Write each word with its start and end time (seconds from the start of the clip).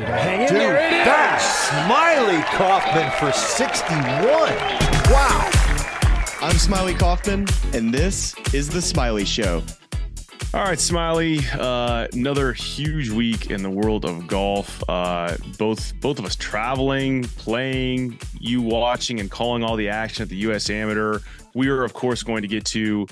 Is 0.00 0.08
it 0.08 0.12
hang 0.14 0.40
in 0.40 0.48
Dude, 0.48 0.56
there? 0.56 0.76
It 0.76 0.92
is! 0.94 1.04
that's 1.04 1.68
Smylie 1.68 2.42
Kaufman 2.56 3.10
for 3.18 3.30
61. 3.32 4.02
Wow. 5.12 5.50
I'm 6.40 6.56
Smylie 6.56 6.98
Kaufman, 6.98 7.46
and 7.74 7.92
this 7.92 8.34
is 8.54 8.70
The 8.70 8.78
Smylie 8.78 9.26
Show. 9.26 9.62
All 10.54 10.64
right, 10.64 10.78
Smylie. 10.78 11.44
Uh, 11.54 12.08
another 12.14 12.54
huge 12.54 13.10
week 13.10 13.50
in 13.50 13.62
the 13.62 13.68
world 13.68 14.06
of 14.06 14.26
golf. 14.26 14.82
Uh, 14.88 15.36
both 15.58 15.92
both 16.00 16.18
of 16.18 16.24
us 16.24 16.34
traveling, 16.34 17.24
playing, 17.24 18.18
you 18.38 18.62
watching 18.62 19.20
and 19.20 19.30
calling 19.30 19.62
all 19.62 19.76
the 19.76 19.90
action 19.90 20.22
at 20.22 20.30
the 20.30 20.36
U.S. 20.36 20.70
Amateur. 20.70 21.18
We 21.54 21.68
are, 21.68 21.84
of 21.84 21.92
course, 21.92 22.22
going 22.22 22.40
to 22.40 22.48
get 22.48 22.64
to 22.66 23.06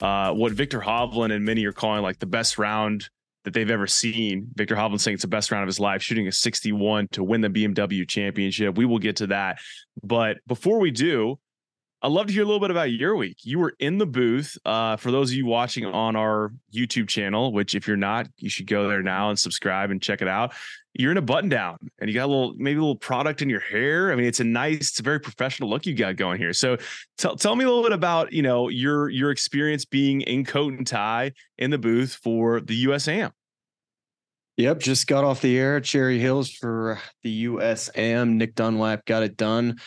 uh, 0.00 0.32
what 0.32 0.50
Viktor 0.50 0.80
Hovland 0.80 1.30
and 1.30 1.44
many 1.44 1.64
are 1.66 1.72
calling 1.72 2.02
like 2.02 2.18
the 2.18 2.26
best 2.26 2.58
round 2.58 3.08
that 3.44 3.54
they've 3.54 3.70
ever 3.70 3.86
seen. 3.86 4.48
Viktor 4.54 4.76
Hovland 4.76 5.00
saying 5.00 5.14
it's 5.14 5.22
the 5.22 5.28
best 5.28 5.50
round 5.50 5.62
of 5.62 5.68
his 5.68 5.80
life, 5.80 6.02
shooting 6.02 6.28
a 6.28 6.32
61 6.32 7.08
to 7.12 7.24
win 7.24 7.40
the 7.40 7.48
BMW 7.48 8.08
Championship. 8.08 8.76
We 8.76 8.86
will 8.86 8.98
get 8.98 9.16
to 9.16 9.28
that, 9.28 9.58
but 10.02 10.38
before 10.46 10.78
we 10.78 10.90
do, 10.90 11.38
I'd 12.04 12.10
love 12.10 12.26
to 12.26 12.32
hear 12.32 12.42
a 12.42 12.46
little 12.46 12.58
bit 12.58 12.72
about 12.72 12.90
your 12.90 13.14
week. 13.14 13.38
You 13.42 13.60
were 13.60 13.74
in 13.78 13.98
the 13.98 14.06
booth. 14.06 14.58
Uh, 14.64 14.96
for 14.96 15.12
those 15.12 15.30
of 15.30 15.36
you 15.36 15.46
watching 15.46 15.86
on 15.86 16.16
our 16.16 16.52
YouTube 16.74 17.06
channel, 17.06 17.52
which 17.52 17.76
if 17.76 17.86
you're 17.86 17.96
not, 17.96 18.26
you 18.38 18.50
should 18.50 18.66
go 18.66 18.88
there 18.88 19.04
now 19.04 19.30
and 19.30 19.38
subscribe 19.38 19.92
and 19.92 20.02
check 20.02 20.20
it 20.20 20.26
out. 20.26 20.52
You're 20.94 21.10
in 21.10 21.16
a 21.16 21.22
button 21.22 21.48
down 21.48 21.78
and 21.98 22.10
you 22.10 22.14
got 22.14 22.26
a 22.26 22.32
little, 22.32 22.54
maybe 22.58 22.76
a 22.76 22.80
little 22.80 22.96
product 22.96 23.40
in 23.40 23.48
your 23.48 23.60
hair. 23.60 24.12
I 24.12 24.16
mean, 24.16 24.26
it's 24.26 24.40
a 24.40 24.44
nice, 24.44 24.90
it's 24.90 25.00
a 25.00 25.02
very 25.02 25.20
professional 25.20 25.70
look 25.70 25.86
you 25.86 25.94
got 25.94 26.16
going 26.16 26.38
here. 26.38 26.52
So 26.52 26.76
tell 27.16 27.36
tell 27.36 27.56
me 27.56 27.64
a 27.64 27.68
little 27.68 27.82
bit 27.82 27.92
about, 27.92 28.32
you 28.32 28.42
know, 28.42 28.68
your 28.68 29.08
your 29.08 29.30
experience 29.30 29.84
being 29.84 30.20
in 30.20 30.44
coat 30.44 30.74
and 30.74 30.86
tie 30.86 31.32
in 31.56 31.70
the 31.70 31.78
booth 31.78 32.14
for 32.22 32.60
the 32.60 32.84
USAM. 32.86 33.32
Yep, 34.58 34.80
just 34.80 35.06
got 35.06 35.24
off 35.24 35.40
the 35.40 35.58
air 35.58 35.78
at 35.78 35.84
Cherry 35.84 36.18
Hills 36.18 36.50
for 36.50 37.00
the 37.22 37.46
USAM. 37.46 38.34
Nick 38.34 38.54
Dunlap 38.54 39.06
got 39.06 39.22
it 39.22 39.38
done. 39.38 39.78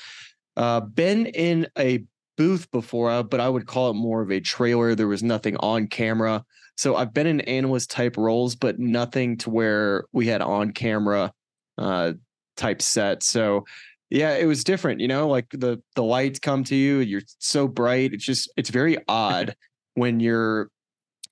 Uh, 0.58 0.80
been 0.80 1.28
in 1.28 1.67
a 1.78 2.03
booth 2.36 2.70
before, 2.72 3.11
uh, 3.11 3.23
but 3.23 3.39
I 3.39 3.48
would 3.48 3.67
call 3.67 3.92
it 3.92 3.94
more 3.94 4.22
of 4.22 4.31
a 4.31 4.39
trailer. 4.39 4.95
There 4.95 5.08
was 5.08 5.22
nothing 5.22 5.56
on 5.58 5.88
camera. 5.88 6.44
So 6.76 6.95
I've 6.95 7.14
been 7.14 7.28
in 7.28 7.42
analyst 7.42 7.90
type 7.90 8.18
roles, 8.18 8.56
but 8.56 8.80
nothing 8.80 9.38
to 9.38 9.50
where 9.50 10.06
we 10.12 10.28
had 10.28 10.42
on 10.42 10.72
camera 10.72 11.32
uh, 11.78 12.14
type 12.58 12.82
set. 12.82 13.23
So 13.23 13.66
yeah, 14.09 14.36
it 14.36 14.45
was 14.45 14.64
different, 14.64 15.00
you 15.00 15.08
know, 15.08 15.28
like 15.28 15.50
the 15.50 15.82
the 15.95 16.04
lights 16.04 16.40
come 16.40 16.64
to 16.66 16.76
you, 16.76 17.00
you're 17.00 17.22
so 17.40 17.67
bright. 17.67 18.14
It's 18.14 18.26
just 18.26 18.52
it's 18.56 18.70
very 18.70 18.98
odd 19.08 19.56
when 19.95 20.20
you're, 20.20 20.70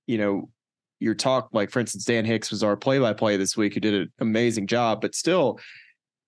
you 0.07 0.17
know, 0.17 0.49
your 0.99 1.13
talk, 1.15 1.49
like 1.51 1.69
for 1.69 1.79
instance, 1.79 2.05
Dan 2.05 2.25
Hicks 2.25 2.49
was 2.49 2.63
our 2.63 2.77
play 2.77 2.97
by 2.99 3.13
play 3.13 3.37
this 3.37 3.57
week, 3.57 3.73
who 3.73 3.79
did 3.79 3.93
an 3.93 4.11
amazing 4.19 4.67
job, 4.67 5.01
but 5.01 5.15
still 5.15 5.59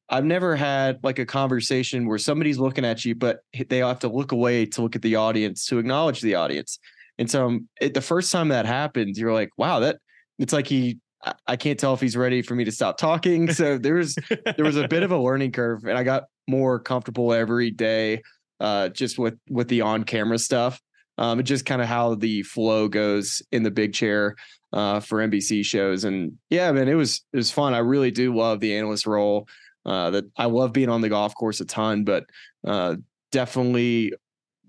I've 0.10 0.26
never 0.26 0.56
had 0.56 1.00
like 1.04 1.18
a 1.18 1.26
conversation 1.26 2.08
where 2.08 2.18
somebody's 2.18 2.60
looking 2.60 2.86
at 2.86 3.06
you, 3.06 3.16
but 3.16 3.40
they 3.70 3.80
have 3.80 4.00
to 4.00 4.08
look 4.08 4.32
away 4.32 4.66
to 4.68 4.82
look 4.82 4.96
at 4.96 5.02
the 5.02 5.16
audience 5.16 5.66
to 5.68 5.80
acknowledge 5.80 6.22
the 6.22 6.36
audience. 6.36 6.80
And 7.18 7.30
so 7.30 7.48
um, 7.48 7.70
it, 7.80 7.94
the 7.94 8.02
first 8.02 8.32
time 8.32 8.50
that 8.50 8.66
happens, 8.66 9.18
you're 9.18 9.34
like, 9.34 9.50
wow, 9.58 9.80
that 9.80 9.98
it's 10.40 10.54
like 10.54 10.68
he, 10.68 11.00
I, 11.48 11.56
can't 11.56 11.80
tell 11.80 11.94
if 11.94 12.02
he's 12.02 12.18
ready 12.18 12.42
for 12.42 12.56
me 12.56 12.66
to 12.66 12.72
stop 12.72 12.98
talking. 12.98 13.52
So 13.52 13.78
there 13.78 13.96
was, 13.96 14.16
there 14.58 14.66
was 14.66 14.78
a 14.78 14.88
bit 14.88 15.04
of 15.04 15.12
a 15.12 15.18
learning 15.18 15.54
curve 15.54 15.86
and 15.86 15.98
I 15.98 16.04
got 16.04 16.26
more 16.48 16.80
comfortable 16.80 17.34
every 17.34 17.72
day, 17.72 18.22
uh, 18.60 18.90
just 18.90 19.18
with, 19.18 19.38
with 19.50 19.68
the 19.70 19.82
on 19.82 20.04
camera 20.04 20.38
stuff. 20.38 20.82
Um, 21.18 21.40
and 21.40 21.48
just 21.48 21.66
kind 21.66 21.82
of 21.82 21.88
how 21.88 22.16
the 22.16 22.44
flow 22.44 22.90
goes 22.90 23.42
in 23.54 23.64
the 23.64 23.72
big 23.72 23.94
chair, 23.94 24.36
uh, 24.74 25.00
for 25.00 25.26
NBC 25.26 25.64
shows. 25.64 26.04
And 26.04 26.34
yeah, 26.50 26.70
man, 26.74 26.90
it 26.90 26.96
was, 26.96 27.24
it 27.32 27.38
was 27.38 27.50
fun. 27.50 27.74
I 27.74 27.78
really 27.78 28.12
do 28.12 28.36
love 28.36 28.60
the 28.60 28.76
analyst 28.76 29.08
role. 29.08 29.48
Uh, 29.86 30.10
that 30.10 30.26
I 30.36 30.46
love 30.46 30.74
being 30.74 30.90
on 30.90 31.02
the 31.02 31.10
golf 31.10 31.34
course 31.36 31.62
a 31.62 31.66
ton, 31.66 32.04
but 32.04 32.26
uh, 32.68 32.96
definitely 33.32 34.14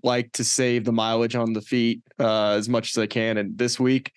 like 0.03 0.31
to 0.33 0.43
save 0.43 0.85
the 0.85 0.91
mileage 0.91 1.35
on 1.35 1.53
the 1.53 1.61
feet 1.61 2.01
uh, 2.19 2.51
as 2.51 2.69
much 2.69 2.91
as 2.91 2.97
I 2.97 3.07
can. 3.07 3.37
And 3.37 3.57
this 3.57 3.79
week, 3.79 4.11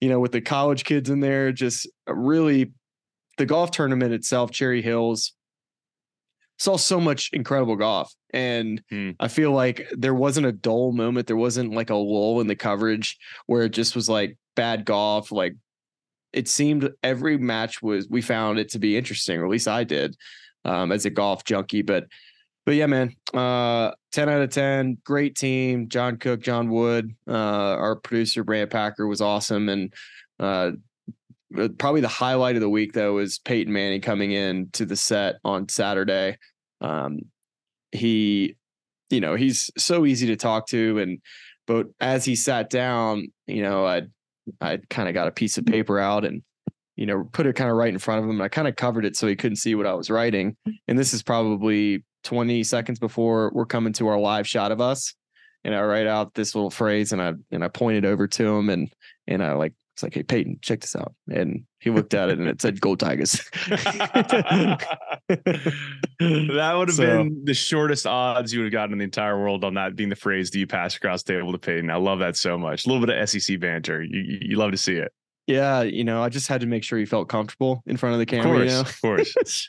you 0.00 0.08
know, 0.08 0.20
with 0.20 0.32
the 0.32 0.40
college 0.40 0.84
kids 0.84 1.10
in 1.10 1.20
there, 1.20 1.52
just 1.52 1.88
really 2.06 2.72
the 3.38 3.46
golf 3.46 3.70
tournament 3.70 4.12
itself, 4.12 4.50
Cherry 4.50 4.82
Hills, 4.82 5.32
saw 6.58 6.76
so 6.76 7.00
much 7.00 7.30
incredible 7.32 7.76
golf. 7.76 8.12
And 8.32 8.82
Hmm. 8.90 9.10
I 9.20 9.28
feel 9.28 9.52
like 9.52 9.88
there 9.92 10.14
wasn't 10.14 10.46
a 10.46 10.52
dull 10.52 10.92
moment. 10.92 11.26
There 11.26 11.36
wasn't 11.36 11.74
like 11.74 11.90
a 11.90 11.94
lull 11.94 12.40
in 12.40 12.46
the 12.46 12.56
coverage 12.56 13.18
where 13.46 13.62
it 13.62 13.72
just 13.72 13.94
was 13.96 14.08
like 14.08 14.38
bad 14.54 14.84
golf. 14.84 15.32
Like 15.32 15.54
it 16.32 16.48
seemed 16.48 16.90
every 17.02 17.36
match 17.36 17.82
was, 17.82 18.08
we 18.08 18.22
found 18.22 18.58
it 18.58 18.70
to 18.70 18.78
be 18.78 18.96
interesting, 18.96 19.38
or 19.38 19.44
at 19.44 19.50
least 19.50 19.68
I 19.68 19.84
did 19.84 20.16
um, 20.64 20.92
as 20.92 21.04
a 21.04 21.10
golf 21.10 21.44
junkie. 21.44 21.82
But 21.82 22.04
but 22.64 22.74
yeah, 22.74 22.86
man, 22.86 23.14
uh, 23.34 23.92
ten 24.12 24.28
out 24.28 24.42
of 24.42 24.50
ten, 24.50 24.98
great 25.04 25.36
team. 25.36 25.88
John 25.88 26.16
Cook, 26.16 26.40
John 26.40 26.70
Wood, 26.70 27.14
uh, 27.28 27.32
our 27.32 27.96
producer 27.96 28.44
Brand 28.44 28.70
Packer 28.70 29.06
was 29.06 29.20
awesome, 29.20 29.68
and 29.68 29.92
uh, 30.38 30.72
probably 31.78 32.00
the 32.00 32.08
highlight 32.08 32.54
of 32.54 32.60
the 32.60 32.70
week 32.70 32.92
though 32.92 33.14
was 33.14 33.38
Peyton 33.40 33.72
Manning 33.72 34.00
coming 34.00 34.32
in 34.32 34.70
to 34.72 34.84
the 34.84 34.96
set 34.96 35.36
on 35.44 35.68
Saturday. 35.68 36.36
Um, 36.80 37.20
he, 37.90 38.56
you 39.10 39.20
know, 39.20 39.34
he's 39.34 39.70
so 39.76 40.06
easy 40.06 40.26
to 40.28 40.36
talk 40.36 40.68
to, 40.68 40.98
and 40.98 41.20
but 41.66 41.86
as 42.00 42.24
he 42.24 42.36
sat 42.36 42.70
down, 42.70 43.28
you 43.46 43.62
know, 43.62 43.84
I 43.84 44.02
I 44.60 44.78
kind 44.88 45.08
of 45.08 45.14
got 45.14 45.28
a 45.28 45.32
piece 45.32 45.58
of 45.58 45.66
paper 45.66 45.98
out 45.98 46.24
and 46.24 46.42
you 46.96 47.06
know, 47.06 47.24
put 47.32 47.46
it 47.46 47.56
kind 47.56 47.70
of 47.70 47.76
right 47.76 47.92
in 47.92 47.98
front 47.98 48.22
of 48.22 48.28
him. 48.28 48.36
And 48.36 48.42
I 48.42 48.48
kind 48.48 48.68
of 48.68 48.76
covered 48.76 49.04
it 49.04 49.16
so 49.16 49.26
he 49.26 49.34
couldn't 49.34 49.56
see 49.56 49.74
what 49.74 49.86
I 49.86 49.94
was 49.94 50.10
writing. 50.10 50.56
And 50.86 50.98
this 50.98 51.14
is 51.14 51.22
probably 51.22 52.04
20 52.24 52.62
seconds 52.64 52.98
before 52.98 53.50
we're 53.54 53.66
coming 53.66 53.92
to 53.94 54.08
our 54.08 54.18
live 54.18 54.46
shot 54.46 54.72
of 54.72 54.80
us. 54.80 55.14
And 55.64 55.74
I 55.74 55.82
write 55.82 56.06
out 56.06 56.34
this 56.34 56.54
little 56.54 56.70
phrase 56.70 57.12
and 57.12 57.22
I 57.22 57.32
and 57.50 57.62
I 57.62 57.68
pointed 57.68 58.04
over 58.04 58.26
to 58.26 58.46
him 58.56 58.68
and 58.68 58.92
and 59.26 59.42
I 59.42 59.52
like 59.52 59.72
it's 59.94 60.02
like, 60.02 60.14
hey 60.14 60.22
Peyton, 60.22 60.58
check 60.62 60.80
this 60.80 60.96
out. 60.96 61.14
And 61.30 61.64
he 61.78 61.90
looked 61.90 62.14
at 62.14 62.30
it 62.30 62.38
and 62.38 62.48
it 62.48 62.62
said 62.62 62.80
Geaux 62.80 62.96
Tigers. 62.96 63.32
that 63.68 64.78
would 66.76 66.88
have 66.88 66.96
So- 66.96 67.06
been 67.06 67.42
the 67.44 67.54
shortest 67.54 68.06
odds 68.06 68.52
you 68.52 68.60
would 68.60 68.66
have 68.66 68.72
gotten 68.72 68.92
in 68.92 68.98
the 68.98 69.04
entire 69.04 69.38
world 69.38 69.64
on 69.64 69.74
that 69.74 69.96
being 69.96 70.08
the 70.08 70.16
phrase 70.16 70.50
"Do 70.50 70.58
you 70.58 70.66
pass 70.66 70.96
across 70.96 71.22
the 71.22 71.34
table 71.34 71.52
to 71.52 71.58
Peyton?" 71.58 71.90
I 71.90 71.96
love 71.96 72.20
that 72.20 72.36
so 72.36 72.58
much. 72.58 72.86
A 72.86 72.88
little 72.88 73.04
bit 73.04 73.16
of 73.16 73.28
SEC 73.28 73.60
banter. 73.60 74.02
You, 74.02 74.38
you 74.40 74.56
love 74.56 74.70
to 74.72 74.78
see 74.78 74.96
it. 74.96 75.12
Yeah, 75.46 75.82
you 75.82 76.04
know, 76.04 76.22
I 76.22 76.28
just 76.28 76.46
had 76.48 76.60
to 76.60 76.66
make 76.66 76.84
sure 76.84 76.98
he 76.98 77.04
felt 77.04 77.28
comfortable 77.28 77.82
in 77.86 77.96
front 77.96 78.12
of 78.14 78.18
the 78.20 78.26
camera. 78.26 78.60
Of 78.62 78.62
course, 78.62 78.70
You 78.70 78.74
know? 78.74 78.80
of 78.80 79.00
course. 79.34 79.68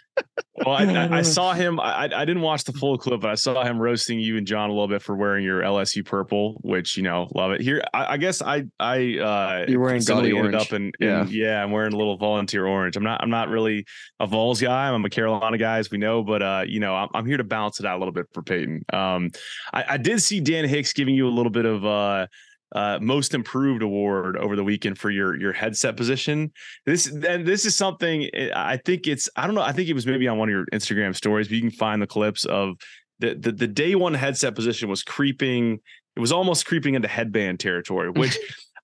well, 0.65 0.75
I, 0.75 0.83
I, 0.85 1.17
I 1.17 1.21
saw 1.23 1.53
him. 1.53 1.79
I, 1.79 2.03
I 2.15 2.25
didn't 2.25 2.41
watch 2.43 2.63
the 2.65 2.73
full 2.73 2.97
clip, 2.97 3.21
but 3.21 3.31
I 3.31 3.35
saw 3.35 3.63
him 3.63 3.79
roasting 3.79 4.19
you 4.19 4.37
and 4.37 4.45
John 4.45 4.69
a 4.69 4.73
little 4.73 4.87
bit 4.87 5.01
for 5.01 5.15
wearing 5.15 5.43
your 5.43 5.61
LSU 5.61 6.05
purple, 6.05 6.59
which 6.61 6.95
you 6.95 7.01
know, 7.03 7.27
love 7.33 7.51
it. 7.53 7.61
Here, 7.61 7.83
I, 7.93 8.13
I 8.13 8.17
guess 8.17 8.41
I, 8.43 8.65
I, 8.79 9.17
uh, 9.17 9.65
You're 9.67 9.79
wearing 9.79 10.03
gaudy 10.03 10.31
orange. 10.31 10.53
up 10.55 10.73
in, 10.73 10.91
in- 10.99 11.07
Yeah. 11.07 11.25
yeah, 11.25 11.63
I'm 11.63 11.71
wearing 11.71 11.93
a 11.93 11.97
little 11.97 12.17
volunteer 12.17 12.67
orange. 12.67 12.95
I'm 12.95 13.03
not, 13.03 13.21
I'm 13.23 13.31
not 13.31 13.49
really 13.49 13.85
a 14.19 14.27
Vols 14.27 14.61
guy. 14.61 14.89
I'm 14.89 15.03
a 15.03 15.09
Carolina 15.09 15.57
guy, 15.57 15.79
as 15.79 15.89
we 15.89 15.97
know, 15.97 16.23
but 16.23 16.43
uh, 16.43 16.63
you 16.67 16.79
know, 16.79 16.95
I'm, 16.95 17.09
I'm 17.15 17.25
here 17.25 17.37
to 17.37 17.43
balance 17.43 17.79
it 17.79 17.85
out 17.87 17.97
a 17.97 17.99
little 17.99 18.13
bit 18.13 18.27
for 18.31 18.43
Peyton. 18.43 18.83
Um, 18.93 19.31
I, 19.73 19.85
I 19.89 19.97
did 19.97 20.21
see 20.21 20.39
Dan 20.39 20.65
Hicks 20.65 20.93
giving 20.93 21.15
you 21.15 21.27
a 21.27 21.33
little 21.33 21.49
bit 21.51 21.65
of 21.65 21.83
uh 21.83 22.27
uh, 22.73 22.97
most 23.01 23.33
improved 23.33 23.83
award 23.83 24.35
over 24.37 24.55
the 24.55 24.63
weekend 24.63 24.97
for 24.97 25.09
your 25.09 25.39
your 25.39 25.53
headset 25.53 25.95
position. 25.95 26.51
This 26.85 27.07
and 27.07 27.45
this 27.45 27.65
is 27.65 27.75
something 27.75 28.29
eh, 28.33 28.49
I 28.53 28.77
think 28.77 29.07
it's 29.07 29.29
I 29.35 29.45
don't 29.45 29.55
know 29.55 29.61
I 29.61 29.71
think 29.71 29.89
it 29.89 29.93
was 29.93 30.05
maybe 30.07 30.27
on 30.27 30.37
one 30.37 30.49
of 30.49 30.53
your 30.53 30.65
Instagram 30.73 31.15
stories, 31.15 31.47
but 31.47 31.55
you 31.55 31.61
can 31.61 31.71
find 31.71 32.01
the 32.01 32.07
clips 32.07 32.45
of 32.45 32.75
the 33.19 33.35
the, 33.35 33.51
the 33.51 33.67
day 33.67 33.95
one 33.95 34.13
headset 34.13 34.55
position 34.55 34.89
was 34.89 35.03
creeping. 35.03 35.79
It 36.15 36.19
was 36.19 36.31
almost 36.31 36.65
creeping 36.65 36.95
into 36.95 37.07
headband 37.07 37.59
territory, 37.59 38.09
which 38.15 38.37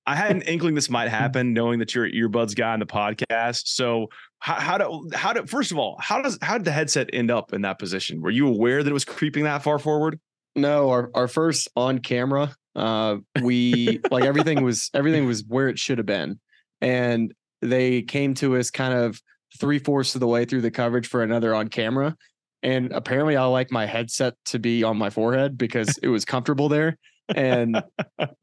I 0.05 0.15
had 0.15 0.31
an 0.31 0.41
inkling 0.43 0.75
this 0.75 0.89
might 0.89 1.09
happen, 1.09 1.53
knowing 1.53 1.79
that 1.79 1.93
you're 1.93 2.05
an 2.05 2.11
earbuds 2.11 2.55
guy 2.55 2.73
on 2.73 2.79
the 2.79 2.85
podcast. 2.85 3.67
So 3.67 4.07
how 4.37 4.55
how 4.55 4.77
do 4.77 5.09
how 5.15 5.33
do 5.33 5.45
first 5.47 5.71
of 5.71 5.79
all 5.79 5.97
how 5.99 6.21
does 6.21 6.37
how 6.41 6.57
did 6.57 6.65
the 6.65 6.71
headset 6.71 7.09
end 7.11 7.31
up 7.31 7.53
in 7.53 7.63
that 7.63 7.79
position? 7.79 8.21
Were 8.21 8.31
you 8.31 8.47
aware 8.47 8.83
that 8.83 8.89
it 8.89 8.93
was 8.93 9.05
creeping 9.05 9.45
that 9.45 9.63
far 9.63 9.79
forward? 9.79 10.19
No, 10.55 10.89
our, 10.89 11.11
our 11.13 11.27
first 11.27 11.69
on 11.75 11.99
camera, 11.99 12.55
uh, 12.75 13.17
we 13.41 13.99
like 14.11 14.23
everything 14.23 14.63
was 14.63 14.89
everything 14.93 15.25
was 15.25 15.43
where 15.47 15.67
it 15.67 15.79
should 15.79 15.97
have 15.97 16.07
been. 16.07 16.39
And 16.81 17.33
they 17.61 18.01
came 18.01 18.33
to 18.35 18.57
us 18.57 18.71
kind 18.71 18.93
of 18.93 19.21
three 19.59 19.79
fourths 19.79 20.15
of 20.15 20.21
the 20.21 20.27
way 20.27 20.45
through 20.45 20.61
the 20.61 20.71
coverage 20.71 21.07
for 21.07 21.23
another 21.23 21.53
on 21.55 21.67
camera. 21.67 22.15
And 22.61 22.91
apparently 22.91 23.35
I 23.35 23.45
like 23.45 23.71
my 23.71 23.85
headset 23.85 24.35
to 24.45 24.59
be 24.59 24.83
on 24.83 24.97
my 24.97 25.09
forehead 25.09 25.57
because 25.57 25.97
it 26.03 26.09
was 26.09 26.25
comfortable 26.25 26.69
there. 26.69 26.97
And 27.35 27.81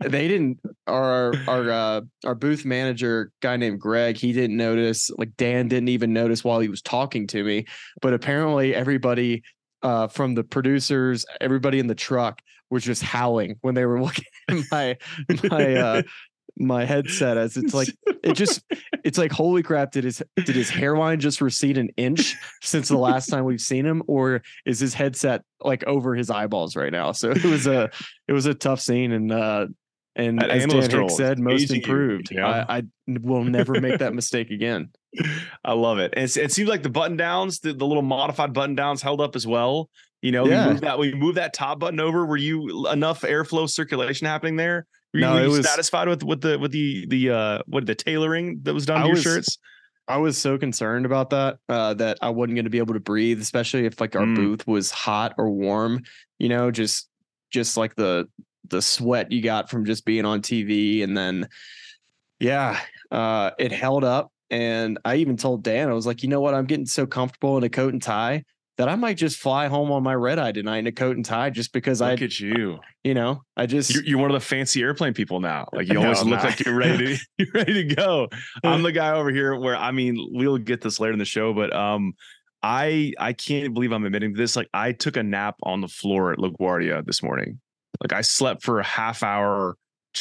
they 0.00 0.28
didn't 0.28 0.60
our 0.86 1.34
our 1.48 1.70
uh 1.70 2.00
our 2.24 2.34
booth 2.34 2.64
manager 2.64 3.30
guy 3.42 3.56
named 3.56 3.80
Greg, 3.80 4.16
he 4.16 4.32
didn't 4.32 4.56
notice, 4.56 5.10
like 5.18 5.36
Dan 5.36 5.68
didn't 5.68 5.88
even 5.88 6.12
notice 6.12 6.44
while 6.44 6.60
he 6.60 6.68
was 6.68 6.82
talking 6.82 7.26
to 7.28 7.42
me. 7.42 7.66
But 8.00 8.14
apparently 8.14 8.74
everybody 8.74 9.42
uh, 9.82 10.08
from 10.08 10.34
the 10.34 10.44
producers, 10.44 11.26
everybody 11.40 11.78
in 11.78 11.86
the 11.86 11.94
truck 11.94 12.40
was 12.70 12.84
just 12.84 13.02
howling 13.02 13.56
when 13.60 13.74
they 13.74 13.86
were 13.86 14.02
looking 14.02 14.24
at 14.48 14.58
my 14.70 14.96
my 15.50 15.74
uh, 15.74 16.02
my 16.58 16.84
headset 16.84 17.36
as 17.36 17.56
it's 17.56 17.74
like 17.74 17.88
it 18.22 18.32
just 18.32 18.62
it's 19.04 19.18
like 19.18 19.30
holy 19.30 19.62
crap 19.62 19.92
did 19.92 20.04
his 20.04 20.22
did 20.36 20.56
his 20.56 20.70
hairline 20.70 21.20
just 21.20 21.40
recede 21.40 21.76
an 21.76 21.90
inch 21.96 22.34
since 22.62 22.88
the 22.88 22.96
last 22.96 23.26
time 23.26 23.44
we've 23.44 23.60
seen 23.60 23.84
him 23.84 24.02
or 24.06 24.42
is 24.64 24.80
his 24.80 24.94
headset 24.94 25.42
like 25.60 25.84
over 25.84 26.14
his 26.14 26.30
eyeballs 26.30 26.74
right 26.74 26.92
now 26.92 27.12
so 27.12 27.30
it 27.30 27.44
was 27.44 27.66
a 27.66 27.90
it 28.26 28.32
was 28.32 28.46
a 28.46 28.54
tough 28.54 28.80
scene 28.80 29.12
and 29.12 29.32
uh 29.32 29.66
and 30.18 30.38
That 30.38 30.48
as 30.48 30.64
Dan 30.64 30.80
Hicks 30.80 31.14
said 31.14 31.38
most 31.38 31.64
aging 31.64 31.76
you, 31.76 31.82
improved. 31.82 32.34
I, 32.38 32.78
I 32.78 32.82
will 33.06 33.44
never 33.44 33.78
make 33.82 33.98
that 33.98 34.14
mistake 34.14 34.50
again 34.50 34.88
I 35.64 35.72
love 35.72 35.98
it. 35.98 36.14
And 36.16 36.24
it 36.24 36.52
seems 36.52 36.68
like 36.68 36.82
the 36.82 36.90
button 36.90 37.16
downs, 37.16 37.60
the, 37.60 37.72
the 37.72 37.86
little 37.86 38.02
modified 38.02 38.52
button 38.52 38.74
downs 38.74 39.02
held 39.02 39.20
up 39.20 39.36
as 39.36 39.46
well. 39.46 39.88
You 40.22 40.32
know, 40.32 40.46
Yeah. 40.46 40.64
we 40.66 40.70
moved 40.72 40.82
that 40.84 40.98
we 40.98 41.14
moved 41.14 41.36
that 41.36 41.52
top 41.54 41.78
button 41.78 42.00
over. 42.00 42.24
Were 42.26 42.36
you 42.36 42.88
enough 42.88 43.20
airflow 43.22 43.68
circulation 43.68 44.26
happening 44.26 44.56
there? 44.56 44.86
Were 45.12 45.20
you, 45.20 45.26
No, 45.26 45.42
you 45.42 45.50
was- 45.50 45.66
satisfied 45.66 46.08
with 46.08 46.22
with 46.24 46.40
the 46.40 46.58
with 46.58 46.72
the 46.72 47.06
the 47.06 47.30
uh 47.30 47.58
what 47.66 47.86
the 47.86 47.94
tailoring 47.94 48.60
that 48.62 48.74
was 48.74 48.86
done 48.86 48.98
I 48.98 49.02
to 49.02 49.06
your 49.08 49.14
was- 49.14 49.22
shirts? 49.22 49.58
I 50.08 50.18
was 50.18 50.38
so 50.38 50.56
concerned 50.56 51.04
about 51.04 51.30
that 51.30 51.58
uh, 51.68 51.92
that 51.94 52.18
I 52.22 52.30
wasn't 52.30 52.54
going 52.54 52.64
to 52.64 52.70
be 52.70 52.78
able 52.78 52.94
to 52.94 53.00
breathe, 53.00 53.40
especially 53.40 53.86
if 53.86 54.00
like 54.00 54.14
our 54.14 54.22
Mm. 54.22 54.36
booth 54.36 54.66
was 54.66 54.92
hot 54.92 55.34
or 55.36 55.50
warm. 55.50 56.02
You 56.38 56.48
know, 56.48 56.70
just 56.70 57.08
just 57.52 57.76
like 57.76 57.96
the 57.96 58.28
the 58.68 58.80
sweat 58.80 59.32
you 59.32 59.42
got 59.42 59.68
from 59.68 59.84
just 59.84 60.04
being 60.04 60.24
on 60.24 60.42
TV, 60.42 61.02
and 61.02 61.16
then 61.16 61.48
yeah, 62.40 62.78
uh, 63.10 63.50
it 63.58 63.72
held 63.72 64.04
up. 64.04 64.30
And 64.50 64.98
I 65.04 65.16
even 65.16 65.36
told 65.36 65.64
Dan, 65.64 65.88
I 65.88 65.92
was 65.92 66.06
like, 66.06 66.22
you 66.22 66.28
know 66.28 66.40
what, 66.40 66.54
I'm 66.54 66.66
getting 66.66 66.86
so 66.86 67.04
comfortable 67.06 67.58
in 67.58 67.64
a 67.64 67.68
coat 67.68 67.92
and 67.92 68.00
tie 68.02 68.44
that 68.78 68.88
I 68.88 68.96
might 68.96 69.16
just 69.16 69.38
fly 69.38 69.68
home 69.68 69.90
on 69.90 70.02
my 70.02 70.14
red 70.14 70.38
eye 70.38 70.52
tonight 70.52 70.78
in 70.78 70.86
a 70.86 70.92
coat 70.92 71.16
and 71.16 71.24
tie, 71.24 71.50
just 71.50 71.72
because 71.72 72.02
I, 72.02 72.12
Look 72.12 72.22
at 72.22 72.38
you. 72.40 72.78
you 73.04 73.14
know, 73.14 73.42
I 73.56 73.66
just 73.66 73.94
You're, 73.94 74.04
you're 74.04 74.18
one 74.18 74.30
of 74.30 74.34
the 74.34 74.46
fancy 74.46 74.82
airplane 74.82 75.14
people 75.14 75.40
now. 75.40 75.66
Like 75.72 75.88
you 75.90 75.98
always 76.00 76.20
I'm 76.20 76.28
look 76.28 76.42
not. 76.42 76.44
like 76.50 76.64
you're 76.64 76.76
ready 76.76 77.16
to 77.16 77.24
you're 77.38 77.52
ready 77.54 77.86
to 77.86 77.94
go. 77.94 78.28
I'm 78.62 78.82
the 78.82 78.92
guy 78.92 79.12
over 79.12 79.30
here 79.30 79.56
where 79.58 79.76
I 79.76 79.92
mean 79.92 80.16
we'll 80.32 80.58
get 80.58 80.80
this 80.82 81.00
later 81.00 81.12
in 81.12 81.18
the 81.18 81.24
show, 81.24 81.54
but 81.54 81.74
um 81.74 82.12
I 82.62 83.12
I 83.18 83.32
can't 83.32 83.72
believe 83.74 83.92
I'm 83.92 84.04
admitting 84.04 84.34
this. 84.34 84.56
Like 84.56 84.68
I 84.74 84.92
took 84.92 85.16
a 85.16 85.22
nap 85.22 85.56
on 85.62 85.80
the 85.80 85.88
floor 85.88 86.32
at 86.32 86.38
LaGuardia 86.38 87.04
this 87.06 87.22
morning. 87.22 87.60
Like 88.02 88.12
I 88.12 88.20
slept 88.20 88.62
for 88.62 88.80
a 88.80 88.84
half 88.84 89.22
hour 89.22 89.76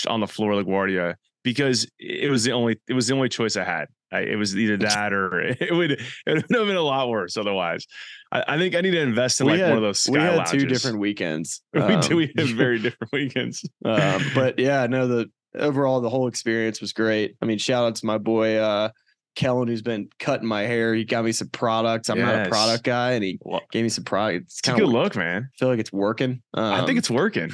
on 0.07 0.19
the 0.21 0.27
floor 0.27 0.53
at 0.53 0.65
LaGuardia 0.65 1.15
because 1.43 1.87
it 1.99 2.29
was 2.29 2.43
the 2.43 2.51
only 2.51 2.79
it 2.87 2.93
was 2.93 3.07
the 3.07 3.15
only 3.15 3.29
choice 3.29 3.57
I 3.57 3.63
had. 3.63 3.87
I, 4.15 4.21
it 4.21 4.35
was 4.35 4.55
either 4.57 4.77
that 4.77 5.13
or 5.13 5.39
it 5.59 5.71
would 5.73 5.91
it 5.91 6.01
would 6.27 6.35
have 6.49 6.49
been 6.67 6.75
a 6.75 6.81
lot 6.81 7.09
worse 7.09 7.37
otherwise. 7.37 7.85
I, 8.31 8.43
I 8.47 8.57
think 8.57 8.75
I 8.75 8.81
need 8.81 8.91
to 8.91 9.01
invest 9.01 9.39
in 9.39 9.45
We 9.47 9.53
like 9.53 9.61
had- 9.61 9.69
one 9.69 9.77
of 9.77 9.83
those 9.83 9.99
sky 9.99 10.13
we 10.13 10.19
had 10.19 10.35
lounges. 10.35 10.51
two 10.51 10.67
different 10.67 10.99
weekends. 10.99 11.61
we 11.73 11.81
Um, 11.81 12.01
do 12.01 12.15
we 12.15 12.33
have 12.37 12.49
very 12.49 12.79
different 12.85 13.11
weekends. 13.13 13.63
uh, 13.83 14.19
but 14.33 14.57
yeah, 14.59 14.87
no, 14.87 15.07
the 15.07 15.29
overall 15.57 16.01
the 16.01 16.09
whole 16.09 16.27
experience 16.27 16.81
was 16.81 16.91
great. 16.93 17.35
I 17.41 17.45
mean, 17.45 17.57
shout 17.57 17.85
out 17.85 17.95
to 17.95 18.05
my 18.05 18.17
boy 18.17 18.55
uh 18.57 18.89
Kellen 19.35 19.67
who's 19.67 19.81
been 19.81 20.07
cutting 20.17 20.47
my 20.47 20.61
hair. 20.61 20.93
He 20.95 21.03
got 21.03 21.25
me 21.25 21.33
some 21.33 21.49
products. 21.49 22.09
I'm 22.09 22.19
not 22.19 22.47
a 22.47 22.49
product 22.49 22.85
guy, 22.85 23.11
and 23.13 23.23
he 23.23 23.37
gave 23.71 23.83
me 23.83 23.89
some 23.89 24.05
product. 24.05 24.45
It's 24.45 24.59
It's 24.59 24.69
a 24.69 24.73
good 24.75 24.87
look, 24.87 25.15
man. 25.17 25.49
feel 25.59 25.67
like 25.67 25.79
it's 25.79 25.91
working. 25.91 26.41
Um, 26.53 26.63
I 26.73 26.85
think 26.85 26.97
it's 26.97 27.09
working. 27.09 27.51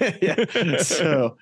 yeah. 0.22 0.78
So, 0.82 1.36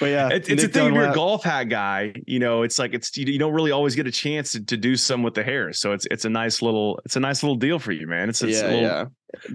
but 0.00 0.06
yeah, 0.06 0.28
It- 0.28 0.48
it's 0.48 0.62
a 0.64 0.68
thing 0.68 0.86
if 0.88 0.94
you're 0.94 1.10
a 1.10 1.14
golf 1.14 1.44
hat 1.44 1.64
guy, 1.64 2.14
you 2.26 2.38
know, 2.38 2.62
it's 2.62 2.78
like 2.78 2.94
it's 2.94 3.16
you, 3.16 3.26
you 3.26 3.38
don't 3.38 3.52
really 3.52 3.72
always 3.72 3.94
get 3.94 4.06
a 4.06 4.12
chance 4.12 4.52
to, 4.52 4.64
to 4.64 4.76
do 4.76 4.96
some 4.96 5.22
with 5.22 5.34
the 5.34 5.42
hair. 5.42 5.72
So 5.72 5.92
it's 5.92 6.06
it's 6.10 6.24
a 6.24 6.30
nice 6.30 6.62
little 6.62 7.00
it's 7.04 7.16
a 7.16 7.20
nice 7.20 7.42
little 7.42 7.56
deal 7.56 7.78
for 7.78 7.92
you, 7.92 8.06
man. 8.06 8.28
It's, 8.28 8.42
it's 8.42 8.58
yeah, 8.60 8.66
a 8.66 8.68
little, 8.68 8.82
yeah. 8.82 9.04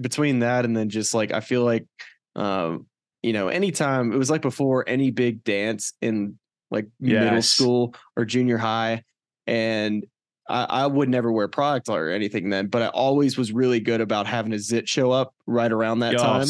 Between 0.00 0.40
that 0.40 0.64
and 0.64 0.76
then 0.76 0.88
just 0.90 1.14
like 1.14 1.32
I 1.32 1.40
feel 1.40 1.64
like, 1.64 1.86
um, 2.36 2.86
you 3.22 3.32
know, 3.32 3.48
anytime 3.48 4.12
it 4.12 4.16
was 4.16 4.30
like 4.30 4.42
before 4.42 4.84
any 4.88 5.10
big 5.10 5.44
dance 5.44 5.94
in 6.02 6.38
like 6.70 6.86
middle 7.00 7.42
school 7.42 7.94
or 8.16 8.24
junior 8.24 8.58
high, 8.58 9.02
and 9.46 10.04
I, 10.48 10.64
I 10.64 10.86
would 10.86 11.08
never 11.08 11.30
wear 11.30 11.46
product 11.48 11.88
or 11.88 12.10
anything 12.10 12.50
then, 12.50 12.66
but 12.66 12.82
I 12.82 12.88
always 12.88 13.38
was 13.38 13.52
really 13.52 13.80
good 13.80 14.00
about 14.00 14.26
having 14.26 14.52
a 14.52 14.58
zit 14.58 14.88
show 14.88 15.10
up 15.12 15.34
right 15.46 15.70
around 15.70 16.00
that 16.00 16.18
time. 16.18 16.46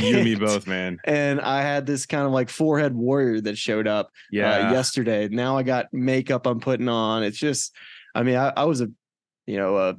you 0.00 0.16
and 0.16 0.24
me 0.24 0.34
both, 0.36 0.66
man. 0.66 0.98
And 1.04 1.40
I 1.40 1.62
had 1.62 1.86
this 1.86 2.06
kind 2.06 2.24
of 2.24 2.32
like 2.32 2.48
forehead 2.48 2.94
warrior 2.94 3.40
that 3.42 3.58
showed 3.58 3.88
up 3.88 4.10
Yeah. 4.30 4.68
uh, 4.68 4.72
yesterday. 4.72 5.28
Now 5.28 5.58
I 5.58 5.64
got 5.64 5.86
makeup 5.92 6.46
I'm 6.46 6.60
putting 6.60 6.88
on. 6.88 7.22
It's 7.24 7.38
just, 7.38 7.74
I 8.14 8.22
mean, 8.22 8.36
I, 8.36 8.52
I 8.56 8.64
was 8.64 8.80
a, 8.80 8.88
you 9.46 9.56
know, 9.56 9.76
a 9.76 9.96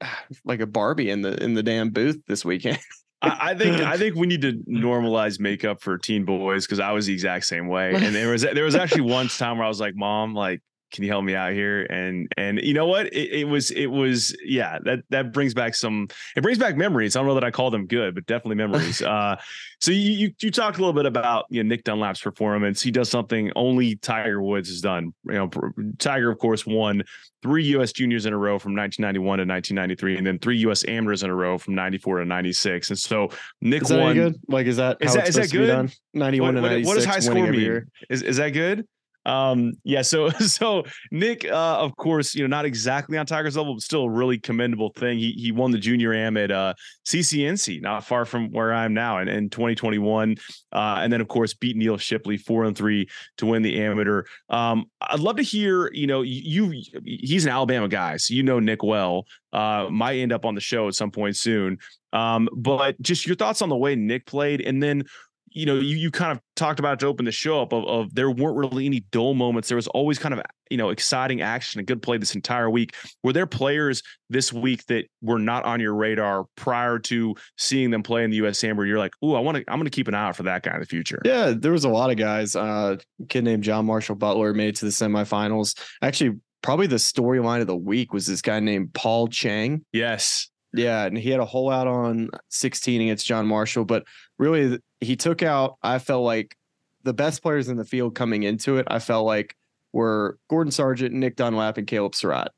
like 0.44 0.60
a 0.60 0.66
Barbie 0.66 1.10
in 1.10 1.22
the 1.22 1.42
in 1.42 1.54
the 1.54 1.62
damn 1.62 1.90
booth 1.90 2.20
this 2.26 2.44
weekend. 2.44 2.78
I, 3.22 3.50
I 3.50 3.54
think 3.54 3.80
I 3.80 3.96
think 3.98 4.16
we 4.16 4.26
need 4.26 4.42
to 4.42 4.52
normalize 4.68 5.40
makeup 5.40 5.80
for 5.80 5.96
teen 5.98 6.24
boys 6.24 6.66
because 6.66 6.80
I 6.80 6.92
was 6.92 7.06
the 7.06 7.12
exact 7.14 7.46
same 7.46 7.68
way. 7.68 7.94
And 7.94 8.14
there 8.14 8.30
was 8.30 8.42
there 8.42 8.64
was 8.64 8.74
actually 8.74 9.02
one 9.10 9.28
time 9.28 9.56
where 9.58 9.64
I 9.64 9.68
was 9.68 9.80
like, 9.80 9.94
"Mom, 9.96 10.34
like, 10.34 10.60
can 10.92 11.04
you 11.04 11.10
help 11.10 11.24
me 11.24 11.34
out 11.34 11.52
here?" 11.52 11.84
And 11.84 12.28
and 12.36 12.60
you 12.60 12.74
know 12.74 12.86
what? 12.86 13.06
It, 13.06 13.40
it 13.40 13.44
was 13.44 13.70
it 13.70 13.86
was 13.86 14.36
yeah 14.44 14.78
that 14.84 15.00
that 15.10 15.32
brings 15.32 15.54
back 15.54 15.74
some 15.74 16.08
it 16.36 16.42
brings 16.42 16.58
back 16.58 16.76
memories. 16.76 17.16
I 17.16 17.20
don't 17.20 17.28
know 17.28 17.34
that 17.34 17.44
I 17.44 17.50
call 17.50 17.70
them 17.70 17.86
good, 17.86 18.14
but 18.14 18.26
definitely 18.26 18.56
memories. 18.56 19.02
uh, 19.02 19.36
so 19.80 19.90
you, 19.92 19.98
you 20.12 20.30
you 20.40 20.50
talked 20.50 20.76
a 20.78 20.80
little 20.80 20.92
bit 20.94 21.06
about 21.06 21.46
you 21.50 21.62
know 21.62 21.68
Nick 21.68 21.84
Dunlap's 21.84 22.20
performance. 22.20 22.82
He 22.82 22.90
does 22.90 23.08
something 23.10 23.50
only 23.56 23.96
Tiger 23.96 24.42
Woods 24.42 24.68
has 24.68 24.80
done. 24.80 25.14
You 25.26 25.34
know, 25.34 25.50
Tiger 25.98 26.30
of 26.30 26.38
course 26.38 26.64
won 26.66 27.02
three 27.42 27.64
U.S. 27.64 27.92
juniors 27.92 28.24
in 28.24 28.32
a 28.32 28.38
row 28.38 28.58
from 28.58 28.74
1991 28.74 29.38
to 29.38 29.44
1993, 29.44 30.16
and 30.16 30.26
then 30.26 30.38
three 30.38 30.56
U.S. 30.58 30.82
amateurs 30.88 31.22
in 31.22 31.28
a 31.28 31.34
row 31.34 31.58
from 31.58 31.74
94 31.74 32.20
to 32.20 32.24
96. 32.24 32.88
And 32.88 32.98
so 32.98 33.28
Nick 33.60 33.82
Is 33.82 33.88
that 33.88 33.98
won. 34.00 34.14
good? 34.14 34.40
Like, 34.48 34.66
is 34.66 34.78
that 34.78 34.96
Is 35.00 35.12
that- 35.12 35.28
it's 35.28 35.30
is 35.30 35.34
that 35.34 35.42
supposed 35.48 35.52
to 35.52 35.58
be 35.58 35.66
good? 35.66 35.72
done? 35.72 35.90
Ninety-one 36.14 36.54
What, 36.54 36.60
to 36.62 36.66
ninety-six. 36.68 36.86
what 36.88 36.94
does 36.94 37.04
high 37.04 37.18
score 37.20 37.46
mean? 37.50 37.86
Is 38.08 38.22
is 38.22 38.36
that 38.38 38.50
good? 38.50 38.86
Um, 39.26 39.74
yeah. 39.84 40.02
So 40.02 40.28
so 40.30 40.84
Nick, 41.10 41.44
uh, 41.44 41.78
of 41.78 41.96
course, 41.96 42.34
you 42.34 42.42
know, 42.42 42.48
not 42.48 42.64
exactly 42.64 43.18
on 43.18 43.26
Tiger's 43.26 43.56
level, 43.56 43.74
but 43.74 43.82
still 43.82 44.04
a 44.04 44.10
really 44.10 44.38
commendable 44.38 44.90
thing. 44.96 45.18
He 45.18 45.32
he 45.32 45.52
won 45.52 45.70
the 45.70 45.78
junior 45.78 46.12
am 46.12 46.36
at 46.36 46.50
uh, 46.50 46.74
CCNC, 47.06 47.80
not 47.82 48.04
far 48.04 48.24
from 48.24 48.50
where 48.50 48.72
I 48.72 48.84
am 48.84 48.94
now, 48.94 49.18
in, 49.18 49.28
in 49.28 49.50
2021, 49.50 50.36
uh, 50.72 50.98
and 51.00 51.12
then 51.12 51.20
of 51.20 51.28
course 51.28 51.54
beat 51.54 51.76
Neal 51.76 51.96
Shipley 51.96 52.36
four 52.36 52.64
and 52.64 52.76
three 52.76 53.08
to 53.38 53.46
win 53.46 53.62
the 53.62 53.80
amateur. 53.80 54.24
Um, 54.48 54.86
I'd 55.00 55.20
love 55.20 55.36
to 55.36 55.42
hear, 55.42 55.90
you 55.92 56.06
know, 56.06 56.22
you 56.22 56.82
he's 57.04 57.44
an 57.44 57.52
Alabama 57.52 57.88
guy, 57.88 58.16
so 58.16 58.34
you 58.34 58.42
know 58.42 58.60
Nick 58.60 58.82
well. 58.82 59.26
Uh, 59.52 59.88
might 59.88 60.16
end 60.16 60.32
up 60.32 60.44
on 60.44 60.56
the 60.56 60.60
show 60.60 60.88
at 60.88 60.94
some 60.94 61.12
point 61.12 61.36
soon. 61.36 61.78
Um, 62.12 62.48
but 62.56 63.00
just 63.00 63.26
your 63.26 63.36
thoughts 63.36 63.62
on 63.62 63.68
the 63.68 63.76
way 63.76 63.94
Nick 63.94 64.26
played, 64.26 64.60
and 64.60 64.82
then 64.82 65.04
you 65.54 65.66
know, 65.66 65.76
you, 65.76 65.96
you 65.96 66.10
kind 66.10 66.32
of 66.32 66.40
talked 66.56 66.80
about 66.80 66.98
to 66.98 67.06
open 67.06 67.24
the 67.24 67.32
show 67.32 67.62
up 67.62 67.72
of, 67.72 67.84
of 67.86 68.14
there 68.14 68.30
weren't 68.30 68.56
really 68.56 68.86
any 68.86 69.00
dull 69.12 69.34
moments. 69.34 69.68
There 69.68 69.76
was 69.76 69.86
always 69.88 70.18
kind 70.18 70.34
of, 70.34 70.42
you 70.68 70.76
know, 70.76 70.90
exciting 70.90 71.42
action 71.42 71.78
and 71.78 71.86
good 71.86 72.02
play 72.02 72.18
this 72.18 72.34
entire 72.34 72.68
week. 72.68 72.94
Were 73.22 73.32
there 73.32 73.46
players 73.46 74.02
this 74.28 74.52
week 74.52 74.84
that 74.86 75.04
were 75.22 75.38
not 75.38 75.64
on 75.64 75.78
your 75.78 75.94
radar 75.94 76.46
prior 76.56 76.98
to 76.98 77.36
seeing 77.56 77.90
them 77.90 78.02
play 78.02 78.24
in 78.24 78.30
the 78.30 78.36
US 78.38 78.64
Amber? 78.64 78.84
You're 78.84 78.98
like, 78.98 79.14
ooh, 79.24 79.34
I 79.34 79.40
want 79.40 79.58
to, 79.58 79.64
I'm 79.68 79.78
going 79.78 79.84
to 79.84 79.90
keep 79.90 80.08
an 80.08 80.14
eye 80.14 80.28
out 80.28 80.36
for 80.36 80.42
that 80.42 80.64
guy 80.64 80.74
in 80.74 80.80
the 80.80 80.86
future. 80.86 81.22
Yeah, 81.24 81.54
there 81.56 81.72
was 81.72 81.84
a 81.84 81.88
lot 81.88 82.10
of 82.10 82.16
guys. 82.16 82.56
Uh, 82.56 82.96
kid 83.28 83.44
named 83.44 83.62
John 83.62 83.86
Marshall 83.86 84.16
Butler 84.16 84.52
made 84.54 84.70
it 84.70 84.76
to 84.76 84.86
the 84.86 84.90
semifinals. 84.90 85.78
Actually, 86.02 86.40
probably 86.62 86.88
the 86.88 86.96
storyline 86.96 87.60
of 87.60 87.68
the 87.68 87.76
week 87.76 88.12
was 88.12 88.26
this 88.26 88.42
guy 88.42 88.58
named 88.58 88.92
Paul 88.92 89.28
Chang. 89.28 89.84
Yes. 89.92 90.48
Yeah, 90.76 91.04
and 91.04 91.16
he 91.16 91.30
had 91.30 91.38
a 91.38 91.44
hole 91.44 91.70
out 91.70 91.86
on 91.86 92.30
16 92.50 93.00
against 93.00 93.26
John 93.26 93.46
Marshall, 93.46 93.84
but 93.84 94.04
really 94.38 94.80
he 95.00 95.14
took 95.14 95.42
out, 95.42 95.76
I 95.82 96.00
felt 96.00 96.24
like 96.24 96.56
the 97.04 97.14
best 97.14 97.42
players 97.42 97.68
in 97.68 97.76
the 97.76 97.84
field 97.84 98.16
coming 98.16 98.42
into 98.42 98.78
it, 98.78 98.86
I 98.88 98.98
felt 98.98 99.24
like 99.24 99.54
were 99.92 100.36
Gordon 100.50 100.72
Sargent, 100.72 101.14
Nick 101.14 101.36
Dunlap, 101.36 101.78
and 101.78 101.86
Caleb 101.86 102.16
Surratt. 102.16 102.50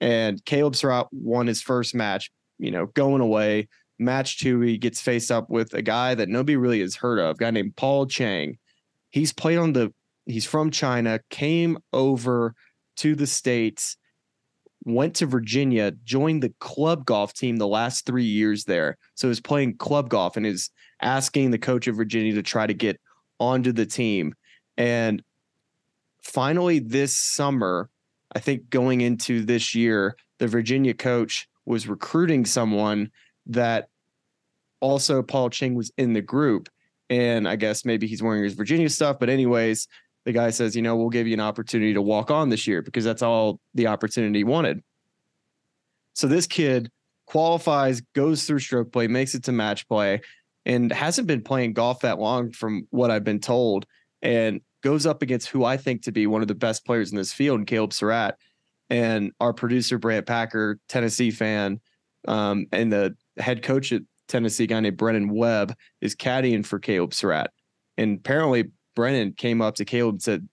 And 0.00 0.42
Caleb 0.46 0.76
Surratt 0.76 1.08
won 1.12 1.46
his 1.46 1.60
first 1.60 1.94
match, 1.94 2.30
you 2.58 2.70
know, 2.70 2.86
going 2.86 3.20
away. 3.20 3.68
Match 3.98 4.38
two, 4.38 4.60
he 4.60 4.78
gets 4.78 5.00
faced 5.00 5.30
up 5.30 5.50
with 5.50 5.74
a 5.74 5.82
guy 5.82 6.14
that 6.14 6.30
nobody 6.30 6.56
really 6.56 6.80
has 6.80 6.96
heard 6.96 7.18
of, 7.18 7.36
guy 7.36 7.50
named 7.50 7.76
Paul 7.76 8.06
Chang. 8.06 8.56
He's 9.10 9.32
played 9.32 9.58
on 9.58 9.74
the, 9.74 9.92
he's 10.24 10.46
from 10.46 10.70
China, 10.70 11.20
came 11.28 11.76
over 11.92 12.54
to 12.96 13.14
the 13.14 13.26
States 13.26 13.98
went 14.88 15.14
to 15.16 15.26
Virginia, 15.26 15.92
joined 16.04 16.42
the 16.42 16.52
club 16.60 17.04
golf 17.04 17.34
team 17.34 17.56
the 17.56 17.66
last 17.66 18.06
three 18.06 18.24
years 18.24 18.64
there. 18.64 18.96
So 19.14 19.28
he's 19.28 19.40
playing 19.40 19.76
club 19.76 20.08
golf 20.08 20.36
and 20.36 20.46
is 20.46 20.70
asking 21.00 21.50
the 21.50 21.58
coach 21.58 21.86
of 21.86 21.96
Virginia 21.96 22.34
to 22.34 22.42
try 22.42 22.66
to 22.66 22.74
get 22.74 23.00
onto 23.38 23.72
the 23.72 23.86
team. 23.86 24.34
And 24.76 25.22
finally, 26.22 26.78
this 26.78 27.14
summer, 27.14 27.90
I 28.34 28.40
think 28.40 28.70
going 28.70 29.00
into 29.00 29.44
this 29.44 29.74
year, 29.74 30.16
the 30.38 30.48
Virginia 30.48 30.94
coach 30.94 31.48
was 31.66 31.88
recruiting 31.88 32.44
someone 32.44 33.10
that 33.46 33.88
also 34.80 35.22
Paul 35.22 35.50
Chang 35.50 35.74
was 35.74 35.92
in 35.98 36.12
the 36.12 36.22
group. 36.22 36.68
And 37.10 37.48
I 37.48 37.56
guess 37.56 37.84
maybe 37.84 38.06
he's 38.06 38.22
wearing 38.22 38.44
his 38.44 38.54
Virginia 38.54 38.88
stuff. 38.90 39.18
But, 39.18 39.30
anyways, 39.30 39.88
the 40.28 40.32
guy 40.34 40.50
says, 40.50 40.76
you 40.76 40.82
know, 40.82 40.94
we'll 40.94 41.08
give 41.08 41.26
you 41.26 41.32
an 41.32 41.40
opportunity 41.40 41.94
to 41.94 42.02
walk 42.02 42.30
on 42.30 42.50
this 42.50 42.66
year 42.66 42.82
because 42.82 43.02
that's 43.02 43.22
all 43.22 43.60
the 43.72 43.86
opportunity 43.86 44.44
wanted. 44.44 44.82
So 46.12 46.26
this 46.26 46.46
kid 46.46 46.90
qualifies, 47.24 48.02
goes 48.14 48.44
through 48.44 48.58
stroke 48.58 48.92
play, 48.92 49.06
makes 49.06 49.34
it 49.34 49.44
to 49.44 49.52
match 49.52 49.88
play, 49.88 50.20
and 50.66 50.92
hasn't 50.92 51.28
been 51.28 51.40
playing 51.40 51.72
golf 51.72 52.00
that 52.00 52.18
long 52.18 52.50
from 52.52 52.86
what 52.90 53.10
I've 53.10 53.24
been 53.24 53.40
told. 53.40 53.86
And 54.20 54.60
goes 54.82 55.06
up 55.06 55.22
against 55.22 55.48
who 55.48 55.64
I 55.64 55.78
think 55.78 56.02
to 56.02 56.12
be 56.12 56.26
one 56.26 56.42
of 56.42 56.48
the 56.48 56.54
best 56.54 56.84
players 56.84 57.10
in 57.10 57.16
this 57.16 57.32
field, 57.32 57.66
Caleb 57.66 57.94
Surratt. 57.94 58.36
And 58.90 59.32
our 59.40 59.54
producer, 59.54 59.96
Brant 59.96 60.26
Packer, 60.26 60.78
Tennessee 60.90 61.30
fan, 61.30 61.80
um, 62.26 62.66
and 62.70 62.92
the 62.92 63.16
head 63.38 63.62
coach 63.62 63.92
at 63.92 64.02
Tennessee, 64.28 64.66
guy 64.66 64.80
named 64.80 64.98
Brennan 64.98 65.30
Webb, 65.30 65.74
is 66.02 66.14
caddying 66.14 66.66
for 66.66 66.78
Caleb 66.78 67.14
Surratt. 67.14 67.50
And 67.96 68.18
apparently, 68.18 68.72
Brennan 68.98 69.32
came 69.34 69.62
up 69.62 69.76
to 69.76 69.84
Caleb 69.84 70.14
and 70.14 70.22
said, 70.22 70.48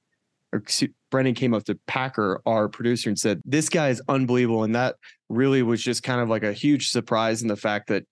or 0.53 0.61
Brennan 1.09 1.33
came 1.33 1.55
up 1.55 1.63
to 1.63 1.79
Packer, 1.87 2.43
our 2.45 2.69
producer, 2.69 3.09
and 3.09 3.17
said, 3.17 3.41
This 3.43 3.69
guy 3.69 3.89
is 3.89 4.03
unbelievable. 4.07 4.63
And 4.63 4.75
that 4.75 4.97
really 5.29 5.63
was 5.63 5.81
just 5.81 6.03
kind 6.03 6.21
of 6.21 6.29
like 6.29 6.43
a 6.43 6.53
huge 6.53 6.89
surprise 6.89 7.41
in 7.41 7.47
the 7.47 7.55
fact 7.55 7.87
that, 7.87 8.03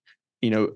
you 0.41 0.49
know, 0.49 0.69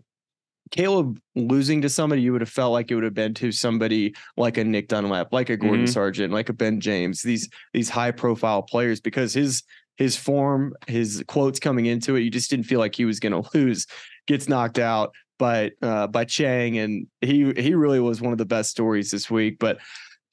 Caleb 0.69 1.19
losing 1.33 1.81
to 1.81 1.89
somebody, 1.89 2.21
you 2.21 2.33
would 2.33 2.41
have 2.41 2.51
felt 2.51 2.71
like 2.71 2.91
it 2.91 2.95
would 2.95 3.03
have 3.03 3.15
been 3.15 3.33
to 3.33 3.51
somebody 3.51 4.13
like 4.37 4.59
a 4.59 4.63
Nick 4.63 4.89
Dunlap, 4.89 5.33
like 5.33 5.49
a 5.49 5.57
Gordon 5.57 5.85
mm-hmm. 5.85 5.91
Sargent, 5.91 6.31
like 6.31 6.49
a 6.49 6.53
Ben 6.53 6.79
James, 6.79 7.23
these 7.23 7.49
these 7.73 7.89
high 7.89 8.11
profile 8.11 8.61
players, 8.61 9.01
because 9.01 9.33
his 9.33 9.63
his 9.95 10.15
form, 10.15 10.75
his 10.85 11.23
quotes 11.27 11.59
coming 11.59 11.87
into 11.87 12.15
it, 12.15 12.21
you 12.21 12.29
just 12.29 12.51
didn't 12.51 12.67
feel 12.67 12.79
like 12.79 12.95
he 12.95 13.05
was 13.05 13.19
going 13.19 13.33
to 13.41 13.49
lose. 13.57 13.87
Gets 14.27 14.47
knocked 14.47 14.77
out 14.77 15.15
by 15.37 15.71
uh, 15.81 16.07
by 16.07 16.25
Chang, 16.25 16.77
and 16.77 17.07
he 17.21 17.51
he 17.53 17.73
really 17.73 17.99
was 17.99 18.21
one 18.21 18.31
of 18.31 18.37
the 18.37 18.45
best 18.45 18.71
stories 18.71 19.11
this 19.11 19.29
week. 19.29 19.57
But 19.59 19.79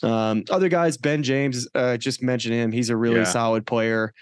um, 0.03 0.45
other 0.51 0.69
guys, 0.69 0.97
Ben 0.97 1.23
James, 1.23 1.69
uh, 1.75 1.97
just 1.97 2.23
mentioned 2.23 2.55
him. 2.55 2.73
He's 2.73 2.91
a 2.91 2.97
really 2.97 3.19
yeah. 3.19 3.25
solid 3.25 3.67
player. 3.67 4.13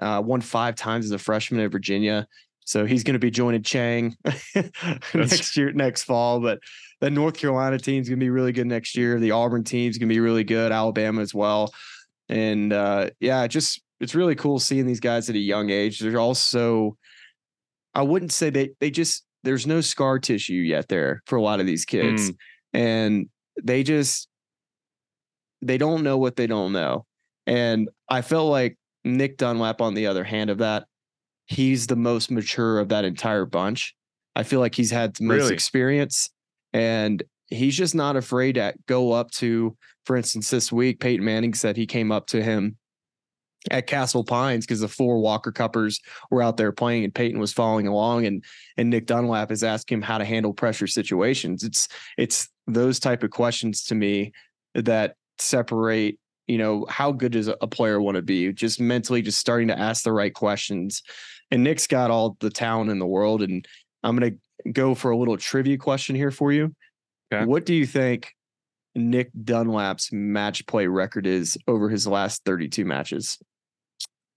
Uh, 0.00 0.22
won 0.24 0.40
five 0.40 0.76
times 0.76 1.04
as 1.04 1.10
a 1.10 1.18
freshman 1.18 1.60
at 1.60 1.70
Virginia. 1.70 2.26
So 2.64 2.86
he's 2.86 3.02
going 3.04 3.14
to 3.14 3.18
be 3.20 3.30
joining 3.30 3.62
Chang 3.62 4.16
next 5.14 5.56
year, 5.56 5.72
next 5.72 6.04
fall. 6.04 6.40
But 6.40 6.60
the 7.00 7.10
North 7.10 7.36
Carolina 7.36 7.78
team's 7.78 8.08
going 8.08 8.18
to 8.18 8.24
be 8.24 8.30
really 8.30 8.52
good 8.52 8.66
next 8.66 8.96
year. 8.96 9.18
The 9.18 9.32
Auburn 9.32 9.64
team's 9.64 9.98
going 9.98 10.08
to 10.08 10.14
be 10.14 10.20
really 10.20 10.44
good. 10.44 10.70
Alabama 10.70 11.20
as 11.20 11.34
well. 11.34 11.72
And 12.28 12.72
uh, 12.72 13.10
yeah, 13.18 13.46
just 13.46 13.82
it's 14.00 14.14
really 14.14 14.36
cool 14.36 14.58
seeing 14.58 14.86
these 14.86 15.00
guys 15.00 15.28
at 15.28 15.34
a 15.34 15.40
young 15.40 15.70
age. 15.70 15.98
They're 15.98 16.18
also, 16.18 16.96
I 17.94 18.02
wouldn't 18.02 18.32
say 18.32 18.50
they 18.50 18.70
they 18.78 18.90
just 18.90 19.24
there's 19.42 19.66
no 19.66 19.80
scar 19.80 20.18
tissue 20.18 20.54
yet 20.54 20.88
there 20.88 21.22
for 21.26 21.36
a 21.36 21.42
lot 21.42 21.60
of 21.60 21.66
these 21.66 21.84
kids, 21.84 22.30
mm. 22.30 22.36
and 22.72 23.26
they 23.62 23.82
just 23.82 24.28
they 25.62 25.78
don't 25.78 26.02
know 26.02 26.18
what 26.18 26.36
they 26.36 26.46
don't 26.46 26.72
know. 26.72 27.04
And 27.46 27.88
I 28.08 28.22
felt 28.22 28.50
like 28.50 28.76
Nick 29.04 29.36
Dunlap, 29.36 29.80
on 29.80 29.94
the 29.94 30.06
other 30.06 30.24
hand 30.24 30.50
of 30.50 30.58
that, 30.58 30.84
he's 31.46 31.86
the 31.86 31.96
most 31.96 32.30
mature 32.30 32.78
of 32.78 32.88
that 32.88 33.04
entire 33.04 33.44
bunch. 33.44 33.94
I 34.36 34.42
feel 34.42 34.60
like 34.60 34.74
he's 34.74 34.90
had 34.90 35.14
the 35.14 35.24
most 35.24 35.42
really? 35.42 35.54
experience 35.54 36.30
and 36.72 37.22
he's 37.48 37.76
just 37.76 37.94
not 37.94 38.16
afraid 38.16 38.54
to 38.54 38.74
go 38.86 39.12
up 39.12 39.30
to, 39.32 39.76
for 40.06 40.16
instance, 40.16 40.50
this 40.50 40.72
week, 40.72 41.00
Peyton 41.00 41.24
Manning 41.24 41.54
said 41.54 41.76
he 41.76 41.86
came 41.86 42.12
up 42.12 42.26
to 42.28 42.42
him 42.42 42.76
at 43.70 43.86
Castle 43.86 44.24
Pines 44.24 44.64
because 44.64 44.80
the 44.80 44.88
four 44.88 45.18
Walker 45.18 45.52
Cuppers 45.52 46.00
were 46.30 46.42
out 46.42 46.56
there 46.56 46.72
playing 46.72 47.04
and 47.04 47.14
Peyton 47.14 47.38
was 47.38 47.52
following 47.52 47.86
along 47.86 48.26
and 48.26 48.44
and 48.76 48.88
Nick 48.90 49.06
Dunlap 49.06 49.50
is 49.50 49.62
asking 49.62 49.98
him 49.98 50.02
how 50.02 50.18
to 50.18 50.24
handle 50.24 50.54
pressure 50.54 50.86
situations. 50.86 51.62
It's 51.62 51.88
it's 52.16 52.48
those 52.66 52.98
type 52.98 53.22
of 53.22 53.30
questions 53.30 53.84
to 53.84 53.94
me 53.94 54.32
that 54.74 55.16
separate 55.38 56.18
you 56.46 56.58
know 56.58 56.86
how 56.88 57.12
good 57.12 57.32
does 57.32 57.48
a 57.48 57.66
player 57.66 58.00
want 58.00 58.16
to 58.16 58.22
be 58.22 58.52
just 58.52 58.80
mentally 58.80 59.22
just 59.22 59.38
starting 59.38 59.68
to 59.68 59.78
ask 59.78 60.04
the 60.04 60.12
right 60.12 60.34
questions 60.34 61.02
and 61.50 61.64
Nick's 61.64 61.86
got 61.86 62.10
all 62.10 62.36
the 62.40 62.50
talent 62.50 62.90
in 62.90 62.98
the 62.98 63.06
world. 63.06 63.42
And 63.42 63.66
I'm 64.02 64.16
going 64.16 64.38
to 64.64 64.70
go 64.70 64.94
for 64.94 65.10
a 65.10 65.16
little 65.16 65.36
trivia 65.36 65.76
question 65.78 66.14
here 66.14 66.30
for 66.30 66.52
you. 66.52 66.74
Okay. 67.32 67.44
What 67.44 67.66
do 67.66 67.74
you 67.74 67.86
think 67.86 68.32
Nick 68.94 69.30
Dunlap's 69.44 70.12
match 70.12 70.66
play 70.66 70.86
record 70.86 71.26
is 71.26 71.58
over 71.66 71.88
his 71.88 72.06
last 72.06 72.44
32 72.44 72.84
matches? 72.84 73.38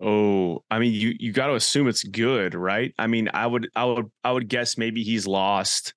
Oh, 0.04 0.64
I 0.70 0.80
mean, 0.80 0.94
you 0.94 1.16
you 1.18 1.32
got 1.32 1.48
to 1.48 1.56
assume 1.56 1.88
it's 1.88 2.04
good, 2.04 2.56
right? 2.56 2.94
I 3.00 3.08
mean, 3.08 3.30
I 3.34 3.48
would 3.48 3.70
I 3.76 3.86
would 3.86 4.12
I 4.24 4.32
would 4.34 4.50
guess 4.50 4.78
maybe 4.78 5.02
he's 5.02 5.26
lost 5.26 5.94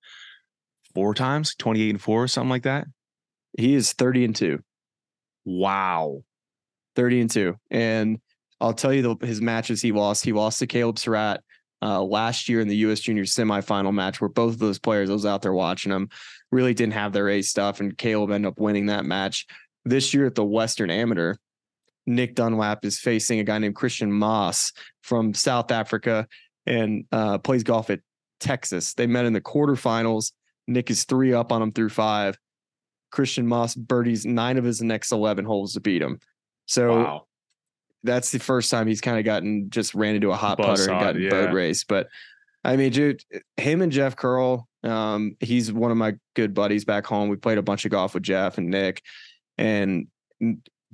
four 0.94 1.12
times, 1.12 1.54
28 1.56 1.90
and 1.90 2.00
4 2.00 2.22
or 2.22 2.28
something 2.28 2.48
like 2.48 2.62
that. 2.62 2.86
He 3.58 3.75
is 3.75 3.92
30 3.92 4.25
and 4.25 4.36
2. 4.36 4.60
Wow. 5.44 6.22
30 6.94 7.20
and 7.20 7.30
2. 7.30 7.54
And 7.70 8.20
I'll 8.60 8.72
tell 8.72 8.94
you 8.94 9.02
the, 9.02 9.26
his 9.26 9.42
matches 9.42 9.82
he 9.82 9.92
lost. 9.92 10.25
He 10.25 10.32
lost 10.32 10.58
to 10.60 10.66
Caleb 10.66 10.98
Surratt 10.98 11.42
uh, 11.82 12.02
last 12.02 12.48
year 12.48 12.60
in 12.60 12.68
the 12.68 12.76
U.S. 12.76 13.00
Junior 13.00 13.25
semifinal 13.25 13.92
match, 13.92 14.20
where 14.20 14.30
both 14.30 14.54
of 14.54 14.58
those 14.58 14.78
players, 14.78 15.10
I 15.10 15.12
was 15.12 15.26
out 15.26 15.42
there 15.42 15.52
watching 15.52 15.92
them, 15.92 16.08
really 16.50 16.72
didn't 16.72 16.94
have 16.94 17.12
their 17.12 17.28
A 17.28 17.42
stuff, 17.42 17.80
and 17.80 17.96
Caleb 17.98 18.30
ended 18.30 18.50
up 18.50 18.58
winning 18.58 18.86
that 18.86 19.04
match. 19.04 19.46
This 19.84 20.14
year 20.14 20.26
at 20.26 20.34
the 20.34 20.44
Western 20.44 20.90
Amateur, 20.90 21.34
Nick 22.06 22.34
Dunlap 22.34 22.84
is 22.84 22.98
facing 22.98 23.40
a 23.40 23.44
guy 23.44 23.58
named 23.58 23.75
Christiaan 23.75 24.10
Maas 24.10 24.72
from 25.02 25.34
South 25.34 25.70
Africa 25.70 26.26
and 26.66 27.04
uh, 27.12 27.38
plays 27.38 27.62
golf 27.62 27.90
at 27.90 28.00
Texas. 28.40 28.94
They 28.94 29.06
met 29.06 29.25
in 29.25 29.32
the 29.32 29.40
quarterfinals. 29.40 30.32
Nick 30.66 30.90
is 30.90 31.04
three 31.04 31.32
up 31.32 31.52
on 31.52 31.62
him 31.62 31.72
through 31.72 31.90
five. 31.90 32.38
Christiaan 33.12 33.46
Maas 33.46 33.75
birdies 33.75 34.26
nine 34.26 34.58
of 34.58 34.64
his 34.64 34.82
next 34.82 35.12
11 35.12 35.44
holes 35.44 35.75
to 35.75 35.80
beat 35.80 36.02
him. 36.02 36.18
So 36.66 37.02
wow 37.02 37.26
that's 38.06 38.30
the 38.30 38.38
first 38.38 38.70
time 38.70 38.86
he's 38.86 39.00
kind 39.00 39.18
of 39.18 39.25
gotten 39.25 39.68
just 39.68 39.94
ran 39.94 40.14
into 40.14 40.30
a 40.30 40.36
hot 40.36 40.56
Bus 40.56 40.80
putter 40.80 40.92
and 40.92 41.00
gotten 41.00 41.22
yeah. 41.22 41.30
bird 41.30 41.52
race. 41.52 41.84
But 41.84 42.08
I 42.64 42.76
mean, 42.76 42.92
dude, 42.92 43.22
him 43.56 43.82
and 43.82 43.92
Jeff 43.92 44.16
Curl, 44.16 44.66
um, 44.82 45.36
he's 45.40 45.72
one 45.72 45.90
of 45.90 45.96
my 45.96 46.14
good 46.34 46.54
buddies 46.54 46.84
back 46.84 47.06
home. 47.06 47.28
We 47.28 47.36
played 47.36 47.58
a 47.58 47.62
bunch 47.62 47.84
of 47.84 47.90
golf 47.90 48.14
with 48.14 48.22
Jeff 48.22 48.58
and 48.58 48.70
Nick, 48.70 49.02
and 49.58 50.06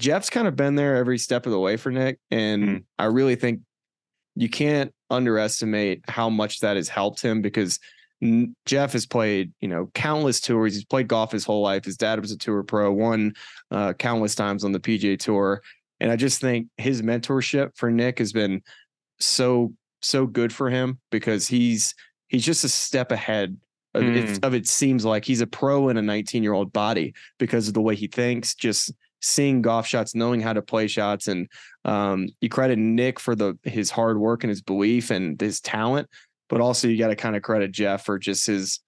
Jeff's 0.02 0.30
kind 0.30 0.48
of 0.48 0.56
been 0.56 0.74
there 0.74 0.96
every 0.96 1.16
step 1.16 1.46
of 1.46 1.52
the 1.52 1.60
way 1.60 1.76
for 1.76 1.92
Nick. 1.92 2.18
And 2.32 2.64
mm. 2.64 2.84
I 2.98 3.04
really 3.04 3.36
think 3.36 3.60
you 4.34 4.48
can't 4.48 4.92
underestimate 5.10 6.02
how 6.08 6.28
much 6.28 6.58
that 6.58 6.76
has 6.76 6.88
helped 6.88 7.22
him 7.22 7.40
because 7.40 7.78
Jeff 8.66 8.92
has 8.94 9.06
played, 9.06 9.52
you 9.60 9.68
know, 9.68 9.90
countless 9.94 10.40
tours. 10.40 10.74
He's 10.74 10.84
played 10.84 11.06
golf 11.06 11.30
his 11.30 11.44
whole 11.44 11.62
life. 11.62 11.84
His 11.84 11.96
dad 11.96 12.20
was 12.20 12.32
a 12.32 12.36
tour 12.36 12.64
pro, 12.64 12.92
won 12.92 13.34
uh, 13.70 13.92
countless 13.92 14.34
times 14.34 14.64
on 14.64 14.72
the 14.72 14.80
PGA 14.80 15.16
Tour. 15.16 15.62
And 16.00 16.10
I 16.10 16.16
just 16.16 16.40
think 16.40 16.66
his 16.78 17.00
mentorship 17.00 17.76
for 17.76 17.88
Nick 17.88 18.18
has 18.18 18.32
been 18.32 18.62
so 19.20 19.72
so 20.00 20.26
good 20.26 20.52
for 20.52 20.68
him 20.68 20.98
because 21.12 21.46
he's 21.46 21.94
he's 22.26 22.44
just 22.44 22.64
a 22.64 22.68
step 22.68 23.12
ahead 23.12 23.56
of, 23.94 24.02
mm. 24.02 24.16
it, 24.16 24.44
of 24.44 24.52
it 24.52 24.66
seems 24.66 25.04
like 25.04 25.24
he's 25.24 25.42
a 25.42 25.46
pro 25.46 25.90
in 25.90 25.96
a 25.96 26.02
19 26.02 26.42
year 26.42 26.54
old 26.54 26.72
body 26.72 27.14
because 27.38 27.68
of 27.68 27.74
the 27.74 27.80
way 27.80 27.94
he 27.94 28.08
thinks 28.08 28.56
just 28.56 28.92
seeing 29.22 29.62
golf 29.62 29.86
shots 29.86 30.14
knowing 30.14 30.40
how 30.40 30.52
to 30.52 30.62
play 30.62 30.86
shots 30.86 31.28
and 31.28 31.48
um, 31.84 32.28
you 32.40 32.48
credit 32.48 32.78
nick 32.78 33.18
for 33.18 33.34
the 33.34 33.58
his 33.62 33.90
hard 33.90 34.18
work 34.18 34.44
and 34.44 34.50
his 34.50 34.62
belief 34.62 35.10
and 35.10 35.40
his 35.40 35.60
talent 35.60 36.08
but 36.48 36.60
also 36.60 36.88
you 36.88 36.98
got 36.98 37.08
to 37.08 37.16
kind 37.16 37.36
of 37.36 37.42
credit 37.42 37.72
jeff 37.72 38.04
for 38.04 38.18
just 38.18 38.46
his 38.46 38.80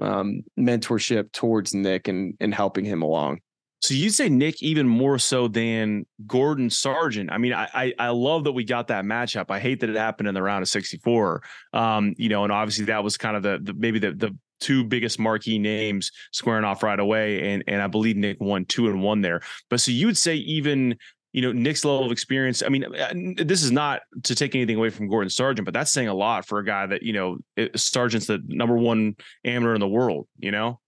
um, 0.00 0.42
mentorship 0.58 1.32
towards 1.32 1.74
nick 1.74 2.08
and 2.08 2.34
and 2.40 2.54
helping 2.54 2.84
him 2.84 3.02
along 3.02 3.38
so 3.82 3.94
you'd 3.94 4.14
say 4.14 4.28
Nick 4.28 4.62
even 4.62 4.86
more 4.86 5.18
so 5.18 5.48
than 5.48 6.06
Gordon 6.24 6.70
Sargent. 6.70 7.32
I 7.32 7.38
mean, 7.38 7.52
I, 7.52 7.68
I, 7.74 7.92
I 7.98 8.08
love 8.10 8.44
that 8.44 8.52
we 8.52 8.62
got 8.62 8.86
that 8.88 9.04
matchup. 9.04 9.46
I 9.50 9.58
hate 9.58 9.80
that 9.80 9.90
it 9.90 9.96
happened 9.96 10.28
in 10.28 10.34
the 10.34 10.42
round 10.42 10.62
of 10.62 10.68
64. 10.68 11.42
Um, 11.72 12.14
you 12.16 12.28
know, 12.28 12.44
and 12.44 12.52
obviously 12.52 12.84
that 12.84 13.02
was 13.02 13.16
kind 13.16 13.36
of 13.36 13.42
the, 13.42 13.58
the 13.60 13.74
maybe 13.74 13.98
the 13.98 14.12
the 14.12 14.36
two 14.62 14.84
biggest 14.84 15.18
marquee 15.18 15.58
names 15.58 16.10
squaring 16.32 16.64
off 16.64 16.82
right 16.82 16.98
away. 16.98 17.52
And 17.52 17.64
and 17.66 17.82
I 17.82 17.86
believe 17.86 18.16
Nick 18.16 18.40
won 18.40 18.64
two 18.64 18.88
and 18.88 19.02
one 19.02 19.20
there. 19.20 19.40
But 19.68 19.80
so 19.80 19.90
you 19.90 20.06
would 20.06 20.16
say 20.16 20.36
even 20.36 20.96
you 21.32 21.42
know 21.42 21.52
Nick's 21.52 21.84
level 21.84 22.04
of 22.04 22.12
experience. 22.12 22.62
I 22.64 22.68
mean, 22.68 22.84
uh, 22.84 23.12
this 23.44 23.62
is 23.62 23.72
not 23.72 24.02
to 24.24 24.34
take 24.34 24.54
anything 24.54 24.76
away 24.76 24.90
from 24.90 25.08
Gordon 25.08 25.30
Sargent, 25.30 25.64
but 25.64 25.74
that's 25.74 25.90
saying 25.90 26.08
a 26.08 26.14
lot 26.14 26.46
for 26.46 26.58
a 26.58 26.64
guy 26.64 26.86
that 26.86 27.02
you 27.02 27.12
know 27.12 27.38
Sargent's 27.74 28.26
the 28.26 28.40
number 28.46 28.76
one 28.76 29.16
amateur 29.44 29.74
in 29.74 29.80
the 29.80 29.88
world. 29.88 30.28
You 30.38 30.50
know. 30.50 30.80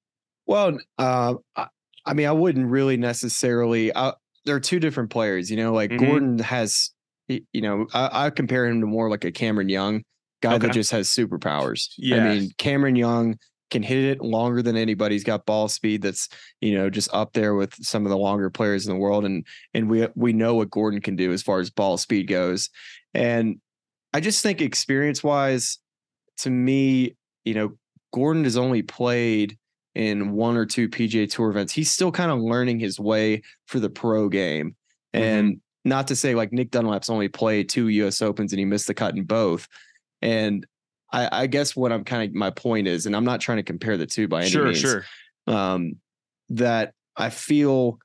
Well, 0.46 0.78
uh, 0.98 1.34
I 1.56 2.14
mean, 2.14 2.26
I 2.26 2.32
wouldn't 2.32 2.70
really 2.70 2.98
necessarily. 2.98 3.92
Uh, 3.92 4.12
there 4.44 4.54
are 4.54 4.60
two 4.60 4.78
different 4.78 5.10
players. 5.10 5.50
You 5.50 5.56
know, 5.56 5.72
like 5.72 5.90
mm-hmm. 5.90 6.04
Gordon 6.04 6.38
has. 6.40 6.90
You 7.26 7.62
know, 7.62 7.86
I, 7.94 8.26
I, 8.26 8.28
compare 8.28 8.66
him 8.66 8.82
to 8.82 8.86
more 8.86 9.08
like 9.08 9.24
a 9.24 9.32
Cameron 9.32 9.70
Young 9.70 10.04
guy 10.42 10.56
okay. 10.56 10.66
that 10.66 10.74
just 10.74 10.90
has 10.90 11.08
superpowers. 11.08 11.88
Yeah. 11.96 12.16
I 12.16 12.34
mean, 12.34 12.50
Cameron 12.58 12.96
Young 12.96 13.38
can 13.74 13.82
hit 13.82 14.04
it 14.04 14.20
longer 14.20 14.62
than 14.62 14.76
anybody. 14.76 15.16
He's 15.16 15.24
got 15.24 15.46
ball 15.46 15.66
speed 15.66 16.00
that's 16.00 16.28
you 16.60 16.74
know 16.78 16.88
just 16.88 17.12
up 17.12 17.32
there 17.32 17.56
with 17.56 17.74
some 17.84 18.06
of 18.06 18.10
the 18.10 18.16
longer 18.16 18.48
players 18.48 18.86
in 18.86 18.94
the 18.94 18.98
world, 18.98 19.24
and 19.24 19.44
and 19.74 19.90
we 19.90 20.06
we 20.14 20.32
know 20.32 20.54
what 20.54 20.70
Gordon 20.70 21.00
can 21.00 21.16
do 21.16 21.32
as 21.32 21.42
far 21.42 21.58
as 21.58 21.70
ball 21.70 21.98
speed 21.98 22.28
goes. 22.28 22.70
And 23.14 23.58
I 24.12 24.20
just 24.20 24.44
think 24.44 24.60
experience 24.60 25.24
wise, 25.24 25.78
to 26.38 26.50
me, 26.50 27.16
you 27.44 27.54
know, 27.54 27.72
Gordon 28.12 28.44
has 28.44 28.56
only 28.56 28.82
played 28.82 29.58
in 29.96 30.32
one 30.32 30.56
or 30.56 30.66
two 30.66 30.88
PGA 30.88 31.28
Tour 31.28 31.50
events. 31.50 31.72
He's 31.72 31.90
still 31.90 32.12
kind 32.12 32.30
of 32.30 32.38
learning 32.38 32.78
his 32.78 33.00
way 33.00 33.42
for 33.66 33.80
the 33.80 33.90
pro 33.90 34.28
game. 34.28 34.76
Mm-hmm. 35.12 35.22
And 35.24 35.60
not 35.84 36.06
to 36.08 36.16
say 36.16 36.36
like 36.36 36.52
Nick 36.52 36.70
Dunlap's 36.70 37.10
only 37.10 37.28
played 37.28 37.68
two 37.68 37.88
US 37.88 38.22
Opens 38.22 38.52
and 38.52 38.58
he 38.58 38.64
missed 38.64 38.86
the 38.86 38.94
cut 38.94 39.16
in 39.16 39.24
both. 39.24 39.66
And 40.22 40.64
I, 41.14 41.42
I 41.42 41.46
guess 41.46 41.76
what 41.76 41.92
I'm 41.92 42.02
kind 42.02 42.28
of 42.28 42.34
my 42.34 42.50
point 42.50 42.88
is, 42.88 43.06
and 43.06 43.14
I'm 43.14 43.24
not 43.24 43.40
trying 43.40 43.58
to 43.58 43.62
compare 43.62 43.96
the 43.96 44.06
two 44.06 44.26
by 44.26 44.42
any 44.42 44.50
sure, 44.50 44.64
means. 44.64 44.78
Sure, 44.78 45.04
um, 45.46 45.94
that 46.48 46.92
I 47.16 47.30
feel 47.30 47.98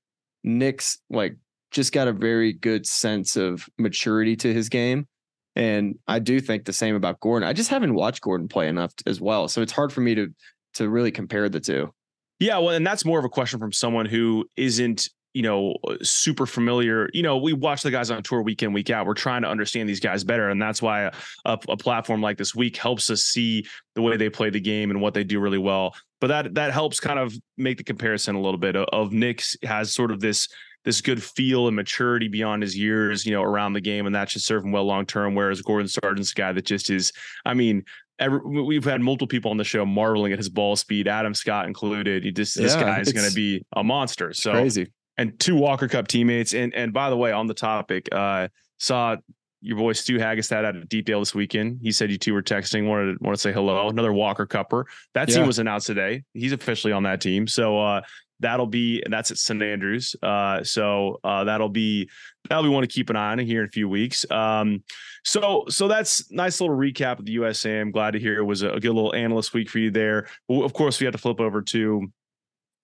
Nick's 0.43 0.99
like 1.09 1.35
just 1.71 1.91
got 1.91 2.07
a 2.07 2.13
very 2.13 2.53
good 2.53 2.85
sense 2.85 3.35
of 3.35 3.67
maturity 3.79 4.35
to 4.37 4.53
his 4.53 4.69
game. 4.69 5.07
And 5.55 5.97
I 6.07 6.19
do 6.19 6.39
think 6.39 6.65
the 6.65 6.73
same 6.73 6.95
about 6.95 7.19
Gordon. 7.19 7.49
I 7.49 7.53
just 7.53 7.69
haven't 7.69 7.95
watched 7.95 8.21
Gordon 8.21 8.47
play 8.47 8.67
enough 8.67 8.93
as 9.07 9.19
well. 9.19 9.47
So 9.47 9.61
it's 9.61 9.71
hard 9.71 9.91
for 9.91 10.01
me 10.01 10.13
to 10.15 10.27
to 10.75 10.87
really 10.87 11.11
compare 11.11 11.49
the 11.49 11.59
two. 11.59 11.91
Yeah, 12.39 12.59
well, 12.59 12.69
and 12.69 12.85
that's 12.85 13.03
more 13.03 13.17
of 13.17 13.25
a 13.25 13.29
question 13.29 13.59
from 13.59 13.73
someone 13.73 14.05
who 14.05 14.45
isn't 14.55 15.09
you 15.39 15.43
know, 15.43 15.73
super 16.01 16.45
familiar. 16.45 17.09
You 17.13 17.23
know, 17.23 17.37
we 17.37 17.53
watch 17.53 17.81
the 17.81 17.91
guys 17.91 18.11
on 18.11 18.21
tour 18.23 18.41
week 18.41 18.61
in, 18.61 18.73
week 18.73 18.89
out. 18.89 19.05
We're 19.05 19.13
trying 19.13 19.41
to 19.43 19.47
understand 19.47 19.87
these 19.87 20.01
guys 20.01 20.25
better. 20.25 20.49
And 20.49 20.61
that's 20.61 20.81
why 20.81 21.03
a, 21.03 21.11
a, 21.45 21.57
a, 21.69 21.77
platform 21.77 22.21
like 22.21 22.37
this 22.37 22.53
week 22.53 22.75
helps 22.75 23.09
us 23.09 23.23
see 23.23 23.65
the 23.95 24.01
way 24.01 24.17
they 24.17 24.29
play 24.29 24.49
the 24.49 24.59
game 24.59 24.91
and 24.91 24.99
what 24.99 25.13
they 25.13 25.23
do 25.23 25.39
really 25.39 25.57
well. 25.57 25.95
But 26.19 26.27
that 26.27 26.55
that 26.55 26.73
helps 26.73 26.99
kind 26.99 27.17
of 27.17 27.33
make 27.55 27.77
the 27.77 27.85
comparison 27.85 28.35
a 28.35 28.41
little 28.41 28.57
bit 28.57 28.75
of, 28.75 28.87
of 28.91 29.13
Nick's 29.13 29.55
has 29.63 29.93
sort 29.93 30.11
of 30.11 30.19
this 30.19 30.49
this 30.83 30.99
good 30.99 31.23
feel 31.23 31.67
and 31.67 31.75
maturity 31.77 32.27
beyond 32.27 32.61
his 32.61 32.77
years, 32.77 33.25
you 33.25 33.31
know, 33.31 33.41
around 33.41 33.71
the 33.71 33.81
game, 33.81 34.07
and 34.07 34.15
that 34.15 34.29
should 34.29 34.41
serve 34.41 34.65
him 34.65 34.73
well 34.73 34.83
long 34.83 35.05
term. 35.05 35.35
Whereas 35.35 35.61
Gordon 35.61 35.87
Sargent's 35.87 36.33
a 36.33 36.35
guy 36.35 36.51
that 36.51 36.65
just 36.65 36.89
is, 36.89 37.13
I 37.45 37.53
mean, 37.53 37.85
every, 38.19 38.41
we've 38.41 38.83
had 38.83 38.99
multiple 38.99 39.27
people 39.27 39.51
on 39.51 39.57
the 39.57 39.63
show 39.63 39.85
marveling 39.85 40.33
at 40.33 40.37
his 40.37 40.49
ball 40.49 40.75
speed, 40.75 41.07
Adam 41.07 41.33
Scott 41.33 41.65
included. 41.65 42.25
He 42.25 42.31
just 42.31 42.57
this 42.57 42.75
guy 42.75 42.99
is 42.99 43.13
going 43.13 43.27
to 43.27 43.33
be 43.33 43.63
a 43.77 43.85
monster. 43.85 44.33
So 44.33 44.51
crazy. 44.51 44.91
And 45.19 45.37
two 45.37 45.55
Walker 45.55 45.89
Cup 45.89 46.07
teammates. 46.07 46.53
And 46.53 46.73
and 46.73 46.93
by 46.93 47.09
the 47.09 47.17
way, 47.17 47.31
on 47.31 47.47
the 47.47 47.53
topic, 47.53 48.07
uh, 48.11 48.47
saw 48.77 49.17
your 49.61 49.77
boy 49.77 49.91
Stu 49.91 50.17
Hagestad 50.17 50.63
had 50.63 50.77
a 50.77 50.85
detail 50.85 51.19
this 51.19 51.35
weekend. 51.35 51.79
He 51.81 51.91
said 51.91 52.09
you 52.09 52.17
two 52.17 52.33
were 52.33 52.41
texting, 52.41 52.87
wanted 52.87 53.17
to, 53.17 53.17
wanted 53.23 53.35
to 53.35 53.41
say 53.41 53.51
hello. 53.51 53.89
Another 53.89 54.13
Walker 54.13 54.47
Cupper. 54.47 54.85
That 55.13 55.27
team 55.27 55.45
was 55.45 55.59
announced 55.59 55.87
today. 55.87 56.23
He's 56.33 56.53
officially 56.53 56.93
on 56.93 57.03
that 57.03 57.19
team. 57.19 57.47
So 57.47 57.77
uh, 57.77 58.01
that'll 58.39 58.67
be 58.67 59.03
that's 59.09 59.31
at 59.31 59.37
St 59.37 59.61
Andrews. 59.61 60.15
Uh, 60.23 60.63
so 60.63 61.19
uh, 61.25 61.43
that'll 61.43 61.67
be 61.67 62.09
that'll 62.47 62.63
be 62.63 62.69
one 62.69 62.83
to 62.83 62.87
keep 62.87 63.09
an 63.09 63.17
eye 63.17 63.33
on 63.33 63.39
here 63.39 63.61
in 63.61 63.67
a 63.67 63.71
few 63.71 63.89
weeks. 63.89 64.29
Um, 64.31 64.83
so 65.25 65.65
so 65.67 65.89
that's 65.89 66.31
nice 66.31 66.61
little 66.61 66.75
recap 66.75 67.19
of 67.19 67.25
the 67.25 67.33
USA. 67.33 67.81
I'm 67.81 67.91
glad 67.91 68.11
to 68.11 68.19
hear 68.19 68.37
it 68.37 68.45
was 68.45 68.61
a, 68.61 68.69
a 68.71 68.79
good 68.79 68.93
little 68.93 69.13
analyst 69.13 69.53
week 69.53 69.69
for 69.69 69.79
you 69.79 69.91
there. 69.91 70.27
Of 70.49 70.73
course, 70.73 70.99
we 70.99 71.05
had 71.05 71.11
to 71.11 71.17
flip 71.17 71.41
over 71.41 71.61
to 71.61 72.11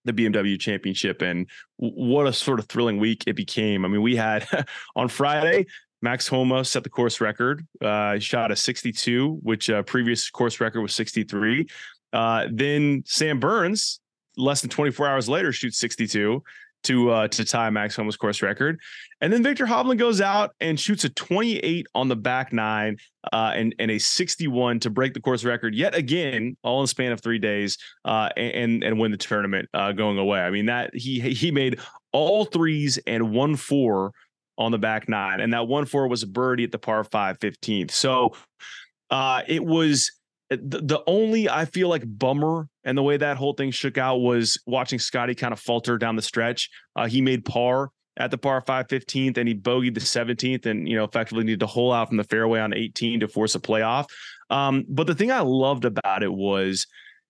the 0.05 0.13
BMW 0.13 0.59
championship 0.59 1.21
and 1.21 1.47
what 1.77 2.27
a 2.27 2.33
sort 2.33 2.59
of 2.59 2.67
thrilling 2.67 2.99
week 2.99 3.23
it 3.27 3.35
became. 3.35 3.83
I 3.83 3.87
mean, 3.87 4.01
we 4.01 4.15
had 4.15 4.47
on 4.95 5.07
Friday, 5.09 5.65
Max 6.01 6.27
Homa 6.27 6.63
set 6.63 6.83
the 6.83 6.89
course 6.89 7.19
record. 7.19 7.65
Uh, 7.81 8.19
shot 8.19 8.51
a 8.51 8.55
62, 8.55 9.39
which 9.41 9.69
uh, 9.69 9.83
previous 9.83 10.29
course 10.29 10.59
record 10.59 10.81
was 10.81 10.95
63. 10.95 11.67
Uh, 12.13 12.47
then 12.51 13.03
Sam 13.05 13.39
Burns 13.39 13.99
less 14.37 14.61
than 14.61 14.69
24 14.69 15.07
hours 15.07 15.29
later 15.29 15.51
shoots 15.51 15.77
62 15.79 16.43
to 16.85 17.09
uh, 17.11 17.27
to 17.29 17.45
tie 17.45 17.69
Max 17.69 17.95
Homa's 17.95 18.17
course 18.17 18.41
record. 18.41 18.79
And 19.21 19.31
then 19.31 19.43
Viktor 19.43 19.65
Hovland 19.65 19.97
goes 19.97 20.21
out 20.21 20.51
and 20.59 20.79
shoots 20.79 21.03
a 21.03 21.09
28 21.09 21.87
on 21.95 22.07
the 22.07 22.15
back 22.15 22.53
nine 22.53 22.97
uh, 23.31 23.53
and, 23.55 23.73
and 23.79 23.91
a 23.91 23.97
61 23.97 24.79
to 24.81 24.89
break 24.89 25.13
the 25.13 25.21
course 25.21 25.43
record 25.43 25.73
yet 25.75 25.95
again, 25.95 26.57
all 26.63 26.79
in 26.79 26.83
the 26.83 26.87
span 26.87 27.11
of 27.11 27.21
three 27.21 27.39
days, 27.39 27.77
uh, 28.05 28.29
and 28.37 28.83
and 28.83 28.99
win 28.99 29.11
the 29.11 29.17
tournament 29.17 29.69
uh, 29.73 29.91
going 29.91 30.17
away. 30.17 30.39
I 30.39 30.49
mean 30.49 30.67
that 30.67 30.95
he 30.95 31.19
he 31.19 31.51
made 31.51 31.79
all 32.11 32.45
threes 32.45 32.97
and 33.05 33.31
one 33.31 33.55
four 33.55 34.11
on 34.57 34.71
the 34.71 34.77
back 34.77 35.09
nine, 35.09 35.41
and 35.41 35.53
that 35.53 35.67
one 35.67 35.85
four 35.85 36.07
was 36.07 36.23
a 36.23 36.27
birdie 36.27 36.63
at 36.63 36.71
the 36.71 36.79
par 36.79 37.03
five 37.03 37.39
15th. 37.39 37.91
So 37.91 38.33
uh, 39.09 39.41
it 39.47 39.63
was 39.63 40.11
the, 40.49 40.81
the 40.81 41.03
only 41.07 41.49
I 41.49 41.65
feel 41.65 41.89
like 41.89 42.03
bummer 42.05 42.67
and 42.83 42.97
the 42.97 43.03
way 43.03 43.17
that 43.17 43.37
whole 43.37 43.53
thing 43.53 43.71
shook 43.71 43.97
out 43.97 44.17
was 44.17 44.59
watching 44.65 44.99
Scotty 44.99 45.35
kind 45.35 45.53
of 45.53 45.59
falter 45.59 45.97
down 45.97 46.15
the 46.15 46.21
stretch. 46.21 46.69
Uh, 46.95 47.07
he 47.07 47.21
made 47.21 47.45
par 47.45 47.89
at 48.17 48.31
the 48.31 48.37
par 48.37 48.61
5 48.61 48.87
15th 48.87 49.37
and 49.37 49.47
he 49.47 49.55
bogeyed 49.55 49.93
the 49.93 49.99
17th 49.99 50.65
and 50.65 50.87
you 50.87 50.95
know 50.95 51.03
effectively 51.03 51.43
needed 51.43 51.59
to 51.59 51.67
hole 51.67 51.91
out 51.91 52.07
from 52.07 52.17
the 52.17 52.23
fairway 52.23 52.59
on 52.59 52.73
18 52.73 53.21
to 53.21 53.27
force 53.27 53.55
a 53.55 53.59
playoff. 53.59 54.05
Um, 54.49 54.85
but 54.87 55.07
the 55.07 55.15
thing 55.15 55.31
I 55.31 55.41
loved 55.41 55.85
about 55.85 56.23
it 56.23 56.31
was 56.31 56.85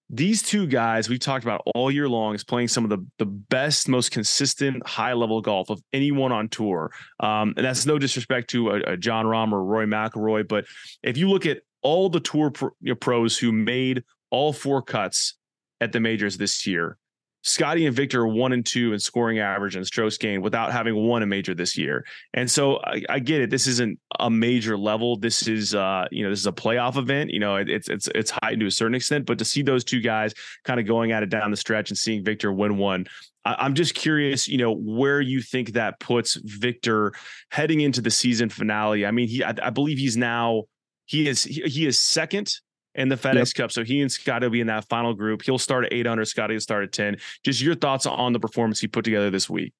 these 0.09 0.43
two 0.43 0.67
guys 0.67 1.09
we've 1.09 1.19
talked 1.19 1.43
about 1.43 1.61
all 1.73 1.89
year 1.89 2.07
long 2.07 2.35
is 2.35 2.43
playing 2.43 2.67
some 2.67 2.83
of 2.83 2.89
the 2.91 3.03
the 3.17 3.25
best, 3.25 3.87
most 3.87 4.11
consistent 4.11 4.85
high 4.85 5.13
level 5.13 5.41
golf 5.41 5.69
of 5.69 5.81
anyone 5.93 6.31
on 6.31 6.47
tour. 6.49 6.91
Um, 7.19 7.53
and 7.57 7.65
that's 7.65 7.85
no 7.85 7.97
disrespect 7.97 8.49
to 8.51 8.69
a, 8.69 8.75
a 8.91 8.97
Jon 8.97 9.25
Rahm 9.25 9.51
or 9.51 9.63
Rory 9.63 9.87
McIlroy, 9.87 10.47
but 10.47 10.65
if 11.01 11.17
you 11.17 11.29
look 11.29 11.45
at 11.45 11.61
all 11.85 12.09
the 12.09 12.19
tour 12.19 12.51
you 12.61 12.71
know, 12.81 12.95
pros 12.95 13.37
who 13.37 13.51
made 13.51 14.03
all 14.31 14.51
four 14.51 14.81
cuts 14.81 15.35
at 15.79 15.91
the 15.91 15.99
majors 15.99 16.35
this 16.35 16.65
year. 16.65 16.97
Scotty 17.43 17.85
and 17.85 17.95
Viktor 17.95 18.21
are 18.21 18.27
one 18.27 18.53
and 18.53 18.65
two 18.65 18.91
in 18.91 18.97
scoring 18.97 19.37
average 19.37 19.75
and 19.75 19.85
strokes 19.85 20.17
gained 20.17 20.41
without 20.41 20.71
having 20.71 20.95
won 20.95 21.21
a 21.21 21.27
major 21.27 21.53
this 21.53 21.77
year. 21.77 22.03
And 22.33 22.49
so 22.49 22.79
I, 22.83 23.03
I, 23.07 23.19
get 23.19 23.41
it. 23.41 23.51
This 23.51 23.67
isn't 23.67 23.99
a 24.19 24.31
major 24.31 24.75
level. 24.75 25.15
This 25.15 25.47
is 25.47 25.75
uh, 25.75 26.07
you 26.09 26.23
know, 26.23 26.31
this 26.31 26.39
is 26.39 26.47
a 26.47 26.51
playoff 26.51 26.97
event. 26.97 27.29
You 27.29 27.39
know, 27.39 27.57
it, 27.57 27.69
it's 27.69 27.87
it's 27.87 28.09
it's 28.15 28.31
heightened 28.31 28.61
to 28.61 28.65
a 28.65 28.71
certain 28.71 28.95
extent. 28.95 29.27
But 29.27 29.37
to 29.37 29.45
see 29.45 29.61
those 29.61 29.83
two 29.83 30.01
guys 30.01 30.33
kind 30.63 30.79
of 30.79 30.87
going 30.87 31.11
at 31.11 31.21
it 31.21 31.29
down 31.29 31.51
the 31.51 31.57
stretch 31.57 31.91
and 31.91 31.97
seeing 31.99 32.25
Viktor 32.25 32.51
win 32.51 32.79
one, 32.79 33.05
I, 33.45 33.57
I'm 33.59 33.75
just 33.75 33.93
curious, 33.93 34.47
you 34.47 34.57
know, 34.57 34.73
where 34.73 35.21
you 35.21 35.39
think 35.39 35.73
that 35.73 35.99
puts 35.99 36.39
Viktor 36.43 37.13
heading 37.51 37.81
into 37.81 38.01
the 38.01 38.09
season 38.09 38.49
finale. 38.49 39.05
I 39.05 39.11
mean, 39.11 39.27
he 39.27 39.43
I, 39.43 39.53
I 39.61 39.69
believe 39.69 39.99
he's 39.99 40.17
now 40.17 40.63
he 41.05 41.27
is 41.27 41.43
he, 41.43 41.61
he 41.61 41.85
is 41.85 41.99
second 41.99 42.53
in 42.95 43.09
the 43.09 43.15
FedEx 43.15 43.35
yep. 43.35 43.53
Cup. 43.55 43.71
So 43.71 43.83
he 43.83 44.01
and 44.01 44.11
Scotty 44.11 44.45
will 44.45 44.51
be 44.51 44.61
in 44.61 44.67
that 44.67 44.87
final 44.89 45.13
group. 45.13 45.41
He'll 45.41 45.57
start 45.57 45.85
at 45.85 45.93
eight 45.93 46.07
under. 46.07 46.25
Scotty 46.25 46.53
will 46.53 46.61
start 46.61 46.83
at 46.83 46.91
10. 46.91 47.17
Just 47.43 47.61
your 47.61 47.75
thoughts 47.75 48.05
on 48.05 48.33
the 48.33 48.39
performance 48.39 48.79
he 48.79 48.87
put 48.87 49.05
together 49.05 49.29
this 49.29 49.49
week. 49.49 49.73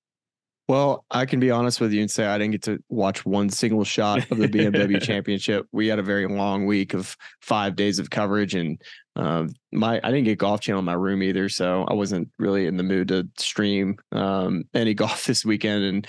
Well, 0.68 1.06
I 1.12 1.28
can 1.28 1.40
be 1.40 1.52
honest 1.52 1.80
with 1.80 1.94
you 1.94 2.02
and 2.02 2.10
say 2.10 2.26
I 2.26 2.40
didn't 2.40 2.54
get 2.54 2.64
to 2.64 2.80
watch 2.90 3.24
one 3.24 3.52
single 3.52 3.84
shot 3.84 4.32
of 4.32 4.40
the 4.40 4.48
BMW 4.48 5.00
Championship. 5.02 5.68
We 5.72 5.88
had 5.88 6.00
a 6.00 6.04
very 6.04 6.28
long 6.28 6.66
week 6.66 6.96
of 6.96 7.16
five 7.40 7.76
days 7.76 8.00
of 8.00 8.10
coverage, 8.10 8.56
and 8.56 8.82
uh, 9.16 9.46
my 9.72 10.00
I 10.04 10.10
didn't 10.10 10.24
get 10.24 10.40
Golf 10.40 10.62
Channel 10.62 10.80
in 10.80 10.86
my 10.86 10.94
room 10.94 11.22
either, 11.22 11.50
so 11.50 11.84
I 11.84 11.94
wasn't 11.94 12.30
really 12.40 12.66
in 12.66 12.78
the 12.78 12.84
mood 12.84 13.10
to 13.10 13.30
stream 13.38 13.98
um, 14.12 14.64
any 14.74 14.94
golf 14.96 15.26
this 15.26 15.46
weekend. 15.46 15.84
And 15.84 16.08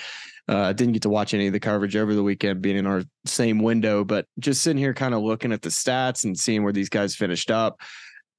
uh, 0.48 0.72
didn't 0.72 0.92
get 0.92 1.02
to 1.02 1.08
watch 1.08 1.34
any 1.34 1.46
of 1.46 1.52
the 1.52 1.60
coverage 1.60 1.96
over 1.96 2.14
the 2.14 2.22
weekend, 2.22 2.62
being 2.62 2.76
in 2.76 2.86
our 2.86 3.02
same 3.24 3.58
window, 3.58 4.04
but 4.04 4.26
just 4.38 4.62
sitting 4.62 4.78
here 4.78 4.94
kind 4.94 5.14
of 5.14 5.22
looking 5.22 5.52
at 5.52 5.62
the 5.62 5.68
stats 5.68 6.24
and 6.24 6.38
seeing 6.38 6.62
where 6.62 6.72
these 6.72 6.88
guys 6.88 7.16
finished 7.16 7.50
up. 7.50 7.80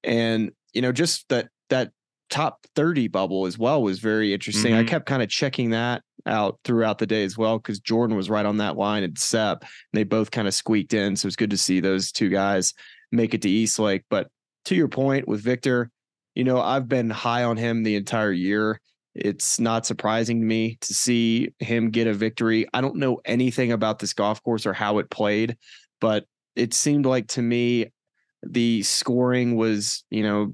And, 0.04 0.52
you 0.74 0.82
know, 0.82 0.92
just 0.92 1.28
that, 1.30 1.50
that 1.70 1.92
top 2.30 2.66
30 2.76 3.08
bubble 3.10 3.46
as 3.46 3.58
well 3.58 3.82
was 3.82 4.00
very 4.00 4.34
interesting. 4.34 4.72
Mm-hmm. 4.72 4.82
I 4.82 4.90
kept 4.90 5.06
kind 5.06 5.22
of 5.22 5.30
checking 5.30 5.72
that 5.72 6.02
out 6.26 6.60
throughout 6.64 6.98
the 6.98 7.08
day 7.08 7.24
as 7.24 7.38
well 7.38 7.58
because 7.58 7.80
Jordan 7.80 8.16
was 8.16 8.30
right 8.30 8.46
on 8.46 8.58
that 8.58 8.78
line 8.78 9.04
and 9.04 9.18
Sepp. 9.18 9.62
And 9.62 9.70
they 9.94 10.04
both 10.04 10.32
kind 10.32 10.48
of 10.48 10.54
squeaked 10.54 10.94
in. 10.94 11.16
So 11.16 11.28
it's 11.28 11.36
good 11.36 11.52
to 11.52 11.58
see 11.58 11.80
those 11.80 12.12
two 12.12 12.30
guys 12.30 12.74
make 13.12 13.34
it 13.34 13.42
to 13.42 13.50
East 13.50 13.80
Lake. 13.80 14.04
But 14.10 14.28
to 14.66 14.76
your 14.76 14.88
point 14.88 15.28
with 15.28 15.42
Viktor, 15.42 15.90
you 16.36 16.44
know, 16.44 16.62
I've 16.62 16.88
been 16.88 17.10
high 17.10 17.44
on 17.44 17.58
him 17.58 17.84
the 17.84 17.96
entire 17.96 18.32
year. 18.32 18.80
It's 19.18 19.60
not 19.60 19.86
surprising 19.86 20.40
to 20.42 20.46
me 20.46 20.78
to 20.82 20.94
see 20.94 21.54
him 21.60 21.90
get 21.90 22.08
a 22.08 22.14
victory. 22.14 22.68
I 22.74 22.82
don't 22.82 22.98
know 22.98 23.20
anything 23.26 23.72
about 23.72 24.00
this 24.00 24.14
golf 24.14 24.44
course 24.44 24.66
or 24.66 24.74
how 24.74 25.00
it 25.00 25.10
played, 25.10 25.58
but 26.00 26.26
it 26.56 26.74
seemed 26.74 27.06
like 27.06 27.28
to 27.30 27.42
me 27.42 27.88
the 28.44 28.84
scoring 28.84 29.56
was, 29.56 30.04
you 30.10 30.24
know, 30.24 30.54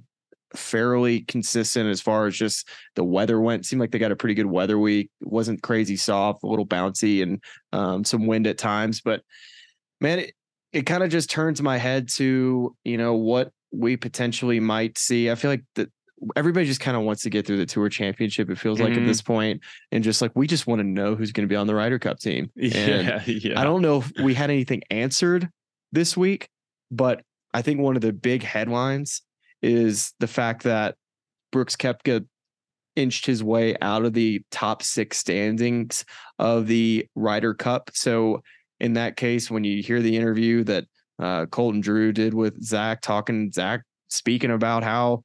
fairly 0.55 1.21
consistent 1.21 1.89
as 1.89 2.01
far 2.01 2.27
as 2.27 2.35
just 2.35 2.67
the 2.95 3.03
weather 3.03 3.39
went. 3.39 3.61
It 3.61 3.65
seemed 3.65 3.79
like 3.79 3.91
they 3.91 3.99
got 3.99 4.11
a 4.11 4.15
pretty 4.15 4.35
good 4.35 4.45
weather 4.45 4.77
week. 4.77 5.09
It 5.21 5.27
wasn't 5.27 5.63
crazy 5.63 5.97
soft, 5.97 6.43
a 6.43 6.47
little 6.47 6.67
bouncy, 6.67 7.23
and 7.23 7.43
um, 7.71 8.03
some 8.03 8.27
wind 8.27 8.47
at 8.47 8.57
times. 8.57 9.01
But 9.01 9.21
man, 9.99 10.19
it, 10.19 10.33
it 10.71 10.85
kind 10.85 11.03
of 11.03 11.09
just 11.09 11.29
turns 11.29 11.61
my 11.61 11.77
head 11.77 12.09
to 12.13 12.75
you 12.83 12.97
know 12.97 13.15
what 13.15 13.51
we 13.71 13.97
potentially 13.97 14.59
might 14.59 14.97
see. 14.97 15.29
I 15.29 15.35
feel 15.35 15.51
like 15.51 15.63
the 15.75 15.89
everybody 16.35 16.65
just 16.65 16.79
kind 16.79 16.97
of 16.97 17.03
wants 17.03 17.23
to 17.23 17.29
get 17.29 17.45
through 17.45 17.57
the 17.57 17.65
tour 17.65 17.89
championship. 17.89 18.49
It 18.49 18.57
feels 18.57 18.79
mm-hmm. 18.79 18.89
like 18.89 18.97
at 18.97 19.05
this 19.05 19.21
mm-hmm. 19.21 19.33
point, 19.33 19.61
and 19.91 20.03
just 20.03 20.21
like 20.21 20.31
we 20.35 20.47
just 20.47 20.67
want 20.67 20.79
to 20.79 20.87
know 20.87 21.15
who's 21.15 21.31
going 21.31 21.47
to 21.47 21.51
be 21.51 21.55
on 21.55 21.67
the 21.67 21.75
Ryder 21.75 21.99
Cup 21.99 22.19
team. 22.19 22.51
And 22.63 23.07
yeah, 23.07 23.23
yeah. 23.25 23.59
I 23.59 23.63
don't 23.63 23.81
know 23.81 23.99
if 23.99 24.11
we 24.23 24.33
had 24.33 24.49
anything 24.49 24.81
answered 24.89 25.49
this 25.91 26.17
week, 26.17 26.49
but 26.91 27.21
I 27.53 27.61
think 27.61 27.79
one 27.79 27.95
of 27.95 28.01
the 28.01 28.13
big 28.13 28.43
headlines 28.43 29.21
is 29.61 30.13
the 30.19 30.27
fact 30.27 30.63
that 30.63 30.95
Brooks 31.51 31.75
Koepka 31.75 32.25
inched 32.95 33.25
his 33.25 33.43
way 33.43 33.75
out 33.81 34.05
of 34.05 34.13
the 34.13 34.43
top 34.51 34.83
six 34.83 35.17
standings 35.17 36.05
of 36.39 36.67
the 36.67 37.07
Ryder 37.15 37.53
Cup. 37.53 37.91
So 37.93 38.41
in 38.79 38.93
that 38.93 39.15
case, 39.15 39.49
when 39.49 39.63
you 39.63 39.81
hear 39.81 40.01
the 40.01 40.15
interview 40.15 40.63
that 40.65 40.85
uh, 41.19 41.45
Colton 41.47 41.81
Drew 41.81 42.11
did 42.11 42.33
with 42.33 42.61
Zach, 42.63 43.01
talking 43.01 43.51
Zach 43.51 43.81
speaking 44.09 44.51
about 44.51 44.83
how 44.83 45.23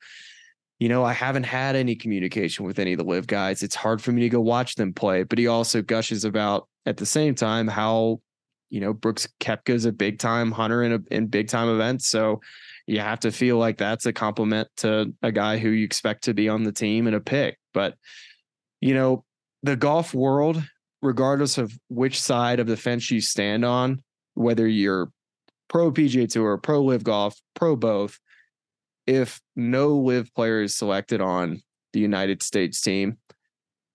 you 0.79 0.88
know, 0.88 1.05
I 1.05 1.12
haven't 1.12 1.45
had 1.45 1.75
any 1.75 1.97
communication 1.97 2.64
with 2.64 2.79
any 2.79 2.93
of 2.93 2.99
the 2.99 3.05
LIV 3.05 3.27
guys. 3.27 3.62
It's 3.62 3.75
hard 3.75 4.01
for 4.01 4.12
me 4.12 4.23
to 4.23 4.29
go 4.29 4.41
watch 4.41 4.77
them 4.77 4.93
play. 4.93 5.25
But 5.25 5.38
he 5.38 5.49
also 5.49 5.83
gushes 5.83 6.25
about 6.25 6.69
at 6.87 6.99
the 6.99 7.07
same 7.07 7.35
time 7.35 7.67
how, 7.67 8.21
you 8.71 8.81
know, 8.81 8.93
Brooks 8.93 9.27
Koepka 9.41 9.71
is 9.71 9.87
a 9.87 9.93
big 9.93 10.19
time 10.19 10.53
hunter 10.53 10.85
in 10.85 10.93
a, 10.93 11.01
in 11.11 11.27
big 11.27 11.49
time 11.49 11.69
events. 11.69 12.09
So 12.09 12.41
you 12.87 13.01
have 13.01 13.21
to 13.21 13.33
feel 13.33 13.59
like 13.59 13.77
that's 13.77 14.07
a 14.07 14.12
compliment 14.12 14.69
to 14.79 15.12
a 15.23 15.33
guy 15.33 15.59
who 15.59 15.71
you 15.71 15.85
expect 15.85 16.25
to 16.25 16.35
be 16.35 16.49
on 16.49 16.62
the 16.62 16.73
team 16.73 17.07
and 17.07 17.17
a 17.17 17.21
pick. 17.21 17.59
But, 17.75 17.95
you 18.81 18.95
know, 18.95 19.25
the 19.64 19.77
golf 19.77 20.14
world, 20.14 20.62
regardless 21.03 21.59
of 21.59 21.77
which 21.88 22.21
side 22.21 22.61
of 22.61 22.69
the 22.69 22.77
fence 22.77 23.11
you 23.11 23.21
stand 23.21 23.64
on, 23.64 24.03
whether 24.35 24.67
you're 24.67 25.11
pro 25.69 25.91
PGA 25.91 26.31
Tour, 26.31 26.57
pro 26.59 26.83
LIV 26.83 27.03
Golf, 27.03 27.37
pro 27.55 27.75
both, 27.75 28.19
if 29.09 29.40
no 29.57 29.97
LIV 29.97 30.35
player 30.35 30.61
is 30.61 30.77
selected 30.77 31.23
on 31.23 31.62
the 31.94 32.01
United 32.01 32.42
States 32.42 32.81
team, 32.83 33.16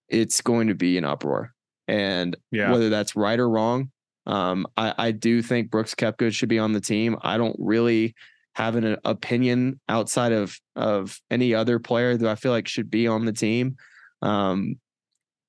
it's 0.10 0.42
going 0.42 0.68
to 0.68 0.74
be 0.76 0.98
an 0.98 1.06
uproar. 1.06 1.54
And 1.88 2.36
Yeah. 2.52 2.72
whether 2.72 2.90
that's 2.90 3.16
right 3.16 3.40
or 3.40 3.48
wrong, 3.48 3.92
um, 4.26 4.66
I, 4.76 4.94
I 4.98 5.12
do 5.12 5.44
think 5.44 5.70
Brooks 5.70 5.94
Koepka 5.94 6.34
should 6.34 6.50
be 6.50 6.58
on 6.58 6.74
the 6.74 6.82
team. 6.82 7.16
I 7.22 7.38
don't 7.38 7.56
really 7.60 8.16
have 8.56 8.76
an 8.76 8.98
opinion 9.06 9.80
outside 9.88 10.32
of 10.32 10.60
of 10.76 11.20
any 11.30 11.54
other 11.54 11.78
player 11.80 12.18
that 12.18 12.28
I 12.30 12.36
feel 12.36 12.52
like 12.52 12.68
should 12.68 12.90
be 12.90 13.08
on 13.08 13.26
the 13.26 13.34
team. 13.34 13.76
Um, 14.24 14.80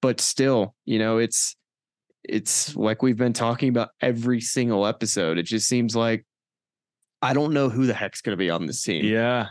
but 0.03 0.21
still, 0.21 0.75
you 0.85 0.99
know, 0.99 1.19
it's 1.19 1.57
it's 2.25 2.75
like 2.77 3.03
we've 3.03 3.17
been 3.17 3.33
talking 3.33 3.69
about 3.71 3.91
every 4.03 4.41
single 4.41 4.87
episode. 4.87 5.39
It 5.39 5.45
just 5.45 5.69
seems 5.69 5.95
like 5.97 6.27
I 7.25 7.33
don't 7.33 7.53
know 7.53 7.69
who 7.69 7.87
the 7.87 7.95
heck's 7.95 8.21
going 8.21 8.35
to 8.35 8.37
be 8.37 8.51
on 8.51 8.67
this 8.67 8.83
team. 8.83 9.05
Yeah. 9.05 9.49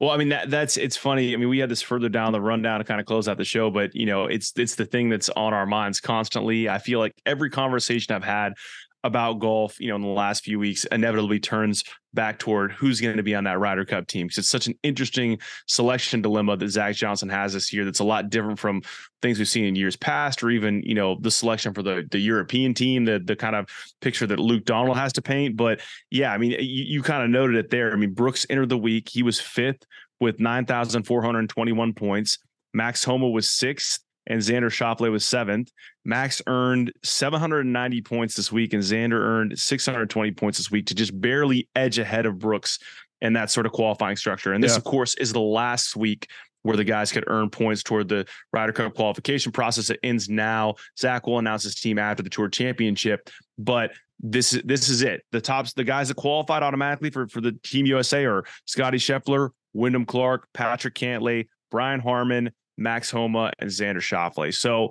Well, 0.00 0.10
I 0.10 0.16
mean 0.16 0.30
that 0.30 0.50
that's 0.50 0.76
it's 0.76 0.96
funny. 0.96 1.32
I 1.32 1.36
mean, 1.36 1.48
we 1.48 1.58
had 1.58 1.70
this 1.70 1.80
further 1.80 2.08
down 2.08 2.32
the 2.32 2.40
rundown 2.40 2.80
to 2.80 2.84
kind 2.84 3.00
of 3.00 3.06
close 3.06 3.28
out 3.28 3.38
the 3.38 3.44
show, 3.44 3.70
but 3.70 3.94
you 3.94 4.06
know, 4.06 4.24
it's 4.24 4.52
it's 4.56 4.74
the 4.74 4.84
thing 4.84 5.08
that's 5.08 5.28
on 5.30 5.54
our 5.54 5.66
minds 5.66 6.00
constantly. 6.00 6.68
I 6.68 6.78
feel 6.78 6.98
like 6.98 7.14
every 7.24 7.48
conversation 7.48 8.14
I've 8.14 8.24
had 8.24 8.54
about 9.04 9.38
golf, 9.38 9.78
you 9.78 9.88
know, 9.88 9.96
in 9.96 10.02
the 10.02 10.08
last 10.08 10.44
few 10.44 10.58
weeks, 10.58 10.84
inevitably 10.86 11.38
turns 11.38 11.84
back 12.14 12.38
toward 12.38 12.72
who's 12.72 13.00
going 13.00 13.18
to 13.18 13.22
be 13.22 13.34
on 13.34 13.44
that 13.44 13.58
Ryder 13.58 13.84
Cup 13.84 14.06
team. 14.06 14.26
Because 14.26 14.38
it's 14.38 14.48
such 14.48 14.66
an 14.66 14.74
interesting 14.82 15.38
selection 15.66 16.22
dilemma 16.22 16.56
that 16.56 16.68
Zach 16.68 16.96
Johnson 16.96 17.28
has 17.28 17.52
this 17.52 17.72
year. 17.72 17.84
That's 17.84 17.98
a 18.00 18.04
lot 18.04 18.30
different 18.30 18.58
from 18.58 18.82
things 19.20 19.38
we've 19.38 19.48
seen 19.48 19.66
in 19.66 19.76
years 19.76 19.94
past, 19.94 20.42
or 20.42 20.50
even 20.50 20.82
you 20.84 20.94
know 20.94 21.18
the 21.20 21.30
selection 21.30 21.74
for 21.74 21.82
the 21.82 22.08
the 22.10 22.18
European 22.18 22.72
team, 22.72 23.04
the 23.04 23.18
the 23.22 23.36
kind 23.36 23.54
of 23.54 23.68
picture 24.00 24.26
that 24.26 24.40
Luke 24.40 24.64
Donald 24.64 24.96
has 24.96 25.12
to 25.14 25.22
paint. 25.22 25.56
But 25.56 25.80
yeah, 26.10 26.32
I 26.32 26.38
mean, 26.38 26.52
you, 26.52 26.84
you 26.84 27.02
kind 27.02 27.22
of 27.22 27.30
noted 27.30 27.56
it 27.56 27.70
there. 27.70 27.92
I 27.92 27.96
mean, 27.96 28.14
Brooks 28.14 28.46
entered 28.48 28.70
the 28.70 28.78
week; 28.78 29.10
he 29.10 29.22
was 29.22 29.38
fifth 29.38 29.84
with 30.18 30.40
nine 30.40 30.64
thousand 30.64 31.02
four 31.02 31.22
hundred 31.22 31.48
twenty-one 31.50 31.92
points. 31.92 32.38
Max 32.72 33.04
Homa 33.04 33.28
was 33.28 33.48
sixth 33.48 34.03
and 34.26 34.40
Xander 34.40 34.70
Schauffele 34.70 35.10
was 35.10 35.24
seventh. 35.24 35.70
Max 36.04 36.40
earned 36.46 36.92
790 37.02 38.02
points 38.02 38.34
this 38.34 38.50
week, 38.50 38.72
and 38.72 38.82
Xander 38.82 39.18
earned 39.20 39.58
620 39.58 40.32
points 40.32 40.58
this 40.58 40.70
week 40.70 40.86
to 40.86 40.94
just 40.94 41.18
barely 41.20 41.68
edge 41.74 41.98
ahead 41.98 42.26
of 42.26 42.38
Brooks 42.38 42.78
in 43.20 43.32
that 43.34 43.50
sort 43.50 43.66
of 43.66 43.72
qualifying 43.72 44.16
structure. 44.16 44.52
And 44.52 44.62
this, 44.62 44.72
Yeah. 44.72 44.78
of 44.78 44.84
course, 44.84 45.14
is 45.16 45.32
the 45.32 45.40
last 45.40 45.96
week 45.96 46.28
where 46.62 46.76
the 46.76 46.84
guys 46.84 47.12
could 47.12 47.24
earn 47.26 47.50
points 47.50 47.82
toward 47.82 48.08
the 48.08 48.26
Ryder 48.52 48.72
Cup 48.72 48.94
qualification 48.94 49.52
process. 49.52 49.90
It 49.90 50.00
ends 50.02 50.28
now. 50.30 50.74
Zach 50.98 51.26
will 51.26 51.38
announce 51.38 51.62
his 51.62 51.74
team 51.74 51.98
after 51.98 52.22
the 52.22 52.30
Tour 52.30 52.48
Championship, 52.48 53.28
but 53.58 53.92
this 54.20 54.54
is 54.54 54.62
this 54.62 54.88
is 54.88 55.02
it. 55.02 55.22
The 55.32 55.40
tops, 55.40 55.74
the 55.74 55.84
guys 55.84 56.08
that 56.08 56.14
qualified 56.14 56.62
automatically 56.62 57.10
for 57.10 57.28
for 57.28 57.40
the 57.42 57.52
Team 57.62 57.84
USA 57.86 58.24
are 58.24 58.44
Scotty 58.64 58.96
Scheffler, 58.96 59.50
Wyndham 59.74 60.06
Clark, 60.06 60.48
Patrick 60.54 60.94
Cantlay, 60.94 61.48
Brian 61.70 62.00
Harman, 62.00 62.50
Max 62.76 63.10
Homa, 63.10 63.52
and 63.58 63.70
Xander 63.70 63.96
Schauffele. 63.96 64.54
So 64.54 64.90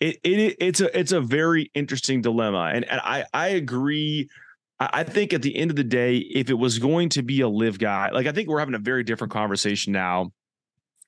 it, 0.00 0.18
it 0.24 0.56
it's 0.58 0.80
a 0.80 0.98
it's 0.98 1.12
a 1.12 1.20
very 1.20 1.70
interesting 1.74 2.22
dilemma, 2.22 2.70
and 2.74 2.84
and 2.84 3.00
I 3.00 3.24
I 3.32 3.48
agree. 3.48 4.28
I 4.78 4.88
I 4.92 5.04
think 5.04 5.32
at 5.32 5.42
the 5.42 5.54
end 5.56 5.70
of 5.70 5.76
the 5.76 5.84
day, 5.84 6.16
if 6.16 6.50
it 6.50 6.54
was 6.54 6.78
going 6.78 7.10
to 7.10 7.22
be 7.22 7.42
a 7.42 7.48
LIV 7.48 7.78
guy, 7.78 8.10
like 8.10 8.26
I 8.26 8.32
think 8.32 8.48
we're 8.48 8.60
having 8.60 8.74
a 8.74 8.78
very 8.78 9.04
different 9.04 9.32
conversation 9.32 9.92
now. 9.92 10.32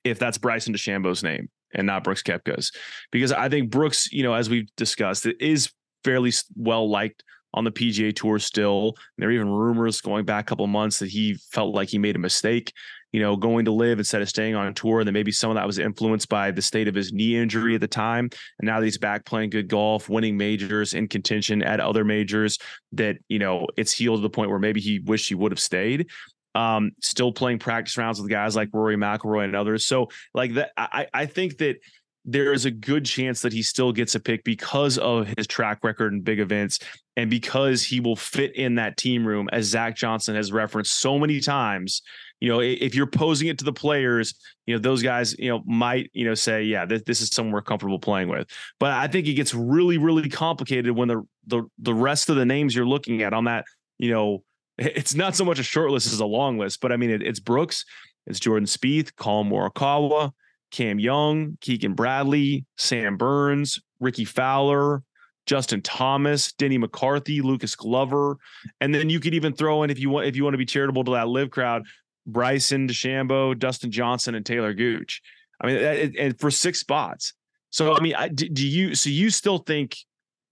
If 0.04 0.18
that's 0.18 0.36
Bryson 0.36 0.74
DeChambeau's 0.74 1.22
name 1.22 1.48
and 1.72 1.86
not 1.86 2.02
Brooks 2.04 2.22
Koepka's, 2.22 2.72
because 3.12 3.32
I 3.32 3.48
think 3.48 3.70
Brooks, 3.70 4.12
you 4.12 4.24
know, 4.24 4.34
as 4.34 4.50
we've 4.50 4.68
discussed, 4.76 5.26
it 5.26 5.40
is 5.40 5.72
fairly 6.04 6.32
well 6.56 6.90
liked 6.90 7.22
on 7.54 7.64
the 7.64 7.70
PGA 7.70 8.14
Tour 8.14 8.38
still. 8.38 8.96
There 9.16 9.28
are 9.28 9.32
even 9.32 9.48
rumors 9.48 10.00
going 10.00 10.24
back 10.24 10.44
a 10.44 10.48
couple 10.48 10.66
months 10.66 10.98
that 10.98 11.08
he 11.08 11.34
felt 11.50 11.74
like 11.74 11.88
he 11.88 11.98
made 11.98 12.16
a 12.16 12.18
mistake, 12.18 12.72
you 13.12 13.20
know, 13.20 13.36
going 13.36 13.64
to 13.66 13.72
LIV 13.72 13.98
instead 13.98 14.22
of 14.22 14.28
staying 14.28 14.54
on 14.54 14.72
tour. 14.74 15.00
And 15.00 15.06
then 15.06 15.12
maybe 15.12 15.32
some 15.32 15.50
of 15.50 15.56
that 15.56 15.66
was 15.66 15.78
influenced 15.78 16.28
by 16.28 16.50
the 16.50 16.62
state 16.62 16.88
of 16.88 16.94
his 16.94 17.12
knee 17.12 17.36
injury 17.36 17.74
at 17.74 17.80
the 17.80 17.88
time. 17.88 18.30
And 18.58 18.66
now 18.66 18.80
that 18.80 18.86
he's 18.86 18.98
back 18.98 19.24
playing 19.24 19.50
good 19.50 19.68
golf, 19.68 20.08
winning 20.08 20.36
majors 20.36 20.94
in 20.94 21.08
contention 21.08 21.62
at 21.62 21.80
other 21.80 22.04
majors, 22.04 22.58
that, 22.92 23.16
you 23.28 23.38
know, 23.38 23.66
it's 23.76 23.92
healed 23.92 24.18
to 24.18 24.22
the 24.22 24.30
point 24.30 24.50
where 24.50 24.58
maybe 24.58 24.80
he 24.80 24.98
wished 25.00 25.28
he 25.28 25.34
would 25.34 25.52
have 25.52 25.60
stayed. 25.60 26.08
Um, 26.54 26.92
still 27.00 27.32
playing 27.32 27.60
practice 27.60 27.96
rounds 27.96 28.20
with 28.20 28.30
guys 28.30 28.54
like 28.54 28.68
Rory 28.72 28.96
McIlroy 28.96 29.44
and 29.44 29.56
others. 29.56 29.86
So 29.86 30.08
like 30.34 30.54
that, 30.54 30.72
I, 30.76 31.06
I 31.14 31.26
think 31.26 31.58
that 31.58 31.76
there 32.24 32.52
is 32.52 32.64
a 32.64 32.70
good 32.70 33.04
chance 33.04 33.40
that 33.42 33.52
he 33.52 33.62
still 33.62 33.92
gets 33.92 34.14
a 34.14 34.20
pick 34.20 34.44
because 34.44 34.98
of 34.98 35.32
his 35.36 35.46
track 35.46 35.78
record 35.82 36.12
in 36.12 36.20
big 36.20 36.38
events 36.38 36.78
and 37.16 37.28
because 37.28 37.82
he 37.82 38.00
will 38.00 38.16
fit 38.16 38.54
in 38.54 38.76
that 38.76 38.96
team 38.96 39.26
room, 39.26 39.48
as 39.52 39.66
Zach 39.66 39.96
Johnson 39.96 40.34
has 40.36 40.52
referenced 40.52 41.00
so 41.00 41.18
many 41.18 41.40
times. 41.40 42.02
You 42.42 42.48
know, 42.48 42.58
if 42.58 42.96
you're 42.96 43.06
posing 43.06 43.46
it 43.46 43.58
to 43.58 43.64
the 43.64 43.72
players, 43.72 44.34
you 44.66 44.74
know, 44.74 44.80
those 44.80 45.00
guys, 45.00 45.32
you 45.38 45.48
know, 45.48 45.62
might, 45.64 46.10
you 46.12 46.24
know, 46.24 46.34
say, 46.34 46.64
yeah, 46.64 46.84
this, 46.84 47.00
this 47.06 47.20
is 47.20 47.28
someone 47.28 47.52
we're 47.52 47.62
comfortable 47.62 48.00
playing 48.00 48.28
with. 48.28 48.48
But 48.80 48.90
I 48.90 49.06
think 49.06 49.28
it 49.28 49.34
gets 49.34 49.54
really, 49.54 49.96
really 49.96 50.28
complicated 50.28 50.90
when 50.90 51.06
the 51.06 51.22
the 51.46 51.62
the 51.78 51.94
rest 51.94 52.30
of 52.30 52.34
the 52.34 52.44
names 52.44 52.74
you're 52.74 52.84
looking 52.84 53.22
at 53.22 53.32
on 53.32 53.44
that, 53.44 53.64
you 53.98 54.10
know, 54.10 54.42
it's 54.78 55.14
not 55.14 55.36
so 55.36 55.44
much 55.44 55.60
a 55.60 55.62
short 55.62 55.92
list 55.92 56.12
as 56.12 56.18
a 56.18 56.26
long 56.26 56.58
list, 56.58 56.80
but 56.80 56.90
I 56.90 56.96
mean, 56.96 57.10
it, 57.10 57.22
it's 57.22 57.38
Brooks, 57.38 57.84
it's 58.26 58.40
Jordan 58.40 58.66
Spieth, 58.66 59.14
Collin 59.14 59.48
Morikawa, 59.48 60.32
Cam 60.72 60.98
Young, 60.98 61.58
Keegan 61.60 61.94
Bradley, 61.94 62.64
Sam 62.76 63.16
Burns, 63.16 63.78
Rickie 64.00 64.24
Fowler, 64.24 65.04
Justin 65.46 65.82
Thomas, 65.82 66.52
Denny 66.52 66.78
McCarthy, 66.78 67.40
Lucas 67.40 67.74
Glover, 67.74 68.36
and 68.80 68.94
then 68.94 69.10
you 69.10 69.20
could 69.20 69.34
even 69.34 69.52
throw 69.52 69.82
in 69.82 69.90
if 69.90 69.98
you 69.98 70.10
want 70.10 70.26
if 70.26 70.36
you 70.36 70.44
want 70.44 70.54
to 70.54 70.58
be 70.58 70.66
charitable 70.66 71.04
to 71.04 71.12
that 71.12 71.28
LIV 71.28 71.50
crowd, 71.50 71.82
Bryson 72.26 72.88
DeChambeau, 72.88 73.58
Dustin 73.58 73.90
Johnson, 73.90 74.34
and 74.34 74.44
Taylor 74.46 74.74
Gooch. 74.74 75.20
I 75.60 75.66
mean, 75.66 75.76
and- 75.76 76.16
and 76.16 76.40
for 76.40 76.50
six 76.50 76.80
spots. 76.80 77.34
So 77.70 77.94
I 77.96 78.00
mean, 78.00 78.14
I, 78.14 78.28
do, 78.28 78.48
do 78.48 78.66
you? 78.66 78.94
So 78.94 79.08
you 79.10 79.30
still 79.30 79.58
think 79.58 79.96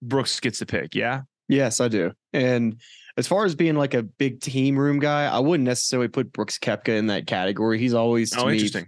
Brooks 0.02 0.40
gets 0.40 0.58
the 0.60 0.66
pick? 0.66 0.94
Yeah. 0.94 1.22
Yes, 1.48 1.80
I 1.80 1.88
do. 1.88 2.12
And 2.32 2.80
as 3.16 3.26
far 3.26 3.44
as 3.44 3.54
being 3.54 3.74
like 3.74 3.92
a 3.92 4.02
big 4.04 4.40
team 4.40 4.78
room 4.78 5.00
guy, 5.00 5.26
I 5.26 5.40
wouldn't 5.40 5.66
necessarily 5.66 6.08
put 6.08 6.32
Brooks 6.32 6.58
Koepka 6.58 6.96
in 6.96 7.08
that 7.08 7.26
category. 7.26 7.78
He's 7.78 7.92
always 7.92 8.30
to 8.30 8.40
Oh, 8.40 8.46
me 8.46 8.52
interesting. 8.54 8.86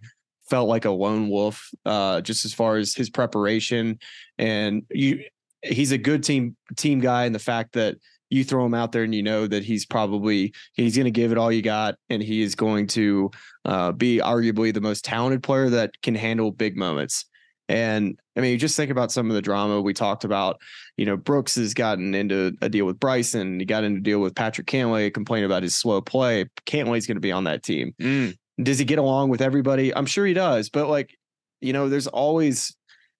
felt 0.49 0.69
like 0.69 0.85
a 0.85 0.91
lone 0.91 1.29
wolf, 1.29 1.69
uh, 1.85 2.21
just 2.21 2.45
as 2.45 2.55
far 2.55 2.77
as 2.77 2.95
his 2.95 3.11
preparation. 3.11 3.99
And 4.39 4.85
you 4.91 5.25
he's 5.63 5.93
a 5.93 5.99
good 5.99 6.23
team 6.25 6.57
team 6.77 7.01
guy 7.01 7.25
in 7.25 7.33
the 7.33 7.39
fact 7.39 7.73
that 7.75 7.97
you 8.33 8.45
throw 8.45 8.65
him 8.65 8.73
out 8.73 8.93
there 8.93 9.03
and 9.03 9.15
you 9.15 9.23
know 9.23 9.47
that 9.47 9.63
he's 9.63 9.85
probably 9.85 10.55
he's 10.73 10.97
going 10.97 11.05
to 11.05 11.11
give 11.11 11.33
it 11.33 11.39
all 11.39 11.53
you 11.53 11.61
got 11.61 11.97
and 12.09 12.23
he 12.23 12.41
is 12.41 12.55
going 12.55 12.87
to 12.87 13.31
uh, 13.67 13.93
be 13.93 14.21
arguably 14.25 14.73
the 14.73 14.81
most 14.81 15.05
talented 15.05 15.43
player 15.43 15.69
that 15.69 16.01
can 16.03 16.15
handle 16.15 16.51
big 16.51 16.77
moments. 16.77 17.27
And 17.69 18.19
i 18.37 18.41
mean 18.41 18.59
just 18.59 18.77
think 18.77 18.91
about 18.91 19.13
some 19.13 19.29
of 19.29 19.35
the 19.35 19.43
drama 19.43 19.81
we 19.81 19.93
talked 19.93 20.25
about. 20.25 20.59
You 20.97 21.05
know 21.05 21.17
brooks 21.17 21.57
has 21.57 21.75
gotten 21.75 22.15
into 22.15 22.57
a 22.63 22.69
deal 22.69 22.87
with 22.87 22.99
bryson 22.99 23.61
he 23.61 23.67
got 23.67 23.85
into 23.85 23.99
a 23.99 24.03
deal 24.03 24.21
with 24.21 24.35
patrick 24.35 24.67
cantlay 24.67 25.13
complaining 25.13 25.47
about 25.47 25.63
his 25.63 25.77
slow 25.77 26.01
play. 26.01 26.47
Cantlay's 26.65 27.07
going 27.07 27.17
to 27.17 27.21
be 27.21 27.33
on 27.33 27.45
that 27.45 27.63
team. 27.63 27.95
Mm, 28.01 28.37
does 28.63 28.79
he 28.79 28.85
get 28.85 28.99
along 28.99 29.29
with 29.29 29.43
everybody? 29.43 29.95
I'm 29.95 30.07
sure 30.07 30.27
he 30.27 30.35
does, 30.35 30.71
but 30.71 30.89
like, 30.89 31.17
you 31.61 31.73
know, 31.73 31.89
there's 31.89 32.07
always 32.07 32.75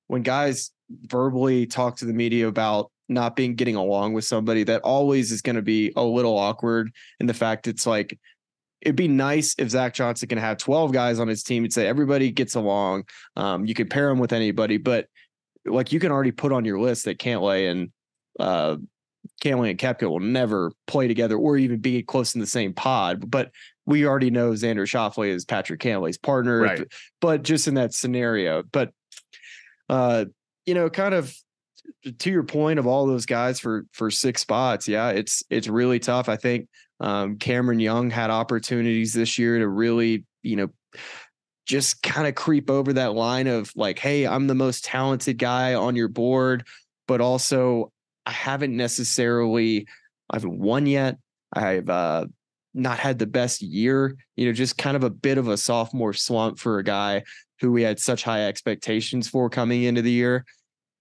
when 0.07 0.23
guys 0.23 0.71
verbally 0.91 1.67
talk 1.67 1.97
to 1.97 2.05
the 2.05 2.13
media 2.13 2.49
about 2.49 2.92
not 3.09 3.37
being 3.37 3.55
getting 3.55 3.77
along 3.77 4.13
with 4.15 4.25
somebody, 4.25 4.65
that 4.65 4.83
always 4.83 5.33
is 5.33 5.43
going 5.43 5.57
to 5.57 5.63
be 5.63 5.93
a 5.97 6.03
little 6.03 6.37
awkward. 6.39 6.91
In 7.21 7.27
the 7.27 7.35
fact 7.35 7.67
it's 7.67 7.87
like 7.87 8.19
it'd 8.81 8.97
be 8.97 9.09
nice 9.09 9.55
if 9.59 9.69
Zach 9.71 9.95
Johnson 9.95 10.29
can 10.29 10.39
have 10.39 10.59
12 10.59 10.93
guys 10.93 11.21
on 11.21 11.29
his 11.29 11.43
team 11.45 11.63
and 11.65 11.73
say 11.73 11.87
everybody 11.87 12.33
gets 12.33 12.57
along. 12.57 13.05
Um, 13.37 13.65
you 13.65 13.75
could 13.75 13.89
pair 13.91 14.11
him 14.11 14.19
with 14.19 14.33
anybody, 14.33 14.77
but 14.77 15.07
like 15.65 15.93
you 15.93 16.01
can 16.01 16.11
already 16.11 16.33
put 16.33 16.51
on 16.53 16.65
your 16.65 16.81
list 16.81 17.05
that 17.05 17.19
Cantlay 17.19 17.71
and 17.71 17.93
uh 18.41 18.77
Cantlay 19.41 19.71
and 19.71 19.79
Koepka 19.79 20.09
will 20.09 20.19
never 20.21 20.73
play 20.89 21.07
together 21.07 21.37
or 21.37 21.57
even 21.57 21.79
be 21.79 22.03
close 22.03 22.35
in 22.35 22.41
the 22.41 22.47
same 22.47 22.73
pod. 22.73 23.31
But 23.31 23.53
we 23.87 24.05
already 24.07 24.31
know 24.31 24.51
Xander 24.53 24.83
Schauffele 24.83 25.29
is 25.29 25.45
Patrick 25.45 25.81
Cantlay's 25.81 26.19
partner, 26.19 26.61
Right. 26.61 26.85
but 27.21 27.43
just 27.43 27.69
in 27.69 27.75
that 27.75 27.95
scenario. 27.95 28.63
But 28.65 28.91
uh, 29.89 30.25
you 30.67 30.75
know, 30.75 30.89
kind 30.91 31.15
of 31.15 31.33
to 32.19 32.31
your 32.31 32.43
point 32.43 32.79
of 32.79 32.87
all 32.87 33.07
those 33.07 33.27
guys 33.27 33.61
for 33.61 33.87
for 33.93 34.11
six 34.11 34.41
spots, 34.41 34.89
yeah, 34.89 35.11
it's 35.11 35.43
it's 35.51 35.69
really 35.69 35.99
tough. 35.99 36.29
I 36.29 36.37
think 36.37 36.69
um, 37.01 37.37
Cameron 37.39 37.81
Young 37.81 38.11
had 38.11 38.31
opportunities 38.31 39.13
this 39.13 39.39
year 39.39 39.59
to 39.59 39.69
really, 39.69 40.25
you 40.43 40.57
know, 40.57 40.69
just 41.67 42.03
kind 42.03 42.27
of 42.27 42.35
creep 42.35 42.71
over 42.71 42.93
that 42.93 43.15
line 43.15 43.47
of 43.47 43.73
like, 43.77 43.99
hey, 43.99 44.27
I'm 44.27 44.47
the 44.47 44.55
most 44.55 44.85
talented 44.85 45.39
guy 45.39 45.75
on 45.75 45.97
your 45.97 46.09
board, 46.09 46.67
but 47.07 47.21
also 47.21 47.93
I 48.27 48.33
haven't 48.33 48.77
necessarily 48.77 49.87
I 50.31 50.37
haven't 50.37 50.59
won 50.59 50.87
yet. 50.87 51.19
I've 51.53 51.89
uh 51.89 52.27
not 52.75 52.99
had 52.99 53.19
the 53.19 53.27
best 53.27 53.63
year, 53.63 54.17
you 54.37 54.47
know, 54.47 54.53
just 54.53 54.79
kind 54.79 54.97
of 54.97 55.05
a 55.05 55.11
bit 55.11 55.39
of 55.39 55.49
a 55.49 55.57
sophomore 55.57 56.15
slump 56.15 56.59
for 56.59 56.79
a 56.79 56.85
guy 56.85 57.23
who 57.61 57.71
we 57.71 57.83
had 57.83 58.01
such 58.01 58.23
high 58.23 58.47
expectations 58.47 59.29
for 59.29 59.51
coming 59.51 59.83
into 59.83 60.03
the 60.03 60.11
year. 60.11 60.45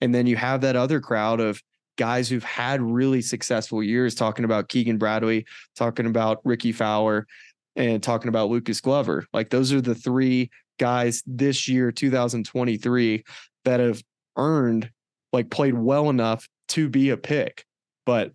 And 0.02 0.14
then 0.14 0.26
you 0.28 0.36
have 0.36 0.62
that 0.62 0.76
other 0.76 1.00
crowd 1.00 1.40
of 1.40 1.62
guys 1.98 2.30
who've 2.30 2.44
had 2.44 2.82
really 2.82 3.22
successful 3.22 3.84
years 3.84 4.16
talking 4.16 4.46
about 4.46 4.70
Keegan 4.70 4.98
Bradley, 4.98 5.46
talking 5.76 6.08
about 6.08 6.40
Rickie 6.44 6.72
Fowler, 6.72 7.28
and 7.76 8.02
talking 8.02 8.30
about 8.30 8.50
Lucas 8.50 8.82
Glover. 8.82 9.26
Like 9.34 9.50
those 9.50 9.72
are 9.72 9.82
the 9.82 9.96
three 9.96 10.50
guys 10.80 11.22
this 11.28 11.68
year, 11.68 11.92
2023, 11.92 13.24
that 13.66 13.80
have 13.80 14.02
earned, 14.38 14.90
like 15.32 15.50
played 15.50 15.76
well 15.76 16.10
enough 16.10 16.48
to 16.70 16.90
be 16.90 17.10
a 17.12 17.18
pick. 17.18 17.66
But 18.06 18.32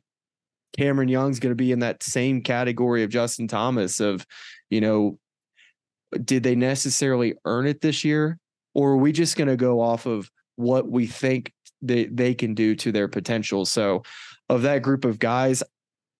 Cameron 0.77 1.09
Young's 1.09 1.41
going 1.41 1.51
to 1.51 1.57
be 1.57 1.73
in 1.73 1.81
that 1.81 2.03
same 2.03 2.43
category 2.43 3.03
of 3.03 3.11
Justin 3.11 3.49
Thomas 3.49 3.99
of, 3.99 4.25
you 4.71 4.81
know, 4.81 5.19
did 6.25 6.43
they 6.43 6.55
necessarily 6.55 7.35
earn 7.45 7.67
it 7.67 7.81
this 7.81 8.05
year? 8.05 8.39
Or 8.75 8.93
are 8.93 8.97
we 8.97 9.11
just 9.11 9.37
going 9.37 9.49
to 9.49 9.57
go 9.57 9.81
off 9.81 10.07
of 10.07 10.31
what 10.57 10.89
we 10.89 11.07
think 11.07 11.53
they, 11.83 12.07
they 12.07 12.35
can 12.35 12.55
do 12.55 12.75
to 12.77 12.93
their 12.93 13.09
potential? 13.09 13.65
So, 13.65 14.03
of 14.49 14.62
that 14.62 14.83
group 14.83 15.05
of 15.05 15.19
guys, 15.19 15.62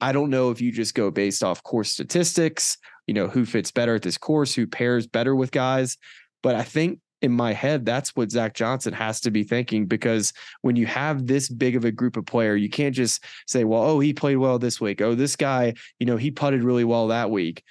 I 0.01 0.12
don't 0.12 0.31
know 0.31 0.51
if 0.51 0.61
you 0.61 0.73
just 0.73 0.95
go 0.95 1.11
based 1.11 1.42
off 1.42 1.62
course 1.62 1.90
statistics, 1.90 2.77
you 3.07 3.14
know, 3.14 3.29
who 3.29 3.45
fits 3.45 3.71
better 3.71 3.95
at 3.95 4.03
this 4.03 4.19
course, 4.19 4.55
who 4.55 4.66
pairs 4.66 5.07
better 5.07 5.35
with 5.35 5.53
guys. 5.53 5.97
But 6.42 6.55
I 6.55 6.62
think 6.62 7.01
in 7.23 7.33
my 7.33 7.53
head, 7.53 7.87
that's 7.87 8.14
what 8.14 8.31
Zach 8.31 8.55
Johnson 8.55 8.92
has 8.92 9.21
to 9.23 9.31
be 9.31 9.42
thinking 9.42 9.87
because 9.87 10.33
when 10.61 10.77
you 10.77 10.87
have 10.87 11.27
this 11.27 11.49
big 11.49 11.75
of 11.75 11.85
a 11.85 11.90
group 11.90 12.16
of 12.16 12.27
player, 12.27 12.55
you 12.57 12.69
can't 12.69 12.95
just 12.95 13.25
say, 13.47 13.64
well, 13.64 13.83
oh, 13.83 14.01
he 14.01 14.12
played 14.12 14.37
well 14.37 14.59
this 14.59 14.81
week. 14.81 15.01
Oh, 15.01 15.14
this 15.14 15.35
guy, 15.35 15.75
you 15.99 16.07
know, 16.07 16.16
he 16.16 16.31
putted 16.31 16.62
really 16.62 16.85
well 16.85 17.09
that 17.09 17.31
week. 17.31 17.62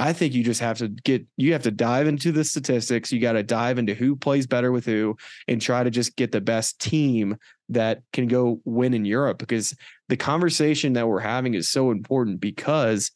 I 0.00 0.12
think 0.12 0.32
you 0.32 0.44
just 0.44 0.60
have 0.60 0.78
to 0.78 0.88
get 0.88 1.26
you 1.36 1.52
have 1.52 1.64
to 1.64 1.72
dive 1.72 2.06
into 2.06 2.30
the 2.30 2.44
statistics. 2.44 3.10
You 3.12 3.20
got 3.20 3.32
to 3.32 3.42
dive 3.42 3.78
into 3.78 3.94
who 3.94 4.14
plays 4.14 4.46
better 4.46 4.70
with 4.70 4.86
who 4.86 5.16
and 5.48 5.60
try 5.60 5.82
to 5.82 5.90
just 5.90 6.14
get 6.16 6.30
the 6.30 6.40
best 6.40 6.78
team 6.80 7.36
that 7.70 8.02
can 8.12 8.28
go 8.28 8.60
win 8.64 8.94
in 8.94 9.04
Europe 9.04 9.38
because 9.38 9.74
the 10.08 10.16
conversation 10.16 10.92
that 10.94 11.08
we're 11.08 11.18
having 11.20 11.54
is 11.54 11.68
so 11.68 11.90
important 11.90 12.40
because 12.40 13.10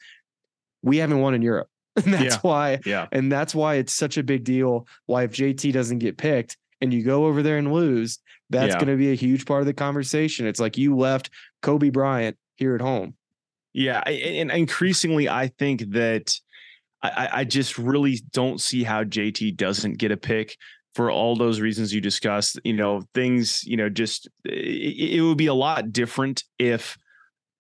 we 0.83 0.97
haven't 0.99 1.21
won 1.21 1.35
in 1.35 1.43
Europe. 1.43 1.69
And 2.05 2.13
that's 2.15 2.35
Yeah. 2.37 2.39
why 2.41 2.79
Yeah. 2.85 3.07
and 3.13 3.31
that's 3.31 3.55
why 3.55 3.77
it's 3.77 3.93
such 3.93 4.17
a 4.19 4.23
big 4.23 4.45
deal. 4.45 4.87
Why 5.07 5.23
if 5.25 5.33
JT 5.33 5.73
doesn't 5.73 5.99
get 5.99 6.17
picked 6.17 6.57
and 6.81 6.93
you 6.93 7.03
go 7.05 7.27
over 7.27 7.43
there 7.43 7.59
and 7.59 7.73
lose, 7.73 8.19
that's 8.51 8.73
Yeah. 8.73 8.79
going 8.81 8.89
to 8.89 8.97
be 8.97 9.13
a 9.13 9.15
huge 9.15 9.47
part 9.47 9.61
of 9.61 9.67
the 9.67 9.75
conversation. 9.75 10.47
It's 10.47 10.59
like 10.61 10.77
you 10.77 10.97
left 10.97 11.31
Kobe 11.61 11.91
Bryant 11.91 12.37
here 12.57 12.75
at 12.75 12.81
home. 12.81 13.15
Yeah, 13.75 14.01
and 14.01 14.51
increasingly, 14.51 15.29
I 15.29 15.49
think 15.49 15.93
that 15.93 16.39
I, 17.03 17.29
I- 17.33 17.45
just 17.45 17.79
really 17.79 18.21
don't 18.33 18.61
see 18.61 18.83
how 18.85 19.05
JT 19.05 19.57
doesn't 19.57 19.99
get 19.99 20.13
a 20.13 20.17
pick 20.17 20.57
for 20.95 21.11
all 21.11 21.37
those 21.37 21.61
reasons 21.61 21.93
you 21.93 22.01
discussed. 22.01 22.61
You 22.65 22.75
know, 22.75 23.03
things. 23.15 23.65
You 23.65 23.77
know, 23.77 23.89
just 23.89 24.29
it, 24.45 25.17
it 25.17 25.23
would 25.23 25.39
be 25.39 25.47
a 25.47 25.55
lot 25.55 25.93
different 25.93 26.45
if 26.59 26.97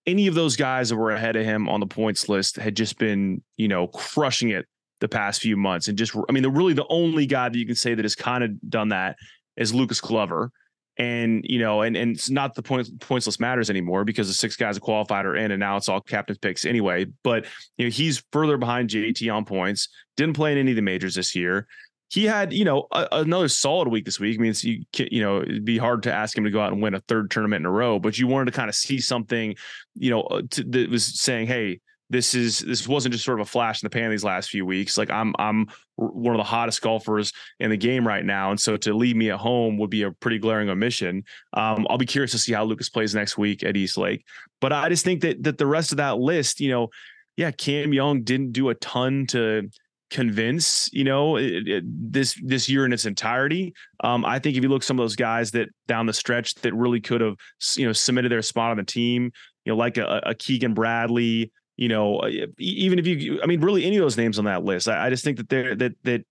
any 0.06 0.26
of 0.26 0.34
those 0.34 0.56
guys 0.56 0.88
that 0.88 0.96
were 0.96 1.10
ahead 1.12 1.36
of 1.36 1.44
him 1.44 1.68
on 1.68 1.80
the 1.80 1.86
points 1.86 2.28
list 2.28 2.56
had 2.56 2.76
just 2.76 2.98
been, 2.98 3.42
you 3.56 3.68
know, 3.68 3.86
crushing 3.88 4.50
it 4.50 4.66
the 5.00 5.08
past 5.08 5.40
few 5.40 5.56
months, 5.56 5.88
and 5.88 5.98
just 5.98 6.14
I 6.28 6.32
mean, 6.32 6.42
the 6.42 6.50
really 6.50 6.74
the 6.74 6.86
only 6.88 7.26
guy 7.26 7.48
that 7.48 7.58
you 7.58 7.66
can 7.66 7.74
say 7.74 7.94
that 7.94 8.04
has 8.04 8.14
kind 8.14 8.44
of 8.44 8.50
done 8.70 8.88
that 8.90 9.16
is 9.56 9.74
Lucas 9.74 10.00
Glover 10.00 10.50
and 10.98 11.44
you 11.44 11.58
know, 11.58 11.82
and 11.82 11.96
and 11.96 12.16
it's 12.16 12.30
not 12.30 12.54
the 12.54 12.62
point 12.62 13.00
points 13.00 13.26
list 13.26 13.40
matters 13.40 13.70
anymore 13.70 14.04
because 14.04 14.28
the 14.28 14.34
six 14.34 14.56
guys 14.56 14.78
qualified 14.78 15.24
are 15.24 15.36
in, 15.36 15.50
and 15.50 15.60
now 15.60 15.76
it's 15.76 15.88
all 15.88 16.00
captain's 16.00 16.38
picks 16.38 16.64
anyway. 16.64 17.06
But 17.22 17.46
you 17.76 17.86
know, 17.86 17.90
he's 17.90 18.22
further 18.32 18.56
behind 18.56 18.90
JT 18.90 19.32
on 19.34 19.44
points. 19.44 19.88
Didn't 20.16 20.36
play 20.36 20.52
in 20.52 20.58
any 20.58 20.72
of 20.72 20.76
the 20.76 20.82
majors 20.82 21.14
this 21.14 21.34
year. 21.34 21.66
He 22.10 22.26
had, 22.26 22.52
you 22.52 22.66
know, 22.66 22.88
a, 22.92 23.08
another 23.12 23.48
solid 23.48 23.88
week 23.88 24.04
this 24.04 24.20
week. 24.20 24.38
I 24.38 24.42
mean, 24.42 24.50
it's, 24.50 24.62
you, 24.62 24.84
you 24.98 25.22
know, 25.22 25.40
it'd 25.40 25.64
be 25.64 25.78
hard 25.78 26.02
to 26.02 26.12
ask 26.12 26.36
him 26.36 26.44
to 26.44 26.50
go 26.50 26.60
out 26.60 26.70
and 26.70 26.82
win 26.82 26.92
a 26.92 27.00
third 27.00 27.30
tournament 27.30 27.62
in 27.62 27.66
a 27.66 27.70
row, 27.70 27.98
but 27.98 28.18
you 28.18 28.26
wanted 28.26 28.52
to 28.52 28.52
kind 28.52 28.68
of 28.68 28.74
see 28.74 29.00
something, 29.00 29.54
you 29.94 30.10
know, 30.10 30.20
uh, 30.20 30.42
to, 30.50 30.62
that 30.64 30.90
was 30.90 31.18
saying, 31.18 31.46
hey, 31.46 31.80
this 32.12 32.34
is 32.34 32.60
this 32.60 32.86
wasn't 32.86 33.12
just 33.12 33.24
sort 33.24 33.40
of 33.40 33.46
a 33.46 33.50
flash 33.50 33.82
in 33.82 33.86
the 33.86 33.90
pan 33.90 34.10
these 34.10 34.22
last 34.22 34.50
few 34.50 34.66
weeks. 34.66 34.98
Like 34.98 35.10
I'm 35.10 35.34
I'm 35.38 35.66
one 35.96 36.34
of 36.34 36.38
the 36.38 36.44
hottest 36.44 36.82
golfers 36.82 37.32
in 37.58 37.70
the 37.70 37.76
game 37.76 38.06
right 38.06 38.24
now, 38.24 38.50
and 38.50 38.60
so 38.60 38.76
to 38.76 38.92
leave 38.94 39.16
me 39.16 39.30
at 39.30 39.38
home 39.38 39.78
would 39.78 39.90
be 39.90 40.02
a 40.02 40.12
pretty 40.12 40.38
glaring 40.38 40.68
omission. 40.68 41.24
Um, 41.54 41.86
I'll 41.88 41.98
be 41.98 42.06
curious 42.06 42.30
to 42.32 42.38
see 42.38 42.52
how 42.52 42.64
Lucas 42.64 42.90
plays 42.90 43.14
next 43.14 43.38
week 43.38 43.64
at 43.64 43.76
East 43.76 43.96
Lake, 43.96 44.24
but 44.60 44.72
I 44.72 44.90
just 44.90 45.04
think 45.04 45.22
that 45.22 45.42
that 45.42 45.56
the 45.56 45.66
rest 45.66 45.90
of 45.90 45.96
that 45.96 46.18
list, 46.18 46.60
you 46.60 46.70
know, 46.70 46.88
yeah, 47.36 47.50
Cam 47.50 47.94
Young 47.94 48.22
didn't 48.22 48.52
do 48.52 48.68
a 48.68 48.74
ton 48.74 49.26
to 49.28 49.68
convince 50.10 50.90
you 50.92 51.04
know 51.04 51.36
it, 51.36 51.66
it- 51.66 51.84
this 51.86 52.38
this 52.44 52.68
year 52.68 52.84
in 52.84 52.92
its 52.92 53.06
entirety. 53.06 53.72
Um, 54.04 54.24
I 54.26 54.38
think 54.38 54.58
if 54.58 54.62
you 54.62 54.68
look 54.68 54.82
some 54.82 54.98
of 54.98 55.02
those 55.02 55.16
guys 55.16 55.50
that 55.52 55.68
down 55.88 56.04
the 56.04 56.12
stretch 56.12 56.54
that 56.56 56.74
really 56.74 57.00
could 57.00 57.22
have 57.22 57.36
you 57.76 57.86
know 57.86 57.94
submitted 57.94 58.30
their 58.30 58.42
spot 58.42 58.70
on 58.70 58.76
the 58.76 58.84
team, 58.84 59.32
you 59.64 59.72
know, 59.72 59.76
like 59.78 59.96
a, 59.96 60.20
a 60.26 60.34
Keegan 60.34 60.74
Bradley, 60.74 61.50
you 61.82 61.88
know, 61.88 62.18
uh, 62.18 62.30
even 62.58 63.00
if 63.00 63.08
you, 63.08 63.40
I 63.42 63.46
mean, 63.46 63.60
really 63.60 63.84
any 63.84 63.96
of 63.96 64.02
those 64.02 64.16
names 64.16 64.38
on 64.38 64.44
that 64.44 64.62
list, 64.62 64.86
I, 64.86 65.06
I 65.06 65.10
just 65.10 65.24
think 65.24 65.38
that 65.38 65.48
there 65.48 65.74
that 65.74 65.92
that 66.04 66.24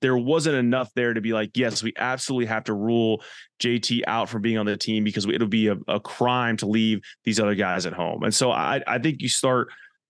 there 0.00 0.16
wasn't 0.16 0.56
enough 0.56 0.92
there 0.94 1.14
to 1.14 1.20
be 1.20 1.32
like, 1.32 1.52
yes, 1.54 1.84
we 1.84 1.92
absolutely 1.96 2.46
have 2.46 2.64
to 2.64 2.74
rule 2.74 3.22
JT 3.60 4.02
out 4.08 4.28
from 4.28 4.42
being 4.42 4.58
on 4.58 4.66
the 4.66 4.76
team 4.76 5.04
because 5.04 5.24
it'll 5.26 5.46
be 5.46 5.68
a, 5.68 5.76
a 5.86 6.00
crime 6.00 6.56
to 6.56 6.66
leave 6.66 7.00
these 7.22 7.38
other 7.38 7.54
guys 7.54 7.86
at 7.86 7.92
home. 7.92 8.24
And 8.24 8.34
so 8.34 8.50
I 8.50 8.82
I 8.88 8.98
think 8.98 9.22
you 9.22 9.28
start 9.28 9.68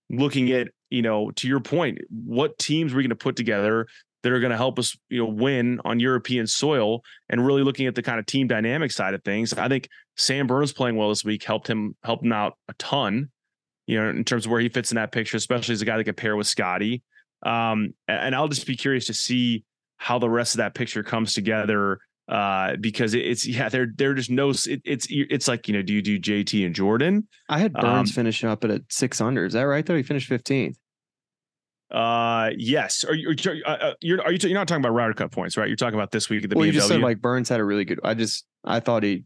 looking 0.09 0.51
at 0.53 0.69
you 0.89 1.03
know 1.03 1.29
to 1.35 1.47
your 1.47 1.59
point, 1.59 1.99
what 2.09 2.57
teams 2.57 2.91
are 2.91 2.95
we're 2.95 3.03
going 3.03 3.09
to 3.09 3.15
put 3.15 3.35
together 3.35 3.85
that 4.23 4.31
are 4.31 4.39
going 4.39 4.49
to 4.49 4.57
help 4.57 4.79
us 4.79 4.97
you 5.09 5.19
know 5.19 5.29
win 5.29 5.79
on 5.85 5.99
European 5.99 6.47
soil 6.47 7.03
and 7.29 7.45
really 7.45 7.61
looking 7.61 7.85
at 7.85 7.93
the 7.93 8.01
kind 8.01 8.17
of 8.17 8.25
team 8.25 8.47
dynamic 8.47 8.91
side 8.91 9.13
of 9.13 9.23
things. 9.23 9.53
I 9.53 9.67
think 9.67 9.87
Sam 10.17 10.47
Burns 10.47 10.73
playing 10.73 10.95
well 10.95 11.09
this 11.09 11.23
week 11.23 11.43
helped 11.43 11.67
him 11.67 11.95
helped 12.03 12.25
him 12.25 12.33
out 12.33 12.57
a 12.67 12.73
ton 12.79 13.29
you 13.89 13.99
know, 13.99 14.07
in 14.09 14.23
terms 14.23 14.45
of 14.45 14.51
where 14.51 14.61
he 14.61 14.69
fits 14.69 14.91
in 14.91 14.97
that 14.97 15.11
picture, 15.11 15.35
especially 15.35 15.73
as 15.73 15.81
a 15.81 15.85
guy 15.85 15.97
that 15.97 16.03
could 16.03 16.15
pair 16.15 16.35
with 16.35 16.45
Scotty. 16.45 17.01
Um, 17.41 17.95
and, 18.07 18.35
I'll 18.35 18.47
just 18.47 18.67
be 18.67 18.75
curious 18.75 19.07
to 19.07 19.15
see 19.15 19.63
how 19.97 20.19
the 20.19 20.29
rest 20.29 20.53
of 20.53 20.57
that 20.59 20.75
picture 20.75 21.01
comes 21.01 21.33
together. 21.33 21.97
Uh, 22.27 22.75
because 22.79 23.15
it- 23.15 23.25
it's 23.25 23.47
yeah, 23.47 23.67
they're 23.69 23.87
they're 23.95 24.13
just 24.13 24.29
no, 24.29 24.51
it, 24.51 24.81
it's 24.85 25.07
it's 25.09 25.47
like 25.47 25.67
you 25.67 25.73
know, 25.73 25.81
do 25.81 25.91
you 25.93 26.03
do 26.03 26.19
JT 26.19 26.63
and 26.67 26.75
Jordan? 26.75 27.27
I 27.49 27.57
had 27.57 27.73
Burns 27.73 28.11
Um, 28.11 28.13
finishing 28.13 28.47
up 28.47 28.63
at 28.63 28.69
a 28.69 28.83
six 28.89 29.19
under. 29.19 29.45
Is 29.45 29.53
that 29.53 29.63
right? 29.63 29.83
Though 29.83 29.95
he 29.95 30.03
finished 30.03 30.29
15th. 30.29 30.75
Uh, 31.91 32.51
yes. 32.55 33.03
Are 33.03 33.15
you 33.15 33.29
are, 33.29 33.33
you- 33.33 33.63
uh, 33.65 33.69
uh, 33.69 33.93
you're 34.01 34.21
are 34.21 34.31
you 34.31 34.37
you're 34.43 34.53
not 34.53 34.67
talking 34.67 34.83
about 34.83 34.93
Ryder 34.93 35.13
Cup 35.15 35.31
points, 35.31 35.57
right? 35.57 35.67
You're 35.67 35.75
talking 35.77 35.97
about 35.97 36.11
this 36.11 36.29
week 36.29 36.43
at 36.43 36.51
the 36.51 36.55
well, 36.55 36.65
BMW. 36.65 36.67
you 36.67 36.73
just 36.73 36.87
said 36.87 37.01
like 37.01 37.19
Burns 37.19 37.49
had 37.49 37.59
a 37.59 37.63
really 37.65 37.85
good. 37.85 37.99
I 38.03 38.13
just 38.13 38.45
I 38.63 38.79
thought 38.79 39.01
he. 39.01 39.23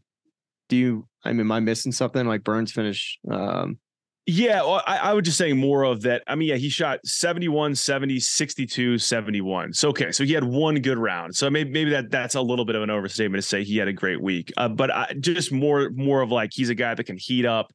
Do 0.70 0.76
you? 0.76 1.06
I 1.22 1.32
mean, 1.32 1.40
am 1.40 1.52
I 1.52 1.60
missing 1.60 1.92
something? 1.92 2.26
Like 2.26 2.42
Burns 2.42 2.72
finished. 2.72 3.18
Um, 3.30 3.78
Yeah, 4.26 4.62
well, 4.62 4.82
I, 4.86 4.96
I 4.98 5.12
would 5.12 5.24
just 5.26 5.36
say 5.36 5.52
more 5.52 5.82
of 5.82 6.00
that. 6.02 6.22
I 6.26 6.34
mean, 6.34 6.48
yeah, 6.48 6.56
he 6.56 6.70
shot 6.70 7.00
71, 7.04 7.74
70, 7.74 8.18
62, 8.20 8.96
71. 8.98 9.74
So 9.74 9.90
okay, 9.90 10.12
so 10.12 10.24
he 10.24 10.32
had 10.32 10.44
one 10.44 10.76
good 10.80 10.96
round. 10.96 11.36
So 11.36 11.50
maybe 11.50 11.70
maybe 11.70 11.90
that 11.90 12.10
that's 12.10 12.34
a 12.34 12.40
little 12.40 12.64
bit 12.64 12.74
of 12.74 12.82
an 12.82 12.88
overstatement 12.90 13.42
to 13.42 13.46
say 13.46 13.64
he 13.64 13.76
had 13.76 13.88
a 13.88 13.92
great 13.92 14.22
week. 14.22 14.50
Uh, 14.56 14.68
but 14.68 14.90
I, 14.90 15.12
just 15.20 15.52
more 15.52 15.90
more 15.90 16.22
of 16.22 16.30
like 16.30 16.52
he's 16.54 16.70
a 16.70 16.74
guy 16.74 16.94
that 16.94 17.04
can 17.04 17.16
heat 17.18 17.44
up 17.44 17.70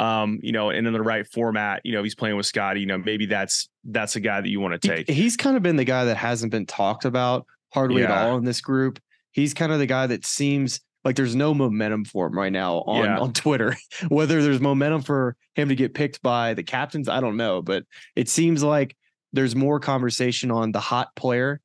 um, 0.00 0.40
you 0.42 0.50
know, 0.50 0.70
and 0.70 0.84
in 0.86 0.92
the 0.92 1.00
right 1.00 1.24
format, 1.28 1.80
you 1.84 1.92
know, 1.92 2.02
he's 2.02 2.16
playing 2.16 2.36
with 2.36 2.44
Scotty, 2.44 2.80
you 2.80 2.86
know, 2.86 2.98
maybe 2.98 3.24
that's 3.26 3.68
that's 3.84 4.16
a 4.16 4.20
guy 4.20 4.40
that 4.40 4.48
you 4.48 4.58
want 4.60 4.80
to 4.82 4.88
he- 4.88 4.96
take. 5.04 5.08
he's 5.08 5.36
kind 5.36 5.56
of 5.56 5.62
been 5.62 5.76
the 5.76 5.84
guy 5.84 6.04
that 6.06 6.16
hasn't 6.16 6.50
been 6.50 6.66
talked 6.66 7.04
about 7.04 7.46
hardly 7.72 8.02
Yeah. 8.02 8.12
at 8.20 8.26
all 8.26 8.36
in 8.36 8.44
this 8.44 8.60
group. 8.60 8.98
He's 9.30 9.54
kind 9.54 9.70
of 9.70 9.78
the 9.78 9.86
guy 9.86 10.08
that 10.08 10.26
seems 10.26 10.80
like 11.06 11.14
there's 11.14 11.36
no 11.36 11.54
momentum 11.54 12.04
for 12.04 12.26
him 12.26 12.36
right 12.36 12.52
now 12.52 12.78
on 12.78 13.04
Yeah. 13.04 13.18
on 13.18 13.32
Twitter. 13.32 13.76
Whether 14.08 14.42
there's 14.42 14.60
momentum 14.60 15.02
for 15.02 15.36
him 15.54 15.68
to 15.68 15.76
get 15.76 15.94
picked 15.94 16.20
by 16.20 16.54
the 16.54 16.64
captains, 16.64 17.08
I 17.08 17.20
don't 17.20 17.36
know, 17.36 17.62
but 17.62 17.84
it 18.16 18.28
seems 18.28 18.64
like 18.64 18.96
there's 19.32 19.54
more 19.54 19.78
conversation 19.78 20.50
on 20.50 20.72
the 20.72 20.80
hot 20.80 21.14
player 21.14 21.60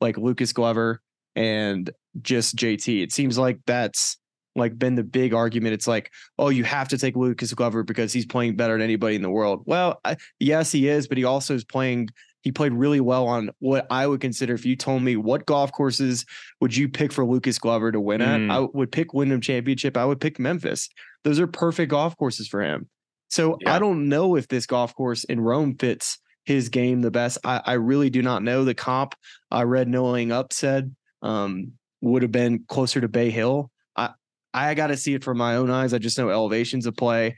like 0.00 0.16
Lucas 0.16 0.54
Glover 0.54 1.02
and 1.36 1.90
just 2.22 2.56
JT. 2.56 3.02
It 3.02 3.12
seems 3.12 3.36
like 3.36 3.58
that's 3.66 4.16
like 4.56 4.78
been 4.78 4.94
the 4.94 5.04
big 5.04 5.34
argument. 5.34 5.74
It's 5.74 5.86
like, 5.86 6.10
oh, 6.38 6.48
you 6.48 6.64
have 6.64 6.88
to 6.88 6.96
take 6.96 7.14
Lucas 7.14 7.52
Glover 7.52 7.82
because 7.82 8.14
he's 8.14 8.24
playing 8.24 8.56
better 8.56 8.72
than 8.72 8.80
anybody 8.80 9.16
in 9.16 9.22
the 9.22 9.28
world. 9.30 9.64
Well, 9.66 10.00
I, 10.02 10.16
yes, 10.40 10.72
he 10.72 10.88
is, 10.88 11.08
but 11.08 11.18
he 11.18 11.24
also 11.24 11.54
is 11.54 11.64
playing. 11.64 12.08
He 12.42 12.52
played 12.52 12.72
really 12.72 13.00
well 13.00 13.26
on 13.26 13.50
what 13.58 13.86
I 13.90 14.06
would 14.06 14.20
consider. 14.20 14.54
If 14.54 14.64
you 14.64 14.76
told 14.76 15.02
me 15.02 15.16
what 15.16 15.44
golf 15.46 15.72
courses 15.72 16.24
would 16.60 16.76
you 16.76 16.88
pick 16.88 17.12
for 17.12 17.24
Lucas 17.24 17.58
Glover 17.58 17.90
to 17.92 18.00
win 18.00 18.20
at, 18.22 18.40
Mm. 18.40 18.50
I 18.52 18.68
would 18.72 18.92
pick 18.92 19.12
Wyndham 19.12 19.40
Championship. 19.40 19.96
I 19.96 20.04
would 20.04 20.20
pick 20.20 20.38
Memphis. 20.38 20.88
Those 21.24 21.40
are 21.40 21.46
perfect 21.46 21.90
golf 21.90 22.16
courses 22.16 22.46
for 22.48 22.62
him. 22.62 22.88
So 23.28 23.58
Yeah. 23.60 23.74
I 23.74 23.78
don't 23.78 24.08
know 24.08 24.36
if 24.36 24.48
this 24.48 24.66
golf 24.66 24.94
course 24.94 25.24
in 25.24 25.40
Rome 25.40 25.76
fits 25.78 26.18
his 26.44 26.68
game 26.68 27.02
the 27.02 27.10
best. 27.10 27.38
I, 27.44 27.60
I 27.66 27.72
really 27.74 28.08
do 28.08 28.22
not 28.22 28.42
know. 28.42 28.64
The 28.64 28.74
comp 28.74 29.14
I 29.50 29.64
read 29.64 29.88
knowing 29.88 30.32
up 30.32 30.52
said 30.52 30.94
um, 31.20 31.72
would 32.00 32.22
have 32.22 32.32
been 32.32 32.64
closer 32.68 33.00
to 33.00 33.08
Bay 33.08 33.30
Hill. 33.30 33.70
I 33.96 34.10
I 34.54 34.72
got 34.74 34.86
to 34.86 34.96
see 34.96 35.12
it 35.14 35.24
from 35.24 35.36
my 35.36 35.56
own 35.56 35.70
eyes. 35.70 35.92
I 35.92 35.98
just 35.98 36.16
know 36.16 36.30
elevations 36.30 36.86
of 36.86 36.96
play. 36.96 37.34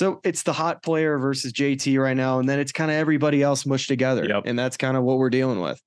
So 0.00 0.18
it's 0.24 0.44
the 0.44 0.54
hot 0.54 0.82
player 0.82 1.18
versus 1.18 1.52
JT 1.52 2.00
right 2.02 2.16
now, 2.16 2.38
and 2.38 2.48
then 2.48 2.58
it's 2.58 2.72
kind 2.72 2.90
of 2.90 2.96
everybody 2.96 3.42
else 3.42 3.66
mushed 3.66 3.88
together, 3.88 4.24
Yep. 4.24 4.44
and 4.46 4.58
that's 4.58 4.78
kind 4.78 4.96
of 4.96 5.02
what 5.02 5.18
we're 5.18 5.28
dealing 5.28 5.60
with. 5.60 5.78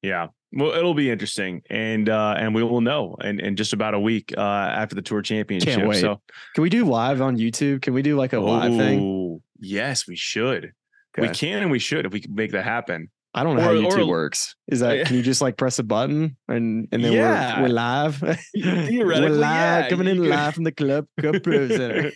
Yeah. 0.00 0.28
Well, 0.52 0.70
it'll 0.70 0.94
be 0.94 1.10
interesting, 1.10 1.62
and 1.68 2.08
uh, 2.08 2.36
and 2.38 2.54
we 2.54 2.62
will 2.62 2.80
know 2.80 3.16
in, 3.20 3.40
in 3.40 3.56
just 3.56 3.72
about 3.72 3.94
a 3.94 3.98
week 3.98 4.32
uh, 4.38 4.40
after 4.40 4.94
the 4.94 5.02
tour 5.02 5.22
championship. 5.22 5.74
Can't 5.74 5.88
wait. 5.88 6.00
So, 6.00 6.20
Can 6.54 6.62
we 6.62 6.70
do 6.70 6.84
live 6.84 7.20
on 7.20 7.36
YouTube? 7.36 7.82
Can 7.82 7.94
we 7.94 8.02
do 8.02 8.16
like 8.16 8.32
a 8.32 8.38
live 8.38 8.76
thing? 8.76 9.00
Oh, 9.00 9.42
yes, 9.58 10.06
we 10.06 10.14
should. 10.14 10.70
We 11.18 11.28
can 11.30 11.60
and 11.60 11.72
we 11.72 11.80
should 11.80 12.06
if 12.06 12.12
we 12.12 12.20
can 12.20 12.36
make 12.36 12.52
that 12.52 12.64
happen. 12.64 13.10
I 13.38 13.42
don't 13.44 13.56
know 13.56 13.62
how 13.62 13.70
Or- 13.70 13.76
or- 13.76 13.80
YouTube 13.92 14.08
works. 14.08 14.54
Is 14.68 14.80
that 14.80 15.06
can 15.06 15.16
you 15.16 15.22
just 15.22 15.40
like 15.40 15.56
press 15.56 15.78
a 15.78 15.82
button 15.82 16.36
and 16.48 16.88
and 16.92 17.02
then 17.04 17.12
Yeah. 17.12 17.60
we're 17.60 17.68
we're 17.68 17.74
live? 17.74 18.16
Theoretically, 18.54 19.04
we're 19.04 19.28
live, 19.30 19.84
yeah, 19.84 19.88
coming 19.88 20.08
in 20.08 20.28
live 20.28 20.54
from 20.54 20.64
the 20.64 20.72
Club 20.72 21.06
Club 21.20 21.36
Pro 21.42 21.68
Center. 21.68 22.12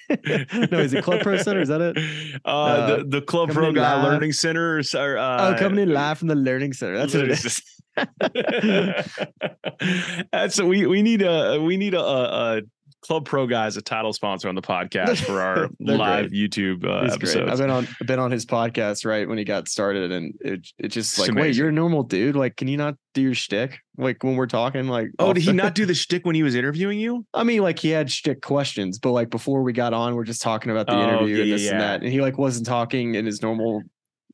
no, 0.71 0.79
is 0.79 0.93
it 0.93 1.03
Club 1.05 1.21
Pro 1.23 1.37
Center? 1.39 1.61
Is 1.61 1.69
that 1.69 1.81
it? 1.81 2.41
Uh, 2.45 2.97
the, 2.99 3.05
the 3.05 3.23
Club 3.23 3.51
Pro 3.51 3.73
Guy. 3.73 4.03
Learning 4.03 4.33
Center. 4.33 4.79
Or, 4.79 4.83
or, 4.97 5.19
uh, 5.19 5.55
oh, 5.55 5.59
coming 5.59 5.79
in 5.79 5.93
live 5.93 6.19
from 6.19 6.29
the 6.29 6.35
Learning 6.35 6.73
Center. 6.73 6.99
That's 6.99 7.15
what 7.15 7.25
it 7.25 7.31
is. 7.31 7.63
That's 10.33 10.61
we 10.61 10.87
we 10.87 11.03
need 11.03 11.23
a 11.23 11.61
we 11.61 11.77
need 11.77 11.95
a, 11.95 12.01
a, 12.01 12.59
a 12.59 12.63
Club 13.03 13.25
Pro 13.25 13.49
guy 13.49 13.67
is 13.67 13.77
a 13.77 13.83
title 13.83 14.13
sponsor 14.13 14.49
on 14.49 14.55
the 14.55 14.63
podcast 14.63 15.25
for 15.25 15.41
our 15.41 15.69
live 15.81 16.31
YouTube 16.31 16.85
uh, 16.87 17.03
He's 17.03 17.35
great. 17.35 17.49
I've 17.49 17.59
been 17.59 17.69
on 17.71 17.89
I've 18.01 18.07
been 18.07 18.21
on 18.21 18.31
his 18.31 18.47
podcast 18.47 19.05
right 19.05 19.29
when 19.29 19.39
he 19.39 19.45
got 19.45 19.69
started, 19.69 20.13
and 20.13 20.33
it 20.41 20.69
it 20.79 20.89
just 20.89 21.19
It's 21.19 21.29
like, 21.29 21.37
wait, 21.37 21.57
you're 21.57 21.69
a 21.71 21.73
normal 21.73 22.05
dude. 22.05 22.37
Like, 22.37 22.57
can 22.57 22.69
you 22.69 22.77
not 22.77 22.95
do 23.13 23.23
your 23.23 23.35
shtick? 23.35 23.79
Like 23.99 24.23
when 24.23 24.37
we're 24.37 24.47
talking, 24.47 24.87
like, 24.87 25.09
Oh, 25.19 25.33
did 25.33 25.43
he 25.43 25.53
not 25.53 25.75
do 25.75 25.85
the 25.85 25.95
shtick 25.95 26.25
when 26.25 26.35
he 26.37 26.45
was 26.45 26.55
interviewing 26.55 27.01
you? 27.01 27.27
I 27.35 27.43
mean, 27.43 27.61
like 27.63 27.79
he 27.81 27.89
had 27.91 28.09
shtick 28.11 28.41
questions, 28.41 28.99
but 29.01 29.11
like 29.11 29.31
before 29.31 29.63
we 29.63 29.73
got 29.73 29.93
on, 29.93 30.15
we're 30.15 30.25
just 30.25 30.41
talking 30.41 30.71
about 30.71 30.87
the 30.87 30.95
Oh, 30.95 31.03
interview 31.03 31.35
yeah, 31.37 31.41
and 31.43 31.51
yeah, 31.51 31.57
this 31.57 31.71
and 31.71 31.81
that, 31.81 32.03
and 32.03 32.13
he 32.13 32.21
like 32.21 32.39
wasn't 32.39 32.67
talking 32.67 33.17
in 33.17 33.27
his 33.27 33.43
normal, 33.43 33.83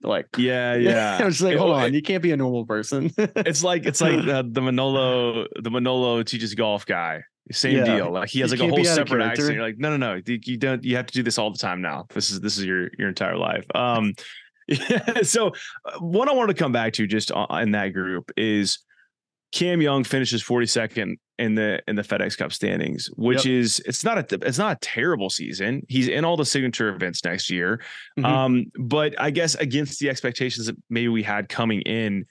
like, 0.03 0.27
Yeah, 0.37 0.75
yeah. 0.77 1.19
I 1.21 1.25
was 1.25 1.37
just 1.37 1.45
like, 1.45 1.55
It- 1.55 1.59
hold 1.59 1.73
on, 1.73 1.95
you 1.95 2.03
can't 2.03 2.23
be 2.23 2.33
a 2.33 2.37
normal 2.37 2.67
person. 2.67 3.11
It's 3.17 3.65
like 3.65 3.87
it's 3.87 4.03
like 4.03 4.27
uh, 4.29 4.43
the 4.47 4.61
Manolo 4.61 5.47
the 5.59 5.71
Manolo 5.71 6.23
teaches 6.23 6.55
golf 6.55 6.85
guy. 6.85 7.23
Same 7.53 7.77
Yeah. 7.79 7.85
deal. 7.85 8.13
Like 8.13 8.29
he 8.29 8.41
has 8.41 8.53
You 8.53 8.59
like 8.59 8.67
a 8.67 8.69
whole 8.69 8.77
be 8.83 8.89
out 8.89 8.99
of 8.99 9.09
separate 9.09 9.23
accent. 9.25 9.55
You're 9.55 9.63
like, 9.63 9.79
no, 9.79 9.97
no, 9.97 9.97
no. 9.97 10.21
You 10.27 10.57
don't. 10.57 10.83
You 10.85 10.97
have 10.97 11.07
to 11.07 11.13
do 11.13 11.23
this 11.23 11.39
all 11.39 11.51
the 11.51 11.59
time 11.59 11.81
now. 11.81 12.07
This 12.15 12.31
is 12.31 12.41
this 12.41 12.59
is 12.59 12.65
your 12.65 12.91
your 12.99 13.09
entire 13.09 13.37
life. 13.37 13.65
Um, 13.75 14.15
yeah. 14.69 15.23
So 15.23 15.49
uh, 15.85 15.99
what 16.01 16.29
I 16.29 16.33
want 16.33 16.49
to 16.51 16.55
come 16.55 16.73
back 16.73 16.93
to 16.95 17.07
just 17.07 17.31
in 17.51 17.71
that 17.73 17.89
group 17.95 18.31
is 18.37 18.79
Cam 19.53 19.81
Young 19.81 20.05
finishes 20.05 20.43
42nd 20.43 21.15
in 21.39 21.55
the 21.55 21.81
in 21.89 21.97
the 21.97 22.03
FedEx 22.03 22.37
Cup 22.37 22.53
standings, 22.53 23.09
which 23.17 23.47
Yep. 23.47 23.55
is 23.55 23.81
it's 23.87 24.05
not 24.05 24.19
a 24.33 24.39
it's 24.47 24.59
not 24.59 24.77
a 24.77 24.79
terrible 24.81 25.31
season. 25.31 25.83
He's 25.89 26.09
in 26.09 26.25
all 26.25 26.37
the 26.37 26.45
signature 26.45 26.89
events 26.95 27.25
next 27.25 27.49
year. 27.49 27.81
Mhm. 28.19 28.25
Um, 28.27 28.65
but 28.79 29.15
I 29.19 29.31
guess 29.31 29.55
against 29.55 30.01
the 30.01 30.11
expectations 30.11 30.67
that 30.67 30.77
maybe 30.91 31.09
we 31.09 31.23
had 31.23 31.49
coming 31.49 31.81
in, 31.83 32.27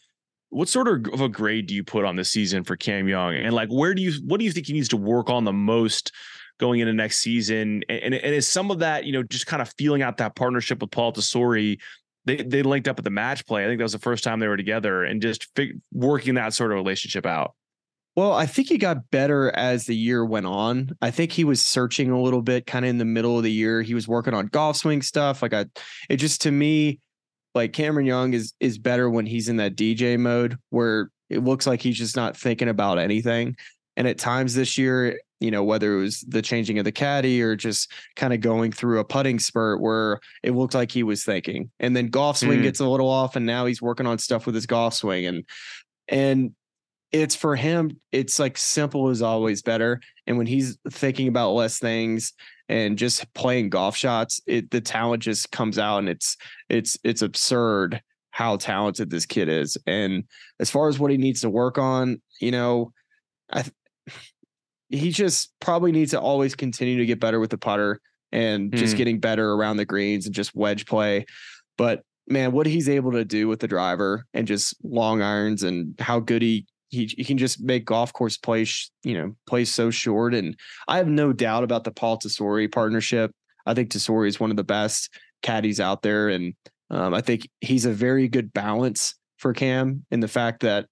what 0.49 0.69
sort 0.69 0.87
of 0.87 1.21
a 1.21 1.29
grade 1.29 1.67
do 1.67 1.75
you 1.75 1.83
put 1.83 2.05
on 2.05 2.15
this 2.15 2.31
season 2.31 2.63
for 2.63 2.75
Cam 2.75 3.07
Young? 3.07 3.35
And 3.35 3.53
like, 3.53 3.69
where 3.69 3.93
do 3.93 4.01
you 4.01 4.13
what 4.25 4.39
do 4.39 4.45
you 4.45 4.51
think 4.51 4.67
he 4.67 4.73
needs 4.73 4.89
to 4.89 4.97
work 4.97 5.29
on 5.29 5.43
the 5.43 5.53
most 5.53 6.11
going 6.59 6.79
into 6.79 6.93
next 6.93 7.17
season? 7.17 7.83
And 7.89 8.01
and, 8.03 8.13
and 8.13 8.35
is 8.35 8.47
some 8.47 8.71
of 8.71 8.79
that 8.79 9.05
you 9.05 9.13
know 9.13 9.23
just 9.23 9.47
kind 9.47 9.61
of 9.61 9.71
feeling 9.77 10.01
out 10.01 10.17
that 10.17 10.35
partnership 10.35 10.81
with 10.81 10.91
Paul 10.91 11.13
Tesori? 11.13 11.79
They 12.25 12.37
they 12.37 12.63
linked 12.63 12.87
up 12.87 12.97
at 12.97 13.03
the 13.03 13.09
match 13.11 13.45
play. 13.45 13.63
I 13.63 13.67
think 13.67 13.79
that 13.79 13.85
was 13.85 13.93
the 13.93 13.99
first 13.99 14.23
time 14.23 14.39
they 14.39 14.47
were 14.47 14.57
together, 14.57 15.03
and 15.03 15.21
just 15.21 15.47
working 15.91 16.35
that 16.35 16.53
sort 16.53 16.71
of 16.71 16.75
relationship 16.75 17.25
out. 17.25 17.53
Well, 18.17 18.33
I 18.33 18.47
think 18.47 18.69
he 18.69 18.79
got 18.79 19.11
better 19.11 19.51
as 19.55 19.85
the 19.85 19.95
year 19.95 20.25
went 20.25 20.47
on. 20.47 20.89
I 21.03 21.11
think 21.11 21.31
he 21.31 21.43
was 21.43 21.61
searching 21.61 22.09
a 22.09 22.19
little 22.19 22.41
bit 22.41 22.65
kind 22.65 22.83
of 22.83 22.89
in 22.89 22.97
the 22.97 23.05
middle 23.05 23.37
of 23.37 23.43
the 23.43 23.51
year. 23.51 23.83
He 23.83 23.93
was 23.93 24.07
working 24.07 24.33
on 24.33 24.47
golf 24.47 24.77
swing 24.77 25.03
stuff. 25.03 25.43
Like 25.43 25.53
I 25.53 25.65
it 26.09 26.17
just 26.17 26.41
to 26.41 26.51
me, 26.51 26.99
like 27.57 27.73
Cameron 27.73 28.05
Young 28.05 28.33
is 28.33 28.53
is 28.59 28.77
better 28.77 29.09
when 29.09 29.25
he's 29.25 29.49
in 29.49 29.57
that 29.57 29.75
DJ 29.75 30.17
mode 30.17 30.57
where 30.69 31.11
it 31.29 31.43
looks 31.43 31.67
like 31.67 31.81
he's 31.81 31.97
just 31.97 32.15
not 32.15 32.37
thinking 32.37 32.69
about 32.69 32.97
anything. 32.99 33.55
And 33.97 34.07
at 34.07 34.17
times 34.17 34.53
this 34.55 34.77
year, 34.77 35.19
you 35.39 35.51
know, 35.51 35.63
whether 35.63 35.97
it 35.97 35.99
was 36.01 36.21
the 36.27 36.41
changing 36.41 36.79
of 36.79 36.85
the 36.85 36.91
caddy 36.91 37.41
or 37.41 37.55
just 37.55 37.91
kind 38.15 38.31
of 38.33 38.41
going 38.41 38.71
through 38.71 38.99
a 38.99 39.03
putting 39.03 39.39
spurt 39.39 39.81
where 39.81 40.19
it 40.43 40.51
looked 40.51 40.73
like 40.75 40.91
he 40.91 41.03
was 41.03 41.23
thinking. 41.23 41.69
And 41.79 41.95
then 41.95 42.07
golf 42.07 42.37
swing 42.37 42.59
Mm. 42.59 42.63
gets 42.63 42.79
a 42.79 42.87
little 42.87 43.09
off 43.09 43.35
and 43.35 43.45
now 43.45 43.65
he's 43.65 43.81
working 43.81 44.05
on 44.07 44.17
stuff 44.19 44.45
with 44.45 44.55
his 44.55 44.65
golf 44.65 44.93
swing 44.93 45.25
and 45.25 45.43
and 46.07 46.51
it's 47.11 47.35
for 47.35 47.55
him 47.55 47.91
it's 48.11 48.39
like 48.39 48.57
simple 48.57 49.09
is 49.09 49.21
always 49.21 49.61
better 49.61 49.99
and 50.25 50.37
when 50.37 50.47
he's 50.47 50.77
thinking 50.89 51.27
about 51.27 51.51
less 51.51 51.79
things 51.79 52.33
and 52.69 52.97
just 52.97 53.31
playing 53.33 53.69
golf 53.69 53.95
shots 53.95 54.41
it 54.45 54.69
the 54.71 54.81
talent 54.81 55.23
just 55.23 55.51
comes 55.51 55.79
out 55.79 55.99
and 55.99 56.09
it's 56.09 56.35
it's 56.69 56.97
it's 57.03 57.21
absurd 57.21 58.01
how 58.31 58.57
talented 58.57 59.09
this 59.09 59.25
kid 59.25 59.47
is 59.47 59.77
and 59.87 60.23
as 60.59 60.69
far 60.69 60.89
as 60.89 60.99
what 60.99 61.09
he 61.11 61.17
needs 61.17 61.41
to 61.41 61.49
work 61.49 61.77
on 61.77 62.21
you 62.41 62.51
know 62.51 62.91
i 63.53 63.63
he 64.89 65.11
just 65.11 65.53
probably 65.59 65.91
needs 65.91 66.11
to 66.11 66.19
always 66.19 66.55
continue 66.55 66.97
to 66.97 67.05
get 67.05 67.19
better 67.19 67.39
with 67.39 67.49
the 67.49 67.57
putter 67.57 67.99
and 68.31 68.73
just 68.73 68.93
Hmm. 68.93 68.97
getting 68.97 69.19
better 69.19 69.53
around 69.53 69.77
the 69.77 69.85
greens 69.85 70.25
and 70.25 70.35
just 70.35 70.55
wedge 70.55 70.85
play 70.85 71.25
but 71.77 72.03
man, 72.29 72.51
what 72.51 72.65
he's 72.65 72.89
able 72.89 73.13
to 73.13 73.23
do 73.23 73.47
with 73.47 73.61
the 73.61 73.67
driver 73.69 74.25
and 74.33 74.47
just 74.47 74.75
long 74.83 75.21
irons 75.21 75.63
and 75.63 75.97
how 75.99 76.19
good 76.19 76.41
he 76.41 76.65
he, 76.89 77.05
he 77.17 77.23
can 77.23 77.37
just 77.37 77.61
make 77.61 77.85
golf 77.85 78.13
course 78.13 78.37
play, 78.37 78.65
you 79.03 79.17
know, 79.17 79.35
play 79.45 79.65
so 79.65 79.89
short. 79.89 80.33
And 80.33 80.55
I 80.87 80.97
have 80.97 81.07
no 81.07 81.33
doubt 81.33 81.63
about 81.63 81.83
the 81.83 81.91
Paul 81.91 82.17
Tesori 82.17 82.71
partnership. 82.71 83.31
I 83.65 83.73
think 83.73 83.89
Tesori 83.89 84.27
is 84.27 84.39
one 84.39 84.51
of 84.51 84.57
the 84.57 84.63
best 84.63 85.09
caddies 85.41 85.79
out 85.79 86.01
there, 86.01 86.29
and 86.29 86.53
um, 86.89 87.13
I 87.13 87.21
think 87.21 87.49
he's 87.61 87.85
a 87.85 87.91
very 87.91 88.27
good 88.27 88.53
balance 88.53 89.15
for 89.37 89.53
Cam 89.53 90.05
in 90.09 90.21
the 90.21 90.27
fact 90.27 90.61
that 90.61 90.87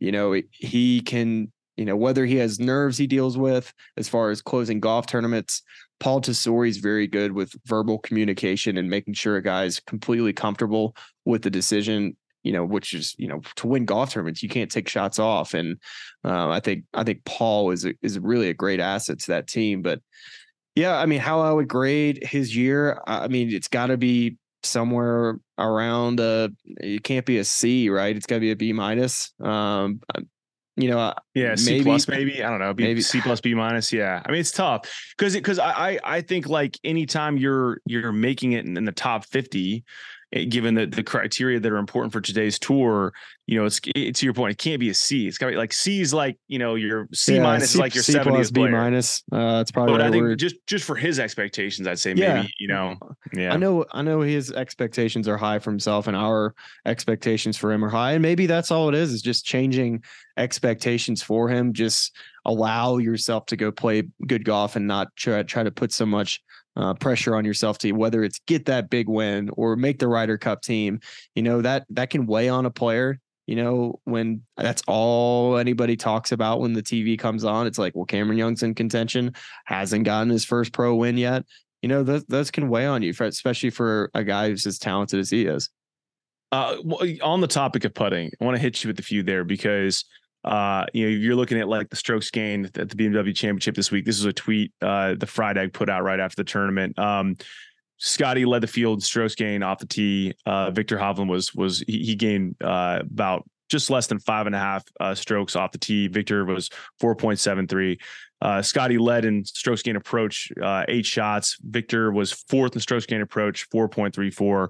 you 0.00 0.10
know 0.10 0.40
he 0.50 1.00
can, 1.02 1.52
you 1.76 1.84
know, 1.84 1.96
whether 1.96 2.24
he 2.24 2.36
has 2.36 2.58
nerves 2.58 2.96
he 2.96 3.06
deals 3.06 3.36
with 3.36 3.72
as 3.96 4.08
far 4.08 4.30
as 4.30 4.40
closing 4.40 4.80
golf 4.80 5.06
tournaments. 5.06 5.62
Paul 6.00 6.20
Tesori 6.20 6.68
is 6.68 6.78
very 6.78 7.06
good 7.06 7.32
with 7.32 7.52
verbal 7.64 7.98
communication 7.98 8.76
and 8.76 8.90
making 8.90 9.14
sure 9.14 9.36
a 9.36 9.42
guy's 9.42 9.80
completely 9.80 10.32
comfortable 10.32 10.94
with 11.24 11.42
the 11.42 11.50
decision. 11.50 12.16
You 12.42 12.52
know, 12.52 12.64
which 12.64 12.94
is 12.94 13.14
you 13.18 13.26
know 13.28 13.40
to 13.56 13.66
win 13.66 13.84
golf 13.86 14.10
tournaments, 14.12 14.42
you 14.42 14.48
can't 14.48 14.70
take 14.70 14.88
shots 14.88 15.18
off, 15.18 15.52
and 15.54 15.78
uh, 16.24 16.48
I 16.48 16.60
think 16.60 16.84
I 16.94 17.02
think 17.02 17.24
Paul 17.24 17.72
is 17.72 17.84
a, 17.84 17.94
is 18.02 18.18
really 18.18 18.48
a 18.50 18.54
great 18.54 18.78
asset 18.80 19.18
to 19.20 19.26
that 19.28 19.48
team. 19.48 19.82
But 19.82 20.00
yeah, 20.76 20.96
I 20.96 21.06
mean, 21.06 21.20
how 21.20 21.40
I 21.40 21.50
would 21.50 21.66
grade 21.68 22.22
his 22.22 22.54
year, 22.56 23.00
I 23.06 23.26
mean, 23.28 23.50
it's 23.52 23.68
got 23.68 23.86
to 23.86 23.96
be 23.96 24.36
somewhere 24.62 25.38
around 25.58 26.18
uh 26.20 26.48
it 26.80 27.02
can't 27.04 27.24
be 27.26 27.38
a 27.38 27.44
C, 27.44 27.88
right? 27.88 28.14
It's 28.16 28.26
got 28.26 28.36
to 28.36 28.40
be 28.40 28.50
a 28.50 28.56
B 28.56 28.72
minus. 28.72 29.32
Um, 29.40 30.00
you 30.76 30.90
know, 30.90 31.14
Yeah, 31.34 31.54
C 31.54 31.70
Maybe- 31.72 31.84
plus 31.84 32.06
maybe. 32.06 32.42
I 32.44 32.50
don't 32.50 32.58
know. 32.58 32.74
B, 32.74 32.84
maybe- 32.84 33.00
C 33.00 33.20
plus 33.22 33.40
B 33.40 33.54
minus. 33.54 33.92
Yeah, 33.92 34.22
I 34.24 34.30
mean 34.30 34.40
it's 34.40 34.50
tough 34.52 34.82
because 35.16 35.34
because 35.34 35.58
I, 35.58 35.98
I 36.04 36.20
think 36.20 36.48
like 36.48 36.78
anytime 36.84 37.38
you're 37.38 37.80
you're 37.86 38.12
making 38.12 38.52
it 38.52 38.66
in, 38.66 38.76
in 38.76 38.84
the 38.84 38.92
top 38.92 39.24
fifty, 39.24 39.84
given 40.44 40.74
the 40.74 40.86
the 40.86 41.02
criteria 41.02 41.58
that 41.58 41.72
are 41.72 41.78
important 41.78 42.12
for 42.12 42.20
today's 42.20 42.58
tour, 42.58 43.12
you 43.46 43.58
know 43.58 43.64
it's 43.64 43.80
it, 43.94 44.14
to 44.16 44.26
your 44.26 44.34
point. 44.34 44.52
It 44.52 44.58
can't 44.58 44.78
be 44.78 44.90
a 44.90 44.94
C. 44.94 45.26
It's 45.26 45.38
got 45.38 45.46
to 45.46 45.52
be 45.52 45.56
like 45.56 45.72
C 45.72 46.00
is 46.00 46.12
like 46.12 46.38
you 46.48 46.58
know 46.58 46.74
your 46.74 47.08
C 47.14 47.36
yeah, 47.36 47.42
minus 47.42 47.70
C- 47.70 47.76
is 47.76 47.80
like 47.80 47.94
your 47.94 48.02
C 48.04 48.12
plus, 48.12 48.24
seventieth 48.24 48.52
B 48.52 48.68
minus. 48.68 49.22
Uh, 49.32 49.58
it's 49.62 49.70
probably 49.70 49.94
But 49.94 50.02
I 50.02 50.10
think 50.10 50.22
word. 50.22 50.38
just 50.38 50.56
just 50.66 50.84
for 50.84 50.96
his 50.96 51.18
expectations, 51.18 51.88
I'd 51.88 51.98
say 51.98 52.12
Yeah. 52.14 52.34
maybe 52.42 52.52
you 52.58 52.68
know 52.68 52.96
yeah. 53.32 53.54
I 53.54 53.56
know 53.56 53.84
I 53.92 54.02
know 54.02 54.20
his 54.20 54.52
expectations 54.52 55.26
are 55.28 55.36
high 55.36 55.58
for 55.58 55.70
himself 55.70 56.06
and 56.06 56.16
our 56.16 56.54
expectations 56.84 57.56
for 57.56 57.72
him 57.72 57.84
are 57.84 57.88
high. 57.88 58.12
And 58.12 58.22
maybe 58.22 58.46
that's 58.46 58.70
all 58.70 58.88
it 58.88 58.94
is, 58.94 59.12
is 59.12 59.22
just 59.22 59.44
changing 59.44 60.02
expectations 60.36 61.22
for 61.22 61.48
him. 61.48 61.72
Just 61.72 62.14
allow 62.44 62.98
yourself 62.98 63.46
to 63.46 63.56
go 63.56 63.72
play 63.72 64.02
good 64.26 64.44
golf 64.44 64.76
and 64.76 64.86
not 64.86 65.08
try, 65.16 65.42
try 65.42 65.62
to 65.62 65.70
put 65.70 65.92
so 65.92 66.06
much 66.06 66.40
uh, 66.76 66.94
pressure 66.94 67.34
on 67.34 67.44
yourself 67.44 67.78
to 67.78 67.92
whether 67.92 68.22
it's 68.22 68.40
get 68.46 68.66
that 68.66 68.90
big 68.90 69.08
win 69.08 69.50
or 69.56 69.76
make 69.76 69.98
the 69.98 70.08
Ryder 70.08 70.38
Cup 70.38 70.62
team. 70.62 71.00
You 71.34 71.42
know, 71.42 71.62
that 71.62 71.86
that 71.90 72.10
can 72.10 72.26
weigh 72.26 72.48
on 72.48 72.66
a 72.66 72.70
player. 72.70 73.18
You 73.46 73.54
know, 73.54 74.00
when 74.04 74.42
that's 74.56 74.82
all 74.88 75.56
anybody 75.56 75.96
talks 75.96 76.32
about 76.32 76.60
when 76.60 76.72
the 76.72 76.82
TV 76.82 77.16
comes 77.16 77.44
on, 77.44 77.68
it's 77.68 77.78
like, 77.78 77.94
well, 77.94 78.04
Cameron 78.04 78.38
Young's 78.38 78.64
in 78.64 78.74
contention, 78.74 79.34
hasn't 79.66 80.04
gotten 80.04 80.30
his 80.30 80.44
first 80.44 80.72
pro 80.72 80.96
win 80.96 81.16
yet 81.16 81.44
you 81.82 81.88
know 81.88 82.02
those 82.02 82.24
those 82.24 82.50
can 82.50 82.68
weigh 82.68 82.86
on 82.86 83.02
you, 83.02 83.12
for, 83.12 83.26
especially 83.26 83.70
for 83.70 84.10
a 84.12 84.24
guy 84.24 84.48
who's 84.48 84.66
as 84.66 84.76
talented 84.76 85.20
as 85.20 85.30
he 85.30 85.46
is. 85.46 85.70
Uh, 86.52 86.76
on 87.22 87.40
the 87.40 87.46
topic 87.46 87.84
of 87.84 87.94
putting, 87.94 88.30
I 88.40 88.44
want 88.44 88.56
to 88.56 88.62
hit 88.62 88.82
you 88.82 88.88
with 88.88 88.98
a 88.98 89.02
few 89.02 89.22
there 89.22 89.44
because 89.44 90.04
uh, 90.46 90.86
you 90.92 91.04
know 91.04 91.10
you're 91.10 91.34
looking 91.34 91.58
at 91.58 91.68
like 91.68 91.90
the 91.90 91.96
strokes 91.96 92.30
gained 92.30 92.66
at 92.78 92.88
the 92.88 92.96
BMW 92.96 93.34
Championship 93.34 93.74
this 93.74 93.90
week. 93.90 94.04
This 94.04 94.18
was 94.18 94.26
a 94.26 94.32
tweet 94.32 94.72
uh, 94.80 95.14
the 95.14 95.26
Fried 95.26 95.58
Egg 95.58 95.72
put 95.72 95.90
out 95.90 96.04
right 96.04 96.20
after 96.20 96.36
the 96.36 96.44
tournament. 96.44 96.98
Um, 96.98 97.36
Scotty 97.98 98.44
led 98.44 98.62
the 98.62 98.66
field 98.66 99.02
strokes 99.02 99.34
gained 99.34 99.64
off 99.64 99.78
the 99.78 99.86
tee. 99.86 100.34
Uh, 100.44 100.70
Viktor 100.70 100.96
Hovland 100.96 101.28
was 101.28 101.54
was 101.54 101.80
he, 101.80 102.04
he 102.04 102.14
gained 102.14 102.56
uh, 102.62 103.00
about 103.00 103.48
just 103.68 103.90
less 103.90 104.06
than 104.06 104.20
five 104.20 104.46
and 104.46 104.54
a 104.54 104.58
half 104.58 104.84
uh, 105.00 105.14
strokes 105.14 105.56
off 105.56 105.72
the 105.72 105.78
tee. 105.78 106.06
Viktor 106.06 106.44
was 106.44 106.70
four 107.00 107.16
point 107.16 107.38
seven 107.38 107.66
three. 107.66 107.98
Uh, 108.40 108.60
Scotty 108.62 108.98
led 108.98 109.24
in 109.24 109.44
strokes 109.44 109.82
gain 109.82 109.96
approach, 109.96 110.52
uh, 110.62 110.84
eight 110.88 111.06
shots. 111.06 111.56
Viktor 111.62 112.12
was 112.12 112.32
fourth 112.32 112.74
in 112.74 112.80
strokes 112.80 113.06
gain 113.06 113.22
approach, 113.22 113.68
4.34. 113.70 114.68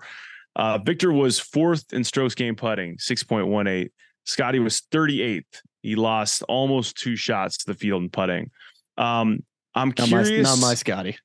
Uh, 0.54 0.78
Viktor 0.78 1.12
was 1.12 1.38
fourth 1.38 1.92
in 1.92 2.04
strokes 2.04 2.34
gain 2.34 2.54
putting, 2.54 2.96
6.18. 2.96 3.90
Scotty 4.26 4.58
was 4.58 4.82
38th. 4.92 5.44
He 5.82 5.94
lost 5.96 6.42
almost 6.48 6.96
two 6.96 7.16
shots 7.16 7.58
to 7.58 7.66
the 7.66 7.74
field 7.74 8.02
in 8.02 8.10
putting. 8.10 8.50
Um, 8.98 9.40
I'm 9.74 9.88
Not 9.98 10.08
curious. 10.08 10.30
my, 10.30 10.54
not 10.54 10.58
my 10.60 10.74
Scotty. 10.74 11.18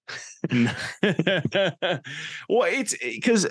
well, 2.50 2.66
it's 2.68 2.96
because 2.98 3.48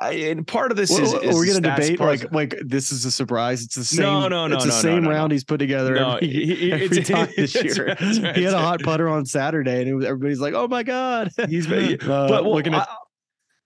and 0.00 0.46
part 0.46 0.70
of 0.70 0.76
this 0.76 0.90
Well, 0.90 1.02
is, 1.02 1.12
is 1.12 1.36
are 1.36 1.38
we 1.40 1.46
the 1.46 1.52
going 1.52 1.62
to 1.64 1.70
debate 1.70 2.00
like 2.00 2.32
like 2.32 2.54
this 2.64 2.90
is 2.90 3.04
a 3.04 3.10
surprise? 3.10 3.62
It's 3.62 3.74
the 3.74 3.84
same. 3.84 4.02
No, 4.04 4.28
no, 4.28 4.46
no, 4.46 4.56
It's 4.56 4.64
the 4.64 4.70
no, 4.70 4.76
same 4.76 5.02
no, 5.04 5.10
round 5.10 5.30
no. 5.30 5.34
he's 5.34 5.44
put 5.44 5.58
together 5.58 5.94
No, 5.96 6.14
every, 6.16 6.28
he- 6.28 6.72
every 6.72 7.02
time 7.02 7.28
this 7.36 7.54
year. 7.54 7.88
right, 7.88 7.98
that's 7.98 8.20
right, 8.20 8.36
he 8.36 8.42
had 8.44 8.54
a 8.54 8.58
hot 8.58 8.80
putter 8.82 9.08
on 9.08 9.26
Saturday, 9.26 9.80
and 9.80 9.88
it 9.88 9.94
was, 9.94 10.04
everybody's 10.06 10.40
like, 10.40 10.54
"Oh 10.54 10.66
my 10.68 10.82
god!" 10.82 11.30
He's 11.48 11.70
Uh, 11.70 11.96
but 12.06 12.44
well, 12.44 12.54
looking 12.54 12.72
at 12.74 12.88
I, 12.88 12.94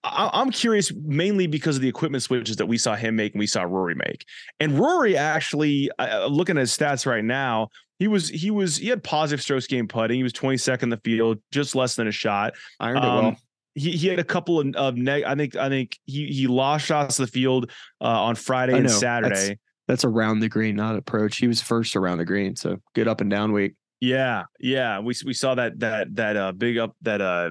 I, 0.05 0.31
I'm 0.33 0.51
curious 0.51 0.93
mainly 0.93 1.47
because 1.47 1.77
of 1.77 1.83
the 1.83 1.89
equipment 1.89 2.23
switches 2.23 2.57
that 2.57 2.67
we 2.67 2.79
saw 2.79 2.95
him 2.97 3.17
make 3.17 3.35
and 3.35 3.39
we 3.39 3.47
saw 3.47 3.63
Rory 3.63 3.95
make. 3.95 4.25
And 4.61 4.79
Rory 4.79 5.17
actually, 5.17 5.91
uh, 5.99 6.27
looking 6.27 6.57
at 6.57 6.61
his 6.63 6.77
stats 6.77 7.07
right 7.07 7.25
now, 7.25 7.69
he 7.99 8.09
was 8.09 8.29
he 8.29 8.51
was 8.51 8.77
he 8.79 8.89
had 8.89 9.05
positive 9.05 9.41
strokes 9.43 9.67
gained 9.69 9.89
putting. 9.89 10.17
He 10.17 10.23
was 10.25 10.33
22nd 10.33 10.83
in 10.83 10.89
the 10.89 10.97
field, 11.05 11.39
just 11.53 11.77
less 11.77 11.95
than 11.95 12.09
a 12.09 12.13
shot. 12.13 12.55
ironed 12.81 12.99
it 12.99 13.05
Um, 13.05 13.25
well. 13.25 13.37
he, 13.77 13.93
he 13.93 14.09
had 14.09 14.19
a 14.19 14.25
couple 14.25 14.59
of, 14.59 14.75
of 14.75 14.97
neg- 14.97 15.23
I 15.25 15.37
think 15.37 15.55
I 15.55 15.69
think 15.69 15.97
he 16.05 16.27
he 16.27 16.47
lost 16.49 16.85
shots 16.87 17.17
to 17.17 17.23
the 17.23 17.29
field 17.31 17.71
uh, 18.01 18.05
on 18.05 18.35
Friday 18.35 18.75
and. 18.77 18.91
Saturday. 18.91 19.59
That's 19.89 20.05
around 20.05 20.41
the 20.41 20.49
green, 20.49 20.77
not 20.77 20.97
approach. 20.97 21.37
He 21.39 21.47
was 21.49 21.61
first 21.61 21.97
around 21.97 22.19
the 22.19 22.25
green, 22.25 22.55
so 22.57 22.79
good 22.95 23.09
up 23.09 23.21
and 23.21 23.29
down 23.31 23.53
week. 23.53 23.75
Yeah, 24.01 24.45
yeah. 24.59 24.99
We 25.01 25.15
we 25.25 25.33
saw 25.35 25.55
that 25.57 25.79
that 25.81 26.15
that 26.17 26.37
uh 26.37 26.53
big 26.53 26.79
up 26.79 26.97
that 27.03 27.21
uh 27.21 27.51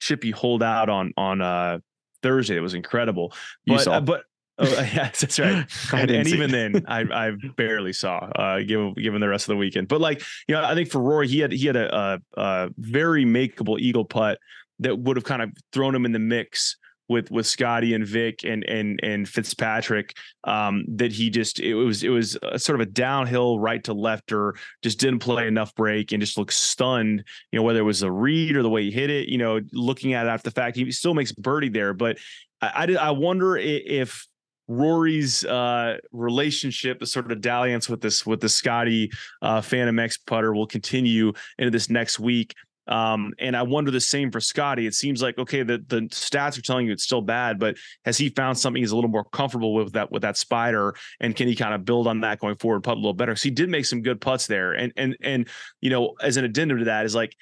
chippy 0.00 0.30
hold 0.30 0.62
out 0.62 0.88
on 0.88 1.12
on 1.16 1.40
uh 1.40 1.78
Thursday. 2.22 2.56
It 2.56 2.60
was 2.60 2.74
incredible. 2.74 3.32
You 3.64 3.74
But 3.76 3.82
saw. 3.82 3.92
uh, 3.94 4.00
but 4.00 4.24
oh, 4.58 4.64
yes, 4.68 5.20
that's 5.20 5.38
right. 5.38 5.66
And, 5.92 6.10
and 6.10 6.28
even 6.28 6.52
it. 6.54 6.72
then, 6.72 6.84
I 6.88 7.00
I 7.28 7.32
barely 7.56 7.92
saw 7.92 8.16
uh 8.18 8.60
given 8.60 8.94
given 8.94 9.20
the 9.20 9.28
rest 9.28 9.44
of 9.48 9.52
the 9.54 9.56
weekend. 9.58 9.88
But 9.88 10.00
like 10.00 10.22
you 10.48 10.54
know, 10.54 10.64
I 10.64 10.74
think 10.74 10.90
for 10.90 11.00
Rory, 11.00 11.28
he 11.28 11.38
had 11.40 11.52
he 11.52 11.66
had 11.66 11.76
a, 11.76 11.94
a, 11.96 12.20
a 12.36 12.68
very 12.78 13.24
makeable 13.24 13.78
eagle 13.78 14.04
putt 14.04 14.38
that 14.80 14.98
would 14.98 15.16
have 15.16 15.24
kind 15.24 15.42
of 15.42 15.50
thrown 15.72 15.94
him 15.94 16.04
in 16.04 16.12
the 16.12 16.18
mix 16.18 16.76
with 17.08 17.30
with 17.30 17.46
Scotty 17.46 17.94
and 17.94 18.06
Vic 18.06 18.44
and 18.44 18.64
and 18.64 19.00
and 19.02 19.28
Fitzpatrick. 19.28 20.16
Um, 20.44 20.84
that 20.96 21.12
he 21.12 21.30
just 21.30 21.60
it 21.60 21.74
was 21.74 22.02
it 22.02 22.08
was 22.08 22.38
sort 22.56 22.80
of 22.80 22.86
a 22.86 22.90
downhill 22.90 23.58
right 23.58 23.82
to 23.84 23.92
left 23.92 24.32
or 24.32 24.56
just 24.82 24.98
didn't 24.98 25.20
play 25.20 25.46
enough 25.46 25.74
break 25.74 26.12
and 26.12 26.20
just 26.20 26.38
looked 26.38 26.52
stunned. 26.52 27.24
You 27.52 27.58
know 27.58 27.62
whether 27.62 27.80
it 27.80 27.84
was 27.84 28.00
the 28.00 28.12
read 28.12 28.56
or 28.56 28.62
the 28.62 28.70
way 28.70 28.84
he 28.84 28.90
hit 28.90 29.10
it. 29.10 29.28
You 29.28 29.38
know, 29.38 29.60
looking 29.72 30.14
at 30.14 30.26
it 30.26 30.30
after 30.30 30.50
the 30.50 30.54
fact, 30.54 30.76
he 30.76 30.90
still 30.92 31.14
makes 31.14 31.32
birdie 31.32 31.68
there, 31.68 31.94
but 31.94 32.18
I 32.60 32.96
I, 32.96 33.08
I 33.08 33.10
wonder 33.10 33.56
if 33.56 34.26
Rory's 34.68 35.44
uh, 35.44 35.98
relationship, 36.12 36.98
the 36.98 37.06
sort 37.06 37.30
of 37.30 37.40
dalliance 37.40 37.88
with 37.88 38.00
this 38.00 38.26
with 38.26 38.40
the 38.40 38.48
Scotty 38.48 39.10
uh, 39.42 39.60
Phantom 39.60 39.98
X 39.98 40.18
putter, 40.18 40.52
will 40.52 40.66
continue 40.66 41.32
into 41.58 41.70
this 41.70 41.88
next 41.88 42.18
week. 42.18 42.54
Um, 42.88 43.32
and 43.38 43.56
I 43.56 43.62
wonder 43.62 43.90
the 43.90 44.00
same 44.00 44.30
for 44.30 44.40
Scotty. 44.40 44.86
It 44.86 44.94
seems 44.94 45.22
like 45.22 45.38
okay, 45.38 45.62
the 45.62 45.84
the 45.86 46.02
stats 46.02 46.58
are 46.58 46.62
telling 46.62 46.86
you 46.86 46.92
it's 46.92 47.02
still 47.02 47.20
bad, 47.20 47.58
but 47.58 47.76
has 48.04 48.16
he 48.16 48.28
found 48.28 48.58
something 48.58 48.82
he's 48.82 48.92
a 48.92 48.94
little 48.94 49.10
more 49.10 49.24
comfortable 49.24 49.74
with 49.74 49.92
that 49.92 50.10
with 50.10 50.22
that 50.22 50.36
spider, 50.36 50.94
and 51.20 51.34
can 51.34 51.48
he 51.48 51.56
kind 51.56 51.74
of 51.74 51.84
build 51.84 52.06
on 52.06 52.20
that 52.20 52.38
going 52.38 52.56
forward, 52.56 52.82
putt 52.82 52.94
a 52.94 53.00
little 53.00 53.12
better? 53.12 53.32
Because 53.32 53.42
he 53.42 53.50
did 53.50 53.68
make 53.68 53.86
some 53.86 54.02
good 54.02 54.20
putts 54.20 54.46
there, 54.46 54.72
and 54.72 54.92
and 54.96 55.16
and 55.20 55.48
you 55.80 55.90
know, 55.90 56.14
as 56.22 56.36
an 56.36 56.44
addendum 56.44 56.78
to 56.78 56.84
that 56.84 57.04
is 57.04 57.14
like 57.14 57.36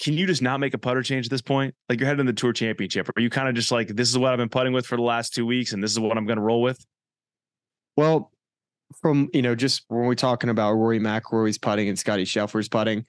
can 0.00 0.14
you 0.14 0.26
just 0.26 0.42
not 0.42 0.60
make 0.60 0.74
a 0.74 0.78
putter 0.78 1.02
change 1.02 1.26
at 1.26 1.30
this 1.30 1.40
point? 1.40 1.74
Like 1.88 2.00
you're 2.00 2.08
heading 2.08 2.26
to 2.26 2.32
the 2.32 2.36
tour 2.36 2.52
championship. 2.52 3.08
Are 3.16 3.20
you 3.20 3.30
kind 3.30 3.48
of 3.48 3.54
just 3.54 3.70
like, 3.70 3.88
this 3.88 4.08
is 4.08 4.18
what 4.18 4.32
I've 4.32 4.38
been 4.38 4.48
putting 4.48 4.72
with 4.72 4.86
for 4.86 4.96
the 4.96 5.02
last 5.02 5.34
two 5.34 5.46
weeks 5.46 5.72
and 5.72 5.82
this 5.82 5.92
is 5.92 6.00
what 6.00 6.18
I'm 6.18 6.26
going 6.26 6.36
to 6.36 6.42
roll 6.42 6.62
with? 6.62 6.84
Well, 7.96 8.32
from 9.00 9.28
you 9.32 9.42
know, 9.42 9.54
just 9.54 9.84
when 9.88 10.04
we're 10.06 10.14
talking 10.14 10.50
about 10.50 10.72
Rory 10.72 11.00
McIlroy's 11.00 11.58
putting 11.58 11.88
and 11.88 11.98
Scotty 11.98 12.24
Scheffler's 12.24 12.68
putting, 12.68 13.06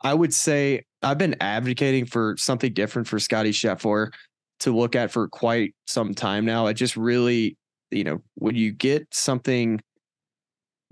I 0.00 0.14
would 0.14 0.32
say 0.32 0.84
I've 1.02 1.18
been 1.18 1.36
advocating 1.40 2.06
for 2.06 2.36
something 2.38 2.72
different 2.72 3.08
for 3.08 3.18
Scotty 3.18 3.52
Scheffler 3.52 4.12
to 4.60 4.76
look 4.76 4.96
at 4.96 5.10
for 5.10 5.28
quite 5.28 5.74
some 5.86 6.14
time 6.14 6.44
now. 6.44 6.66
I 6.66 6.72
just 6.72 6.96
really, 6.96 7.56
you 7.90 8.04
know, 8.04 8.22
when 8.34 8.54
you 8.54 8.72
get 8.72 9.06
something 9.12 9.80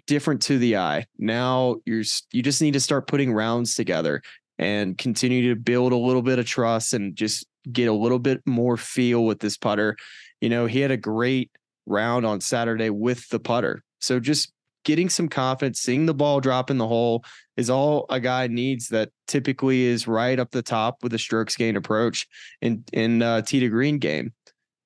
different 0.06 0.42
to 0.42 0.58
the 0.58 0.76
eye, 0.76 1.06
now 1.18 1.76
you're 1.84 2.04
you 2.32 2.42
just 2.42 2.62
need 2.62 2.74
to 2.74 2.80
start 2.80 3.06
putting 3.06 3.32
rounds 3.32 3.74
together 3.74 4.22
and 4.58 4.96
continue 4.96 5.48
to 5.54 5.60
build 5.60 5.92
a 5.92 5.96
little 5.96 6.22
bit 6.22 6.38
of 6.38 6.46
trust 6.46 6.94
and 6.94 7.14
just 7.16 7.46
get 7.70 7.88
a 7.88 7.92
little 7.92 8.18
bit 8.18 8.40
more 8.46 8.76
feel 8.76 9.24
with 9.24 9.40
this 9.40 9.56
putter. 9.56 9.96
You 10.40 10.48
know, 10.48 10.66
he 10.66 10.80
had 10.80 10.90
a 10.90 10.96
great 10.96 11.50
round 11.86 12.24
on 12.24 12.40
Saturday 12.40 12.90
with 12.90 13.28
the 13.28 13.40
putter. 13.40 13.82
So 14.00 14.20
just 14.20 14.52
getting 14.86 15.08
some 15.08 15.28
confidence, 15.28 15.80
seeing 15.80 16.06
the 16.06 16.14
ball 16.14 16.40
drop 16.40 16.70
in 16.70 16.78
the 16.78 16.86
hole 16.86 17.24
is 17.56 17.68
all 17.68 18.06
a 18.08 18.20
guy 18.20 18.46
needs 18.46 18.88
that 18.88 19.10
typically 19.26 19.82
is 19.82 20.06
right 20.06 20.38
up 20.38 20.52
the 20.52 20.62
top 20.62 21.02
with 21.02 21.12
a 21.12 21.18
strokes 21.18 21.56
gain 21.56 21.76
approach 21.76 22.26
in 22.62 22.84
in 22.92 23.20
uh, 23.20 23.42
tee 23.42 23.60
to 23.60 23.68
green 23.68 23.98
game. 23.98 24.32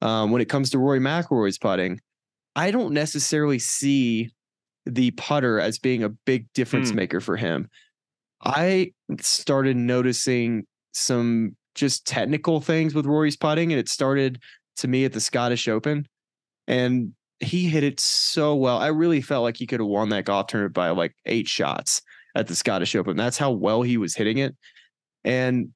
Um, 0.00 0.30
when 0.30 0.40
it 0.40 0.48
comes 0.48 0.70
to 0.70 0.78
Rory 0.78 1.00
McIlroy's 1.00 1.58
putting, 1.58 2.00
I 2.56 2.70
don't 2.70 2.94
necessarily 2.94 3.58
see 3.58 4.30
the 4.86 5.10
putter 5.12 5.60
as 5.60 5.78
being 5.78 6.02
a 6.02 6.08
big 6.08 6.50
difference 6.54 6.88
Hmm. 6.90 6.96
maker 6.96 7.20
for 7.20 7.36
him. 7.36 7.68
I 8.42 8.92
started 9.20 9.76
noticing 9.76 10.64
some 10.92 11.54
just 11.74 12.06
technical 12.06 12.62
things 12.62 12.94
with 12.94 13.04
Rory's 13.04 13.36
putting, 13.36 13.70
and 13.70 13.78
it 13.78 13.90
started 13.90 14.40
to 14.78 14.88
me 14.88 15.04
at 15.04 15.12
the 15.12 15.20
Scottish 15.20 15.68
Open, 15.68 16.08
and 16.66 17.12
he 17.40 17.68
hit 17.68 17.82
it 17.82 17.98
so 18.00 18.54
well. 18.54 18.78
I 18.78 18.88
really 18.88 19.20
felt 19.20 19.42
like 19.42 19.56
he 19.56 19.66
could 19.66 19.80
have 19.80 19.88
won 19.88 20.10
that 20.10 20.26
golf 20.26 20.48
tournament 20.48 20.74
by 20.74 20.90
like 20.90 21.14
eight 21.26 21.48
shots 21.48 22.02
at 22.34 22.46
the 22.46 22.54
Scottish 22.54 22.94
Open. 22.94 23.16
That's 23.16 23.38
how 23.38 23.50
well 23.50 23.82
he 23.82 23.96
was 23.96 24.14
hitting 24.14 24.38
it. 24.38 24.54
And 25.24 25.70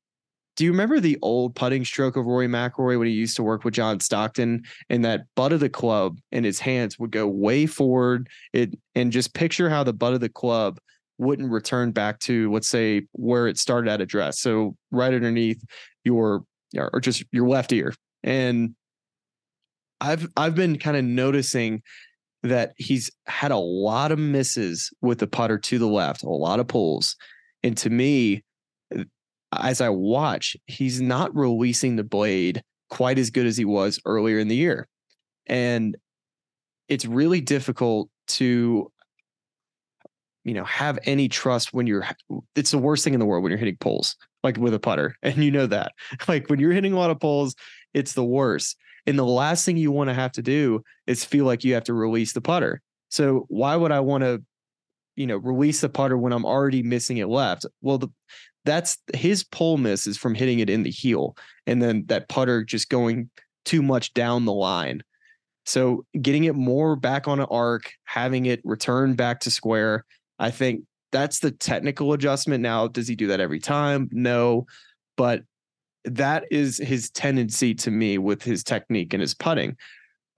do 0.56 0.64
you 0.64 0.70
remember 0.70 1.00
the 1.00 1.18
old 1.20 1.56
putting 1.56 1.84
stroke 1.84 2.16
of 2.16 2.26
Rory 2.26 2.46
McIlroy 2.46 2.98
when 2.98 3.08
he 3.08 3.14
used 3.14 3.36
to 3.36 3.42
work 3.42 3.64
with 3.64 3.74
John 3.74 3.98
Stockton? 3.98 4.62
And 4.88 5.04
that 5.04 5.22
butt 5.34 5.52
of 5.52 5.60
the 5.60 5.68
club 5.68 6.18
in 6.30 6.44
his 6.44 6.60
hands 6.60 6.98
would 6.98 7.10
go 7.10 7.26
way 7.26 7.66
forward. 7.66 8.28
It 8.52 8.78
and 8.94 9.10
just 9.10 9.34
picture 9.34 9.68
how 9.68 9.82
the 9.82 9.92
butt 9.92 10.14
of 10.14 10.20
the 10.20 10.28
club 10.28 10.78
wouldn't 11.18 11.50
return 11.50 11.92
back 11.92 12.18
to 12.20 12.52
let's 12.52 12.68
say 12.68 13.02
where 13.12 13.48
it 13.48 13.58
started 13.58 13.90
at 13.90 14.00
address. 14.00 14.38
So 14.40 14.76
right 14.90 15.12
underneath 15.12 15.62
your 16.04 16.44
or 16.76 17.00
just 17.00 17.24
your 17.32 17.48
left 17.48 17.72
ear. 17.72 17.94
And 18.22 18.74
I've 20.00 20.28
I've 20.36 20.54
been 20.54 20.78
kind 20.78 20.96
of 20.96 21.04
noticing 21.04 21.82
that 22.42 22.74
he's 22.76 23.10
had 23.26 23.50
a 23.50 23.56
lot 23.56 24.12
of 24.12 24.18
misses 24.18 24.92
with 25.00 25.18
the 25.18 25.26
putter 25.26 25.58
to 25.58 25.78
the 25.78 25.86
left, 25.88 26.22
a 26.22 26.28
lot 26.28 26.60
of 26.60 26.68
pulls. 26.68 27.16
And 27.62 27.76
to 27.78 27.88
me, 27.88 28.44
uh, 28.94 29.04
as 29.58 29.80
I 29.80 29.88
watch, 29.88 30.56
he's 30.66 31.00
not 31.00 31.34
releasing 31.34 31.96
the 31.96 32.04
blade 32.04 32.62
quite 32.90 33.18
as 33.18 33.30
good 33.30 33.46
as 33.46 33.56
he 33.56 33.64
was 33.64 33.98
earlier 34.04 34.38
in 34.38 34.48
the 34.48 34.56
year. 34.56 34.86
And 35.46 35.96
it's 36.88 37.06
really 37.06 37.40
difficult 37.40 38.10
to 38.26 38.90
you 40.44 40.54
know 40.54 40.64
have 40.64 40.98
any 41.04 41.28
trust 41.28 41.72
when 41.72 41.86
you're 41.86 42.06
it's 42.54 42.70
the 42.70 42.78
worst 42.78 43.04
thing 43.04 43.14
in 43.14 43.20
the 43.20 43.26
world 43.26 43.42
when 43.42 43.50
you're 43.50 43.58
hitting 43.58 43.76
poles 43.78 44.16
like 44.42 44.56
with 44.58 44.74
a 44.74 44.78
putter 44.78 45.16
and 45.22 45.36
you 45.38 45.50
know 45.50 45.66
that 45.66 45.92
like 46.28 46.48
when 46.48 46.60
you're 46.60 46.72
hitting 46.72 46.92
a 46.92 46.98
lot 46.98 47.10
of 47.10 47.18
poles 47.18 47.54
it's 47.94 48.12
the 48.12 48.24
worst 48.24 48.76
and 49.06 49.18
the 49.18 49.24
last 49.24 49.64
thing 49.64 49.76
you 49.76 49.92
want 49.92 50.08
to 50.08 50.14
have 50.14 50.32
to 50.32 50.42
do 50.42 50.82
is 51.06 51.24
feel 51.24 51.44
like 51.44 51.64
you 51.64 51.74
have 51.74 51.84
to 51.84 51.94
release 51.94 52.32
the 52.32 52.40
putter 52.40 52.80
so 53.08 53.46
why 53.48 53.76
would 53.76 53.92
i 53.92 54.00
want 54.00 54.22
to 54.22 54.42
you 55.16 55.26
know 55.26 55.36
release 55.36 55.80
the 55.80 55.88
putter 55.88 56.16
when 56.16 56.32
i'm 56.32 56.44
already 56.44 56.82
missing 56.82 57.18
it 57.18 57.28
left 57.28 57.66
well 57.80 57.98
the 57.98 58.08
that's 58.64 58.96
his 59.14 59.44
pole 59.44 59.76
miss 59.76 60.06
is 60.06 60.16
from 60.16 60.34
hitting 60.34 60.58
it 60.58 60.70
in 60.70 60.82
the 60.82 60.90
heel 60.90 61.36
and 61.66 61.82
then 61.82 62.04
that 62.06 62.28
putter 62.28 62.64
just 62.64 62.88
going 62.88 63.28
too 63.64 63.82
much 63.82 64.12
down 64.14 64.44
the 64.44 64.52
line 64.52 65.02
so 65.66 66.04
getting 66.20 66.44
it 66.44 66.54
more 66.54 66.96
back 66.96 67.26
on 67.28 67.40
an 67.40 67.46
arc 67.50 67.92
having 68.04 68.46
it 68.46 68.60
return 68.64 69.14
back 69.14 69.40
to 69.40 69.50
square 69.50 70.04
I 70.38 70.50
think 70.50 70.84
that's 71.12 71.38
the 71.38 71.50
technical 71.50 72.12
adjustment. 72.12 72.62
Now, 72.62 72.88
does 72.88 73.08
he 73.08 73.14
do 73.14 73.28
that 73.28 73.40
every 73.40 73.60
time? 73.60 74.08
No, 74.12 74.66
but 75.16 75.42
that 76.04 76.44
is 76.50 76.78
his 76.78 77.10
tendency 77.10 77.74
to 77.74 77.90
me 77.90 78.18
with 78.18 78.42
his 78.42 78.62
technique 78.62 79.14
and 79.14 79.20
his 79.20 79.34
putting. 79.34 79.76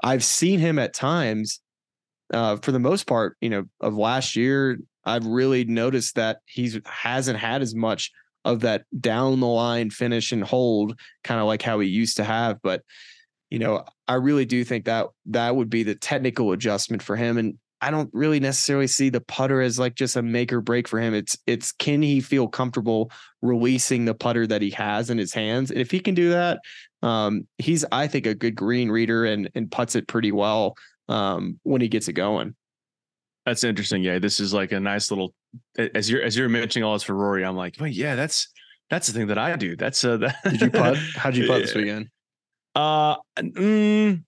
I've 0.03 0.25
seen 0.25 0.59
him 0.59 0.79
at 0.79 0.95
times, 0.95 1.61
uh, 2.33 2.57
for 2.57 2.73
the 2.73 2.79
most 2.79 3.07
part, 3.07 3.37
you 3.41 3.51
know, 3.51 3.65
of 3.81 3.95
last 3.95 4.37
year. 4.37 4.79
I've 5.05 5.27
really 5.27 5.65
noticed 5.65 6.17
that 6.17 6.39
he's 6.47 6.79
hasn't 6.85 7.39
had 7.39 7.63
as 7.63 7.75
much 7.75 8.11
of 8.45 8.61
that 8.61 8.85
down 9.01 9.41
the 9.41 9.47
line 9.47 9.91
finish 9.91 10.33
and 10.33 10.43
hold, 10.43 10.99
kind 11.25 11.41
of 11.41 11.47
like 11.47 11.63
how 11.63 11.79
he 11.81 11.89
used 11.89 12.17
to 12.17 12.25
have. 12.25 12.59
But 12.63 12.83
you 13.51 13.59
know, 13.61 13.85
I 14.09 14.15
really 14.15 14.45
do 14.45 14.65
think 14.65 14.87
that 14.87 15.07
that 15.27 15.55
would 15.55 15.71
be 15.71 15.83
the 15.83 15.95
technical 15.95 16.53
adjustment 16.53 17.03
for 17.03 17.17
him. 17.17 17.39
And 17.39 17.59
I 17.81 17.91
don't 17.91 18.11
really 18.13 18.41
necessarily 18.41 18.87
see 18.87 19.11
the 19.11 19.21
putter 19.21 19.61
as 19.61 19.79
like 19.79 19.95
just 19.95 20.17
a 20.17 20.23
make 20.23 20.53
or 20.53 20.61
break 20.61 20.89
for 20.89 20.99
him. 20.99 21.15
It's 21.15 21.37
it's 21.47 21.73
can 21.73 22.03
he 22.03 22.21
feel 22.21 22.49
comfortable 22.49 23.11
releasing 23.43 24.05
the 24.05 24.15
putter 24.15 24.47
that 24.47 24.63
he 24.63 24.71
has 24.71 25.11
in 25.11 25.19
his 25.19 25.35
hands? 25.35 25.71
And 25.71 25.81
if 25.81 25.91
he 25.91 26.01
can 26.01 26.15
do 26.15 26.31
that, 26.31 26.61
um, 27.03 27.47
he's 27.59 27.85
I 27.93 28.07
think 28.07 28.27
a 28.27 28.35
good 28.35 28.55
green 28.55 28.91
reader 28.91 29.25
and 29.25 29.51
and 29.55 29.71
puts 29.71 29.95
it 29.95 30.09
pretty 30.09 30.33
well 30.33 30.75
um, 31.09 31.61
when 31.65 31.81
he 31.81 31.89
gets 31.89 32.09
it 32.09 32.15
going. 32.15 32.55
That's 33.45 33.63
interesting. 33.63 34.03
Yeah, 34.03 34.19
this 34.19 34.41
is 34.41 34.53
like 34.53 34.73
a 34.73 34.81
nice 34.81 35.11
little 35.11 35.35
as 35.95 36.11
you're 36.11 36.23
as 36.23 36.37
you're 36.37 36.49
mentioning 36.49 36.85
all 36.85 36.95
this 36.95 37.03
for 37.03 37.15
Rory. 37.15 37.45
I'm 37.45 37.57
like, 37.57 37.77
well, 37.79 37.89
yeah, 37.89 38.17
that's 38.17 38.49
that's 38.91 39.07
the 39.07 39.13
thing 39.13 39.29
that 39.29 39.39
I 39.39 39.55
do. 39.57 39.77
That's 39.77 40.03
uh, 40.05 40.17
that, 40.19 40.37
did 40.45 40.61
you 40.61 40.71
putt? 40.71 40.97
How'd 41.15 41.37
you 41.37 41.47
putt 41.47 41.63
this 41.63 41.75
weekend? 41.75 42.09
Uh, 42.75 43.17
mm, 43.39 44.23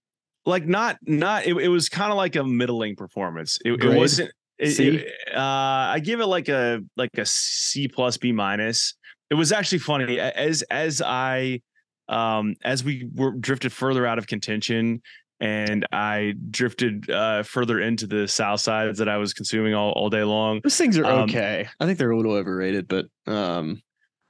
like 0.49 0.66
not 0.66 0.99
not. 1.03 1.46
It, 1.46 1.57
it 1.57 1.68
was 1.68 1.88
kind 1.88 2.11
of 2.11 2.16
like 2.16 2.36
a 2.36 2.44
middling 2.44 2.96
performance. 2.96 3.59
It, 3.64 3.72
it 3.82 3.96
wasn't. 3.96 4.32
It, 4.59 4.80
it, 4.80 5.07
uh, 5.32 5.40
I 5.40 6.01
give 6.03 6.20
it 6.20 6.26
like 6.26 6.49
a 6.49 6.80
like 6.96 7.11
a 7.16 7.26
C 7.26 7.86
plus 7.86 8.16
B 8.16 8.32
minus. 8.32 8.94
It 9.30 9.34
was 9.34 9.53
actually 9.53 9.78
funny 9.78 10.18
as 10.18 10.62
as 10.62 11.03
I 11.03 11.61
um 12.09 12.55
as 12.64 12.82
we 12.82 13.09
were 13.14 13.32
drifted 13.32 13.72
further 13.72 14.07
out 14.07 14.18
of 14.18 14.26
contention 14.26 15.03
and 15.40 15.86
I 15.92 16.34
drifted 16.51 17.09
uh, 17.11 17.42
further 17.44 17.80
into 17.80 18.07
the 18.07 18.26
south 18.26 18.61
sides 18.61 18.99
that 18.99 19.09
I 19.09 19.18
was 19.18 19.32
consuming 19.32 19.74
all, 19.74 19.92
all 19.92 20.11
day 20.11 20.24
long. 20.24 20.61
Those 20.64 20.76
things 20.76 20.99
are 20.99 21.05
um, 21.05 21.20
okay. 21.20 21.68
I 21.78 21.86
think 21.86 21.99
they're 21.99 22.11
a 22.11 22.16
little 22.16 22.32
overrated, 22.32 22.88
but 22.88 23.07
um, 23.26 23.80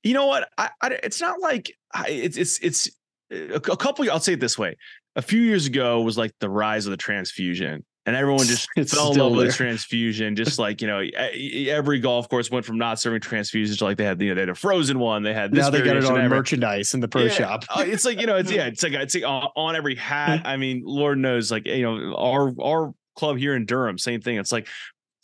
you 0.02 0.14
know 0.14 0.26
what? 0.26 0.48
I, 0.58 0.70
I 0.82 0.98
it's 1.02 1.20
not 1.20 1.40
like 1.40 1.72
I, 1.94 2.08
it's 2.08 2.36
it's 2.36 2.58
it's 2.58 2.90
a, 3.30 3.54
a 3.54 3.76
couple. 3.76 4.10
I'll 4.10 4.20
say 4.20 4.34
it 4.34 4.40
this 4.40 4.58
way: 4.58 4.76
a 5.18 5.22
few 5.22 5.42
years 5.42 5.66
ago 5.66 6.00
was 6.00 6.16
like 6.16 6.32
the 6.38 6.48
rise 6.48 6.86
of 6.86 6.92
the 6.92 6.96
transfusion, 6.96 7.84
and 8.06 8.14
everyone 8.14 8.46
just 8.46 8.68
it's 8.76 8.94
fell 8.94 9.12
in 9.12 9.18
love 9.18 9.32
there. 9.32 9.38
with 9.38 9.46
the 9.48 9.52
transfusion. 9.56 10.36
Just 10.36 10.60
like 10.60 10.80
you 10.80 10.86
know, 10.86 11.00
every 11.70 11.98
golf 11.98 12.28
course 12.28 12.52
went 12.52 12.64
from 12.64 12.78
not 12.78 13.00
serving 13.00 13.20
transfusions 13.20 13.78
to 13.78 13.84
like 13.84 13.96
they 13.96 14.04
had 14.04 14.22
you 14.22 14.28
know 14.28 14.36
they 14.36 14.42
had 14.42 14.48
a 14.48 14.54
frozen 14.54 15.00
one. 15.00 15.24
They 15.24 15.34
had 15.34 15.50
this 15.50 15.64
now 15.64 15.70
they 15.70 15.82
got 15.82 15.96
it 15.96 16.04
on 16.04 16.28
merchandise 16.28 16.94
in 16.94 17.00
the 17.00 17.08
pro 17.08 17.24
yeah. 17.24 17.30
shop. 17.30 17.64
Uh, 17.68 17.82
it's 17.84 18.04
like 18.04 18.20
you 18.20 18.26
know, 18.26 18.36
it's 18.36 18.50
yeah, 18.50 18.66
it's 18.66 18.82
like 18.82 18.92
it's 18.92 19.16
like 19.16 19.24
on, 19.24 19.50
on 19.56 19.74
every 19.74 19.96
hat. 19.96 20.42
I 20.44 20.56
mean, 20.56 20.82
Lord 20.84 21.18
knows, 21.18 21.50
like 21.50 21.66
you 21.66 21.82
know, 21.82 22.14
our 22.14 22.54
our 22.62 22.94
club 23.16 23.38
here 23.38 23.56
in 23.56 23.66
Durham, 23.66 23.98
same 23.98 24.20
thing. 24.20 24.38
It's 24.38 24.52
like 24.52 24.68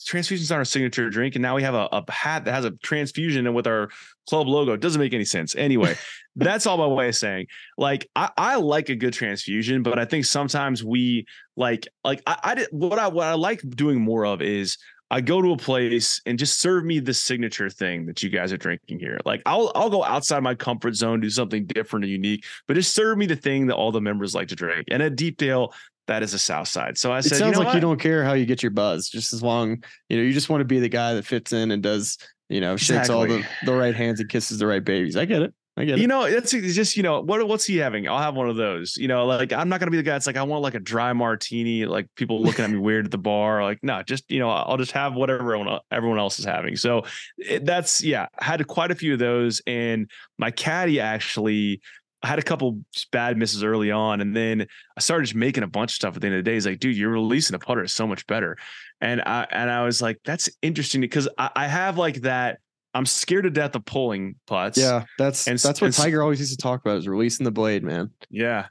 transfusions 0.05 0.51
are 0.51 0.59
our 0.59 0.65
signature 0.65 1.09
drink, 1.09 1.37
and 1.37 1.43
now 1.43 1.55
we 1.55 1.63
have 1.63 1.75
a, 1.75 1.89
a 1.93 2.11
hat 2.11 2.47
that 2.47 2.53
has 2.53 2.65
a 2.65 2.73
transfusion 2.73 3.47
and 3.47 3.55
with 3.55 3.69
our 3.69 3.91
club 4.29 4.49
logo. 4.49 4.73
It 4.73 4.81
doesn't 4.81 5.01
make 5.01 5.15
any 5.15 5.25
sense. 5.25 5.55
Anyway, 5.55 5.97
that's 6.37 6.67
all 6.67 6.77
my 6.77 6.87
way 6.87 7.09
of 7.09 7.17
saying. 7.17 7.47
Like, 7.79 8.09
I, 8.17 8.31
I 8.37 8.57
like 8.57 8.89
a 8.89 8.97
good 8.97 9.13
transfusion, 9.13 9.83
but 9.83 9.99
I 9.99 10.05
think 10.05 10.25
sometimes 10.25 10.83
we 10.83 11.27
like 11.57 11.87
like 12.03 12.23
I, 12.27 12.39
I 12.43 12.55
did 12.57 12.69
what 12.73 12.99
I 12.99 13.09
what 13.09 13.27
I 13.27 13.35
like 13.35 13.61
doing 13.71 14.01
more 14.01 14.27
of 14.27 14.43
is 14.43 14.77
I 15.11 15.21
go 15.21 15.41
to 15.41 15.53
a 15.53 15.57
place 15.57 16.21
and 16.27 16.39
just 16.39 16.61
serve 16.61 16.85
me 16.85 16.99
the 16.99 17.15
signature 17.15 17.71
thing 17.71 18.07
that 18.07 18.23
you 18.23 18.31
guys 18.31 18.53
are 18.53 18.57
drinking 18.57 18.99
here. 18.99 19.21
Like 19.25 19.43
I'll 19.47 19.71
I'll 19.75 19.91
go 19.91 20.03
outside 20.03 20.43
my 20.43 20.55
comfort 20.55 20.95
zone, 20.95 21.21
do 21.21 21.31
something 21.31 21.67
different 21.67 22.05
and 22.05 22.13
unique, 22.13 22.45
but 22.67 22.75
just 22.75 22.95
serve 22.95 23.19
me 23.19 23.27
the 23.27 23.37
thing 23.37 23.67
that 23.69 23.77
all 23.77 23.93
the 23.93 24.01
members 24.01 24.35
like 24.35 24.49
to 24.49 24.57
drink. 24.57 24.89
And 24.91 25.03
at 25.03 25.15
Deepdale, 25.15 25.73
that 26.07 26.23
is 26.23 26.35
a 26.35 26.39
South 26.39 26.69
Side. 26.69 26.99
So 26.99 27.13
I 27.13 27.21
said, 27.21 27.33
it 27.33 27.39
sounds 27.39 27.49
you 27.49 27.53
know 27.53 27.59
like 27.59 27.67
what? 27.69 27.75
you 27.77 27.81
don't 27.81 28.01
care 28.01 28.25
how 28.25 28.33
you 28.33 28.45
get 28.45 28.63
your 28.63 28.73
buzz, 28.73 29.09
just 29.09 29.33
as 29.33 29.43
long 29.43 29.83
you 30.09 30.17
know 30.17 30.23
you 30.23 30.33
just 30.33 30.49
want 30.49 30.63
to 30.63 30.67
be 30.67 30.81
the 30.81 30.89
guy 30.89 31.15
that 31.15 31.25
fits 31.25 31.53
in 31.53 31.71
and 31.71 31.83
does 31.83 32.19
you 32.49 32.61
know 32.61 32.77
shakes 32.77 33.09
all 33.09 33.27
the 33.27 33.45
the 33.65 33.73
right 33.73 33.95
hands 33.95 34.21
and 34.21 34.29
kisses 34.29 34.59
the 34.59 34.67
right 34.67 34.85
babies. 34.85 35.17
I 35.17 35.27
get 35.27 35.43
it. 35.43 35.55
I 35.77 35.85
get 35.85 35.99
you 35.99 36.05
it. 36.05 36.07
know, 36.07 36.23
it's 36.23 36.53
just 36.53 36.97
you 36.97 37.03
know 37.03 37.21
what 37.21 37.47
what's 37.49 37.65
he 37.65 37.79
having? 37.79 38.09
I'll 38.09 38.21
have 38.21 38.37
one 38.37 38.49
of 38.49 38.57
those. 38.57 38.97
You 38.97 39.09
know, 39.09 39.27
like 39.27 39.53
I'm 39.53 39.69
not 39.69 39.81
gonna 39.81 39.91
be 39.91 39.97
the 39.97 40.05
guy 40.05 40.13
that's 40.13 40.27
like 40.27 40.37
I 40.37 40.43
want 40.45 40.63
like 40.63 40.75
a 40.75 40.81
dry 40.81 41.13
martini, 41.13 41.85
like 41.85 42.09
people 42.15 42.41
looking 42.45 42.65
at 42.65 42.71
me 42.71 42.79
weird 42.79 43.07
at 43.07 43.11
the 43.11 43.19
bar. 43.19 43.63
Like 43.65 43.81
no, 43.83 44.03
just 44.03 44.31
you 44.31 44.39
know, 44.39 44.51
I'll 44.51 44.77
just 44.77 44.93
have 44.93 45.15
whatever 45.15 45.41
everyone 45.41 45.81
everyone 45.91 46.19
else 46.19 46.39
is 46.39 46.45
having. 46.45 46.77
So 46.77 47.03
it, 47.39 47.65
that's 47.65 48.03
yeah, 48.05 48.27
I 48.39 48.45
had 48.45 48.67
quite 48.69 48.93
a 48.93 48.95
few 48.95 49.15
of 49.15 49.19
those, 49.19 49.63
and 49.67 50.09
my 50.39 50.51
caddy 50.51 51.01
actually 51.01 51.81
I 52.25 52.29
had 52.29 52.39
a 52.39 52.43
couple 52.43 52.81
bad 53.13 53.37
misses 53.37 53.63
early 53.63 53.91
on, 53.91 54.23
and 54.23 54.35
then 54.35 54.67
I 54.97 55.01
started 55.01 55.25
just 55.25 55.35
making 55.35 55.63
a 55.63 55.67
bunch 55.67 55.91
of 55.91 55.97
stuff 55.97 56.17
at 56.17 56.23
the 56.23 56.29
end 56.29 56.37
of 56.37 56.43
the 56.43 56.51
day. 56.51 56.55
He's 56.55 56.65
like, 56.65 56.79
dude, 56.79 56.97
you're 56.97 57.11
releasing 57.11 57.55
a 57.55 57.59
putter 57.59 57.85
is 57.85 57.93
so 57.93 58.07
much 58.07 58.27
better. 58.27 58.57
And 59.03 59.21
I 59.21 59.47
and 59.51 59.71
I 59.71 59.85
was 59.85 60.01
like, 60.01 60.21
that's 60.25 60.49
interesting 60.63 61.03
because 61.03 61.29
I, 61.37 61.51
I 61.55 61.67
have 61.67 61.99
like 61.99 62.23
that. 62.23 62.61
I'm 62.95 63.07
scared 63.07 63.45
to 63.45 63.51
death 63.51 63.75
of 63.75 63.85
pulling 63.85 64.37
putts. 64.47 64.79
Yeah, 64.79 65.05
that's 65.19 65.49
and 65.49 65.59
that's 65.59 65.81
what 65.81 65.89
and, 65.89 65.95
Tiger 65.95 66.23
always 66.23 66.39
used 66.39 66.53
to 66.53 66.57
talk 66.57 66.81
about 66.81 66.99
is 66.99 67.09
releasing 67.09 67.45
the 67.45 67.51
blade, 67.51 67.83
man. 67.83 68.11
Yeah, 68.31 68.67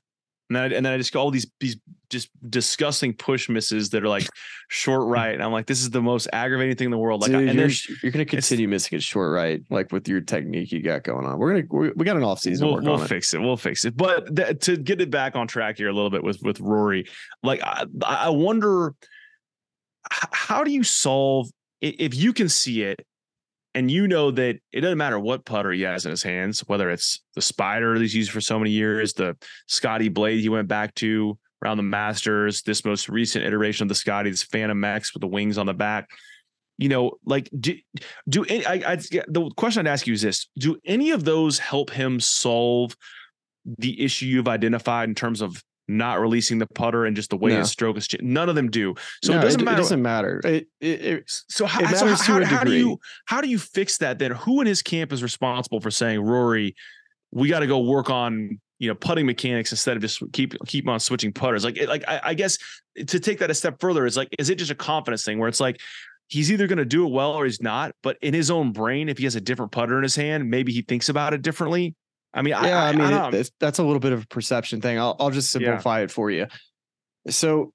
and 0.50 0.56
then, 0.56 0.64
I, 0.64 0.76
and 0.76 0.86
then 0.86 0.94
I 0.94 0.98
just 0.98 1.12
go 1.12 1.22
all 1.22 1.32
these 1.32 1.48
these 1.60 1.78
just 2.10 2.30
disgusting 2.50 3.14
push 3.14 3.50
misses 3.50 3.90
that 3.90 4.04
are 4.04 4.08
like 4.08 4.28
short 4.68 5.08
right, 5.08 5.34
and 5.34 5.42
I'm 5.42 5.52
like, 5.52 5.66
this 5.66 5.82
is 5.82 5.90
the 5.90 6.02
most 6.02 6.28
aggravating 6.32 6.76
thing 6.76 6.86
in 6.86 6.92
the 6.92 6.98
world. 6.98 7.22
Like, 7.22 7.32
Dude, 7.32 7.50
and 7.50 7.58
you're, 7.58 7.68
then 7.68 7.98
you're 8.02 8.12
gonna 8.12 8.26
continue 8.26 8.68
missing 8.68 8.98
it 8.98 9.04
short 9.04 9.34
right, 9.34 9.62
like 9.70 9.92
with 9.92 10.08
your 10.08 10.22
technique 10.22 10.72
you 10.72 10.82
got 10.82 11.04
going 11.04 11.26
on. 11.26 11.40
We're 11.40 11.62
gonna 11.62 11.68
we 11.70 11.92
we 11.96 12.06
got 12.06 12.18
an 12.18 12.24
off 12.24 12.40
season. 12.40 12.68
We'll, 12.68 12.82
we'll 12.82 12.98
fix 13.00 13.34
it. 13.34 13.42
We'll 13.42 13.58
fix 13.58 13.84
it. 13.84 13.98
But 13.98 14.36
th- 14.36 14.60
to 14.66 14.78
get 14.78 15.02
it 15.02 15.10
back 15.10 15.36
on 15.36 15.48
track 15.48 15.78
here 15.78 15.90
a 15.90 15.94
little 15.94 16.10
bit 16.10 16.24
with 16.24 16.42
with 16.42 16.60
Rory, 16.60 17.08
like 17.42 17.62
I, 17.64 17.86
I 18.06 18.30
wonder 18.30 18.96
how 20.10 20.64
do 20.64 20.72
you 20.72 20.84
solve 20.84 21.50
if 21.82 22.16
you 22.16 22.32
can 22.32 22.48
see 22.48 22.84
it 22.84 23.06
and 23.76 23.90
you 23.90 24.08
know 24.08 24.32
that 24.32 24.58
it 24.72 24.82
doesn't 24.82 24.98
matter 24.98 25.20
what 25.20 25.46
putter 25.46 25.72
he 25.72 25.82
has 25.82 26.06
in 26.06 26.12
his 26.12 26.24
hands, 26.24 26.62
whether 26.68 26.90
it's 26.90 27.24
the 27.36 27.42
spider 27.42 27.94
that 27.94 28.02
he's 28.02 28.14
used 28.14 28.32
for 28.32 28.42
so 28.42 28.60
many 28.60 28.72
years, 28.72 29.14
the 29.14 29.36
Scotty 29.68 30.10
blade 30.10 30.42
he 30.42 30.50
went 30.50 30.68
back 30.68 30.94
to 30.96 31.38
around 31.64 31.78
the 31.78 31.84
Masters, 31.84 32.62
this 32.62 32.86
most 32.86 33.10
recent 33.10 33.46
iteration 33.46 33.86
of 33.86 33.90
the 33.90 33.96
Scotty, 33.96 34.30
this 34.30 34.44
Phantom 34.44 34.84
X 34.84 35.14
with 35.14 35.22
the 35.22 35.28
wings 35.28 35.58
on 35.58 35.66
the 35.66 35.74
back. 35.74 36.10
You 36.78 36.90
know, 36.90 37.14
like 37.26 37.50
do 37.58 37.76
do 38.28 38.44
any, 38.46 38.66
I, 38.66 38.94
I 38.94 38.96
the 38.96 39.52
question 39.56 39.86
I'd 39.86 39.92
ask 39.92 40.08
you 40.08 40.14
is 40.14 40.22
this: 40.22 40.48
Do 40.58 40.78
any 40.86 41.12
of 41.12 41.24
those 41.24 41.60
help 41.60 41.92
him 41.92 42.20
solve 42.20 42.96
the 43.78 44.02
issue 44.04 44.26
you've 44.26 44.48
identified 44.48 45.08
in 45.08 45.16
terms 45.16 45.42
of 45.42 45.64
not 45.88 46.20
releasing 46.20 46.60
the 46.60 46.68
putter 46.68 47.06
and 47.06 47.16
just 47.16 47.30
the 47.30 47.38
way 47.38 47.52
no. 47.52 47.60
his 47.60 47.72
stroke 47.72 47.98
is. 47.98 48.08
None 48.22 48.50
of 48.50 48.56
them 48.56 48.70
do. 48.70 48.96
So 49.24 49.34
no, 49.34 49.40
it 49.40 49.42
doesn't 49.42 49.62
it, 49.62 49.64
matter. 49.64 49.78
It 49.78 49.82
doesn't 49.82 50.02
matter. 50.02 50.42
It, 50.44 50.68
it, 50.80 51.24
so 51.28 51.66
how, 51.66 51.86
so 51.94 52.08
how, 52.08 52.44
how 52.46 52.64
do 52.64 52.74
you 52.74 53.00
how 53.26 53.42
do 53.42 53.50
you 53.50 53.60
fix 53.60 53.98
that 53.98 54.20
then? 54.20 54.32
Who 54.32 54.62
in 54.62 54.68
his 54.68 54.82
camp 54.82 55.12
is 55.12 55.22
responsible 55.22 55.82
for 55.82 55.92
saying, 55.92 56.22
Rory, 56.22 56.76
we 57.32 57.50
got 57.50 57.60
to 57.60 57.68
go 57.68 57.80
work 57.80 58.10
on 58.10 58.60
you 58.80 58.88
know 58.88 58.96
putting 58.96 59.26
mechanics 59.26 59.72
instead 59.72 59.96
of 59.96 60.02
just 60.02 60.22
keep 60.32 60.56
keep 60.66 60.88
on 60.88 61.00
switching 61.00 61.34
putters? 61.34 61.64
Like 61.64 61.80
like 61.88 62.04
I, 62.08 62.22
I 62.24 62.34
guess 62.34 62.58
to 63.08 63.20
take 63.20 63.40
that 63.40 63.50
a 63.50 63.54
step 63.54 63.80
further 63.80 64.06
is 64.06 64.16
like, 64.16 64.30
is 64.40 64.50
it 64.50 64.56
just 64.56 64.72
a 64.72 64.76
confidence 64.76 65.24
thing 65.24 65.40
where 65.40 65.50
it's 65.50 65.60
like 65.60 65.80
he's 66.28 66.52
either 66.52 66.68
going 66.68 66.78
to 66.78 66.86
do 66.86 67.06
it 67.06 67.12
well 67.12 67.32
or 67.32 67.46
he's 67.46 67.62
not. 67.62 67.94
But 68.02 68.18
in 68.22 68.34
his 68.34 68.50
own 68.50 68.72
brain, 68.72 69.10
if 69.10 69.18
he 69.18 69.26
has 69.26 69.36
a 69.36 69.42
different 69.42 69.72
putter 69.72 69.98
in 69.98 70.04
his 70.04 70.16
hand, 70.16 70.50
maybe 70.50 70.72
he 70.72 70.82
thinks 70.82 71.10
about 71.10 71.34
it 71.34 71.42
differently. 71.42 71.96
I 72.34 72.42
mean, 72.42 72.52
yeah, 72.52 72.84
I, 72.84 72.90
I 72.90 72.92
mean, 72.94 73.02
I 73.02 73.30
it, 73.30 73.52
that's 73.60 73.80
a 73.80 73.84
little 73.84 74.00
bit 74.00 74.12
of 74.12 74.24
a 74.24 74.28
perception 74.28 74.82
thing. 74.82 74.98
I'll, 74.98 75.16
I'll 75.20 75.30
just 75.30 75.52
simplify 75.52 76.00
yeah. 76.00 76.06
it 76.06 76.12
for 76.12 76.32
you. 76.32 76.48
So, 77.30 77.74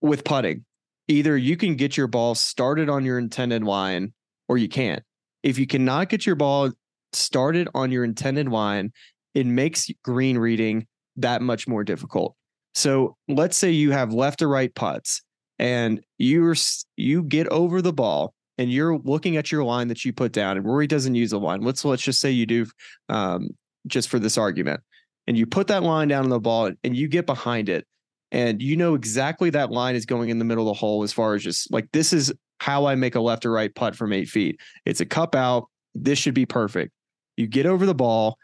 with 0.00 0.24
putting, 0.24 0.64
either 1.08 1.36
you 1.36 1.56
can 1.56 1.76
get 1.76 1.96
your 1.96 2.06
ball 2.06 2.34
started 2.34 2.88
on 2.88 3.04
your 3.04 3.18
intended 3.18 3.62
line 3.62 4.14
or 4.48 4.58
you 4.58 4.68
can't. 4.68 5.02
If 5.42 5.58
you 5.58 5.66
cannot 5.66 6.08
get 6.08 6.24
your 6.24 6.34
ball 6.34 6.70
started 7.12 7.68
on 7.74 7.92
your 7.92 8.04
intended 8.04 8.48
line, 8.48 8.92
it 9.34 9.46
makes 9.46 9.90
green 10.02 10.38
reading 10.38 10.86
that 11.16 11.42
much 11.42 11.68
more 11.68 11.84
difficult. 11.84 12.34
So, 12.74 13.16
let's 13.28 13.56
say 13.56 13.70
you 13.70 13.90
have 13.92 14.14
left 14.14 14.40
or 14.40 14.48
right 14.48 14.74
putts 14.74 15.22
and 15.58 16.00
you're 16.18 16.56
you 16.96 17.22
get 17.22 17.48
over 17.48 17.82
the 17.82 17.92
ball 17.92 18.34
and 18.56 18.72
you're 18.72 18.98
looking 18.98 19.36
at 19.36 19.52
your 19.52 19.64
line 19.64 19.88
that 19.88 20.04
you 20.04 20.12
put 20.12 20.32
down 20.32 20.56
and 20.56 20.64
Rory 20.64 20.86
doesn't 20.86 21.14
use 21.14 21.32
a 21.32 21.38
line. 21.38 21.60
Let's 21.60 21.84
let's 21.84 22.02
just 22.02 22.20
say 22.20 22.30
you 22.30 22.46
do 22.46 22.66
um, 23.08 23.50
just 23.86 24.08
for 24.08 24.18
this 24.18 24.38
argument, 24.38 24.80
and 25.26 25.36
you 25.36 25.46
put 25.46 25.66
that 25.68 25.82
line 25.82 26.08
down 26.08 26.24
on 26.24 26.30
the 26.30 26.40
ball 26.40 26.70
and 26.82 26.96
you 26.96 27.08
get 27.08 27.26
behind 27.26 27.68
it, 27.68 27.86
and 28.32 28.60
you 28.60 28.76
know 28.76 28.94
exactly 28.94 29.50
that 29.50 29.70
line 29.70 29.94
is 29.94 30.06
going 30.06 30.28
in 30.28 30.38
the 30.38 30.44
middle 30.44 30.68
of 30.68 30.74
the 30.74 30.78
hole 30.78 31.02
as 31.02 31.12
far 31.12 31.34
as 31.34 31.42
just 31.42 31.72
like 31.72 31.88
this 31.92 32.12
is 32.12 32.32
how 32.60 32.86
I 32.86 32.94
make 32.94 33.14
a 33.14 33.20
left 33.20 33.44
or 33.44 33.52
right 33.52 33.74
putt 33.74 33.94
from 33.94 34.12
eight 34.12 34.28
feet. 34.28 34.60
It's 34.86 35.00
a 35.00 35.06
cup 35.06 35.34
out. 35.34 35.68
This 35.94 36.18
should 36.18 36.34
be 36.34 36.46
perfect. 36.46 36.92
You 37.36 37.46
get 37.46 37.66
over 37.66 37.84
the 37.86 37.94
ball 37.94 38.38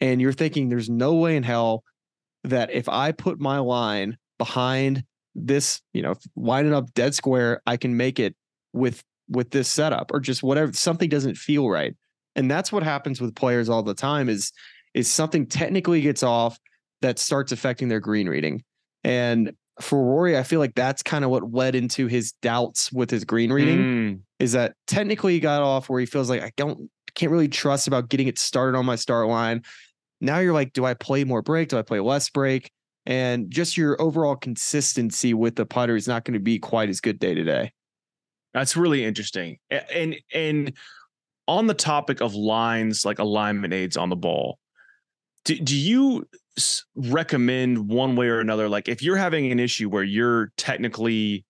and 0.00 0.20
you're 0.20 0.32
thinking 0.32 0.68
there's 0.68 0.90
no 0.90 1.14
way 1.14 1.36
in 1.36 1.42
hell 1.42 1.84
that 2.44 2.72
if 2.72 2.88
I 2.88 3.12
put 3.12 3.40
my 3.40 3.58
line 3.58 4.18
behind 4.38 5.04
this, 5.34 5.80
you 5.92 6.02
know, 6.02 6.14
lining 6.36 6.74
up 6.74 6.92
dead 6.94 7.14
square, 7.14 7.62
I 7.66 7.76
can 7.76 7.96
make 7.96 8.18
it 8.18 8.34
with 8.72 9.02
with 9.28 9.50
this 9.50 9.68
setup 9.68 10.10
or 10.12 10.20
just 10.20 10.42
whatever 10.42 10.72
something 10.72 11.08
doesn't 11.08 11.36
feel 11.36 11.70
right. 11.70 11.94
And 12.34 12.50
that's 12.50 12.72
what 12.72 12.82
happens 12.82 13.20
with 13.20 13.34
players 13.34 13.68
all 13.68 13.82
the 13.82 13.94
time 13.94 14.28
is 14.28 14.52
is 14.94 15.10
something 15.10 15.46
technically 15.46 16.00
gets 16.00 16.22
off 16.22 16.58
that 17.00 17.18
starts 17.18 17.52
affecting 17.52 17.88
their 17.88 18.00
green 18.00 18.28
reading. 18.28 18.62
And 19.04 19.52
for 19.80 20.02
Rory, 20.02 20.38
I 20.38 20.42
feel 20.42 20.60
like 20.60 20.74
that's 20.74 21.02
kind 21.02 21.24
of 21.24 21.30
what 21.30 21.52
led 21.52 21.74
into 21.74 22.06
his 22.06 22.32
doubts 22.42 22.92
with 22.92 23.10
his 23.10 23.24
green 23.24 23.52
reading 23.52 23.78
mm. 23.78 24.20
is 24.38 24.52
that 24.52 24.74
technically 24.86 25.34
he 25.34 25.40
got 25.40 25.62
off 25.62 25.88
where 25.88 26.00
he 26.00 26.06
feels 26.06 26.28
like 26.30 26.42
I 26.42 26.52
don't 26.56 26.90
can't 27.14 27.32
really 27.32 27.48
trust 27.48 27.88
about 27.88 28.08
getting 28.08 28.26
it 28.26 28.38
started 28.38 28.76
on 28.76 28.86
my 28.86 28.96
start 28.96 29.28
line. 29.28 29.62
Now 30.20 30.38
you're 30.38 30.54
like, 30.54 30.72
do 30.72 30.84
I 30.84 30.94
play 30.94 31.24
more 31.24 31.42
break? 31.42 31.68
Do 31.68 31.78
I 31.78 31.82
play 31.82 32.00
less 32.00 32.30
break? 32.30 32.70
And 33.04 33.50
just 33.50 33.76
your 33.76 34.00
overall 34.00 34.36
consistency 34.36 35.34
with 35.34 35.56
the 35.56 35.66
putter 35.66 35.96
is 35.96 36.06
not 36.06 36.24
going 36.24 36.34
to 36.34 36.40
be 36.40 36.58
quite 36.58 36.88
as 36.88 37.00
good 37.00 37.18
day 37.18 37.34
to 37.34 37.42
day. 37.42 37.72
That's 38.54 38.76
really 38.76 39.04
interesting. 39.04 39.58
And 39.70 40.16
and 40.32 40.74
on 41.48 41.66
the 41.66 41.74
topic 41.74 42.20
of 42.20 42.34
lines 42.34 43.04
like 43.04 43.18
alignment 43.18 43.74
aids 43.74 43.96
on 43.96 44.08
the 44.08 44.16
ball, 44.16 44.58
do, 45.44 45.56
do 45.58 45.76
you 45.76 46.26
recommend 46.94 47.88
one 47.88 48.16
way 48.16 48.28
or 48.28 48.40
another? 48.40 48.68
Like 48.68 48.88
if 48.88 49.02
you're 49.02 49.16
having 49.16 49.50
an 49.52 49.58
issue 49.60 49.88
where 49.88 50.02
you're 50.02 50.52
technically 50.56 51.44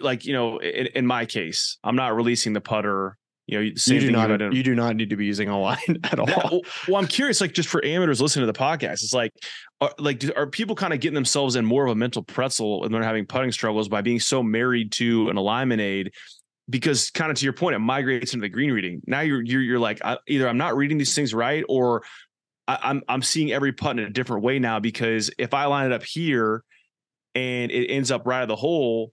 like 0.00 0.24
you 0.24 0.32
know, 0.32 0.58
in, 0.58 0.86
in 0.94 1.06
my 1.06 1.26
case, 1.26 1.78
I'm 1.82 1.96
not 1.96 2.14
releasing 2.14 2.52
the 2.52 2.60
putter. 2.60 3.16
You 3.48 3.58
know, 3.58 3.64
You 3.86 4.00
do 4.00 4.10
not. 4.12 4.30
about- 4.30 4.52
You 4.52 4.62
do 4.62 4.74
not 4.74 4.94
need 4.94 5.10
to 5.10 5.16
be 5.16 5.26
using 5.26 5.48
a 5.48 5.60
line 5.60 5.78
at 6.04 6.18
all. 6.20 6.26
that- 6.26 6.36
well, 6.50 6.60
well, 6.86 6.96
I'm 6.98 7.08
curious, 7.08 7.40
like 7.40 7.52
just 7.52 7.68
for 7.68 7.84
amateurs 7.84 8.20
listening 8.20 8.46
to 8.46 8.52
the 8.52 8.58
podcast, 8.58 9.02
it's 9.02 9.12
like, 9.12 9.32
are, 9.80 9.92
like, 9.98 10.22
are 10.36 10.46
people 10.46 10.76
kind 10.76 10.92
of 10.92 11.00
getting 11.00 11.16
themselves 11.16 11.56
in 11.56 11.64
more 11.64 11.84
of 11.84 11.90
a 11.90 11.94
mental 11.96 12.22
pretzel 12.22 12.84
and 12.84 12.94
they're 12.94 13.02
having 13.02 13.26
putting 13.26 13.50
struggles 13.50 13.88
by 13.88 14.00
being 14.00 14.20
so 14.20 14.44
married 14.44 14.92
to 14.92 15.28
an 15.28 15.36
alignment 15.36 15.80
aid? 15.80 16.12
Because 16.70 17.10
kind 17.10 17.32
of 17.32 17.36
to 17.38 17.44
your 17.44 17.52
point, 17.52 17.74
it 17.74 17.80
migrates 17.80 18.32
into 18.32 18.44
the 18.44 18.48
green 18.48 18.70
reading. 18.70 19.02
Now 19.08 19.20
you're 19.20 19.42
you're 19.42 19.60
you're 19.60 19.78
like 19.80 20.00
I, 20.04 20.18
either 20.28 20.48
I'm 20.48 20.56
not 20.58 20.76
reading 20.76 20.96
these 20.96 21.12
things 21.14 21.34
right, 21.34 21.64
or 21.68 22.04
I, 22.68 22.78
I'm 22.82 23.02
I'm 23.08 23.22
seeing 23.22 23.52
every 23.52 23.72
putt 23.72 23.98
in 23.98 24.04
a 24.04 24.10
different 24.10 24.42
way 24.42 24.58
now. 24.58 24.80
Because 24.80 25.30
if 25.38 25.54
I 25.54 25.66
line 25.66 25.86
it 25.86 25.92
up 25.92 26.04
here, 26.04 26.64
and 27.34 27.70
it 27.70 27.88
ends 27.88 28.10
up 28.10 28.26
right 28.26 28.42
of 28.42 28.48
the 28.48 28.56
hole, 28.56 29.12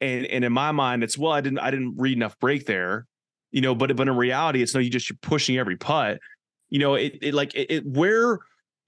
and 0.00 0.26
and 0.26 0.44
in 0.44 0.52
my 0.52 0.72
mind 0.72 1.02
it's 1.02 1.16
well 1.18 1.32
I 1.32 1.40
didn't 1.40 1.58
I 1.58 1.70
didn't 1.70 1.94
read 1.96 2.16
enough 2.16 2.38
break 2.38 2.66
there, 2.66 3.06
you 3.50 3.60
know. 3.60 3.74
But 3.74 3.96
but 3.96 4.08
in 4.08 4.16
reality 4.16 4.62
it's 4.62 4.74
no 4.74 4.80
you 4.80 4.90
just 4.90 5.08
you're 5.08 5.18
pushing 5.22 5.58
every 5.58 5.76
putt 5.76 6.18
you 6.72 6.78
know, 6.78 6.94
it, 6.94 7.18
it 7.20 7.34
like 7.34 7.54
it, 7.54 7.70
it 7.70 7.86
where 7.86 8.38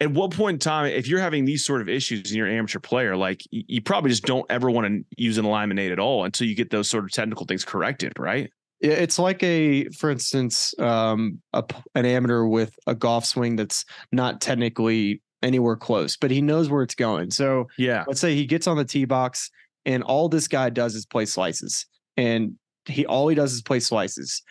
at 0.00 0.10
what 0.10 0.30
point 0.30 0.54
in 0.54 0.58
time, 0.58 0.86
if 0.86 1.06
you're 1.06 1.20
having 1.20 1.44
these 1.44 1.66
sort 1.66 1.82
of 1.82 1.88
issues 1.88 2.30
and 2.30 2.32
you're 2.32 2.46
an 2.46 2.56
amateur 2.56 2.78
player, 2.78 3.14
like 3.14 3.42
you, 3.50 3.62
you 3.68 3.82
probably 3.82 4.08
just 4.08 4.24
don't 4.24 4.46
ever 4.48 4.70
want 4.70 4.86
to 4.86 5.22
use 5.22 5.36
an 5.36 5.44
alignment 5.44 5.78
aid 5.78 5.92
at 5.92 5.98
all 5.98 6.24
until 6.24 6.46
you 6.48 6.54
get 6.54 6.70
those 6.70 6.88
sort 6.88 7.04
of 7.04 7.12
technical 7.12 7.44
things 7.44 7.62
corrected, 7.62 8.14
right? 8.18 8.50
Yeah, 8.80 8.92
It's 8.92 9.18
like 9.18 9.42
a, 9.42 9.88
for 9.90 10.10
instance, 10.10 10.78
um, 10.78 11.40
a, 11.52 11.64
an 11.94 12.04
amateur 12.06 12.44
with 12.44 12.74
a 12.86 12.94
golf 12.94 13.24
swing 13.24 13.56
that's 13.56 13.84
not 14.12 14.40
technically 14.40 15.22
anywhere 15.42 15.76
close, 15.76 16.16
but 16.16 16.30
he 16.30 16.40
knows 16.40 16.68
where 16.70 16.82
it's 16.82 16.94
going. 16.94 17.30
So 17.30 17.66
Yeah. 17.78 18.04
let's 18.06 18.20
say 18.20 18.34
he 18.34 18.46
gets 18.46 18.66
on 18.66 18.76
the 18.76 18.84
tee 18.84 19.04
box 19.04 19.50
and 19.86 20.02
all 20.02 20.28
this 20.28 20.48
guy 20.48 20.70
does 20.70 20.94
is 20.94 21.04
play 21.06 21.26
slices 21.26 21.86
and 22.16 22.52
he 22.86 23.04
all 23.06 23.28
he 23.28 23.34
does 23.34 23.52
is 23.52 23.62
play 23.62 23.80
slices 23.80 24.42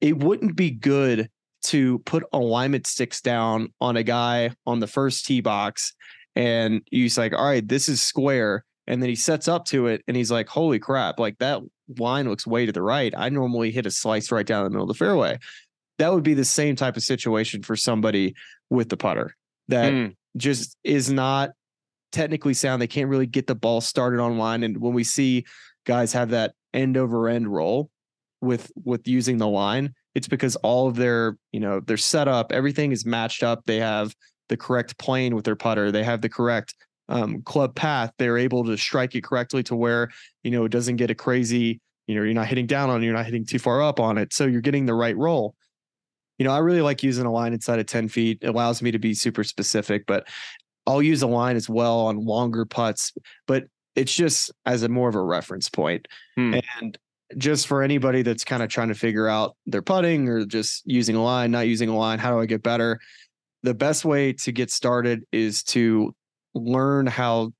it 0.00 0.18
wouldn't 0.18 0.54
be 0.56 0.70
good 0.70 1.28
to 1.62 1.98
put 2.00 2.22
alignment 2.32 2.86
sticks 2.86 3.20
down 3.20 3.72
on 3.80 3.96
a 3.96 4.02
guy 4.02 4.50
on 4.66 4.78
the 4.80 4.86
first 4.86 5.24
tee 5.26 5.40
box 5.40 5.92
and 6.36 6.80
he's 6.90 7.18
like 7.18 7.32
all 7.32 7.44
right 7.44 7.66
this 7.68 7.88
is 7.88 8.00
square 8.00 8.64
and 8.88 9.00
then 9.00 9.08
he 9.08 9.14
sets 9.14 9.46
up 9.46 9.64
to 9.66 9.86
it 9.86 10.02
and 10.08 10.16
he's 10.16 10.30
like 10.32 10.48
holy 10.48 10.80
crap 10.80 11.20
like 11.20 11.38
that 11.38 11.60
line 11.98 12.28
looks 12.28 12.46
way 12.46 12.66
to 12.66 12.72
the 12.72 12.82
right 12.82 13.14
i 13.16 13.28
normally 13.28 13.70
hit 13.70 13.86
a 13.86 13.90
slice 13.90 14.32
right 14.32 14.46
down 14.46 14.64
the 14.64 14.70
middle 14.70 14.82
of 14.82 14.88
the 14.88 14.94
fairway 14.94 15.38
that 15.98 16.12
would 16.12 16.24
be 16.24 16.34
the 16.34 16.44
same 16.44 16.74
type 16.74 16.96
of 16.96 17.02
situation 17.04 17.62
for 17.62 17.76
somebody 17.76 18.34
with 18.70 18.88
the 18.88 18.96
putter 18.96 19.36
that 19.68 19.92
Mm. 19.92 20.14
just 20.36 20.76
is 20.82 21.10
not 21.10 21.50
technically 22.12 22.54
sound. 22.54 22.80
They 22.80 22.86
can't 22.86 23.10
really 23.10 23.26
get 23.26 23.46
the 23.46 23.54
ball 23.54 23.80
started 23.82 24.18
online. 24.18 24.62
And 24.62 24.78
when 24.78 24.94
we 24.94 25.04
see 25.04 25.44
guys 25.84 26.12
have 26.14 26.30
that 26.30 26.54
end 26.72 26.96
over 26.96 27.28
end 27.28 27.48
roll 27.48 27.90
with 28.40 28.70
with 28.84 29.06
using 29.06 29.36
the 29.38 29.48
line, 29.48 29.92
it's 30.14 30.28
because 30.28 30.56
all 30.56 30.88
of 30.88 30.96
their, 30.96 31.36
you 31.52 31.60
know, 31.60 31.80
their 31.80 31.96
setup, 31.98 32.50
everything 32.52 32.92
is 32.92 33.04
matched 33.04 33.42
up. 33.42 33.62
They 33.66 33.78
have 33.78 34.14
the 34.48 34.56
correct 34.56 34.96
plane 34.98 35.34
with 35.34 35.44
their 35.44 35.56
putter. 35.56 35.92
They 35.92 36.04
have 36.04 36.22
the 36.22 36.28
correct 36.30 36.74
um, 37.08 37.42
club 37.42 37.74
path. 37.74 38.12
They're 38.18 38.38
able 38.38 38.64
to 38.64 38.76
strike 38.76 39.14
it 39.14 39.24
correctly 39.24 39.62
to 39.64 39.76
where, 39.76 40.10
you 40.42 40.50
know, 40.50 40.64
it 40.64 40.72
doesn't 40.72 40.96
get 40.96 41.10
a 41.10 41.14
crazy, 41.14 41.80
you 42.06 42.14
know, 42.14 42.22
you're 42.22 42.34
not 42.34 42.46
hitting 42.46 42.66
down 42.66 42.90
on 42.90 43.02
it, 43.02 43.06
you're 43.06 43.14
not 43.14 43.24
hitting 43.24 43.44
too 43.44 43.58
far 43.58 43.82
up 43.82 44.00
on 44.00 44.18
it. 44.18 44.32
So 44.32 44.46
you're 44.46 44.60
getting 44.60 44.86
the 44.86 44.94
right 44.94 45.16
roll. 45.16 45.54
You 46.38 46.44
know, 46.44 46.52
I 46.52 46.58
really 46.58 46.82
like 46.82 47.02
using 47.02 47.26
a 47.26 47.32
line 47.32 47.52
inside 47.52 47.80
of 47.80 47.86
10 47.86 48.08
feet. 48.08 48.38
It 48.42 48.48
allows 48.48 48.80
me 48.80 48.92
to 48.92 48.98
be 48.98 49.12
super 49.12 49.42
specific, 49.42 50.06
but 50.06 50.28
I'll 50.86 51.02
use 51.02 51.22
a 51.22 51.26
line 51.26 51.56
as 51.56 51.68
well 51.68 52.00
on 52.00 52.24
longer 52.24 52.64
putts, 52.64 53.12
but 53.46 53.64
it's 53.94 54.14
just 54.14 54.52
as 54.64 54.82
a 54.84 54.88
more 54.88 55.08
of 55.08 55.16
a 55.16 55.22
reference 55.22 55.68
point. 55.68 56.06
Hmm. 56.36 56.54
And 56.80 56.98
just 57.36 57.66
for 57.66 57.82
anybody 57.82 58.22
that's 58.22 58.44
kind 58.44 58.62
of 58.62 58.70
trying 58.70 58.88
to 58.88 58.94
figure 58.94 59.28
out 59.28 59.56
their 59.66 59.82
putting 59.82 60.28
or 60.28 60.46
just 60.46 60.82
using 60.86 61.16
a 61.16 61.22
line, 61.22 61.50
not 61.50 61.66
using 61.66 61.88
a 61.88 61.96
line, 61.96 62.18
how 62.18 62.30
do 62.30 62.40
I 62.40 62.46
get 62.46 62.62
better? 62.62 63.00
The 63.64 63.74
best 63.74 64.04
way 64.04 64.32
to 64.32 64.52
get 64.52 64.70
started 64.70 65.24
is 65.32 65.62
to 65.64 66.14
learn 66.54 67.06
how, 67.06 67.52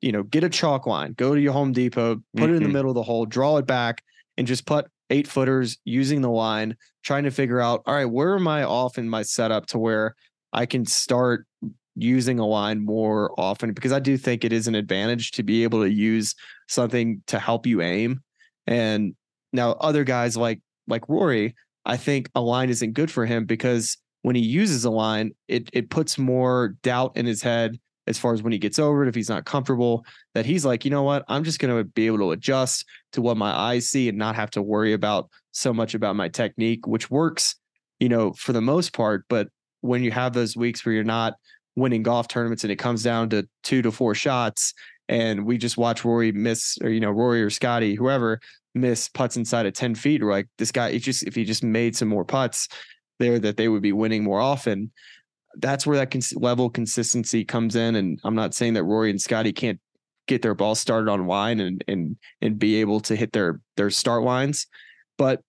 you 0.00 0.12
know, 0.12 0.22
get 0.22 0.44
a 0.44 0.48
chalk 0.48 0.86
line, 0.86 1.12
go 1.14 1.34
to 1.34 1.40
your 1.40 1.52
Home 1.52 1.72
Depot, 1.72 2.22
put 2.36 2.50
it 2.50 2.56
in 2.56 2.62
the 2.62 2.68
Mhm. 2.68 2.72
middle 2.72 2.90
of 2.90 2.94
the 2.94 3.02
hole, 3.02 3.26
draw 3.26 3.56
it 3.58 3.66
back, 3.66 4.02
and 4.36 4.46
just 4.46 4.66
put 4.66 4.86
eight 5.10 5.26
footers 5.28 5.78
using 5.84 6.20
the 6.20 6.30
line, 6.30 6.76
trying 7.02 7.24
to 7.24 7.30
figure 7.30 7.60
out, 7.60 7.82
all 7.86 7.94
right, 7.94 8.04
where 8.06 8.34
am 8.36 8.48
I 8.48 8.64
off 8.64 8.98
in 8.98 9.08
my 9.08 9.22
setup 9.22 9.66
to 9.66 9.78
where 9.78 10.14
I 10.52 10.66
can 10.66 10.84
start 10.84 11.46
using 11.94 12.38
a 12.38 12.46
line 12.46 12.84
more 12.84 13.32
often 13.38 13.72
because 13.72 13.92
I 13.92 14.00
do 14.00 14.18
think 14.18 14.44
it 14.44 14.52
is 14.52 14.68
an 14.68 14.74
advantage 14.74 15.30
to 15.32 15.42
be 15.42 15.62
able 15.62 15.82
to 15.82 15.90
use 15.90 16.34
something 16.68 17.22
to 17.26 17.38
help 17.38 17.66
you 17.66 17.80
aim. 17.80 18.20
And 18.66 19.14
now 19.52 19.72
other 19.72 20.04
guys 20.04 20.36
like 20.36 20.60
like 20.88 21.08
Rory, 21.08 21.54
I 21.84 21.96
think 21.96 22.28
a 22.34 22.40
line 22.40 22.68
isn't 22.68 22.92
good 22.92 23.10
for 23.10 23.24
him 23.26 23.44
because 23.46 23.96
when 24.22 24.36
he 24.36 24.42
uses 24.42 24.84
a 24.84 24.90
line, 24.90 25.32
it 25.48 25.70
it 25.72 25.88
puts 25.88 26.18
more 26.18 26.74
doubt 26.82 27.16
in 27.16 27.26
his 27.26 27.42
head 27.42 27.78
as 28.06 28.18
far 28.18 28.32
as 28.32 28.42
when 28.42 28.52
he 28.52 28.58
gets 28.58 28.78
over 28.78 29.02
it, 29.04 29.08
if 29.08 29.14
he's 29.14 29.28
not 29.28 29.44
comfortable, 29.44 30.04
that 30.34 30.46
he's 30.46 30.64
like, 30.64 30.84
you 30.84 30.90
know 30.90 31.02
what, 31.02 31.24
I'm 31.28 31.44
just 31.44 31.58
gonna 31.58 31.84
be 31.84 32.06
able 32.06 32.18
to 32.18 32.32
adjust 32.32 32.84
to 33.12 33.22
what 33.22 33.36
my 33.36 33.50
eyes 33.50 33.88
see 33.88 34.08
and 34.08 34.18
not 34.18 34.36
have 34.36 34.50
to 34.52 34.62
worry 34.62 34.92
about 34.92 35.28
so 35.52 35.72
much 35.72 35.94
about 35.94 36.16
my 36.16 36.28
technique, 36.28 36.86
which 36.86 37.10
works, 37.10 37.56
you 37.98 38.08
know, 38.08 38.32
for 38.32 38.52
the 38.52 38.60
most 38.60 38.92
part. 38.92 39.24
But 39.28 39.48
when 39.80 40.02
you 40.02 40.10
have 40.10 40.32
those 40.32 40.56
weeks 40.56 40.84
where 40.84 40.94
you're 40.94 41.04
not 41.04 41.34
winning 41.76 42.02
golf 42.02 42.28
tournaments 42.28 42.64
and 42.64 42.72
it 42.72 42.76
comes 42.76 43.02
down 43.02 43.28
to 43.30 43.46
two 43.62 43.82
to 43.82 43.92
four 43.92 44.14
shots 44.14 44.72
and 45.08 45.44
we 45.44 45.58
just 45.58 45.76
watch 45.76 46.04
Rory 46.04 46.32
miss 46.32 46.78
or 46.82 46.90
you 46.90 47.00
know 47.00 47.10
Rory 47.10 47.42
or 47.42 47.50
Scotty 47.50 47.94
whoever 47.94 48.40
miss 48.74 49.08
putts 49.08 49.36
inside 49.36 49.66
of 49.66 49.74
10 49.74 49.94
feet 49.94 50.22
we're 50.22 50.30
like 50.30 50.48
this 50.58 50.72
guy 50.72 50.92
he 50.92 50.98
just 50.98 51.22
if 51.24 51.34
he 51.34 51.44
just 51.44 51.62
made 51.62 51.96
some 51.96 52.08
more 52.08 52.24
putts 52.24 52.68
there 53.18 53.38
that 53.38 53.56
they 53.56 53.68
would 53.68 53.82
be 53.82 53.92
winning 53.92 54.24
more 54.24 54.40
often 54.40 54.90
that's 55.58 55.86
where 55.86 55.96
that 55.98 56.10
cons- 56.10 56.34
level 56.36 56.66
of 56.66 56.72
consistency 56.72 57.44
comes 57.44 57.76
in 57.76 57.96
and 57.96 58.20
I'm 58.24 58.34
not 58.34 58.54
saying 58.54 58.74
that 58.74 58.84
Rory 58.84 59.10
and 59.10 59.20
Scotty 59.20 59.52
can't 59.52 59.80
get 60.28 60.42
their 60.42 60.54
ball 60.54 60.74
started 60.74 61.10
on 61.10 61.26
line 61.26 61.60
and 61.60 61.84
and 61.88 62.16
and 62.42 62.58
be 62.58 62.76
able 62.80 63.00
to 63.00 63.16
hit 63.16 63.32
their 63.32 63.60
their 63.76 63.90
start 63.90 64.22
lines 64.22 64.66
but 65.18 65.40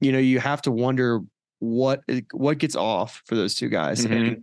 you 0.00 0.12
know 0.12 0.18
you 0.18 0.38
have 0.38 0.60
to 0.62 0.70
wonder 0.70 1.20
what 1.60 2.00
what 2.32 2.58
gets 2.58 2.76
off 2.76 3.22
for 3.26 3.34
those 3.36 3.54
two 3.54 3.68
guys 3.68 4.04
Mhm. 4.04 4.12
and 4.12 4.42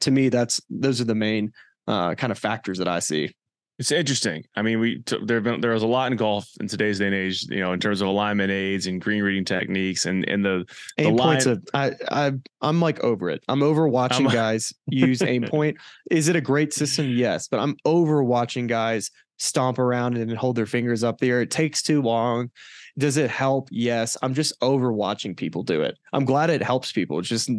to 0.00 0.10
me 0.10 0.28
that's 0.28 0.60
those 0.70 1.00
are 1.00 1.04
the 1.04 1.14
main 1.14 1.52
uh, 1.86 2.14
kind 2.14 2.30
of 2.30 2.38
factors 2.38 2.78
that 2.78 2.86
I 2.88 3.00
see. 3.00 3.34
It's 3.80 3.90
interesting. 3.90 4.44
I 4.54 4.60
mean, 4.60 4.78
we 4.78 4.98
t- 4.98 5.16
there 5.24 5.40
been 5.40 5.62
there 5.62 5.70
was 5.70 5.82
a 5.82 5.86
lot 5.86 6.12
in 6.12 6.18
golf 6.18 6.46
in 6.60 6.68
today's 6.68 6.98
day 6.98 7.06
and 7.06 7.14
age, 7.14 7.44
you 7.48 7.60
know, 7.60 7.72
in 7.72 7.80
terms 7.80 8.02
of 8.02 8.08
alignment 8.08 8.50
aids 8.50 8.86
and 8.86 9.00
green 9.00 9.22
reading 9.22 9.42
techniques 9.42 10.04
and 10.04 10.28
and 10.28 10.44
the 10.44 10.66
The 10.98 11.04
Aim 11.04 11.16
points 11.16 11.46
of 11.46 11.66
I 11.72 11.92
I 12.10 12.32
I'm 12.60 12.80
like 12.82 13.00
over 13.00 13.30
it. 13.30 13.42
I'm 13.48 13.62
over 13.62 13.88
watching 13.88 14.26
I'm- 14.26 14.34
guys 14.36 14.74
use 14.86 15.22
aim 15.22 15.44
point. 15.44 15.78
Is 16.10 16.28
it 16.28 16.36
a 16.36 16.42
great 16.42 16.74
system? 16.74 17.08
Yes, 17.08 17.48
but 17.48 17.58
I'm 17.58 17.74
over 17.86 18.22
watching 18.22 18.66
guys 18.66 19.10
stomp 19.38 19.78
around 19.78 20.18
and 20.18 20.30
hold 20.36 20.56
their 20.56 20.66
fingers 20.66 21.02
up 21.02 21.18
there. 21.18 21.40
It 21.40 21.50
takes 21.50 21.82
too 21.82 22.02
long. 22.02 22.50
Does 22.98 23.16
it 23.16 23.30
help? 23.30 23.68
Yes. 23.70 24.14
I'm 24.20 24.34
just 24.34 24.52
over 24.60 24.92
watching 24.92 25.34
people 25.34 25.62
do 25.62 25.80
it. 25.80 25.96
I'm 26.12 26.26
glad 26.26 26.50
it 26.50 26.62
helps 26.62 26.92
people. 26.92 27.18
It's 27.18 27.28
just 27.30 27.50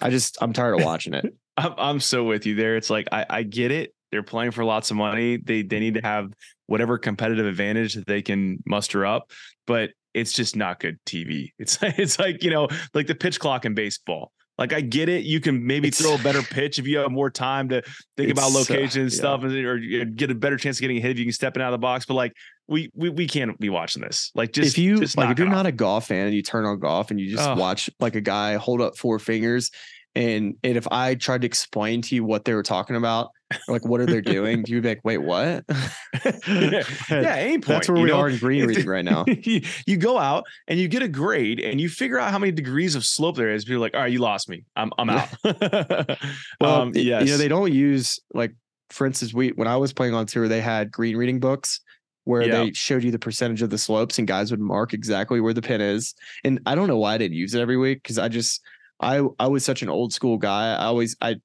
I 0.00 0.10
just 0.10 0.38
I'm 0.40 0.52
tired 0.52 0.78
of 0.78 0.84
watching 0.84 1.12
it. 1.12 1.34
I'm, 1.56 1.74
I'm 1.76 2.00
so 2.00 2.22
with 2.22 2.46
you 2.46 2.54
there. 2.54 2.76
It's 2.76 2.88
like 2.88 3.08
I, 3.10 3.26
I 3.28 3.42
get 3.42 3.72
it. 3.72 3.95
They're 4.16 4.22
playing 4.22 4.52
for 4.52 4.64
lots 4.64 4.90
of 4.90 4.96
money. 4.96 5.36
They 5.36 5.60
they 5.60 5.78
need 5.78 5.92
to 5.94 6.00
have 6.00 6.32
whatever 6.68 6.96
competitive 6.96 7.44
advantage 7.44 7.92
that 7.92 8.06
they 8.06 8.22
can 8.22 8.62
muster 8.64 9.04
up, 9.04 9.30
but 9.66 9.90
it's 10.14 10.32
just 10.32 10.56
not 10.56 10.80
good 10.80 10.98
TV. 11.04 11.52
It's 11.58 11.78
it's 11.82 12.18
like 12.18 12.42
you 12.42 12.48
know 12.48 12.68
like 12.94 13.08
the 13.08 13.14
pitch 13.14 13.38
clock 13.38 13.66
in 13.66 13.74
baseball. 13.74 14.32
Like 14.56 14.72
I 14.72 14.80
get 14.80 15.10
it. 15.10 15.24
You 15.24 15.38
can 15.40 15.66
maybe 15.66 15.88
It's- 15.88 16.00
throw 16.02 16.14
a 16.14 16.18
better 16.22 16.40
pitch 16.40 16.78
if 16.78 16.86
you 16.86 16.96
have 16.96 17.10
more 17.10 17.28
time 17.28 17.68
to 17.68 17.82
think 18.16 18.30
about 18.30 18.52
uh, 18.52 18.58
location 18.58 19.02
and 19.02 19.12
yeah. 19.12 19.18
stuff, 19.18 19.42
and 19.42 19.54
or 19.54 19.78
get 20.06 20.30
a 20.30 20.34
better 20.34 20.56
chance 20.56 20.78
of 20.78 20.80
getting 20.80 20.96
a 20.96 21.00
hit 21.00 21.10
if 21.10 21.18
you 21.18 21.26
can 21.26 21.32
step 21.32 21.56
in 21.56 21.60
out 21.60 21.68
of 21.68 21.72
the 21.72 21.84
box. 21.84 22.06
But 22.06 22.14
like 22.14 22.32
we 22.66 22.90
we 22.94 23.10
we 23.10 23.28
can't 23.28 23.58
be 23.60 23.68
watching 23.68 24.00
this. 24.00 24.32
Like 24.34 24.52
just 24.52 24.70
if 24.70 24.78
you 24.78 24.98
just 24.98 25.18
like 25.18 25.28
if 25.28 25.38
you're 25.38 25.46
not 25.46 25.66
off. 25.66 25.72
a 25.72 25.72
golf 25.72 26.06
fan 26.06 26.24
and 26.24 26.34
you 26.34 26.42
turn 26.42 26.64
on 26.64 26.78
golf 26.78 27.10
and 27.10 27.20
you 27.20 27.30
just 27.30 27.46
Ugh. 27.46 27.58
watch 27.58 27.90
like 28.00 28.14
a 28.14 28.22
guy 28.22 28.54
hold 28.54 28.80
up 28.80 28.96
four 28.96 29.18
fingers 29.18 29.70
and 30.16 30.56
and 30.64 30.76
if 30.76 30.88
I 30.90 31.14
tried 31.14 31.42
to 31.42 31.46
explain 31.46 32.00
to 32.02 32.14
you 32.14 32.24
what 32.24 32.46
they 32.46 32.54
were 32.54 32.62
talking 32.62 32.96
about, 32.96 33.30
like 33.68 33.84
what 33.84 34.00
are 34.00 34.06
they 34.06 34.20
doing, 34.20 34.64
you'd 34.66 34.82
be 34.82 34.88
like, 34.88 35.00
wait, 35.04 35.18
what? 35.18 35.64
yeah, 35.68 36.82
yeah, 37.10 37.36
aim 37.36 37.60
point. 37.60 37.66
That's 37.66 37.88
where 37.88 37.98
you 37.98 38.04
we 38.04 38.10
know? 38.10 38.20
are 38.20 38.28
in 38.28 38.38
green 38.38 38.66
reading 38.66 38.86
right 38.86 39.04
now. 39.04 39.24
you, 39.42 39.62
you 39.86 39.96
go 39.96 40.18
out 40.18 40.44
and 40.68 40.78
you 40.78 40.88
get 40.88 41.02
a 41.02 41.08
grade 41.08 41.60
and 41.60 41.80
you 41.80 41.88
figure 41.88 42.18
out 42.18 42.30
how 42.30 42.38
many 42.38 42.52
degrees 42.52 42.94
of 42.94 43.04
slope 43.04 43.36
there 43.36 43.52
is. 43.52 43.64
People 43.64 43.76
are 43.76 43.80
like, 43.80 43.94
all 43.94 44.00
right, 44.00 44.12
you 44.12 44.18
lost 44.18 44.48
me. 44.48 44.64
I'm 44.74 44.92
I'm 44.98 45.10
out. 45.10 45.28
Well, 45.44 46.80
um, 46.82 46.92
yes. 46.94 47.24
you 47.24 47.30
know, 47.32 47.36
they 47.36 47.48
don't 47.48 47.72
use 47.72 48.20
like, 48.34 48.52
for 48.90 49.06
instance, 49.06 49.32
we 49.32 49.50
when 49.50 49.68
I 49.68 49.76
was 49.76 49.92
playing 49.92 50.14
on 50.14 50.26
tour, 50.26 50.48
they 50.48 50.60
had 50.60 50.90
green 50.90 51.16
reading 51.16 51.40
books 51.40 51.80
where 52.24 52.42
Yeah. 52.42 52.64
they 52.64 52.72
showed 52.72 53.04
you 53.04 53.12
the 53.12 53.18
percentage 53.18 53.62
of 53.62 53.70
the 53.70 53.78
slopes 53.78 54.18
and 54.18 54.26
guys 54.26 54.50
would 54.50 54.60
mark 54.60 54.92
exactly 54.92 55.40
where 55.40 55.54
the 55.54 55.62
pin 55.62 55.80
is. 55.80 56.14
And 56.42 56.60
I 56.66 56.74
don't 56.74 56.88
know 56.88 56.98
why 56.98 57.14
I 57.14 57.18
didn't 57.18 57.36
use 57.36 57.54
it 57.54 57.60
every 57.60 57.76
week 57.76 58.02
because 58.02 58.18
I 58.18 58.28
just 58.28 58.60
I 59.00 59.22
I 59.38 59.46
was 59.46 59.64
such 59.64 59.82
an 59.82 59.88
old 59.88 60.12
school 60.12 60.36
guy. 60.36 60.72
I 60.74 60.86
always 60.86 61.16
I 61.20 61.36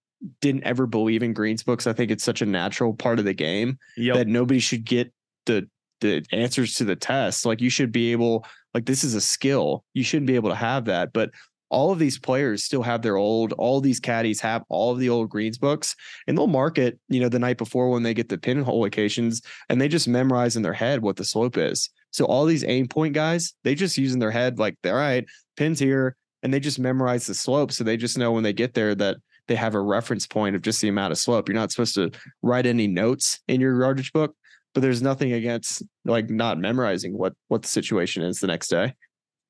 didn't 0.41 0.63
ever 0.63 0.86
believe 0.86 1.24
in 1.24 1.34
greens 1.34 1.63
books. 1.63 1.88
I 1.88 1.93
think 1.93 2.11
it's 2.11 2.24
such 2.24 2.41
a 2.41 2.45
natural 2.45 2.93
part 2.93 3.19
of 3.19 3.26
the 3.26 3.34
game 3.34 3.80
Yep. 3.97 4.15
that 4.15 4.28
nobody 4.28 4.59
should 4.59 4.86
get 4.86 5.11
the 5.45 5.67
the 6.01 6.26
answers 6.32 6.74
to 6.76 6.84
the 6.84 6.95
test. 6.95 7.45
Like 7.45 7.61
you 7.61 7.69
should 7.69 7.91
be 7.91 8.11
able, 8.11 8.43
like 8.74 8.86
this 8.86 9.03
is 9.03 9.13
a 9.13 9.22
skill. 9.22 9.84
You 9.93 10.03
shouldn't 10.03 10.26
be 10.28 10.36
able 10.36 10.49
to 10.49 10.55
have 10.55 10.86
that. 10.86 11.13
But 11.13 11.30
all 11.69 11.91
of 11.91 11.99
these 11.99 12.17
players 12.19 12.63
still 12.63 12.82
have 12.82 13.03
their 13.03 13.17
old, 13.17 13.53
all 13.53 13.80
these 13.80 13.99
caddies 13.99 14.41
have 14.41 14.63
all 14.67 14.91
of 14.91 14.99
the 14.99 15.09
old 15.09 15.30
greens 15.30 15.57
books 15.59 15.95
and 16.28 16.36
they'll 16.38 16.47
mark 16.47 16.78
it, 16.80 16.99
you 17.07 17.19
know, 17.22 17.30
the 17.30 17.38
night 17.39 17.57
before 17.59 17.89
when 17.91 18.01
they 18.03 18.15
get 18.15 18.30
the 18.30 18.38
pinhole 18.38 18.82
locations 18.82 19.41
and 19.69 19.80
they 19.80 19.88
just 19.88 20.07
memorize 20.07 20.55
in 20.55 20.63
their 20.63 20.74
head 20.74 21.01
what 21.03 21.15
the 21.17 21.24
slope 21.24 21.55
is. 21.55 21.89
So 22.09 22.26
all 22.26 22.45
these 22.45 22.63
aim 22.65 22.88
point 22.88 23.13
guys, 23.13 23.53
they 23.63 23.76
just 23.76 23.97
use 23.97 24.11
in 24.11 24.19
their 24.19 24.32
head, 24.32 24.57
like, 24.59 24.76
all 24.86 24.93
right, 24.93 25.26
pins 25.55 25.80
here, 25.80 26.17
and 26.43 26.51
they 26.53 26.59
just 26.59 26.80
memorize 26.80 27.28
the 27.28 27.36
slope. 27.36 27.72
So 27.72 27.84
they 27.84 27.95
just 27.95 28.17
know 28.17 28.32
when 28.32 28.43
they 28.43 28.53
get 28.53 28.74
there 28.74 28.95
that 28.95 29.17
they 29.52 29.56
have 29.58 29.76
a 29.76 29.82
reference 29.82 30.26
point 30.26 30.56
of 30.56 30.62
just 30.62 30.80
the 30.80 30.88
amount 30.88 31.12
of 31.12 31.18
slope. 31.18 31.49
You're 31.49 31.58
not 31.58 31.72
supposed 31.72 31.95
to 31.95 32.10
write 32.41 32.66
any 32.66 32.88
notes 32.88 33.41
in 33.49 33.60
your 33.60 33.78
yardage 33.82 34.14
book, 34.14 34.34
but 34.74 34.80
there's 34.80 35.02
nothing 35.02 35.34
against 35.34 35.84
like 36.06 36.30
not 36.30 36.58
memorizing 36.58 37.18
what 37.18 37.34
what 37.49 37.62
the 37.62 37.68
situation 37.68 38.24
is 38.24 38.39
the 38.39 38.47
next 38.47 38.70
day. 38.70 38.93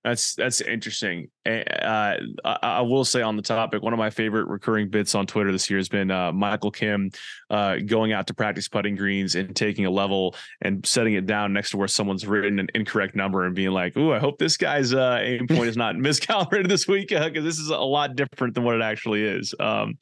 That's 0.04 0.34
that's 0.34 0.62
interesting. 0.62 1.30
Uh, 1.45 2.16
I, 2.43 2.58
I, 2.62 2.82
will 2.82 3.06
say 3.06 3.22
on 3.22 3.36
the 3.36 3.43
topic, 3.43 3.84
one 3.84 3.93
of 3.93 3.99
my 3.99 4.10
favorite 4.10 4.47
recurring 4.47 4.89
bits 4.89 5.14
on 5.14 5.28
Twitter 5.28 5.52
this 5.52 5.70
year 5.70 5.78
has 5.78 5.89
been 5.89 6.10
uh, 6.10 6.32
Michael 6.32 6.72
Kim 6.72 7.12
uh, 7.52 7.78
going 7.86 8.12
out 8.12 8.26
to 8.28 8.34
practice 8.34 8.68
putting 8.68 8.95
greens 8.95 9.36
and 9.36 9.56
taking 9.56 9.86
a 9.86 9.91
level 9.91 10.36
and 10.62 10.84
setting 10.88 11.14
it 11.14 11.28
down 11.28 11.54
next 11.54 11.72
to 11.72 11.78
where 11.78 11.88
someone's 11.88 12.26
written 12.26 12.58
an 12.58 12.68
incorrect 12.74 13.16
number 13.16 13.45
and 13.45 13.54
being 13.54 13.72
like, 13.72 13.95
"Ooh, 13.95 14.12
I 14.12 14.18
hope 14.18 14.39
this 14.39 14.58
guy's 14.58 14.91
uh, 14.91 15.20
aim 15.22 15.47
point 15.47 15.68
is 15.68 15.78
not 15.78 15.95
miscalibrated 15.97 16.68
this 16.68 16.88
week 16.88 17.10
because 17.10 17.43
this 17.43 17.60
is 17.60 17.70
a 17.70 17.78
lot 17.78 18.16
different 18.16 18.56
than 18.56 18.64
what 18.64 18.76
it 18.76 18.82
actually 18.82 19.24
is." 19.24 19.54
Um, 19.60 19.99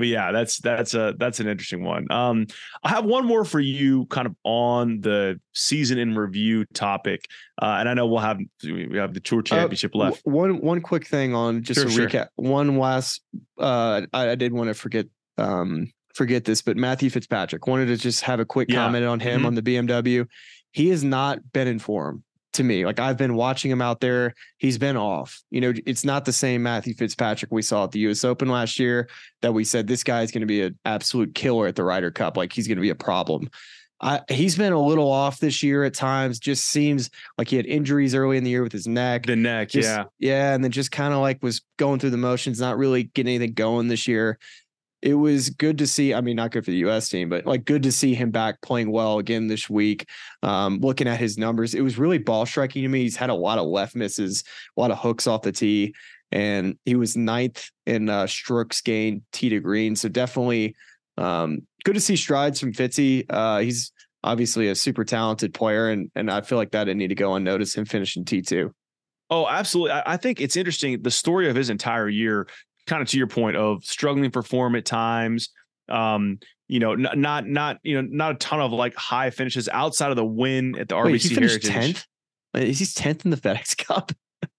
but 0.00 0.08
yeah, 0.08 0.32
that's 0.32 0.56
that's 0.58 0.94
a 0.94 1.14
that's 1.18 1.40
an 1.40 1.46
interesting 1.46 1.84
one. 1.84 2.10
Um, 2.10 2.46
I 2.82 2.88
have 2.88 3.04
one 3.04 3.26
more 3.26 3.44
for 3.44 3.60
you, 3.60 4.06
kind 4.06 4.26
of 4.26 4.34
on 4.44 5.02
the 5.02 5.38
season 5.52 5.98
in 5.98 6.16
review 6.16 6.64
topic, 6.72 7.26
uh, 7.60 7.76
and 7.78 7.86
I 7.86 7.92
know 7.92 8.06
we'll 8.06 8.20
have 8.20 8.38
we 8.64 8.96
have 8.96 9.12
the 9.12 9.20
tour 9.20 9.40
uh, 9.40 9.42
championship 9.42 9.94
uh, 9.94 9.98
left. 9.98 10.22
One 10.24 10.62
one 10.62 10.80
quick 10.80 11.06
thing 11.06 11.34
on 11.34 11.62
just 11.62 11.80
sure, 11.80 12.04
a 12.04 12.08
recap. 12.08 12.12
Sure. 12.12 12.28
One 12.36 12.78
last, 12.78 13.20
uh, 13.58 14.06
I, 14.14 14.30
I 14.30 14.34
did 14.36 14.54
want 14.54 14.68
to 14.68 14.74
forget 14.74 15.04
um 15.36 15.92
forget 16.14 16.46
this, 16.46 16.62
but 16.62 16.78
Matthew 16.78 17.10
Fitzpatrick 17.10 17.66
wanted 17.66 17.86
to 17.86 17.98
just 17.98 18.22
have 18.22 18.40
a 18.40 18.46
quick 18.46 18.70
yeah. 18.70 18.76
comment 18.76 19.04
on 19.04 19.20
him 19.20 19.40
mm-hmm. 19.40 19.46
on 19.46 19.54
the 19.54 19.62
BMW. 19.62 20.26
He 20.72 20.88
has 20.88 21.04
not 21.04 21.52
been 21.52 21.68
in 21.68 21.78
form 21.78 22.24
to 22.54 22.64
me. 22.64 22.84
Like 22.84 22.98
I've 22.98 23.16
been 23.16 23.34
watching 23.34 23.70
him 23.70 23.82
out 23.82 24.00
there. 24.00 24.34
He's 24.58 24.78
been 24.78 24.96
off. 24.96 25.40
You 25.50 25.60
know, 25.60 25.72
it's 25.86 26.04
not 26.04 26.24
the 26.24 26.32
same 26.32 26.62
Matthew 26.62 26.94
Fitzpatrick 26.94 27.52
we 27.52 27.62
saw 27.62 27.84
at 27.84 27.92
the 27.92 28.00
US 28.00 28.24
Open 28.24 28.48
last 28.48 28.78
year 28.78 29.08
that 29.42 29.52
we 29.52 29.64
said 29.64 29.86
this 29.86 30.04
guy 30.04 30.22
is 30.22 30.30
going 30.30 30.40
to 30.40 30.46
be 30.46 30.62
an 30.62 30.78
absolute 30.84 31.34
killer 31.34 31.66
at 31.66 31.76
the 31.76 31.84
Ryder 31.84 32.10
Cup. 32.10 32.36
Like 32.36 32.52
he's 32.52 32.66
going 32.66 32.78
to 32.78 32.82
be 32.82 32.90
a 32.90 32.94
problem. 32.94 33.50
I, 34.02 34.22
he's 34.30 34.56
been 34.56 34.72
a 34.72 34.80
little 34.80 35.10
off 35.10 35.40
this 35.40 35.62
year 35.62 35.84
at 35.84 35.92
times. 35.92 36.38
Just 36.38 36.66
seems 36.66 37.10
like 37.36 37.48
he 37.48 37.56
had 37.56 37.66
injuries 37.66 38.14
early 38.14 38.38
in 38.38 38.44
the 38.44 38.50
year 38.50 38.62
with 38.62 38.72
his 38.72 38.86
neck. 38.86 39.26
The 39.26 39.36
neck, 39.36 39.68
just, 39.68 39.86
yeah, 39.86 40.04
yeah, 40.18 40.54
and 40.54 40.64
then 40.64 40.70
just 40.70 40.90
kind 40.90 41.12
of 41.12 41.20
like 41.20 41.42
was 41.42 41.60
going 41.76 41.98
through 41.98 42.10
the 42.10 42.16
motions, 42.16 42.60
not 42.60 42.78
really 42.78 43.04
getting 43.04 43.34
anything 43.34 43.52
going 43.52 43.88
this 43.88 44.08
year 44.08 44.38
it 45.02 45.14
was 45.14 45.50
good 45.50 45.78
to 45.78 45.86
see. 45.86 46.12
I 46.12 46.20
mean, 46.20 46.36
not 46.36 46.50
good 46.50 46.64
for 46.64 46.70
the 46.70 46.78
U.S. 46.78 47.08
team, 47.08 47.28
but 47.28 47.46
like 47.46 47.64
good 47.64 47.82
to 47.84 47.92
see 47.92 48.14
him 48.14 48.30
back 48.30 48.60
playing 48.60 48.90
well 48.90 49.18
again 49.18 49.46
this 49.46 49.68
week. 49.70 50.08
Um, 50.42 50.78
looking 50.80 51.08
at 51.08 51.18
his 51.18 51.38
numbers, 51.38 51.74
it 51.74 51.80
was 51.80 51.98
really 51.98 52.18
ball 52.18 52.44
striking 52.46 52.82
to 52.82 52.88
me. 52.88 53.02
He's 53.02 53.16
had 53.16 53.30
a 53.30 53.34
lot 53.34 53.58
of 53.58 53.66
left 53.66 53.94
misses, 53.94 54.44
a 54.76 54.80
lot 54.80 54.90
of 54.90 54.98
hooks 54.98 55.26
off 55.26 55.42
the 55.42 55.52
tee, 55.52 55.94
and 56.30 56.76
he 56.84 56.96
was 56.96 57.16
ninth 57.16 57.70
in 57.86 58.08
uh, 58.08 58.26
strokes 58.26 58.80
gained 58.82 59.22
tee 59.32 59.48
to 59.48 59.60
green. 59.60 59.96
So 59.96 60.08
definitely 60.08 60.76
um, 61.16 61.66
good 61.84 61.94
to 61.94 62.00
see 62.00 62.16
strides 62.16 62.60
from 62.60 62.72
Fitzy. 62.72 63.24
Uh, 63.28 63.58
he's 63.60 63.92
obviously 64.22 64.68
a 64.68 64.74
super 64.74 65.04
talented 65.04 65.54
player, 65.54 65.88
and 65.88 66.10
and 66.14 66.30
I 66.30 66.42
feel 66.42 66.58
like 66.58 66.72
that 66.72 66.84
didn't 66.84 66.98
need 66.98 67.08
to 67.08 67.14
go 67.14 67.34
unnoticed. 67.34 67.76
Him 67.76 67.86
finishing 67.86 68.24
T 68.24 68.42
two. 68.42 68.74
Oh, 69.30 69.46
absolutely. 69.46 69.92
I 70.04 70.16
think 70.16 70.40
it's 70.40 70.56
interesting. 70.56 71.00
The 71.02 71.10
story 71.10 71.48
of 71.48 71.54
his 71.54 71.70
entire 71.70 72.08
year 72.08 72.48
kind 72.90 73.00
of 73.00 73.08
to 73.08 73.16
your 73.16 73.28
point 73.28 73.56
of 73.56 73.84
struggling 73.84 74.30
for 74.30 74.42
form 74.42 74.76
at 74.76 74.84
times. 74.84 75.48
Um, 75.88 76.40
you 76.68 76.80
know, 76.80 76.94
not 76.94 77.16
not 77.16 77.46
not 77.46 77.78
you 77.82 78.00
know, 78.00 78.08
not 78.10 78.32
a 78.32 78.34
ton 78.34 78.60
of 78.60 78.72
like 78.72 78.94
high 78.94 79.30
finishes 79.30 79.68
outside 79.68 80.10
of 80.10 80.16
the 80.16 80.24
win 80.24 80.78
at 80.78 80.88
the 80.88 80.96
Wait, 80.96 81.14
RBC 81.14 81.28
he 81.28 81.34
Heritage. 81.34 81.64
Tenth? 81.64 82.06
Is 82.54 82.78
he 82.80 82.86
tenth 82.86 83.24
in 83.24 83.30
the 83.30 83.36
FedEx 83.38 83.76
Cup? 83.78 84.12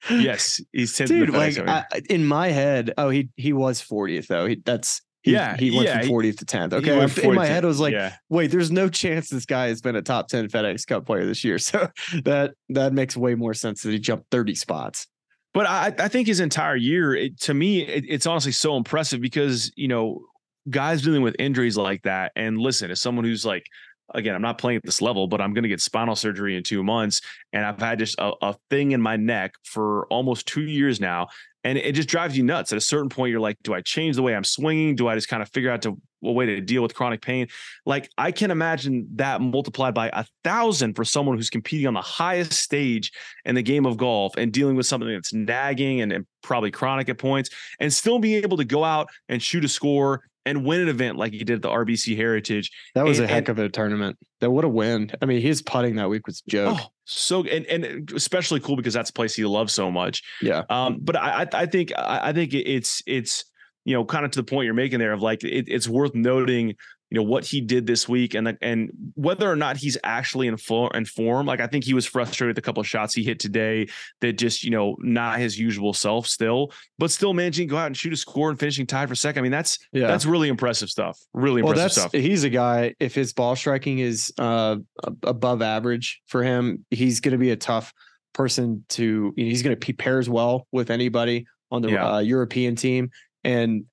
yes, 0.09 0.59
he's 0.71 0.95
tenth. 0.95 1.09
Dude, 1.09 1.29
like 1.29 1.57
I, 1.59 1.85
in 2.09 2.25
my 2.25 2.49
head, 2.49 2.93
oh, 2.97 3.09
he 3.09 3.29
he 3.35 3.53
was 3.53 3.81
fortieth 3.81 4.27
though. 4.27 4.47
He, 4.47 4.61
that's 4.65 5.01
he, 5.23 5.33
yeah, 5.33 5.55
he 5.55 5.69
went 5.71 5.87
yeah, 5.87 6.01
from 6.01 6.09
40th 6.09 6.39
to 6.39 6.45
10th. 6.45 6.73
Okay. 6.73 7.27
In 7.27 7.35
my 7.35 7.45
head, 7.45 7.63
I 7.63 7.67
was 7.67 7.79
like, 7.79 7.93
yeah. 7.93 8.15
wait, 8.29 8.47
there's 8.47 8.71
no 8.71 8.89
chance 8.89 9.29
this 9.29 9.45
guy 9.45 9.67
has 9.67 9.79
been 9.79 9.95
a 9.95 10.01
top 10.01 10.29
10 10.29 10.47
FedEx 10.47 10.87
Cup 10.87 11.05
player 11.05 11.25
this 11.25 11.43
year. 11.43 11.59
So 11.71 11.89
that 12.23 12.55
that 12.69 12.91
makes 12.91 13.15
way 13.15 13.35
more 13.35 13.53
sense 13.53 13.83
that 13.83 13.91
he 13.91 13.99
jumped 13.99 14.25
30 14.31 14.55
spots. 14.55 15.07
But 15.53 15.67
I, 15.67 15.93
I 15.99 16.07
think 16.07 16.27
his 16.27 16.39
entire 16.39 16.75
year, 16.75 17.13
it, 17.13 17.39
to 17.41 17.53
me, 17.53 17.81
it, 17.81 18.05
it's 18.07 18.25
honestly 18.25 18.53
so 18.53 18.77
impressive 18.77 19.21
because 19.21 19.71
you 19.75 19.87
know 19.87 20.21
guys 20.69 21.01
dealing 21.01 21.21
with 21.21 21.35
injuries 21.39 21.77
like 21.77 22.03
that. 22.03 22.31
And 22.35 22.57
listen, 22.57 22.91
as 22.91 23.01
someone 23.01 23.25
who's 23.25 23.45
like, 23.45 23.65
again, 24.13 24.35
I'm 24.35 24.41
not 24.41 24.57
playing 24.57 24.77
at 24.77 24.83
this 24.83 25.01
level, 25.01 25.27
but 25.27 25.41
I'm 25.41 25.53
going 25.53 25.63
to 25.63 25.69
get 25.69 25.81
spinal 25.81 26.15
surgery 26.15 26.55
in 26.55 26.63
two 26.63 26.83
months, 26.83 27.21
and 27.53 27.65
I've 27.65 27.79
had 27.79 27.99
just 27.99 28.17
a, 28.19 28.31
a 28.41 28.55
thing 28.69 28.91
in 28.91 29.01
my 29.01 29.17
neck 29.17 29.53
for 29.63 30.05
almost 30.07 30.47
two 30.47 30.63
years 30.63 30.99
now, 30.99 31.27
and 31.63 31.77
it 31.77 31.93
just 31.93 32.09
drives 32.09 32.37
you 32.37 32.43
nuts. 32.43 32.71
At 32.71 32.77
a 32.77 32.81
certain 32.81 33.09
point, 33.09 33.31
you're 33.31 33.39
like, 33.39 33.57
do 33.63 33.73
I 33.73 33.81
change 33.81 34.15
the 34.15 34.23
way 34.23 34.35
I'm 34.35 34.43
swinging? 34.43 34.95
Do 34.95 35.07
I 35.07 35.15
just 35.15 35.27
kind 35.27 35.41
of 35.41 35.49
figure 35.49 35.71
out 35.71 35.81
to 35.83 35.97
a 36.23 36.31
way 36.31 36.45
to 36.45 36.61
deal 36.61 36.81
with 36.81 36.93
chronic 36.93 37.21
pain? 37.21 37.47
Like 37.85 38.09
I 38.17 38.31
can 38.31 38.51
imagine 38.51 39.07
that 39.15 39.41
multiplied 39.41 39.93
by 39.93 40.09
a 40.13 40.25
thousand 40.43 40.95
for 40.95 41.03
someone 41.03 41.37
who's 41.37 41.49
competing 41.49 41.87
on 41.87 41.93
the 41.93 42.01
highest 42.01 42.53
stage 42.53 43.11
in 43.45 43.55
the 43.55 43.63
game 43.63 43.85
of 43.85 43.97
golf 43.97 44.33
and 44.37 44.51
dealing 44.51 44.75
with 44.75 44.85
something 44.85 45.09
that's 45.09 45.33
nagging 45.33 46.01
and, 46.01 46.11
and 46.11 46.25
probably 46.43 46.71
chronic 46.71 47.09
at 47.09 47.17
points, 47.17 47.49
and 47.79 47.91
still 47.91 48.19
being 48.19 48.43
able 48.43 48.57
to 48.57 48.65
go 48.65 48.83
out 48.83 49.09
and 49.29 49.41
shoot 49.41 49.63
a 49.63 49.69
score 49.69 50.23
and 50.45 50.65
win 50.65 50.81
an 50.81 50.89
event 50.89 51.17
like 51.17 51.33
he 51.33 51.43
did 51.43 51.57
at 51.57 51.61
the 51.61 51.69
RBC 51.69 52.15
Heritage. 52.15 52.71
That 52.95 53.05
was 53.05 53.19
and, 53.19 53.29
a 53.29 53.33
heck 53.33 53.49
of 53.49 53.59
a 53.59 53.69
tournament. 53.69 54.17
That 54.39 54.51
would 54.51 54.63
have 54.63 54.73
win. 54.73 55.11
I 55.21 55.25
mean, 55.25 55.41
his 55.41 55.61
putting 55.61 55.95
that 55.97 56.09
week 56.09 56.25
was 56.25 56.41
joke. 56.41 56.77
Oh, 56.79 56.87
so 57.05 57.43
and 57.43 57.65
and 57.67 58.11
especially 58.15 58.59
cool 58.59 58.75
because 58.75 58.93
that's 58.93 59.11
a 59.11 59.13
place 59.13 59.35
he 59.35 59.45
loves 59.45 59.73
so 59.73 59.91
much. 59.91 60.23
Yeah. 60.41 60.63
Um, 60.69 60.99
but 61.01 61.15
I 61.15 61.47
I 61.53 61.65
think 61.65 61.91
I 61.95 62.33
think 62.33 62.53
it's 62.53 63.03
it's 63.05 63.45
you 63.85 63.93
know 63.93 64.05
kind 64.05 64.25
of 64.25 64.31
to 64.31 64.39
the 64.39 64.43
point 64.43 64.65
you're 64.65 64.73
making 64.73 64.99
there 64.99 65.13
of 65.13 65.21
like 65.21 65.43
it, 65.43 65.65
it's 65.67 65.87
worth 65.87 66.15
noting 66.15 66.75
you 67.11 67.17
know 67.17 67.23
what 67.23 67.43
he 67.43 67.59
did 67.59 67.85
this 67.85 68.07
week 68.07 68.33
and 68.33 68.57
and 68.61 68.89
whether 69.15 69.51
or 69.51 69.55
not 69.55 69.75
he's 69.75 69.97
actually 70.03 70.47
in, 70.47 70.55
full, 70.57 70.89
in 70.91 71.05
form 71.05 71.45
like 71.45 71.59
i 71.59 71.67
think 71.67 71.83
he 71.83 71.93
was 71.93 72.05
frustrated 72.05 72.55
with 72.55 72.57
a 72.57 72.65
couple 72.65 72.79
of 72.79 72.87
shots 72.87 73.13
he 73.13 73.23
hit 73.23 73.39
today 73.39 73.87
that 74.21 74.33
just 74.33 74.63
you 74.63 74.71
know 74.71 74.95
not 74.99 75.37
his 75.37 75.59
usual 75.59 75.93
self 75.93 76.25
still 76.25 76.71
but 76.97 77.11
still 77.11 77.33
managing 77.33 77.67
to 77.67 77.71
go 77.71 77.77
out 77.77 77.87
and 77.87 77.97
shoot 77.97 78.13
a 78.13 78.17
score 78.17 78.49
and 78.49 78.59
finishing 78.59 78.87
tied 78.87 79.09
for 79.09 79.15
second 79.15 79.41
i 79.41 79.43
mean 79.43 79.51
that's 79.51 79.77
yeah. 79.91 80.07
that's 80.07 80.25
really 80.25 80.47
impressive 80.47 80.89
stuff 80.89 81.19
really 81.33 81.61
well, 81.61 81.73
impressive 81.73 82.03
stuff 82.03 82.11
he's 82.13 82.43
a 82.43 82.49
guy 82.49 82.95
if 82.99 83.13
his 83.13 83.33
ball 83.33 83.55
striking 83.55 83.99
is 83.99 84.33
uh 84.37 84.77
above 85.23 85.61
average 85.61 86.21
for 86.27 86.41
him 86.41 86.85
he's 86.89 87.19
going 87.19 87.33
to 87.33 87.37
be 87.37 87.51
a 87.51 87.57
tough 87.57 87.93
person 88.33 88.85
to 88.87 89.33
you 89.35 89.43
know, 89.43 89.49
he's 89.49 89.61
going 89.61 89.77
to 89.77 89.85
he 89.85 89.91
pairs 89.91 90.29
well 90.29 90.65
with 90.71 90.89
anybody 90.89 91.45
on 91.69 91.81
the 91.81 91.91
yeah. 91.91 92.13
uh, 92.15 92.19
european 92.19 92.75
team 92.75 93.11
and 93.43 93.85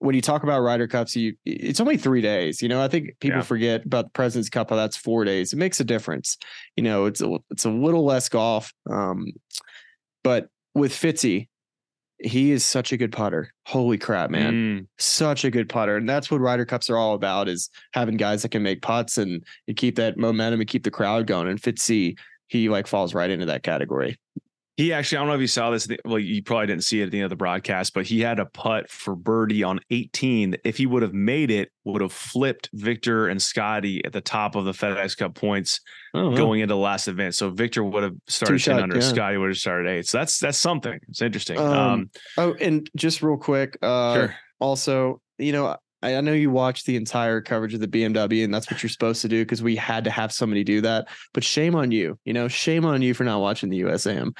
when 0.00 0.14
you 0.14 0.22
talk 0.22 0.42
about 0.42 0.60
Ryder 0.60 0.88
Cups, 0.88 1.14
you 1.14 1.34
it's 1.44 1.78
only 1.78 1.96
three 1.96 2.22
days. 2.22 2.60
You 2.62 2.68
know, 2.68 2.82
I 2.82 2.88
think 2.88 3.16
people 3.20 3.38
yeah. 3.38 3.44
forget 3.44 3.84
about 3.84 4.06
the 4.06 4.10
President's 4.10 4.48
Cup. 4.48 4.70
How 4.70 4.76
that's 4.76 4.96
four 4.96 5.24
days. 5.24 5.52
It 5.52 5.56
makes 5.56 5.78
a 5.78 5.84
difference. 5.84 6.38
You 6.76 6.82
know, 6.82 7.04
it's 7.04 7.20
a, 7.20 7.38
it's 7.50 7.66
a 7.66 7.70
little 7.70 8.04
less 8.04 8.28
golf. 8.28 8.72
Um, 8.90 9.26
but 10.24 10.48
with 10.74 10.92
Fitzy, 10.92 11.48
he 12.18 12.50
is 12.50 12.64
such 12.64 12.92
a 12.92 12.96
good 12.96 13.12
putter. 13.12 13.52
Holy 13.66 13.98
crap, 13.98 14.30
man! 14.30 14.52
Mm. 14.52 14.86
Such 14.98 15.44
a 15.44 15.50
good 15.50 15.68
putter, 15.68 15.96
and 15.96 16.08
that's 16.08 16.30
what 16.30 16.40
Ryder 16.40 16.64
Cups 16.64 16.88
are 16.88 16.96
all 16.96 17.14
about: 17.14 17.48
is 17.48 17.68
having 17.92 18.16
guys 18.16 18.42
that 18.42 18.50
can 18.50 18.62
make 18.62 18.82
putts 18.82 19.18
and 19.18 19.44
you 19.66 19.74
keep 19.74 19.96
that 19.96 20.16
momentum 20.16 20.60
and 20.60 20.68
keep 20.68 20.84
the 20.84 20.90
crowd 20.90 21.26
going. 21.26 21.48
And 21.48 21.60
Fitzy, 21.60 22.18
he 22.48 22.70
like 22.70 22.86
falls 22.86 23.12
right 23.14 23.30
into 23.30 23.46
that 23.46 23.62
category. 23.62 24.18
He 24.80 24.94
actually, 24.94 25.18
I 25.18 25.20
don't 25.20 25.28
know 25.28 25.34
if 25.34 25.42
you 25.42 25.46
saw 25.46 25.68
this. 25.68 25.86
Well, 26.06 26.18
you 26.18 26.42
probably 26.42 26.68
didn't 26.68 26.84
see 26.84 27.02
it 27.02 27.04
at 27.04 27.10
the 27.10 27.18
end 27.18 27.24
of 27.24 27.30
the 27.30 27.36
broadcast, 27.36 27.92
but 27.92 28.06
he 28.06 28.20
had 28.20 28.38
a 28.38 28.46
putt 28.46 28.88
for 28.88 29.14
birdie 29.14 29.62
on 29.62 29.78
18. 29.90 30.56
If 30.64 30.78
he 30.78 30.86
would 30.86 31.02
have 31.02 31.12
made 31.12 31.50
it, 31.50 31.70
would 31.84 32.00
have 32.00 32.14
flipped 32.14 32.70
Viktor 32.72 33.28
and 33.28 33.42
Scotty 33.42 34.02
at 34.06 34.14
the 34.14 34.22
top 34.22 34.54
of 34.54 34.64
the 34.64 34.72
FedEx 34.72 35.18
Cup 35.18 35.34
points 35.34 35.82
oh, 36.14 36.34
going 36.34 36.60
into 36.60 36.72
the 36.72 36.80
last 36.80 37.08
event. 37.08 37.34
So 37.34 37.50
Viktor 37.50 37.84
would 37.84 38.02
have 38.02 38.14
started 38.26 38.58
shot, 38.58 38.76
10 38.76 38.82
under, 38.84 38.96
yeah. 38.96 39.02
Scotty 39.02 39.36
would 39.36 39.50
have 39.50 39.58
started 39.58 39.86
eight. 39.86 40.08
So 40.08 40.16
that's 40.16 40.38
that's 40.38 40.56
something. 40.56 40.98
It's 41.10 41.20
interesting. 41.20 41.58
Um, 41.58 41.76
um, 41.76 42.10
oh, 42.38 42.54
and 42.54 42.88
just 42.96 43.22
real 43.22 43.36
quick, 43.36 43.76
uh, 43.82 44.14
sure. 44.14 44.36
also, 44.60 45.20
you 45.36 45.52
know, 45.52 45.76
I, 46.02 46.20
know 46.20 46.32
you 46.32 46.50
watched 46.50 46.86
the 46.86 46.96
entire 46.96 47.40
coverage 47.40 47.74
of 47.74 47.80
the 47.80 47.88
BMW, 47.88 48.44
and 48.44 48.52
that's 48.52 48.70
what 48.70 48.82
you're 48.82 48.90
supposed 48.90 49.22
to 49.22 49.28
do 49.28 49.42
because 49.42 49.62
we 49.62 49.76
had 49.76 50.04
to 50.04 50.10
have 50.10 50.32
somebody 50.32 50.64
do 50.64 50.80
that. 50.80 51.08
But 51.34 51.44
shame 51.44 51.74
on 51.74 51.90
you, 51.90 52.18
you 52.24 52.32
know, 52.32 52.48
shame 52.48 52.84
on 52.84 53.02
you 53.02 53.14
for 53.14 53.24
not 53.24 53.40
watching 53.40 53.68
the 53.70 53.80
USAM. 53.82 54.32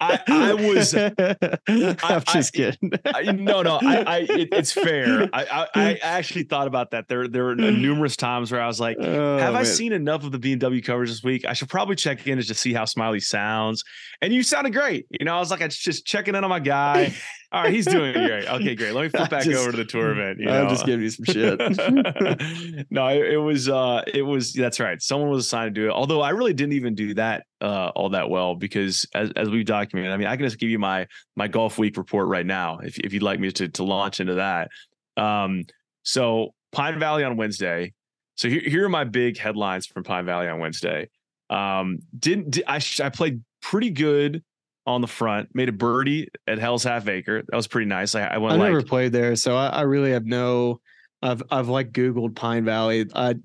I, 0.00 0.20
I 0.26 0.54
was. 0.54 0.94
I'm 2.02 2.22
just 2.32 2.52
kidding. 2.52 2.92
I, 3.04 3.32
no, 3.32 3.62
no, 3.62 3.78
I, 3.82 3.96
I 4.02 4.18
it, 4.18 4.48
it's 4.52 4.72
fair. 4.72 5.28
I, 5.32 5.44
I, 5.44 5.66
I 5.74 5.94
actually 6.02 6.44
thought 6.44 6.66
about 6.66 6.90
that. 6.90 7.08
There, 7.08 7.28
there 7.28 7.44
were 7.44 7.54
mm. 7.54 7.80
numerous 7.80 8.16
times 8.16 8.50
where 8.50 8.60
I 8.60 8.66
was 8.66 8.80
like, 8.80 8.96
Oh, 9.00 9.38
"Have 9.38 9.54
I 9.54 9.62
seen 9.62 9.92
enough 9.92 10.24
of 10.24 10.32
the 10.32 10.38
BMW 10.38 10.84
coverage 10.84 11.10
this 11.10 11.22
week? 11.22 11.44
I 11.44 11.52
should 11.52 11.68
probably 11.68 11.96
check 11.96 12.26
in 12.26 12.40
to 12.40 12.54
see 12.54 12.72
how 12.72 12.84
Smylie 12.84 13.22
sounds." 13.22 13.84
And 14.20 14.32
you 14.32 14.42
sounded 14.42 14.72
great. 14.72 15.06
You 15.10 15.24
know, 15.24 15.36
I 15.36 15.38
was 15.38 15.50
like, 15.50 15.62
"I 15.62 15.68
just 15.68 16.04
checking 16.04 16.34
in 16.34 16.42
on 16.42 16.50
my 16.50 16.60
guy. 16.60 17.14
All 17.52 17.62
right, 17.64 17.72
he's 17.72 17.84
doing 17.86 18.14
great. 18.14 18.48
Okay, 18.48 18.74
great. 18.74 18.94
Let 18.94 19.02
me 19.02 19.08
flip 19.16 19.28
back 19.28 19.42
just- 19.44 19.60
over 19.60 19.70
to 19.72 19.76
the 19.76 19.84
tour 19.84 20.10
event." 20.12 20.40
You 20.40 20.48
I'm 20.48 20.64
know? 20.64 20.70
just 20.70 20.86
giving 20.86 21.02
you 21.02 21.10
some 21.10 21.24
shit. 21.26 21.58
no, 22.90 23.08
it, 23.08 23.32
it 23.32 23.36
was 23.36 23.68
uh 23.68 24.02
it 24.12 24.22
was 24.22 24.52
that's 24.54 24.80
right. 24.80 25.00
Someone 25.02 25.28
was 25.30 25.44
assigned 25.44 25.74
to 25.74 25.80
do 25.80 25.86
it. 25.88 25.92
Although 25.92 26.22
I 26.22 26.30
really 26.30 26.54
didn't 26.54 26.72
even 26.74 26.94
do 26.94 27.14
that 27.14 27.44
uh 27.60 27.90
all 27.94 28.08
that 28.10 28.30
well 28.30 28.54
because 28.54 29.06
as 29.14 29.30
as 29.36 29.50
we've 29.50 29.66
documented, 29.66 30.12
I 30.12 30.16
mean, 30.16 30.28
I 30.28 30.36
can 30.36 30.46
just 30.46 30.58
give 30.58 30.70
you 30.70 30.78
my 30.78 31.06
my 31.36 31.46
golf 31.48 31.78
week 31.78 31.96
report 31.96 32.28
right 32.28 32.46
now 32.46 32.78
if 32.78 32.98
if 32.98 33.12
you'd 33.12 33.22
like 33.22 33.38
me 33.38 33.50
to 33.52 33.68
to 33.68 33.84
launch 33.84 34.20
into 34.20 34.34
that. 34.34 34.70
Um 35.16 35.64
so 36.04 36.54
Pine 36.72 36.98
Valley 36.98 37.22
on 37.22 37.36
Wednesday. 37.36 37.92
So 38.36 38.48
here, 38.48 38.62
here 38.64 38.84
are 38.86 38.88
my 38.88 39.04
big 39.04 39.36
headlines 39.38 39.86
from 39.86 40.04
Pine 40.04 40.24
Valley 40.24 40.48
on 40.48 40.58
Wednesday. 40.58 41.08
Um 41.50 41.98
didn't 42.18 42.50
di- 42.50 42.66
I 42.66 42.80
I 43.02 43.10
played 43.10 43.42
pretty 43.60 43.90
good 43.90 44.42
on 44.86 45.00
the 45.00 45.06
front, 45.06 45.48
made 45.54 45.68
a 45.68 45.72
birdie 45.72 46.28
at 46.46 46.58
Hell's 46.58 46.84
Half 46.84 47.08
Acre. 47.08 47.42
That 47.48 47.56
was 47.56 47.66
pretty 47.68 47.86
nice. 47.86 48.14
I, 48.14 48.22
I 48.26 48.38
went 48.38 48.54
I 48.54 48.56
like 48.56 48.68
never 48.72 48.82
played 48.82 49.12
there, 49.12 49.36
so 49.36 49.56
I, 49.56 49.68
I 49.68 49.80
really 49.82 50.12
have 50.12 50.24
no. 50.26 50.80
I've 51.22 51.42
I've 51.50 51.68
like 51.68 51.92
Googled 51.92 52.34
Pine 52.34 52.64
Valley. 52.64 53.06
I 53.14 53.36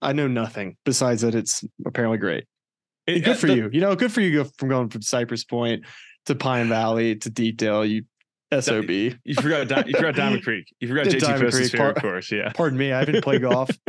I 0.00 0.12
know 0.14 0.26
nothing 0.28 0.76
besides 0.84 1.22
that 1.22 1.34
it's 1.34 1.62
apparently 1.86 2.18
great. 2.18 2.44
it- 3.06 3.20
good 3.24 3.36
for 3.36 3.46
the- 3.48 3.56
you. 3.56 3.70
You 3.72 3.80
know, 3.80 3.94
good 3.94 4.12
for 4.12 4.20
you. 4.22 4.42
Go 4.42 4.50
from 4.58 4.68
going 4.70 4.88
from 4.88 5.02
Cypress 5.02 5.44
Point 5.44 5.84
to 6.26 6.34
Pine 6.34 6.68
Valley 6.68 7.16
to 7.16 7.28
Deepdale. 7.30 7.84
You 7.84 8.04
sob. 8.60 8.88
You 8.88 9.34
forgot 9.34 9.86
you 9.86 9.94
forgot 9.94 10.14
Diamond 10.14 10.42
Creek. 10.42 10.66
You 10.80 10.88
forgot 10.88 11.06
JT 11.06 11.20
Diamond 11.20 11.52
Creek, 11.52 11.70
favorite 11.70 11.94
par- 11.96 12.02
course. 12.02 12.32
Yeah. 12.32 12.50
Pardon 12.54 12.78
me. 12.78 12.92
I 12.92 13.00
haven't 13.00 13.22
played 13.22 13.42
golf. 13.42 13.70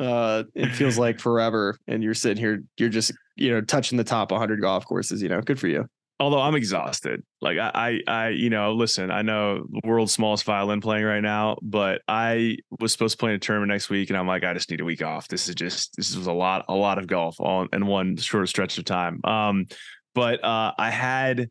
Uh, 0.00 0.42
it 0.56 0.70
feels 0.70 0.98
like 0.98 1.20
forever, 1.20 1.78
and 1.86 2.02
you're 2.02 2.14
sitting 2.14 2.36
here. 2.36 2.62
You're 2.76 2.88
just 2.88 3.12
you 3.36 3.50
know 3.52 3.60
touching 3.60 3.96
the 3.96 4.04
top 4.04 4.32
100 4.32 4.60
golf 4.60 4.84
courses. 4.84 5.22
You 5.22 5.28
know, 5.28 5.40
good 5.40 5.58
for 5.58 5.68
you. 5.68 5.86
Although 6.24 6.40
I'm 6.40 6.54
exhausted. 6.54 7.22
Like 7.42 7.58
I, 7.58 8.00
I, 8.08 8.12
I, 8.12 8.28
you 8.30 8.48
know, 8.48 8.72
listen, 8.72 9.10
I 9.10 9.20
know 9.22 9.58
the 9.70 9.80
world's 9.84 10.12
smallest 10.12 10.44
violin 10.44 10.80
playing 10.80 11.04
right 11.04 11.20
now, 11.20 11.56
but 11.62 12.00
I 12.08 12.56
was 12.80 12.92
supposed 12.92 13.12
to 13.12 13.18
play 13.18 13.30
in 13.30 13.36
a 13.36 13.38
tournament 13.38 13.70
next 13.70 13.90
week, 13.90 14.08
and 14.08 14.16
I'm 14.18 14.26
like, 14.26 14.42
I 14.42 14.54
just 14.54 14.70
need 14.70 14.80
a 14.80 14.84
week 14.84 15.02
off. 15.02 15.28
This 15.28 15.48
is 15.48 15.54
just 15.54 15.94
this 15.96 16.16
was 16.16 16.26
a 16.26 16.32
lot, 16.32 16.64
a 16.68 16.74
lot 16.74 16.98
of 16.98 17.06
golf 17.06 17.36
all 17.38 17.66
in 17.72 17.86
one 17.86 18.16
short 18.16 18.48
stretch 18.48 18.78
of 18.78 18.84
time. 18.86 19.20
Um, 19.24 19.66
but 20.14 20.42
uh, 20.42 20.72
I 20.78 20.90
had 20.90 21.50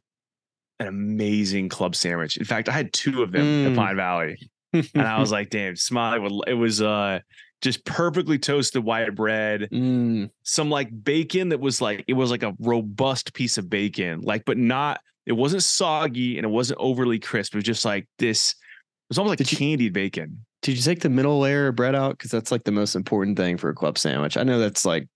an 0.80 0.88
amazing 0.88 1.70
club 1.70 1.96
sandwich. 1.96 2.38
In 2.38 2.46
fact, 2.46 2.68
I 2.68 2.72
had 2.72 2.92
two 2.94 3.22
of 3.22 3.32
them 3.32 3.44
Mm. 3.46 3.70
at 3.72 3.76
Pine 3.76 3.96
Valley. 3.96 4.50
and 4.74 5.04
I 5.04 5.20
was 5.20 5.32
like, 5.32 5.52
damn, 5.52 5.76
Smylie 5.76 6.20
would 6.22 6.50
it 6.50 6.56
was 6.56 6.82
uh 6.82 7.20
just 7.64 7.84
perfectly 7.86 8.38
toasted 8.38 8.84
white 8.84 9.16
bread, 9.16 9.70
Mm, 9.72 10.30
some 10.44 10.70
like 10.70 10.90
bacon 11.04 11.50
that 11.50 11.60
was 11.60 11.82
like 11.82 12.04
it 12.08 12.14
was 12.14 12.30
like 12.30 12.44
a 12.44 12.54
robust 12.60 13.34
piece 13.34 13.58
of 13.58 13.70
bacon, 13.70 14.22
like 14.22 14.44
but 14.46 14.58
not 14.60 15.02
it 15.26 15.32
wasn't 15.32 15.64
soggy 15.64 16.38
and 16.38 16.46
it 16.46 16.50
wasn't 16.50 16.80
overly 16.80 17.18
crisp. 17.18 17.56
It 17.56 17.60
was 17.60 17.64
just 17.64 17.86
like 17.86 18.06
this. 18.20 18.52
It 18.52 18.58
was 19.10 19.18
almost 19.18 19.32
like 19.32 19.38
Did 19.40 19.52
you- 19.54 19.58
candied 19.58 19.94
bacon. 19.94 20.46
did 20.62 20.76
you 20.78 20.84
take 20.84 21.00
the 21.00 21.10
middle 21.10 21.40
layer 21.40 21.68
of 21.70 21.76
bread 21.76 21.96
out? 21.96 22.18
Because 22.18 22.30
that's 22.32 22.52
like 22.52 22.64
the 22.66 22.72
most 22.72 22.94
important 22.96 23.38
thing 23.38 23.58
for 23.58 23.70
a 23.70 23.74
club 23.74 23.98
sandwich. 23.98 24.38
I 24.38 24.44
know 24.44 24.60
that's 24.60 24.86
like 24.86 25.08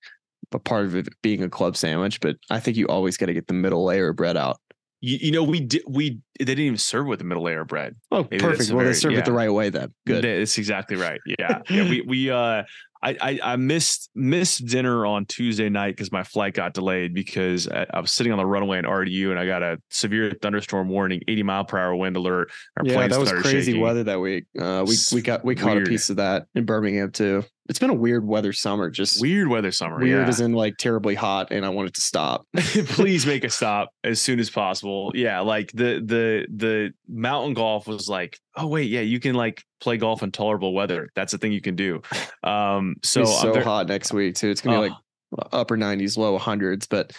a 0.54 0.60
part 0.60 0.86
of 0.86 0.96
it 0.96 1.10
being 1.22 1.44
a 1.44 1.50
club 1.50 1.76
sandwich, 1.76 2.20
but 2.22 2.38
I 2.50 2.60
think 2.62 2.78
you 2.78 2.88
always 2.88 3.18
got 3.18 3.26
to 3.28 3.34
get 3.34 3.48
the 3.48 3.54
middle 3.54 3.84
layer 3.84 4.10
of 4.10 4.16
bread 4.16 4.38
out. 4.38 4.58
You, 5.00 5.18
you 5.22 5.32
know, 5.32 5.44
we 5.44 5.60
did 5.60 5.84
we 5.88 6.20
they 6.40 6.46
didn't 6.46 6.66
even 6.66 6.78
serve 6.78 7.06
with 7.08 7.20
the 7.20 7.26
middle 7.26 7.44
layer 7.44 7.62
of 7.62 7.68
bread. 7.68 7.96
Oh, 8.12 8.28
Maybe 8.32 8.40
perfect. 8.40 8.70
Well, 8.72 8.80
they 8.80 8.86
very- 8.86 8.94
serve 8.96 9.14
it 9.14 9.26
the 9.26 9.32
right 9.32 9.50
way 9.52 9.70
then. 9.70 9.94
Good. 10.08 10.24
That's 10.24 10.58
exactly 10.58 10.98
right. 10.98 11.20
Yeah. 11.40 11.62
Yeah. 11.70 11.90
we 11.90 12.02
we 12.02 12.30
uh 12.32 12.64
I 13.08 13.18
I, 13.22 13.40
I 13.54 13.56
missed 13.56 14.10
missed 14.16 14.66
dinner 14.66 15.06
on 15.06 15.26
Tuesday 15.26 15.70
night 15.70 15.96
because 15.96 16.12
my 16.12 16.24
flight 16.24 16.54
got 16.54 16.74
delayed 16.74 17.14
because 17.14 17.68
I, 17.68 17.86
I 17.94 18.00
was 18.00 18.12
sitting 18.12 18.32
on 18.32 18.38
the 18.38 18.46
runway 18.46 18.80
in 18.80 18.86
RDU 18.86 19.32
and 19.32 19.40
I 19.40 19.46
got 19.46 19.64
a 19.64 19.80
severe 19.90 20.34
thunderstorm 20.42 20.90
warning, 20.90 21.22
80 21.28 21.44
mile 21.44 21.66
per 21.66 21.78
hour 21.78 21.96
wind 21.96 22.18
alert. 22.18 22.52
Our 22.78 22.86
yeah, 22.86 23.08
that 23.08 23.20
was 23.20 23.32
crazy 23.32 23.72
shaking. 23.72 23.82
weather 23.82 24.04
that 24.04 24.20
week. 24.20 24.46
Uh, 24.60 24.86
we 24.88 24.96
we 25.14 25.22
got 25.22 25.46
we 25.46 25.56
caught 25.56 25.76
Weird. 25.76 25.88
a 25.88 25.90
piece 25.90 26.10
of 26.10 26.18
that 26.18 26.48
in 26.56 26.66
Birmingham 26.66 27.12
too. 27.12 27.44
It's 27.70 27.80
been 27.80 27.90
a 27.90 27.96
weird 27.96 28.26
weather 28.26 28.54
summer. 28.54 28.90
Just 28.90 29.20
Weird 29.22 29.50
weather 29.50 29.72
summer. 29.72 29.98
weird 29.98 30.22
yeah. 30.22 30.28
as 30.28 30.40
in 30.40 30.54
like 30.54 30.78
terribly 30.78 31.16
hot, 31.16 31.52
and 31.52 31.66
I 31.66 31.70
want 31.70 31.90
it 31.90 31.96
to 31.96 32.02
stop. 32.02 32.48
please 32.56 33.26
make 33.26 33.44
a 33.44 33.50
stop 33.50 33.90
as 34.04 34.22
soon 34.22 34.40
as 34.40 34.50
possible. 34.50 35.12
Yeah, 35.14 35.42
like 35.42 35.72
the 35.74 36.02
the 36.04 36.48
the 36.50 36.94
mountain 37.10 37.54
golf 37.54 37.88
was 37.88 38.08
like, 38.08 38.40
oh 38.56 38.68
wait, 38.68 38.90
yeah, 38.90 39.02
you 39.02 39.20
can 39.20 39.36
like 39.36 39.64
play 39.80 39.98
golf 39.98 40.24
in 40.24 40.32
tolerable 40.32 40.74
weather. 40.74 41.10
That's 41.16 41.34
a 41.34 41.38
thing 41.38 41.52
you 41.52 41.62
can 41.62 41.76
do. 41.76 42.02
Um, 42.44 42.96
so 43.04 43.24
So, 43.26 43.32
I'm 43.32 43.42
so 43.42 43.54
very- 43.54 43.66
hot 43.66 43.88
next 43.88 44.14
week 44.14 44.36
too. 44.36 44.50
It's 44.50 44.62
gonna 44.62 44.82
be 44.82 44.88
Oh, 44.88 45.38
like 45.38 45.48
upper 45.52 45.78
90s, 45.78 46.18
low 46.18 46.38
hundreds. 46.38 46.88
But 46.88 47.14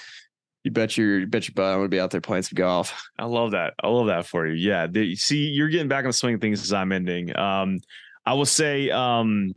you 0.64 0.70
bet 0.70 0.96
your 0.96 1.20
you 1.20 1.26
bet 1.26 1.46
your 1.48 1.54
butt 1.54 1.66
I'm 1.72 1.78
gonna 1.78 1.88
be 1.88 2.00
out 2.00 2.10
there 2.10 2.20
playing 2.20 2.42
some 2.42 2.56
golf. 2.56 3.00
I 3.18 3.24
love 3.26 3.52
that. 3.52 3.74
I 3.82 3.88
love 3.88 4.08
that 4.08 4.26
for 4.26 4.46
you. 4.46 4.54
Yeah, 4.54 4.86
the, 4.86 5.14
see, 5.16 5.46
you're 5.48 5.68
getting 5.68 5.88
back 5.88 6.04
on 6.04 6.08
the 6.10 6.12
swing 6.12 6.34
of 6.34 6.40
things 6.40 6.62
as 6.62 6.72
I'm 6.72 6.90
ending. 6.92 7.36
Um, 7.38 7.78
I 8.26 8.34
will 8.34 8.44
say, 8.44 8.90
um, 8.90 9.52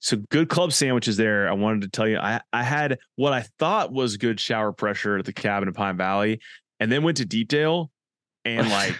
so 0.00 0.16
good 0.30 0.48
club 0.48 0.72
sandwiches 0.72 1.16
there. 1.16 1.48
I 1.48 1.52
wanted 1.52 1.82
to 1.82 1.88
tell 1.88 2.08
you, 2.08 2.18
I 2.18 2.40
I 2.52 2.62
had 2.62 2.98
what 3.16 3.32
I 3.32 3.42
thought 3.58 3.92
was 3.92 4.16
good 4.16 4.40
shower 4.40 4.72
pressure 4.72 5.18
at 5.18 5.24
the 5.24 5.32
cabin 5.32 5.68
in 5.68 5.74
Pine 5.74 5.96
Valley, 5.96 6.40
and 6.80 6.90
then 6.90 7.02
went 7.02 7.18
to 7.18 7.26
Deepdale, 7.26 7.90
and 8.44 8.68
like 8.70 8.98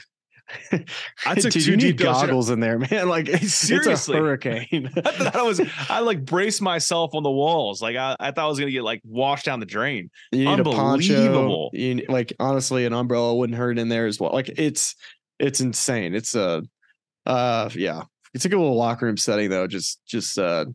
I 1.27 1.35
took 1.35 1.53
Dude, 1.53 1.63
two 1.65 1.71
you 1.73 1.77
need 1.77 1.97
goggles. 1.97 2.51
in 2.51 2.61
there, 2.61 2.79
man. 2.91 3.09
Like 3.09 3.29
it's 3.29 3.55
Seriously. 3.55 4.17
a 4.17 4.21
hurricane. 4.21 4.91
I 4.97 5.01
thought 5.11 5.37
I 5.37 5.43
was 5.43 5.61
I 5.89 6.01
like 6.01 6.25
braced 6.25 6.63
myself 6.63 7.15
on 7.15 7.23
the 7.23 7.31
walls. 7.31 7.83
Like 7.83 7.97
I, 7.97 8.17
I 8.19 8.31
thought 8.31 8.45
I 8.45 8.49
was 8.49 8.59
gonna 8.59 8.71
get 8.71 8.83
like 8.83 9.01
washed 9.05 9.45
down 9.45 9.61
the 9.61 9.67
drain. 9.67 10.11
You 10.33 10.45
need 10.45 10.61
a 10.61 10.65
poncho. 10.65 11.15
Unbelievable. 11.15 11.71
You 11.73 11.95
need, 11.97 12.09
like 12.09 12.33
honestly, 12.41 12.85
an 12.87 12.93
umbrella 12.93 13.35
wouldn't 13.35 13.59
hurt 13.59 13.79
in 13.79 13.89
there 13.89 14.07
as 14.07 14.19
well. 14.21 14.33
Like 14.33 14.49
it's 14.57 14.95
it's 15.39 15.61
insane. 15.61 16.15
It's 16.15 16.35
a 16.35 16.63
uh 17.27 17.71
yeah. 17.75 18.03
It's 18.33 18.45
a 18.45 18.49
good 18.49 18.59
little 18.59 18.77
locker 18.77 19.07
room 19.07 19.17
setting 19.17 19.51
though. 19.51 19.67
Just 19.67 20.01
just 20.07 20.39
uh 20.39 20.67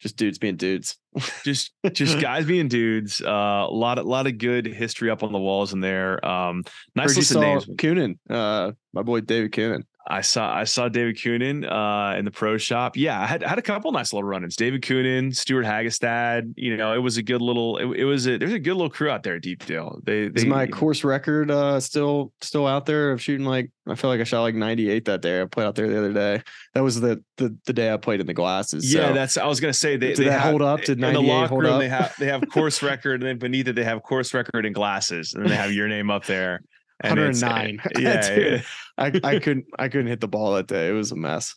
just 0.00 0.16
dudes 0.16 0.38
being 0.38 0.56
dudes. 0.56 0.96
Just 1.44 1.72
just 1.92 2.20
guys 2.20 2.46
being 2.46 2.68
dudes. 2.68 3.20
Uh 3.20 3.66
a 3.68 3.70
lot 3.70 3.98
of 3.98 4.06
lot 4.06 4.26
of 4.26 4.38
good 4.38 4.66
history 4.66 5.10
up 5.10 5.22
on 5.22 5.32
the 5.32 5.38
walls 5.38 5.72
in 5.72 5.80
there. 5.80 6.24
Um 6.24 6.64
nice 6.94 7.16
list 7.16 7.34
of 7.34 7.40
names. 7.40 7.66
Coonan, 7.66 8.18
uh 8.28 8.72
my 8.92 9.02
boy 9.02 9.20
David 9.20 9.52
Coonan. 9.52 9.84
I 10.06 10.20
saw 10.20 10.54
I 10.54 10.64
saw 10.64 10.88
David 10.88 11.16
Coonan 11.16 11.64
uh, 11.64 12.18
in 12.18 12.26
the 12.26 12.30
pro 12.30 12.58
shop. 12.58 12.96
Yeah, 12.96 13.20
I 13.20 13.24
had 13.24 13.42
I 13.42 13.48
had 13.48 13.58
a 13.58 13.62
couple 13.62 13.90
nice 13.90 14.12
little 14.12 14.28
run-ins. 14.28 14.54
David 14.54 14.82
Coonan, 14.82 15.34
Stewart 15.34 15.64
Hagestad. 15.64 16.52
You 16.56 16.76
know, 16.76 16.92
it 16.92 16.98
was 16.98 17.16
a 17.16 17.22
good 17.22 17.40
little. 17.40 17.78
It, 17.78 18.00
it 18.00 18.04
was 18.04 18.26
a 18.26 18.36
there's 18.36 18.52
a 18.52 18.58
good 18.58 18.74
little 18.74 18.90
crew 18.90 19.08
out 19.08 19.22
there 19.22 19.36
at 19.36 19.42
Deepdale. 19.42 20.00
They, 20.04 20.24
Is 20.24 20.44
my 20.44 20.66
course 20.66 21.04
record 21.04 21.50
uh 21.50 21.80
still 21.80 22.32
still 22.42 22.66
out 22.66 22.84
there 22.84 23.12
of 23.12 23.22
shooting 23.22 23.46
like 23.46 23.70
I 23.86 23.94
feel 23.94 24.10
like 24.10 24.20
I 24.20 24.24
shot 24.24 24.42
like 24.42 24.54
98 24.54 25.06
that 25.06 25.22
day. 25.22 25.40
I 25.40 25.44
played 25.46 25.66
out 25.66 25.74
there 25.74 25.88
the 25.88 25.98
other 25.98 26.12
day. 26.12 26.42
That 26.74 26.82
was 26.82 27.00
the 27.00 27.22
the, 27.38 27.56
the 27.64 27.72
day 27.72 27.90
I 27.90 27.96
played 27.96 28.20
in 28.20 28.26
the 28.26 28.34
glasses. 28.34 28.92
Yeah, 28.92 29.08
so. 29.08 29.14
that's 29.14 29.36
I 29.38 29.46
was 29.46 29.60
gonna 29.60 29.72
say 29.72 29.96
they 29.96 30.08
Did 30.08 30.18
they 30.18 30.24
that 30.24 30.40
have, 30.40 30.50
hold 30.50 30.62
up? 30.62 30.80
Did 30.80 30.98
in 30.98 31.00
the 31.00 31.12
98 31.12 31.32
locker 31.32 31.48
hold 31.48 31.62
room 31.62 31.72
up? 31.74 31.80
they 31.80 31.88
have 31.88 32.14
they 32.18 32.26
have 32.26 32.46
course 32.50 32.82
record 32.82 33.22
and 33.22 33.28
then 33.28 33.38
beneath 33.38 33.68
it 33.68 33.74
they 33.74 33.84
have 33.84 34.02
course 34.02 34.34
record 34.34 34.66
in 34.66 34.74
glasses 34.74 35.32
and 35.32 35.42
then 35.42 35.50
they 35.50 35.56
have 35.56 35.72
your 35.72 35.88
name 35.88 36.10
up 36.10 36.26
there. 36.26 36.60
It's- 37.02 37.42
uh, 37.42 37.46
109. 37.46 37.80
Yeah, 37.98 38.34
Dude, 38.34 38.64
I, 38.96 39.20
I 39.24 39.38
couldn't 39.40 39.66
I 39.78 39.88
couldn't 39.88 40.06
hit 40.06 40.20
the 40.20 40.28
ball 40.28 40.54
that 40.54 40.68
day. 40.68 40.88
It 40.88 40.92
was 40.92 41.10
a 41.10 41.16
mess. 41.16 41.54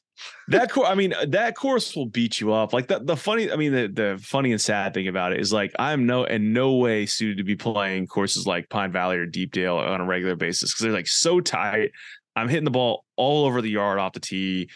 that 0.47 0.71
course. 0.71 0.87
I 0.89 0.95
mean, 0.95 1.13
uh, 1.13 1.25
that 1.29 1.55
course 1.55 1.95
will 1.95 2.07
beat 2.07 2.39
you 2.41 2.51
up. 2.51 2.73
Like 2.73 2.87
the 2.87 2.99
the 2.99 3.15
funny. 3.15 3.51
I 3.51 3.55
mean, 3.55 3.71
the 3.71 3.87
the 3.87 4.19
funny 4.23 4.51
and 4.51 4.59
sad 4.59 4.93
thing 4.95 5.07
about 5.07 5.33
it 5.33 5.39
is 5.39 5.53
like 5.53 5.71
I'm 5.77 6.07
no 6.07 6.23
in 6.23 6.53
no 6.53 6.73
way 6.77 7.05
suited 7.05 7.37
to 7.37 7.43
be 7.43 7.55
playing 7.55 8.07
courses 8.07 8.47
like 8.47 8.69
Pine 8.69 8.91
Valley 8.91 9.17
or 9.17 9.27
Deepdale 9.27 9.77
on 9.77 10.01
a 10.01 10.05
regular 10.05 10.35
basis 10.35 10.73
because 10.73 10.83
they're 10.83 10.91
like 10.93 11.07
so 11.07 11.39
tight. 11.39 11.91
I'm 12.35 12.49
hitting 12.49 12.65
the 12.65 12.71
ball 12.71 13.05
all 13.15 13.45
over 13.45 13.61
the 13.61 13.69
yard 13.69 13.99
off 13.99 14.13
the 14.13 14.19
tee, 14.19 14.69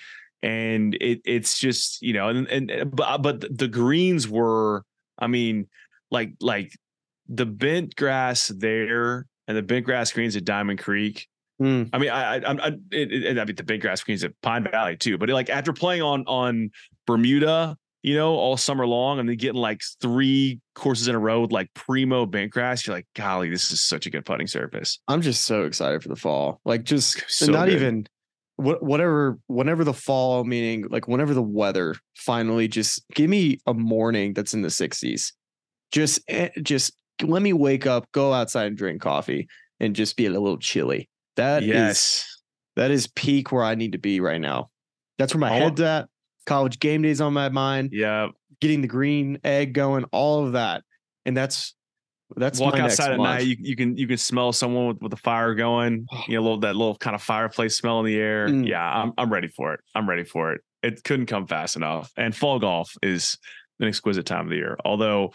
and 0.43 0.93
it 1.01 1.21
it's 1.25 1.57
just 1.57 2.03
you 2.03 2.13
know 2.13 2.27
and 2.29 2.47
and 2.47 2.71
uh, 2.71 2.85
but 2.85 3.17
but 3.23 3.57
the 3.57 3.67
greens 3.67 4.27
were. 4.27 4.83
I 5.17 5.25
mean, 5.27 5.67
like 6.11 6.33
like 6.39 6.71
the 7.27 7.45
bent 7.47 7.95
grass 7.95 8.47
there 8.47 9.25
and 9.47 9.57
the 9.57 9.61
bent 9.61 9.85
grass 9.85 10.11
greens 10.11 10.35
at 10.35 10.45
Diamond 10.45 10.79
Creek. 10.79 11.27
Mm. 11.61 11.89
I 11.93 11.97
mean, 11.99 12.09
I, 12.09 12.37
I, 12.37 12.51
I, 12.51 12.67
it, 12.91 13.11
it, 13.11 13.39
I 13.39 13.45
mean, 13.45 13.55
the 13.55 13.63
big 13.63 13.81
grass 13.81 14.03
greens 14.03 14.23
at 14.23 14.33
Pine 14.41 14.63
Valley 14.63 14.97
too. 14.97 15.17
But 15.17 15.29
like 15.29 15.49
after 15.49 15.73
playing 15.73 16.01
on 16.01 16.23
on 16.25 16.71
Bermuda, 17.05 17.77
you 18.01 18.15
know, 18.15 18.33
all 18.33 18.57
summer 18.57 18.87
long, 18.87 19.19
and 19.19 19.29
then 19.29 19.35
getting 19.35 19.61
like 19.61 19.81
three 20.01 20.59
courses 20.73 21.07
in 21.07 21.13
a 21.13 21.19
row 21.19 21.41
with 21.41 21.51
like 21.51 21.71
primo 21.75 22.25
bent 22.25 22.51
grass, 22.51 22.87
you're 22.87 22.95
like, 22.95 23.05
golly, 23.15 23.49
this 23.49 23.71
is 23.71 23.79
such 23.79 24.07
a 24.07 24.09
good 24.09 24.25
putting 24.25 24.47
surface. 24.47 24.99
I'm 25.07 25.21
just 25.21 25.45
so 25.45 25.65
excited 25.65 26.01
for 26.01 26.09
the 26.09 26.15
fall. 26.15 26.61
Like 26.65 26.83
just 26.83 27.23
So 27.29 27.51
not 27.51 27.67
good. 27.67 27.75
even 27.75 28.07
what 28.55 28.81
whatever 28.83 29.39
whenever 29.47 29.83
the 29.83 29.93
fall 29.93 30.43
meaning 30.43 30.85
like 30.89 31.07
whenever 31.07 31.33
the 31.33 31.41
weather 31.41 31.95
finally 32.15 32.67
just 32.67 33.01
give 33.15 33.27
me 33.27 33.57
a 33.65 33.73
morning 33.73 34.33
that's 34.33 34.53
in 34.53 34.61
the 34.61 34.67
60s. 34.69 35.33
Just 35.91 36.21
eh, 36.27 36.49
just 36.63 36.93
let 37.23 37.41
me 37.41 37.53
wake 37.53 37.85
up, 37.85 38.11
go 38.11 38.33
outside 38.33 38.67
and 38.67 38.77
drink 38.77 39.01
coffee 39.01 39.47
and 39.79 39.95
just 39.95 40.15
be 40.17 40.25
a 40.25 40.29
little 40.29 40.57
chilly. 40.57 41.09
That 41.35 41.63
is 41.63 41.69
yes. 41.69 42.41
that 42.75 42.91
is 42.91 43.07
peak 43.07 43.51
where 43.51 43.63
I 43.63 43.75
need 43.75 43.93
to 43.93 43.97
be 43.97 44.19
right 44.19 44.41
now. 44.41 44.69
That's 45.17 45.33
where 45.33 45.39
my 45.41 45.51
want- 45.51 45.63
head's 45.63 45.81
at. 45.81 46.07
College 46.47 46.79
game 46.79 47.03
days 47.03 47.21
on 47.21 47.33
my 47.33 47.49
mind. 47.49 47.89
Yeah. 47.91 48.29
Getting 48.61 48.81
the 48.81 48.87
green 48.87 49.39
egg 49.43 49.73
going, 49.73 50.05
all 50.05 50.45
of 50.45 50.53
that, 50.53 50.83
and 51.25 51.37
that's 51.37 51.75
that's 52.35 52.59
Walk 52.59 52.73
my 52.73 52.79
next 52.79 52.99
outside 52.99 53.11
at 53.13 53.17
month. 53.17 53.39
night. 53.39 53.47
You, 53.47 53.55
you 53.59 53.75
can 53.75 53.97
you 53.97 54.07
can 54.07 54.17
smell 54.17 54.53
someone 54.53 54.87
with, 54.87 55.01
with 55.01 55.13
a 55.13 55.17
fire 55.17 55.53
going. 55.53 56.05
You 56.27 56.35
know, 56.35 56.41
little 56.41 56.59
that 56.61 56.75
little 56.75 56.95
kind 56.95 57.15
of 57.15 57.21
fireplace 57.21 57.75
smell 57.75 57.99
in 57.99 58.05
the 58.05 58.17
air. 58.17 58.47
Mm. 58.47 58.67
Yeah, 58.67 58.83
I'm 58.83 59.13
I'm 59.17 59.31
ready 59.31 59.47
for 59.47 59.73
it. 59.73 59.81
I'm 59.95 60.09
ready 60.09 60.23
for 60.23 60.53
it. 60.53 60.61
It 60.83 61.03
couldn't 61.03 61.27
come 61.27 61.45
fast 61.47 61.75
enough. 61.75 62.11
And 62.17 62.35
fall 62.35 62.59
golf 62.59 62.95
is 63.03 63.37
an 63.79 63.87
exquisite 63.87 64.25
time 64.25 64.45
of 64.45 64.49
the 64.49 64.55
year. 64.55 64.77
Although, 64.83 65.33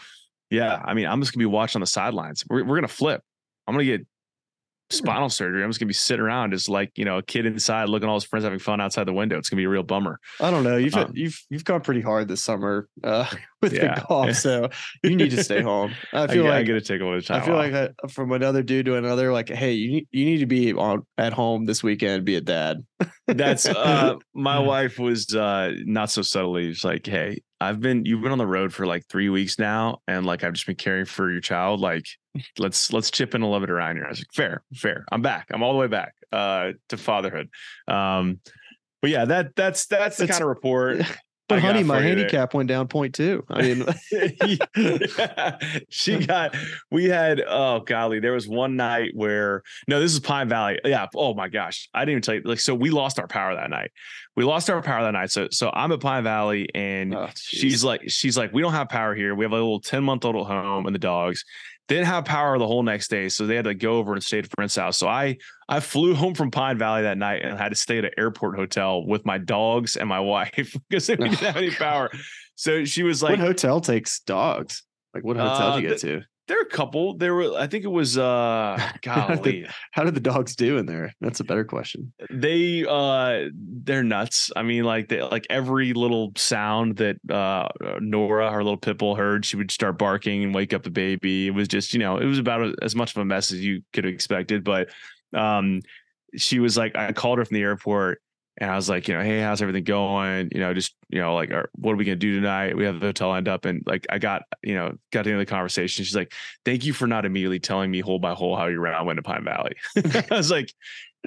yeah, 0.49 0.81
I 0.83 0.93
mean, 0.93 1.05
I'm 1.07 1.19
just 1.21 1.33
gonna 1.33 1.41
be 1.41 1.45
watching 1.45 1.79
on 1.79 1.81
the 1.81 1.87
sidelines. 1.87 2.43
We're 2.49 2.63
we're 2.65 2.75
gonna 2.77 2.87
flip. 2.87 3.21
I'm 3.67 3.73
gonna 3.73 3.85
get 3.85 4.05
spinal 4.89 5.27
surgery. 5.29 5.61
I'm 5.65 5.69
just 5.69 5.81
gonna 5.81 5.87
be 5.89 5.93
sitting 5.93 6.23
around 6.23 6.51
just 6.51 6.69
like 6.69 6.91
you 6.95 7.03
know 7.03 7.17
a 7.17 7.21
kid 7.21 7.45
inside 7.45 7.89
looking 7.89 8.07
at 8.07 8.09
all 8.09 8.15
his 8.15 8.23
friends 8.23 8.45
having 8.45 8.57
fun 8.59 8.79
outside 8.79 9.03
the 9.05 9.11
window. 9.13 9.37
It's 9.37 9.49
gonna 9.49 9.59
be 9.59 9.65
a 9.65 9.69
real 9.69 9.83
bummer. 9.83 10.17
I 10.39 10.49
don't 10.49 10.63
know. 10.63 10.77
You've 10.77 10.95
Um, 10.95 11.11
you've 11.13 11.37
you've 11.49 11.65
gone 11.65 11.81
pretty 11.81 11.99
hard 11.99 12.29
this 12.29 12.41
summer 12.41 12.87
uh, 13.03 13.25
with 13.61 13.73
Yeah. 13.73 13.95
the 13.95 14.05
golf, 14.07 14.35
so 14.35 14.69
you 15.03 15.17
need 15.17 15.31
to 15.31 15.43
stay 15.43 15.61
home. 15.61 15.93
I 16.13 16.27
feel 16.27 16.45
I, 16.45 16.49
like 16.51 16.59
I 16.59 16.63
get 16.63 16.73
to 16.73 16.81
take 16.81 17.01
a 17.01 17.05
little 17.05 17.21
time. 17.21 17.41
I 17.41 17.45
feel 17.45 17.55
off. 17.55 17.71
like 17.71 18.11
from 18.11 18.31
another 18.31 18.63
dude 18.63 18.85
to 18.85 18.95
another, 18.95 19.33
like, 19.33 19.49
hey, 19.49 19.73
you 19.73 19.91
need 19.91 20.07
you 20.11 20.23
need 20.25 20.37
to 20.39 20.45
be 20.45 20.71
on 20.73 21.05
at 21.17 21.33
home 21.33 21.65
this 21.65 21.83
weekend, 21.83 22.23
be 22.23 22.35
a 22.35 22.41
dad. 22.41 22.85
That's 23.27 23.65
uh 23.65 24.15
my 24.33 24.59
wife 24.59 24.99
was 24.99 25.35
uh 25.35 25.73
not 25.83 26.09
so 26.09 26.21
subtly 26.21 26.69
just 26.71 26.85
like, 26.85 27.05
hey, 27.05 27.41
I've 27.59 27.79
been 27.79 28.05
you've 28.05 28.21
been 28.21 28.31
on 28.31 28.37
the 28.37 28.47
road 28.47 28.73
for 28.73 28.85
like 28.85 29.05
three 29.07 29.29
weeks 29.29 29.57
now, 29.57 29.99
and 30.07 30.25
like 30.25 30.43
I've 30.43 30.53
just 30.53 30.67
been 30.67 30.75
caring 30.75 31.05
for 31.05 31.31
your 31.31 31.41
child. 31.41 31.79
Like, 31.79 32.05
let's 32.59 32.93
let's 32.93 33.09
chip 33.11 33.33
in 33.35 33.41
a 33.41 33.45
little 33.45 33.61
bit 33.61 33.69
around 33.71 33.95
here. 33.95 34.05
I 34.05 34.09
was 34.09 34.19
like, 34.19 34.31
fair, 34.33 34.63
fair. 34.75 35.05
I'm 35.11 35.21
back. 35.21 35.47
I'm 35.51 35.63
all 35.63 35.73
the 35.73 35.79
way 35.79 35.87
back 35.87 36.13
uh 36.31 36.73
to 36.89 36.97
fatherhood. 36.97 37.49
Um 37.87 38.39
but 39.01 39.11
yeah, 39.11 39.25
that 39.25 39.55
that's 39.55 39.85
that's 39.87 40.17
the 40.17 40.23
That's- 40.23 40.37
kind 40.37 40.43
of 40.43 40.49
report. 40.49 41.01
But 41.47 41.61
honey, 41.61 41.81
my 41.83 41.97
you 41.97 42.01
there. 42.01 42.09
handicap 42.09 42.53
went 42.53 42.67
down 42.67 42.87
point 42.87 43.15
two. 43.15 43.45
I 43.49 43.61
mean, 43.61 43.85
she 45.89 46.25
got 46.25 46.55
we 46.91 47.05
had 47.05 47.41
oh 47.47 47.79
golly 47.81 48.19
there 48.19 48.33
was 48.33 48.47
one 48.47 48.75
night 48.75 49.11
where 49.13 49.63
no 49.87 49.99
this 50.01 50.11
is 50.11 50.19
pine 50.19 50.49
valley. 50.49 50.79
Yeah 50.83 51.07
oh 51.15 51.33
my 51.33 51.47
gosh. 51.47 51.89
I 51.93 52.01
didn't 52.01 52.11
even 52.11 52.21
tell 52.21 52.35
you 52.35 52.41
like 52.43 52.59
so 52.59 52.75
we 52.75 52.89
lost 52.89 53.17
our 53.17 53.27
power 53.27 53.55
that 53.55 53.69
night. 53.69 53.91
We 54.35 54.43
lost 54.43 54.69
our 54.69 54.81
power 54.81 55.03
that 55.03 55.11
night. 55.11 55.31
So 55.31 55.47
so 55.51 55.71
i'm 55.73 55.91
at 55.93 56.01
pine 56.01 56.23
valley 56.23 56.67
and 56.75 57.15
oh, 57.15 57.29
she's 57.35 57.83
like 57.83 58.01
she's 58.07 58.37
like 58.37 58.51
we 58.51 58.61
don't 58.61 58.73
have 58.73 58.89
power 58.89 59.15
here. 59.15 59.33
We 59.33 59.45
have 59.45 59.53
a 59.53 59.55
little 59.55 59.79
10 59.79 60.03
month 60.03 60.25
old 60.25 60.35
at 60.35 60.43
home 60.45 60.85
and 60.85 60.93
the 60.93 60.99
dogs 60.99 61.45
didn't 61.87 62.05
have 62.05 62.25
power 62.25 62.57
the 62.57 62.67
whole 62.67 62.83
next 62.83 63.07
day 63.09 63.29
so 63.29 63.45
they 63.47 63.55
had 63.55 63.65
to 63.65 63.73
go 63.73 63.97
over 63.97 64.13
and 64.13 64.23
stay 64.23 64.39
at 64.39 64.45
a 64.45 64.49
friend's 64.49 64.75
house 64.75 64.97
so 64.97 65.07
i 65.07 65.37
i 65.69 65.79
flew 65.79 66.13
home 66.13 66.33
from 66.33 66.51
pine 66.51 66.77
valley 66.77 67.01
that 67.01 67.17
night 67.17 67.41
and 67.43 67.57
had 67.57 67.69
to 67.69 67.75
stay 67.75 67.97
at 67.97 68.05
an 68.05 68.11
airport 68.17 68.55
hotel 68.55 69.05
with 69.05 69.25
my 69.25 69.37
dogs 69.37 69.95
and 69.95 70.07
my 70.09 70.19
wife 70.35 70.75
because 70.89 71.07
we 71.09 71.15
didn't 71.15 71.35
have 71.35 71.57
any 71.57 71.71
power 71.85 72.09
so 72.55 72.85
she 72.85 73.03
was 73.03 73.21
like 73.21 73.31
what 73.31 73.39
hotel 73.39 73.79
takes 73.79 74.19
dogs? 74.21 74.81
Like, 75.13 75.23
what 75.23 75.37
hotel 75.37 75.67
Uh, 75.67 75.75
did 75.75 75.83
you 75.83 75.89
get 75.89 75.99
to? 75.99 76.21
There 76.47 76.57
are 76.57 76.61
a 76.61 76.69
couple. 76.69 77.17
There 77.17 77.35
were, 77.35 77.53
I 77.57 77.67
think 77.67 77.83
it 77.83 77.89
was 77.89 78.17
uh 78.17 78.77
golly. 79.01 79.67
How 79.91 80.03
did 80.03 80.15
the 80.15 80.21
dogs 80.21 80.55
do 80.55 80.77
in 80.77 80.85
there? 80.85 81.13
That's 81.21 81.39
a 81.39 81.43
better 81.43 81.63
question. 81.65 82.13
they 82.31 82.85
uh 82.87 83.49
they're 83.53 84.03
nuts. 84.03 84.51
I 84.55 84.63
mean, 84.63 84.83
like 84.83 85.09
they 85.09 85.21
like 85.21 85.45
every 85.49 85.93
little 85.93 86.31
sound 86.35 86.97
that 86.97 87.17
uh 87.29 87.67
Nora, 87.99 88.51
her 88.51 88.63
little 88.63 88.77
pit 88.77 88.97
bull, 88.97 89.15
heard, 89.15 89.45
she 89.45 89.57
would 89.57 89.71
start 89.71 89.97
barking 89.97 90.43
and 90.43 90.55
wake 90.55 90.73
up 90.73 90.83
the 90.83 90.89
baby. 90.89 91.47
It 91.47 91.51
was 91.51 91.67
just, 91.67 91.93
you 91.93 91.99
know, 91.99 92.17
it 92.17 92.25
was 92.25 92.39
about 92.39 92.75
as 92.81 92.95
much 92.95 93.15
of 93.15 93.21
a 93.21 93.25
mess 93.25 93.51
as 93.51 93.63
you 93.63 93.81
could 93.93 94.05
have 94.05 94.13
expected. 94.13 94.63
But 94.63 94.89
um 95.33 95.81
she 96.35 96.59
was 96.59 96.77
like, 96.77 96.95
I 96.95 97.13
called 97.13 97.39
her 97.39 97.45
from 97.45 97.55
the 97.55 97.61
airport 97.63 98.21
and 98.59 98.71
I 98.71 98.75
was 98.75 98.89
like, 98.89 99.07
you 99.07 99.15
know, 99.15 99.23
hey, 99.23 99.39
how's 99.41 99.61
everything 99.61 99.83
going? 99.83 100.49
You 100.51 100.59
know, 100.59 100.73
just, 100.73 100.95
you 101.09 101.21
know, 101.21 101.35
like, 101.35 101.51
what 101.75 101.91
are 101.91 101.95
we 101.95 102.05
going 102.05 102.19
to 102.19 102.25
do 102.25 102.35
tonight? 102.35 102.75
We 102.75 102.85
have 102.85 102.99
the 102.99 103.07
hotel 103.07 103.29
lined 103.29 103.47
up. 103.47 103.65
And 103.65 103.83
like, 103.85 104.07
I 104.09 104.17
got, 104.17 104.43
you 104.63 104.73
know, 104.73 104.97
got 105.11 105.23
to 105.23 105.29
the 105.29 105.33
end 105.33 105.41
of 105.41 105.47
the 105.47 105.51
conversation. 105.51 106.03
She's 106.03 106.15
like, 106.15 106.33
thank 106.65 106.83
you 106.83 106.93
for 106.93 107.05
not 107.05 107.25
immediately 107.25 107.59
telling 107.59 107.91
me 107.91 107.99
hole 107.99 108.17
by 108.17 108.33
hole 108.33 108.55
how 108.55 108.65
you 108.65 108.79
ran 108.79 109.05
went 109.05 109.17
to 109.17 109.23
Pine 109.23 109.43
Valley. 109.43 109.75
I 110.31 110.35
was 110.35 110.49
like, 110.49 110.73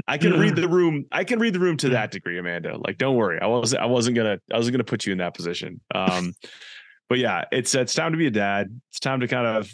I 0.09 0.19
can 0.19 0.39
read 0.41 0.57
the 0.57 0.69
room. 0.69 1.05
I 1.13 1.23
can 1.23 1.39
read 1.39 1.55
the 1.55 1.61
room 1.61 1.77
to 1.79 1.91
that 1.91 2.11
degree, 2.11 2.37
Amanda. 2.37 2.77
Like, 2.79 2.99
don't 2.99 3.17
worry. 3.17 3.41
I 3.41 3.47
wasn't, 3.47 3.83
I 3.83 3.87
wasn't 3.87 4.17
going 4.17 4.39
to, 4.39 4.43
I 4.53 4.57
wasn't 4.57 4.75
going 4.75 4.85
to 4.85 4.91
put 4.91 5.07
you 5.07 5.13
in 5.13 5.19
that 5.19 5.35
position. 5.35 5.81
Um, 5.95 6.35
but 7.09 7.19
yeah, 7.19 7.45
it's, 7.53 7.75
it's 7.77 7.95
time 7.95 8.11
to 8.11 8.19
be 8.19 8.27
a 8.27 8.33
dad. 8.33 8.81
It's 8.91 8.99
time 9.01 9.21
to 9.21 9.29
kind 9.29 9.47
of 9.47 9.73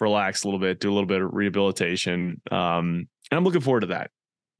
relax 0.00 0.44
a 0.44 0.46
little 0.46 0.60
bit, 0.60 0.80
do 0.80 0.90
a 0.90 0.94
little 0.94 1.06
bit 1.06 1.20
of 1.20 1.34
rehabilitation. 1.34 2.40
Um, 2.50 3.08
and 3.30 3.38
I'm 3.38 3.44
looking 3.44 3.60
forward 3.60 3.80
to 3.80 3.86
that. 3.88 4.10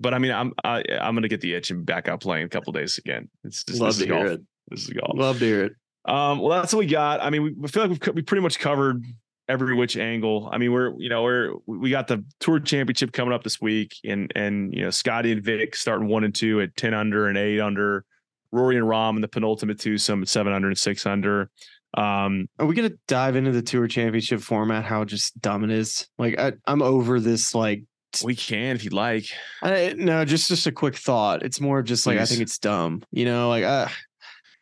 But 0.04 0.12
I 0.12 0.18
mean, 0.18 0.32
I'm 0.32 0.52
I, 0.62 0.84
I'm 1.00 1.14
gonna 1.14 1.28
get 1.28 1.40
the 1.40 1.54
itch 1.54 1.70
and 1.70 1.86
back 1.86 2.08
out 2.08 2.20
playing 2.20 2.44
a 2.44 2.48
couple 2.50 2.74
days 2.74 2.98
again. 2.98 3.30
It's 3.42 3.64
just, 3.64 3.80
Love 3.80 3.96
this 3.96 4.06
to 4.06 4.14
hear 4.14 4.24
golf. 4.26 4.34
it. 4.34 4.40
This 4.68 4.82
is 4.82 4.90
golf. 4.90 5.16
Love 5.16 5.38
to 5.38 5.44
hear 5.46 5.64
it. 5.64 5.72
Um, 6.04 6.40
well, 6.40 6.60
that's 6.60 6.74
what 6.74 6.80
we 6.80 6.86
got. 6.86 7.22
I 7.22 7.30
mean, 7.30 7.42
we, 7.42 7.52
we 7.52 7.68
feel 7.68 7.86
like 7.86 7.90
we've 7.90 8.14
we 8.16 8.20
pretty 8.20 8.42
much 8.42 8.58
covered 8.58 9.02
every 9.48 9.74
which 9.74 9.96
angle. 9.96 10.50
I 10.52 10.58
mean, 10.58 10.72
we're 10.72 10.92
you 10.98 11.08
know 11.08 11.22
we're 11.22 11.54
we 11.66 11.88
got 11.88 12.06
the 12.06 12.22
tour 12.38 12.60
championship 12.60 13.12
coming 13.12 13.32
up 13.32 13.42
this 13.44 13.62
week, 13.62 13.96
and 14.04 14.30
and 14.36 14.74
you 14.74 14.82
know 14.82 14.90
Scotty 14.90 15.32
and 15.32 15.42
Vic 15.42 15.74
starting 15.74 16.06
one 16.06 16.22
and 16.22 16.34
two 16.34 16.60
at 16.60 16.76
ten 16.76 16.92
under 16.92 17.26
and 17.28 17.38
eight 17.38 17.60
under. 17.60 18.04
Rory 18.52 18.76
and 18.76 18.84
Rahm 18.86 19.16
in 19.16 19.22
the 19.22 19.26
penultimate 19.28 19.80
twosome 19.80 20.20
at 20.22 20.28
seven 20.28 20.52
under 20.52 20.68
and 20.68 20.78
six 20.78 21.06
under. 21.06 21.50
Um, 21.96 22.46
Are 22.58 22.66
we 22.66 22.74
gonna 22.74 22.92
dive 23.08 23.36
into 23.36 23.52
the 23.52 23.62
tour 23.62 23.88
championship 23.88 24.42
format? 24.42 24.84
How 24.84 25.04
just 25.04 25.40
dumb 25.40 25.64
it 25.64 25.70
is. 25.70 26.06
Like 26.18 26.38
I, 26.38 26.52
I'm 26.66 26.82
over 26.82 27.20
this. 27.20 27.54
Like 27.54 27.84
we 28.22 28.34
can 28.36 28.76
if 28.76 28.84
you'd 28.84 28.92
like. 28.92 29.26
I, 29.62 29.94
no, 29.96 30.24
just 30.24 30.48
just 30.48 30.66
a 30.66 30.72
quick 30.72 30.96
thought. 30.96 31.42
It's 31.42 31.60
more 31.60 31.78
of 31.80 31.86
just 31.86 32.06
like 32.06 32.18
I 32.18 32.26
think 32.26 32.40
it's 32.40 32.58
dumb. 32.58 33.02
You 33.10 33.24
know, 33.24 33.48
like 33.48 33.64
uh, 33.64 33.88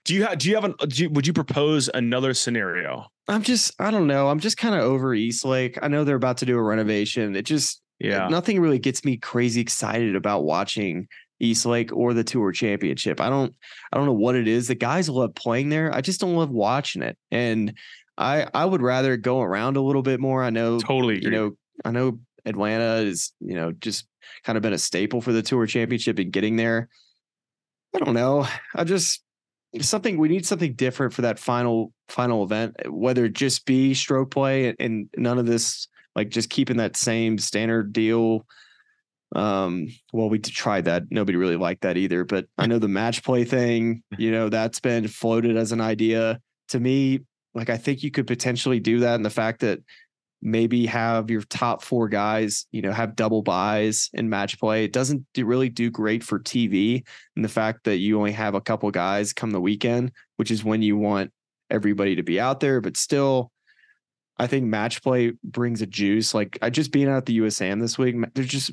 Do 0.05 0.15
you 0.15 0.25
have? 0.25 0.39
Do 0.39 0.49
you 0.49 0.55
have 0.55 0.65
an? 0.65 0.75
Do 0.89 1.03
you, 1.03 1.11
would 1.11 1.27
you 1.27 1.33
propose 1.33 1.91
another 1.93 2.35
scenario? 2.35 3.07
I'm 3.29 3.43
just 3.43 3.75
I 3.81 3.91
don't 3.91 4.07
know. 4.07 4.29
I'm 4.29 4.41
just 4.41 4.57
kind 4.57 4.75
of 4.75 4.83
over 4.83 5.15
East 5.15 5.45
Lake. 5.45 5.79
I 5.83 5.89
know 5.89 6.05
they're 6.05 6.17
about 6.17 6.39
to 6.39 6.47
do 6.47 6.57
a 6.59 6.63
renovation. 6.63 7.37
It 7.37 7.43
just 7.43 7.81
Yeah. 8.01 8.29
nothing 8.29 8.61
really 8.61 8.79
gets 8.79 9.05
me 9.05 9.17
crazy 9.17 9.61
excited 9.61 10.17
about 10.17 10.43
watching 10.45 11.07
East 11.39 11.65
Lake 11.67 11.93
or 11.93 12.15
the 12.15 12.25
Tour 12.25 12.51
Championship. 12.53 13.21
I 13.21 13.29
don't 13.29 13.55
I 13.93 13.97
don't 13.97 14.07
know 14.07 14.13
what 14.13 14.35
it 14.35 14.49
is. 14.49 14.67
The 14.69 14.75
guys 14.75 15.09
love 15.09 15.35
playing 15.35 15.69
there. 15.69 15.95
I 15.95 16.01
just 16.01 16.21
don't 16.21 16.35
love 16.35 16.51
watching 16.51 17.03
it. 17.03 17.17
And 17.31 17.75
I 18.19 18.47
I 18.53 18.65
would 18.65 18.83
rather 18.83 19.17
go 19.17 19.41
around 19.41 19.77
a 19.77 19.81
little 19.83 20.03
bit 20.03 20.19
more. 20.21 20.43
I 20.43 20.51
know 20.51 20.79
Totally. 20.79 21.19
Agree. 21.19 21.31
you 21.31 21.37
know 21.37 21.51
I 21.85 21.91
know 21.93 22.19
Atlanta 22.45 22.97
is 22.97 23.33
you 23.41 23.55
know 23.55 23.73
just 23.73 24.07
kind 24.45 24.57
of 24.57 24.63
been 24.63 24.73
a 24.73 24.79
staple 24.79 25.21
for 25.21 25.33
the 25.33 25.43
Tour 25.43 25.67
Championship 25.67 26.19
and 26.19 26.33
getting 26.33 26.57
there. 26.57 26.89
I 27.95 27.99
don't 27.99 28.15
know. 28.15 28.47
I 28.75 28.85
just 28.85 29.23
something 29.81 30.19
we 30.19 30.29
need 30.29 30.45
something 30.47 30.75
different 30.75 31.15
for 31.15 31.23
that 31.23 31.39
final 31.39 31.93
final 32.09 32.45
event. 32.45 32.77
Whether 32.89 33.27
it 33.27 33.35
just 33.35 33.65
be 33.65 33.95
stroke 33.95 34.31
play 34.31 34.69
and, 34.69 34.77
and 34.81 35.11
none 35.17 35.39
of 35.39 35.47
this 35.47 35.89
like 36.15 36.29
just 36.29 36.51
keeping 36.51 36.77
that 36.77 36.97
same 36.97 37.39
standard 37.39 37.93
deal. 37.93 38.47
Um, 39.35 39.89
well, 40.13 40.29
we 40.29 40.39
tried 40.39 40.85
that. 40.85 41.05
Nobody 41.11 41.37
really 41.37 41.57
liked 41.57 41.83
that 41.83 41.97
either. 41.97 42.25
But 42.25 42.47
I 42.59 42.67
know 42.67 42.79
the 42.79 42.89
match 42.89 43.23
play 43.23 43.45
thing. 43.45 44.03
You 44.19 44.31
know 44.31 44.49
that's 44.49 44.81
been 44.81 45.09
floated 45.09 45.57
as 45.57 45.73
an 45.73 45.81
idea 45.81 46.41
to 46.69 46.81
me. 46.81 47.21
Like 47.55 47.71
I 47.71 47.77
think 47.77 48.03
you 48.03 48.11
could 48.11 48.27
potentially 48.27 48.81
do 48.81 49.01
that, 49.01 49.15
and 49.15 49.25
the 49.25 49.31
fact 49.31 49.61
that 49.61 49.81
maybe 50.43 50.87
have 50.87 51.31
your 51.31 51.43
top 51.43 51.83
four 51.83 52.09
guys, 52.09 52.67
you 52.73 52.83
know, 52.83 52.91
have 52.93 53.15
double 53.17 53.43
buys 53.43 54.11
in 54.13 54.29
match 54.29 54.59
play. 54.59 54.85
It 54.85 54.93
doesn't 54.93 55.25
do, 55.35 55.47
really 55.47 55.69
do 55.69 55.89
great 55.91 56.25
for 56.25 56.41
TV. 56.41 57.07
And 57.37 57.45
the 57.45 57.49
fact 57.49 57.85
that 57.85 57.99
you 57.99 58.19
only 58.19 58.33
have 58.33 58.55
a 58.55 58.61
couple 58.61 58.91
guys 58.91 59.33
come 59.33 59.53
the 59.53 59.61
weekend, 59.61 60.11
which 60.37 60.51
is 60.51 60.65
when 60.65 60.83
you 60.83 60.97
want 60.97 61.31
everybody 61.71 62.17
to 62.17 62.23
be 62.23 62.41
out 62.41 62.61
there, 62.61 62.81
but 62.81 62.97
still, 62.97 63.53
I 64.39 64.47
think 64.49 64.67
match 64.67 65.03
play 65.03 65.33
brings 65.45 65.81
a 65.83 65.87
juice. 65.87 66.35
Like 66.35 66.59
I 66.61 66.71
just 66.71 66.91
being 66.91 67.09
out 67.09 67.19
at 67.19 67.27
the 67.27 67.39
USAM 67.39 67.81
this 67.81 67.97
week, 67.97 68.17
there's 68.35 68.49
just 68.49 68.73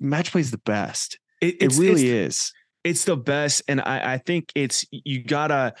match 0.00 0.32
play 0.32 0.42
is 0.42 0.50
the 0.50 0.58
best. 0.58 1.18
It, 1.40 1.62
It 1.62 1.76
really 1.78 2.08
is. 2.08 2.52
it's 2.84 3.04
the 3.04 3.16
best 3.16 3.62
and 3.68 3.80
i 3.80 4.14
i 4.14 4.18
think 4.18 4.50
it's 4.54 4.84
you 4.90 5.22
gotta 5.22 5.72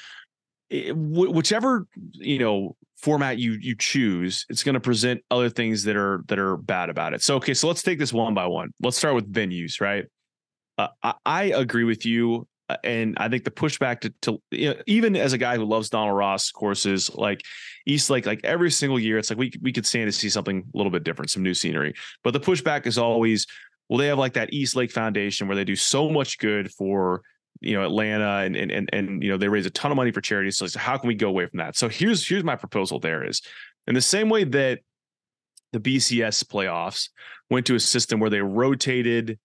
eh, 0.70 0.88
it- 0.88 0.96
whichever 0.96 1.86
you 2.12 2.38
know 2.38 2.76
format 3.02 3.38
you 3.38 3.52
you 3.60 3.74
choose 3.76 4.46
it's 4.48 4.62
going 4.62 4.74
to 4.74 4.80
present 4.80 5.20
other 5.30 5.50
things 5.50 5.82
that 5.84 5.96
are 5.96 6.22
that 6.28 6.38
are 6.38 6.56
bad 6.56 6.88
about 6.88 7.14
it. 7.14 7.22
So 7.22 7.36
okay 7.36 7.54
so 7.54 7.68
let's 7.68 7.82
take 7.82 7.98
this 7.98 8.12
one 8.12 8.34
by 8.34 8.46
one. 8.46 8.70
Let's 8.80 8.96
start 8.96 9.14
with 9.14 9.32
venues 9.32 9.80
right? 9.80 10.06
Uh, 10.78 10.88
I, 11.02 11.14
I 11.26 11.42
agree 11.44 11.84
with 11.84 12.06
you 12.06 12.48
uh, 12.70 12.76
and 12.82 13.14
i 13.18 13.28
think 13.28 13.44
the 13.44 13.50
pushback 13.50 14.00
to, 14.00 14.14
to 14.22 14.40
you 14.50 14.70
know, 14.70 14.76
even 14.86 15.14
as 15.16 15.34
a 15.34 15.38
guy 15.38 15.56
who 15.56 15.66
loves 15.66 15.90
donald 15.90 16.16
ross 16.16 16.50
courses 16.50 17.10
like 17.14 17.42
east 17.86 18.08
lake 18.08 18.24
like 18.24 18.40
every 18.42 18.70
single 18.70 18.98
year 18.98 19.18
it's 19.18 19.28
like 19.28 19.38
we, 19.38 19.52
we 19.60 19.70
could 19.70 19.84
stand 19.84 20.08
to 20.08 20.12
see 20.12 20.30
something 20.30 20.64
a 20.72 20.76
little 20.76 20.90
bit 20.90 21.04
different 21.04 21.30
some 21.30 21.42
new 21.42 21.54
scenery. 21.54 21.94
But 22.24 22.32
the 22.32 22.40
pushback 22.40 22.86
is 22.86 22.98
always 22.98 23.46
well, 23.88 23.98
they 23.98 24.06
have 24.06 24.18
like 24.18 24.34
that 24.34 24.54
East 24.54 24.74
Lake 24.74 24.90
Foundation 24.90 25.48
where 25.48 25.56
they 25.56 25.64
do 25.64 25.76
so 25.76 26.08
much 26.08 26.38
good 26.38 26.72
for 26.72 27.22
you 27.62 27.74
know 27.74 27.84
Atlanta 27.84 28.38
and 28.44 28.56
and 28.56 28.70
and, 28.70 28.90
and 28.92 29.22
you 29.22 29.30
know 29.30 29.36
they 29.36 29.48
raise 29.48 29.66
a 29.66 29.70
ton 29.70 29.90
of 29.90 29.96
money 29.96 30.10
for 30.10 30.20
charities. 30.20 30.56
So 30.56 30.64
it's, 30.64 30.74
how 30.74 30.98
can 30.98 31.08
we 31.08 31.14
go 31.14 31.28
away 31.28 31.46
from 31.46 31.58
that? 31.58 31.76
So 31.76 31.88
here's 31.88 32.26
here's 32.26 32.44
my 32.44 32.56
proposal. 32.56 32.98
There 32.98 33.24
is 33.24 33.42
in 33.86 33.94
the 33.94 34.00
same 34.00 34.28
way 34.28 34.44
that 34.44 34.80
the 35.72 35.80
BCS 35.80 36.44
playoffs 36.44 37.08
went 37.50 37.66
to 37.66 37.74
a 37.74 37.80
system 37.80 38.20
where 38.20 38.30
they 38.30 38.40
rotated 38.40 39.38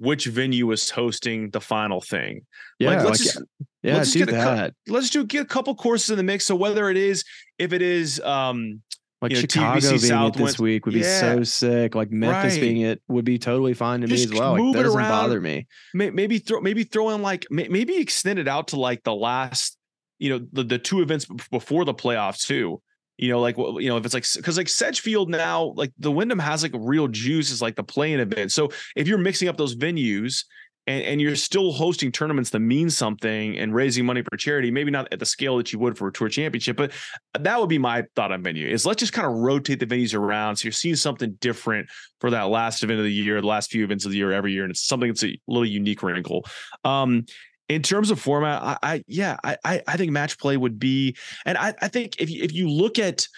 which 0.00 0.24
venue 0.24 0.66
was 0.66 0.88
hosting 0.88 1.50
the 1.50 1.60
final 1.60 2.00
thing. 2.00 2.46
Yeah, 2.78 2.90
like, 2.90 3.04
let's 3.04 3.08
like, 3.08 3.18
just 3.18 3.42
yeah, 3.82 3.96
let's 3.96 4.12
do 4.12 4.26
that. 4.26 4.74
let's 4.88 5.10
do 5.10 5.24
get 5.24 5.42
a 5.42 5.46
couple 5.46 5.74
courses 5.74 6.10
in 6.10 6.16
the 6.16 6.22
mix. 6.22 6.46
So 6.46 6.56
whether 6.56 6.88
it 6.90 6.96
is 6.96 7.24
if 7.58 7.72
it 7.72 7.82
is 7.82 8.20
um 8.20 8.80
Like 9.22 9.32
you 9.32 9.36
know, 9.36 9.40
Chicago 9.40 9.78
TVC 9.80 9.88
being 9.90 9.98
South 10.00 10.36
it 10.36 10.44
this 10.44 10.58
week 10.58 10.86
would 10.86 10.94
be 10.94 11.00
Yeah. 11.00 11.20
so 11.20 11.42
sick. 11.44 11.94
Like 11.94 12.10
Memphis 12.10 12.54
Right. 12.54 12.60
being 12.60 12.80
it 12.82 13.02
would 13.08 13.24
be 13.24 13.38
totally 13.38 13.74
fine 13.74 14.00
to 14.00 14.06
me 14.06 14.14
as 14.14 14.32
well. 14.32 14.52
Like, 14.52 14.74
that 14.76 14.82
doesn't 14.84 14.98
around. 14.98 15.08
bother 15.10 15.40
me. 15.40 15.66
maybe 15.92 16.38
throw 16.38 16.60
maybe 16.60 16.84
throw 16.84 17.10
in 17.10 17.20
like 17.22 17.46
maybe 17.50 17.96
extend 17.98 18.38
it 18.38 18.48
out 18.48 18.68
to 18.68 18.80
like 18.80 19.02
the 19.02 19.14
last 19.14 19.76
you 20.18 20.30
know 20.30 20.46
the, 20.52 20.64
the 20.64 20.78
two 20.78 21.02
events 21.02 21.26
before 21.50 21.84
the 21.84 21.94
playoffs 21.94 22.46
too 22.46 22.80
you 23.18 23.28
know 23.30 23.40
like 23.40 23.56
you 23.56 23.88
know 23.88 23.96
if 23.98 24.04
it's 24.04 24.14
like 24.14 24.26
because 24.36 24.56
like 24.58 24.68
sedgefield 24.68 25.28
now 25.30 25.72
like 25.76 25.92
the 25.98 26.10
wyndham 26.10 26.38
has 26.38 26.62
like 26.62 26.72
real 26.74 27.08
juice 27.08 27.50
is 27.50 27.60
like 27.62 27.74
the 27.76 27.82
playing 27.82 28.20
event 28.20 28.52
so 28.52 28.68
if 28.96 29.06
you're 29.08 29.18
mixing 29.18 29.48
up 29.48 29.56
those 29.56 29.74
venues 29.76 30.44
and, 30.90 31.04
and 31.04 31.20
you're 31.20 31.36
still 31.36 31.72
hosting 31.72 32.10
tournaments 32.10 32.50
that 32.50 32.60
mean 32.60 32.90
something 32.90 33.56
and 33.58 33.74
raising 33.74 34.04
money 34.04 34.22
for 34.22 34.36
charity 34.36 34.70
maybe 34.70 34.90
not 34.90 35.08
at 35.12 35.18
the 35.18 35.26
scale 35.26 35.56
that 35.56 35.72
you 35.72 35.78
would 35.78 35.96
for 35.96 36.08
a 36.08 36.12
tour 36.12 36.28
championship 36.28 36.76
but 36.76 36.92
that 37.38 37.60
would 37.60 37.68
be 37.68 37.78
my 37.78 38.04
thought 38.16 38.32
on 38.32 38.42
venue 38.42 38.66
is 38.66 38.84
let's 38.84 39.00
just 39.00 39.12
kind 39.12 39.26
of 39.26 39.32
rotate 39.34 39.78
the 39.78 39.86
venues 39.86 40.14
around 40.14 40.56
so 40.56 40.64
you're 40.64 40.72
seeing 40.72 40.96
something 40.96 41.32
different 41.40 41.88
for 42.20 42.30
that 42.30 42.44
last 42.44 42.82
event 42.82 42.98
of 42.98 43.04
the 43.04 43.12
year 43.12 43.40
the 43.40 43.46
last 43.46 43.70
few 43.70 43.84
events 43.84 44.04
of 44.04 44.10
the 44.10 44.18
year 44.18 44.32
every 44.32 44.52
year 44.52 44.64
and 44.64 44.70
it's 44.70 44.86
something 44.86 45.08
that's 45.08 45.24
a 45.24 45.38
little 45.46 45.66
unique 45.66 46.02
wrinkle. 46.02 46.44
Um 46.84 47.24
in 47.68 47.82
terms 47.82 48.10
of 48.10 48.20
format, 48.20 48.60
I, 48.60 48.78
I 48.82 49.04
yeah, 49.06 49.36
I, 49.44 49.80
I 49.86 49.96
think 49.96 50.10
match 50.10 50.40
play 50.40 50.56
would 50.56 50.80
be, 50.80 51.16
and 51.46 51.56
I, 51.56 51.72
I 51.80 51.86
think 51.86 52.20
if 52.20 52.28
you, 52.28 52.42
if 52.42 52.52
you 52.52 52.68
look 52.68 52.98
at 52.98 53.28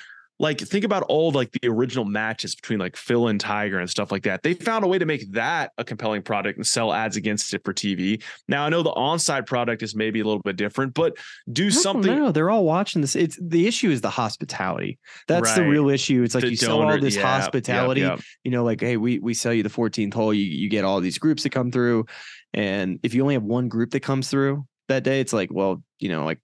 like 0.42 0.58
think 0.58 0.84
about 0.84 1.04
all 1.04 1.30
like 1.30 1.52
the 1.52 1.68
original 1.68 2.04
matches 2.04 2.56
between 2.56 2.80
like 2.80 2.96
Phil 2.96 3.28
and 3.28 3.40
Tiger 3.40 3.78
and 3.78 3.88
stuff 3.88 4.10
like 4.10 4.24
that, 4.24 4.42
they 4.42 4.54
found 4.54 4.84
a 4.84 4.88
way 4.88 4.98
to 4.98 5.06
make 5.06 5.30
that 5.32 5.70
a 5.78 5.84
compelling 5.84 6.20
product 6.20 6.58
and 6.58 6.66
sell 6.66 6.92
ads 6.92 7.16
against 7.16 7.54
it 7.54 7.62
for 7.64 7.72
TV. 7.72 8.20
Now 8.48 8.66
I 8.66 8.68
know 8.68 8.82
the 8.82 8.92
onside 8.92 9.46
product 9.46 9.84
is 9.84 9.94
maybe 9.94 10.18
a 10.18 10.24
little 10.24 10.42
bit 10.42 10.56
different, 10.56 10.94
but 10.94 11.16
do 11.50 11.70
something. 11.70 12.12
No, 12.12 12.32
they're 12.32 12.50
all 12.50 12.64
watching 12.64 13.02
this. 13.02 13.14
It's 13.14 13.38
the 13.40 13.68
issue 13.68 13.90
is 13.90 14.00
the 14.00 14.10
hospitality. 14.10 14.98
That's 15.28 15.54
the 15.54 15.64
real 15.64 15.88
issue. 15.88 16.24
It's 16.24 16.34
like 16.34 16.42
the 16.42 16.50
you 16.50 16.56
sell 16.56 16.82
all 16.82 16.98
this 16.98 17.14
yeah, 17.14 17.38
hospitality. 17.38 18.00
yep. 18.00 18.20
You 18.42 18.50
know, 18.50 18.64
like 18.64 18.80
hey, 18.80 18.96
we 18.96 19.20
we 19.20 19.34
sell 19.34 19.54
you 19.54 19.62
the 19.62 19.70
14th 19.70 20.12
hole. 20.12 20.34
You 20.34 20.44
you 20.44 20.68
get 20.68 20.84
all 20.84 21.00
these 21.00 21.18
groups 21.18 21.44
that 21.44 21.50
come 21.50 21.70
through, 21.70 22.06
and 22.52 22.98
if 23.04 23.14
you 23.14 23.22
only 23.22 23.34
have 23.34 23.44
one 23.44 23.68
group 23.68 23.92
that 23.92 24.00
comes 24.00 24.28
through 24.28 24.66
that 24.88 25.04
day, 25.04 25.20
it's 25.20 25.32
like, 25.32 25.50
well, 25.52 25.82
you 26.00 26.08
know, 26.08 26.24
like, 26.24 26.40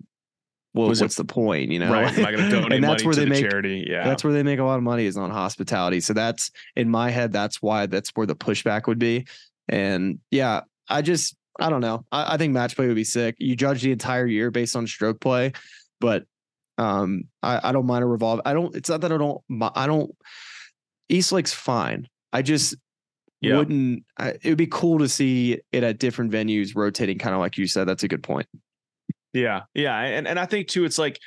well, 0.78 0.88
Was 0.88 1.00
it- 1.00 1.04
what's 1.04 1.16
the 1.16 1.24
point? 1.24 1.70
You 1.72 1.80
know, 1.80 1.90
Right? 1.92 2.16
Am 2.18 2.24
I 2.24 2.30
going 2.32 2.44
to 2.50 2.50
donate 2.50 2.72
and 2.72 2.84
that's 2.84 3.02
money 3.02 3.06
where 3.06 3.14
to 3.14 3.20
they 3.20 3.24
the 3.24 3.30
make 3.30 3.50
charity? 3.50 3.86
Yeah, 3.88 4.04
that's 4.04 4.22
where 4.24 4.32
they 4.32 4.42
make 4.42 4.58
a 4.58 4.64
lot 4.64 4.76
of 4.76 4.82
money 4.82 5.06
is 5.06 5.16
on 5.16 5.30
hospitality. 5.30 6.00
So 6.00 6.12
that's 6.12 6.50
in 6.76 6.88
my 6.88 7.10
head. 7.10 7.32
That's 7.32 7.60
why 7.60 7.86
that's 7.86 8.10
where 8.10 8.26
the 8.26 8.36
pushback 8.36 8.86
would 8.86 8.98
be. 8.98 9.26
And 9.68 10.18
yeah, 10.30 10.60
I 10.88 11.02
just 11.02 11.36
I 11.60 11.68
don't 11.70 11.80
know. 11.80 12.04
I, 12.12 12.34
I 12.34 12.36
think 12.36 12.52
match 12.52 12.76
play 12.76 12.86
would 12.86 12.94
be 12.96 13.04
sick. 13.04 13.34
You 13.38 13.56
judge 13.56 13.82
the 13.82 13.90
entire 13.92 14.26
year 14.26 14.50
based 14.50 14.76
on 14.76 14.86
stroke 14.86 15.20
play, 15.20 15.52
but 16.00 16.24
um, 16.78 17.24
I, 17.42 17.70
I 17.70 17.72
don't 17.72 17.86
mind 17.86 18.04
a 18.04 18.06
revolve. 18.06 18.40
I 18.46 18.52
don't. 18.54 18.74
It's 18.76 18.88
not 18.88 19.00
that 19.00 19.10
I 19.12 19.16
don't. 19.16 19.40
I 19.74 19.86
don't. 19.88 20.14
East 21.08 21.32
Lake's 21.32 21.52
fine. 21.52 22.06
I 22.32 22.42
just 22.42 22.76
Yeah. 23.40 23.56
wouldn't. 23.58 24.04
I, 24.16 24.30
it 24.40 24.44
would 24.44 24.58
be 24.58 24.68
cool 24.68 24.98
to 25.00 25.08
see 25.08 25.58
it 25.72 25.82
at 25.82 25.98
different 25.98 26.30
venues 26.30 26.76
rotating, 26.76 27.18
kind 27.18 27.34
of 27.34 27.40
like 27.40 27.58
you 27.58 27.66
said. 27.66 27.88
That's 27.88 28.04
a 28.04 28.08
good 28.08 28.22
point. 28.22 28.46
Yeah, 29.32 29.62
yeah, 29.74 29.98
and 29.98 30.26
and 30.26 30.38
I 30.38 30.46
think 30.46 30.68
too, 30.68 30.84
it's 30.84 30.98
like 30.98 31.18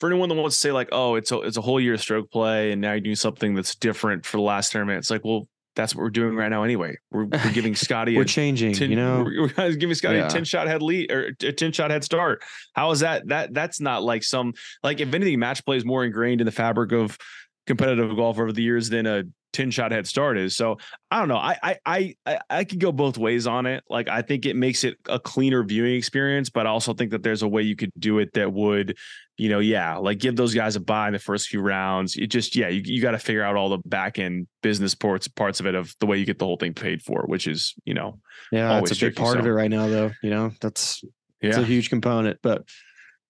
for 0.00 0.08
anyone 0.08 0.28
that 0.28 0.36
wants 0.36 0.56
to 0.56 0.60
say 0.60 0.72
like, 0.72 0.88
oh, 0.92 1.16
it's 1.16 1.32
a 1.32 1.40
it's 1.40 1.56
a 1.56 1.60
whole 1.60 1.80
year 1.80 1.94
of 1.94 2.00
stroke 2.00 2.30
play, 2.30 2.72
and 2.72 2.80
now 2.80 2.92
you're 2.92 3.00
doing 3.00 3.16
something 3.16 3.54
that's 3.54 3.74
different 3.74 4.24
for 4.24 4.36
the 4.36 4.42
last 4.42 4.72
tournament. 4.72 4.98
It's 4.98 5.10
like, 5.10 5.24
well, 5.24 5.48
that's 5.74 5.94
what 5.94 6.02
we're 6.02 6.10
doing 6.10 6.34
right 6.34 6.48
now 6.48 6.62
anyway. 6.64 6.96
We're, 7.10 7.24
we're 7.32 7.52
giving 7.52 7.74
Scotty 7.74 8.16
We're 8.16 8.24
changing. 8.24 8.72
10, 8.74 8.90
you 8.90 8.96
know, 8.96 9.24
we're, 9.24 9.50
we're 9.56 9.72
giving 9.74 9.94
Scotty 9.94 10.18
Yeah. 10.18 10.26
a 10.26 10.30
ten 10.30 10.44
shot 10.44 10.66
head 10.66 10.82
lead 10.82 11.10
or 11.10 11.32
a 11.42 11.52
ten 11.52 11.72
shot 11.72 11.90
head 11.90 12.04
start. 12.04 12.42
How 12.74 12.90
is 12.90 13.00
that? 13.00 13.26
That 13.28 13.54
that's 13.54 13.80
not 13.80 14.02
like 14.02 14.22
some 14.22 14.54
like 14.82 15.00
if 15.00 15.12
anything, 15.14 15.38
match 15.38 15.64
play 15.64 15.76
is 15.76 15.84
more 15.84 16.04
ingrained 16.04 16.40
in 16.40 16.44
the 16.46 16.52
fabric 16.52 16.92
of 16.92 17.18
competitive 17.68 18.14
golf 18.16 18.38
over 18.38 18.50
the 18.50 18.62
years 18.62 18.88
than 18.88 19.06
a 19.06 19.22
10 19.52 19.70
shot 19.70 19.92
head 19.92 20.06
start 20.06 20.36
is. 20.36 20.56
So 20.56 20.78
I 21.10 21.18
don't 21.18 21.28
know. 21.28 21.36
I 21.36 21.56
I 21.62 21.76
I 21.86 22.14
I, 22.26 22.38
I 22.50 22.64
could 22.64 22.80
go 22.80 22.92
both 22.92 23.16
ways 23.16 23.46
on 23.46 23.66
it. 23.66 23.84
Like 23.88 24.08
I 24.08 24.22
think 24.22 24.46
it 24.46 24.56
makes 24.56 24.84
it 24.84 24.96
a 25.08 25.18
cleaner 25.18 25.62
viewing 25.62 25.94
experience, 25.94 26.50
but 26.50 26.66
I 26.66 26.70
also 26.70 26.92
think 26.92 27.12
that 27.12 27.22
there's 27.22 27.42
a 27.42 27.48
way 27.48 27.62
you 27.62 27.76
could 27.76 27.92
do 27.98 28.18
it 28.18 28.32
that 28.34 28.52
would, 28.52 28.96
you 29.36 29.48
know, 29.48 29.60
yeah, 29.60 29.96
like 29.96 30.18
give 30.18 30.36
those 30.36 30.54
guys 30.54 30.76
a 30.76 30.80
buy 30.80 31.06
in 31.06 31.12
the 31.12 31.18
first 31.18 31.48
few 31.48 31.60
rounds. 31.60 32.16
It 32.16 32.26
just 32.26 32.56
yeah, 32.56 32.68
you, 32.68 32.82
you 32.84 33.00
got 33.00 33.12
to 33.12 33.18
figure 33.18 33.42
out 33.42 33.56
all 33.56 33.70
the 33.70 33.78
back 33.84 34.18
end 34.18 34.48
business 34.62 34.94
parts 34.94 35.28
parts 35.28 35.60
of 35.60 35.66
it 35.66 35.74
of 35.74 35.94
the 36.00 36.06
way 36.06 36.18
you 36.18 36.26
get 36.26 36.38
the 36.38 36.44
whole 36.44 36.56
thing 36.56 36.74
paid 36.74 37.02
for, 37.02 37.24
which 37.26 37.46
is, 37.46 37.74
you 37.84 37.94
know, 37.94 38.18
yeah, 38.52 38.78
it's 38.80 38.90
a 38.90 38.94
big 38.94 38.98
tricky, 38.98 39.22
part 39.22 39.38
of 39.38 39.46
it 39.46 39.50
right 39.50 39.70
now, 39.70 39.88
though. 39.88 40.12
You 40.22 40.30
know, 40.30 40.52
that's 40.60 41.02
it's 41.40 41.56
yeah. 41.56 41.62
a 41.62 41.66
huge 41.66 41.88
component. 41.88 42.38
But 42.42 42.64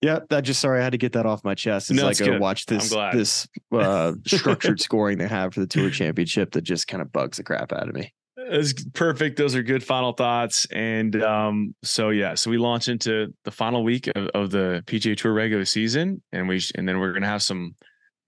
yeah, 0.02 0.20
that 0.30 0.42
just 0.42 0.60
sorry 0.60 0.80
I 0.80 0.84
had 0.84 0.92
to 0.92 0.98
get 0.98 1.12
that 1.14 1.26
off 1.26 1.44
my 1.44 1.54
chest. 1.54 1.90
It's 1.90 1.96
No, 1.98 2.06
like 2.06 2.20
I 2.20 2.24
good. 2.26 2.40
watch 2.40 2.66
this 2.66 2.90
this 3.12 3.48
uh, 3.72 4.12
structured 4.26 4.80
scoring 4.80 5.18
they 5.18 5.28
have 5.28 5.54
for 5.54 5.60
the 5.60 5.66
tour 5.66 5.90
championship 5.90 6.52
that 6.52 6.62
just 6.62 6.86
kind 6.88 7.02
of 7.02 7.12
bugs 7.12 7.36
the 7.38 7.42
crap 7.44 7.72
out 7.72 7.88
of 7.88 7.94
me. 7.94 8.12
It's 8.50 8.72
perfect. 8.94 9.36
Those 9.36 9.54
are 9.56 9.62
good 9.62 9.82
final 9.84 10.12
thoughts. 10.12 10.66
And 10.72 11.20
um, 11.22 11.74
so 11.82 12.10
yeah, 12.10 12.34
so 12.34 12.50
we 12.50 12.56
launch 12.56 12.88
into 12.88 13.34
the 13.44 13.50
final 13.50 13.82
week 13.84 14.06
of, 14.14 14.28
of 14.28 14.50
the 14.50 14.82
PGA 14.86 15.16
Tour 15.16 15.32
regular 15.34 15.64
season, 15.64 16.22
and 16.32 16.48
we 16.48 16.60
and 16.76 16.88
then 16.88 16.98
we're 17.00 17.12
gonna 17.12 17.26
have 17.26 17.42
some 17.42 17.74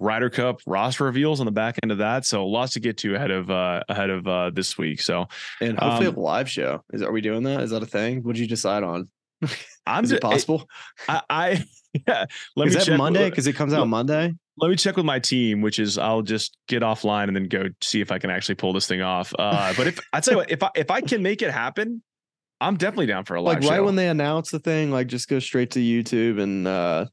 Ryder 0.01 0.31
Cup 0.31 0.61
roster 0.67 1.05
reveals 1.05 1.41
on 1.41 1.47
the 1.47 1.53
back 1.53 1.77
end 1.83 1.93
of 1.93 1.99
that. 1.99 2.25
So 2.27 2.47
lots 2.47 2.73
to 2.73 2.81
get 2.81 2.97
to 2.99 3.15
ahead 3.15 3.31
of 3.31 3.51
uh 3.51 3.83
ahead 3.89 4.11
of 4.11 4.27
uh 4.27 4.51
this 4.53 4.77
week. 4.77 5.01
So 5.01 5.27
And 5.61 5.79
hopefully 5.79 6.09
Um, 6.09 6.17
a 6.17 6.21
live 6.21 6.51
show. 6.51 6.83
Is 6.93 7.03
are 7.03 7.13
we 7.13 7.21
doing 7.21 7.45
that? 7.45 7.61
Is 7.61 7.71
that 7.71 7.83
a 7.83 7.87
thing? 7.87 8.23
What 8.23 8.35
did 8.35 8.41
you 8.41 8.49
decide 8.49 8.83
on? 8.83 9.09
I'm 9.87 10.05
Is 10.05 10.13
it 10.13 10.21
possible? 10.21 10.69
I, 11.09 11.23
I 11.31 11.65
yeah. 12.07 12.27
Let 12.57 12.69
is 12.69 12.75
me 12.75 12.79
that 12.79 12.87
check 12.87 12.99
Monday? 12.99 13.31
Because 13.31 13.47
it 13.47 13.55
comes 13.55 13.73
out 13.73 13.81
let- 13.81 13.89
Monday. 13.89 14.35
let 14.59 14.69
me 14.69 14.77
check 14.77 14.97
with 14.97 15.07
my 15.07 15.19
team, 15.19 15.61
which 15.63 15.79
is 15.79 15.99
I'll 15.99 16.23
just 16.23 16.57
get 16.69 16.83
offline 16.83 17.25
and 17.29 17.37
then 17.37 17.45
go 17.49 17.65
see 17.81 18.01
if 18.01 18.13
I 18.13 18.19
can 18.19 18.31
actually 18.31 18.57
pull 18.57 18.73
this 18.73 18.87
thing 18.87 19.03
off. 19.03 19.33
Uh, 19.39 19.73
but 19.77 19.87
if 19.87 19.99
I 20.13 20.21
tell 20.21 20.35
you 20.35 20.39
what, 20.39 20.51
if 20.51 20.63
I 20.63 20.71
if 20.75 20.91
I 20.91 21.01
can 21.01 21.23
make 21.23 21.43
it 21.43 21.51
happen, 21.51 22.03
I'm 22.61 22.77
definitely 22.77 23.07
down 23.07 23.25
for 23.25 23.35
a 23.37 23.41
live 23.43 23.63
Like 23.63 23.71
right 23.71 23.77
show. 23.79 23.85
when 23.85 23.97
they 23.97 24.09
announce 24.09 24.51
the 24.51 24.59
thing, 24.59 24.91
like 24.91 25.07
just 25.07 25.29
go 25.29 25.39
straight 25.39 25.71
to 25.73 25.81
YouTube 25.81 26.41
and 26.41 26.69
uh 26.69 27.07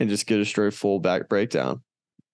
and 0.00 0.08
just 0.08 0.26
get 0.26 0.40
a 0.40 0.44
straight 0.44 0.74
full 0.74 0.98
back 0.98 1.28
breakdown. 1.28 1.82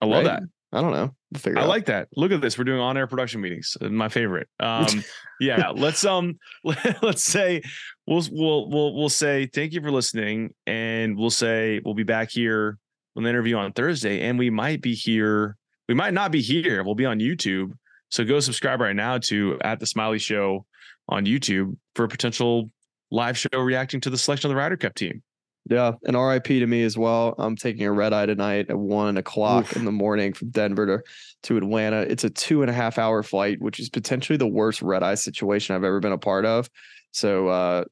I 0.01 0.07
love 0.07 0.25
right? 0.25 0.41
that. 0.41 0.43
I 0.73 0.81
don't 0.81 0.93
know. 0.93 1.15
We'll 1.33 1.41
figure 1.41 1.59
I 1.59 1.63
out. 1.63 1.69
like 1.69 1.87
that. 1.87 2.09
Look 2.17 2.31
at 2.31 2.41
this. 2.41 2.57
We're 2.57 2.65
doing 2.65 2.81
on-air 2.81 3.07
production 3.09 3.41
meetings. 3.41 3.77
Uh, 3.81 3.89
My 3.89 4.09
favorite. 4.09 4.49
Um, 4.61 5.03
yeah. 5.41 5.71
Let's 5.71 6.05
um, 6.05 6.39
let's 7.03 7.23
say 7.25 7.63
we'll 8.07 8.23
we'll 8.31 8.71
we'll 8.71 8.95
we'll 8.95 9.09
say 9.09 9.47
thank 9.47 9.73
you 9.73 9.81
for 9.81 9.91
listening, 9.91 10.55
and 10.67 11.17
we'll 11.17 11.31
say 11.31 11.81
we'll 11.85 11.95
be 11.95 12.03
back 12.05 12.31
here 12.31 12.79
on 13.17 13.25
an 13.25 13.29
interview 13.31 13.57
on 13.57 13.73
Thursday, 13.73 14.23
and 14.23 14.39
we 14.39 14.51
might 14.51 14.81
be 14.81 14.95
here. 14.95 15.57
We 15.89 15.95
might 15.95 16.15
not 16.15 16.31
be 16.31 16.41
here. 16.41 16.85
We'll 16.85 16.95
be 16.95 17.07
on 17.07 17.19
YouTube. 17.19 17.73
So 18.11 18.25
go 18.25 18.39
subscribe 18.41 18.81
right 18.81 18.95
now 18.95 19.19
to 19.19 19.59
at 19.63 19.81
the 19.81 19.87
Smylie 19.87 20.21
Show 20.21 20.67
on 21.09 21.25
YouTube 21.27 21.77
for 21.95 22.05
a 22.05 22.09
potential 22.09 22.71
live 23.11 23.37
show 23.37 23.59
reacting 23.59 24.01
to 24.03 24.11
the 24.11 24.19
selection 24.19 24.49
of 24.49 24.55
the 24.55 24.57
Ryder 24.61 24.77
Cup 24.77 24.95
team. 24.95 25.23
Yeah, 25.69 25.93
and 26.05 26.17
RIP 26.17 26.45
to 26.45 26.67
me 26.67 26.83
as 26.83 26.97
well. 26.97 27.35
I'm 27.39 27.55
taking 27.55 27.85
a 27.87 27.93
red 27.93 28.13
eye 28.13 28.27
tonight 28.27 28.67
at 28.71 28.77
one 28.77 29.17
o'clock 29.19 29.65
Oof. 29.67 29.77
in 29.77 29.85
the 29.85 29.93
morning 29.93 30.33
from 30.33 30.51
Denver 30.51 30.87
to, 30.87 31.03
to 31.45 31.57
Atlanta. 31.59 32.01
It's 32.01 32.25
a 32.25 32.31
two 32.31 32.63
and 32.63 32.71
a 32.71 32.75
half 32.75 32.99
hour 32.99 33.23
flight, 33.23 33.61
which 33.61 33.79
is 33.79 33.89
potentially 33.89 34.37
the 34.37 34.47
worst 34.49 34.83
red 34.83 35.03
eye 35.03 35.15
situation 35.15 35.77
I've 35.77 35.85
ever 35.85 36.01
been 36.01 36.13
a 36.13 36.19
part 36.19 36.45
of. 36.45 36.69
So 37.13 37.49
uh 37.49 37.85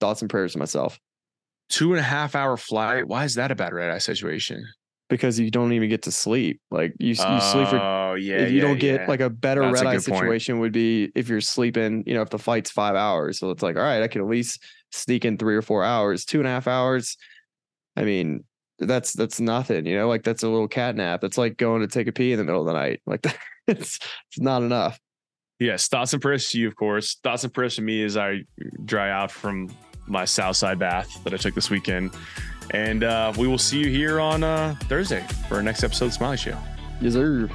thoughts 0.00 0.20
and 0.22 0.30
prayers 0.30 0.52
to 0.52 0.58
myself 0.58 0.98
Two 1.68 1.92
and 1.92 2.00
a 2.00 2.04
half 2.04 2.34
hour 2.34 2.56
flight. 2.56 3.06
Why 3.08 3.24
is 3.24 3.34
that 3.34 3.50
a 3.50 3.54
bad 3.54 3.72
red 3.74 3.90
eye 3.90 3.98
situation? 3.98 4.64
because 5.08 5.38
you 5.40 5.50
don't 5.50 5.72
even 5.72 5.88
get 5.88 6.02
to 6.02 6.12
sleep. 6.12 6.60
Like 6.70 6.92
you, 6.98 7.08
you 7.08 7.14
sleep 7.14 7.68
for 7.68 7.78
Oh 7.78 8.14
yeah. 8.14 8.36
if 8.36 8.50
you 8.50 8.58
yeah, 8.58 8.62
don't 8.62 8.78
get 8.78 9.00
yeah. 9.00 9.06
like 9.06 9.20
a 9.20 9.30
better 9.30 9.62
That's 9.62 9.80
a 9.80 9.84
red 9.84 9.86
eye 9.86 9.96
good 9.96 10.04
point. 10.04 10.20
situation 10.20 10.58
would 10.60 10.72
be 10.72 11.10
if 11.14 11.28
you're 11.28 11.40
sleeping, 11.40 12.04
you 12.06 12.14
know, 12.14 12.22
if 12.22 12.30
the 12.30 12.38
flight's 12.38 12.70
five 12.70 12.94
hours. 12.94 13.38
So 13.38 13.50
it's 13.50 13.62
like, 13.62 13.76
all 13.76 13.82
right, 13.82 14.02
I 14.02 14.08
can 14.08 14.20
at 14.20 14.28
least 14.28 14.62
sneak 14.92 15.24
in 15.24 15.36
three 15.36 15.56
or 15.56 15.62
four 15.62 15.84
hours, 15.84 16.24
two 16.24 16.38
and 16.38 16.46
a 16.46 16.50
half 16.50 16.66
hours. 16.66 17.16
I 17.96 18.04
mean, 18.04 18.44
that's 18.78 19.12
that's 19.12 19.40
nothing, 19.40 19.86
you 19.86 19.96
know, 19.96 20.08
like 20.08 20.22
that's 20.22 20.42
a 20.42 20.48
little 20.48 20.68
cat 20.68 20.94
nap. 20.96 21.20
That's 21.20 21.38
like 21.38 21.56
going 21.56 21.80
to 21.80 21.88
take 21.88 22.06
a 22.06 22.12
pee 22.12 22.32
in 22.32 22.38
the 22.38 22.44
middle 22.44 22.60
of 22.60 22.66
the 22.66 22.72
night. 22.72 23.00
Like 23.06 23.26
it's 23.66 23.98
it's 24.30 24.40
not 24.40 24.62
enough. 24.62 24.98
Yes, 25.58 25.88
thoughts 25.88 26.12
and 26.12 26.22
prayers 26.22 26.50
to 26.50 26.60
you, 26.60 26.68
of 26.68 26.76
course. 26.76 27.16
Thoughts 27.24 27.42
and 27.42 27.52
prayers 27.52 27.76
to 27.76 27.82
me 27.82 28.04
as 28.04 28.16
I 28.16 28.44
dry 28.84 29.10
out 29.10 29.32
from 29.32 29.68
my 30.06 30.24
south 30.24 30.56
side 30.56 30.78
bath 30.78 31.22
that 31.24 31.34
I 31.34 31.36
took 31.36 31.54
this 31.54 31.68
weekend. 31.68 32.12
And 32.70 33.02
uh, 33.02 33.32
we 33.36 33.48
will 33.48 33.58
see 33.58 33.78
you 33.78 33.88
here 33.88 34.20
on 34.20 34.44
uh, 34.44 34.76
Thursday 34.84 35.26
for 35.48 35.56
our 35.56 35.62
next 35.62 35.82
episode 35.82 36.06
of 36.06 36.12
Smylie 36.12 36.38
Show. 36.38 36.56
Yes, 37.00 37.14
sir. 37.14 37.48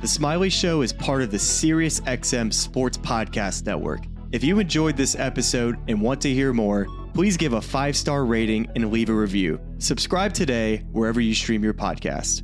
The 0.00 0.06
Smylie 0.06 0.50
Show 0.50 0.82
is 0.82 0.92
part 0.92 1.22
of 1.22 1.30
the 1.30 1.36
SiriusXM 1.36 2.52
Sports 2.52 2.98
Podcast 2.98 3.66
Network. 3.66 4.00
If 4.32 4.42
you 4.42 4.58
enjoyed 4.60 4.96
this 4.96 5.14
episode 5.14 5.76
and 5.88 6.00
want 6.00 6.22
to 6.22 6.32
hear 6.32 6.54
more, 6.54 6.86
please 7.12 7.36
give 7.36 7.52
a 7.52 7.60
five 7.60 7.94
star 7.94 8.24
rating 8.24 8.66
and 8.74 8.90
leave 8.90 9.10
a 9.10 9.14
review. 9.14 9.60
Subscribe 9.76 10.32
today 10.32 10.78
wherever 10.90 11.20
you 11.20 11.34
stream 11.34 11.62
your 11.62 11.74
podcast. 11.74 12.42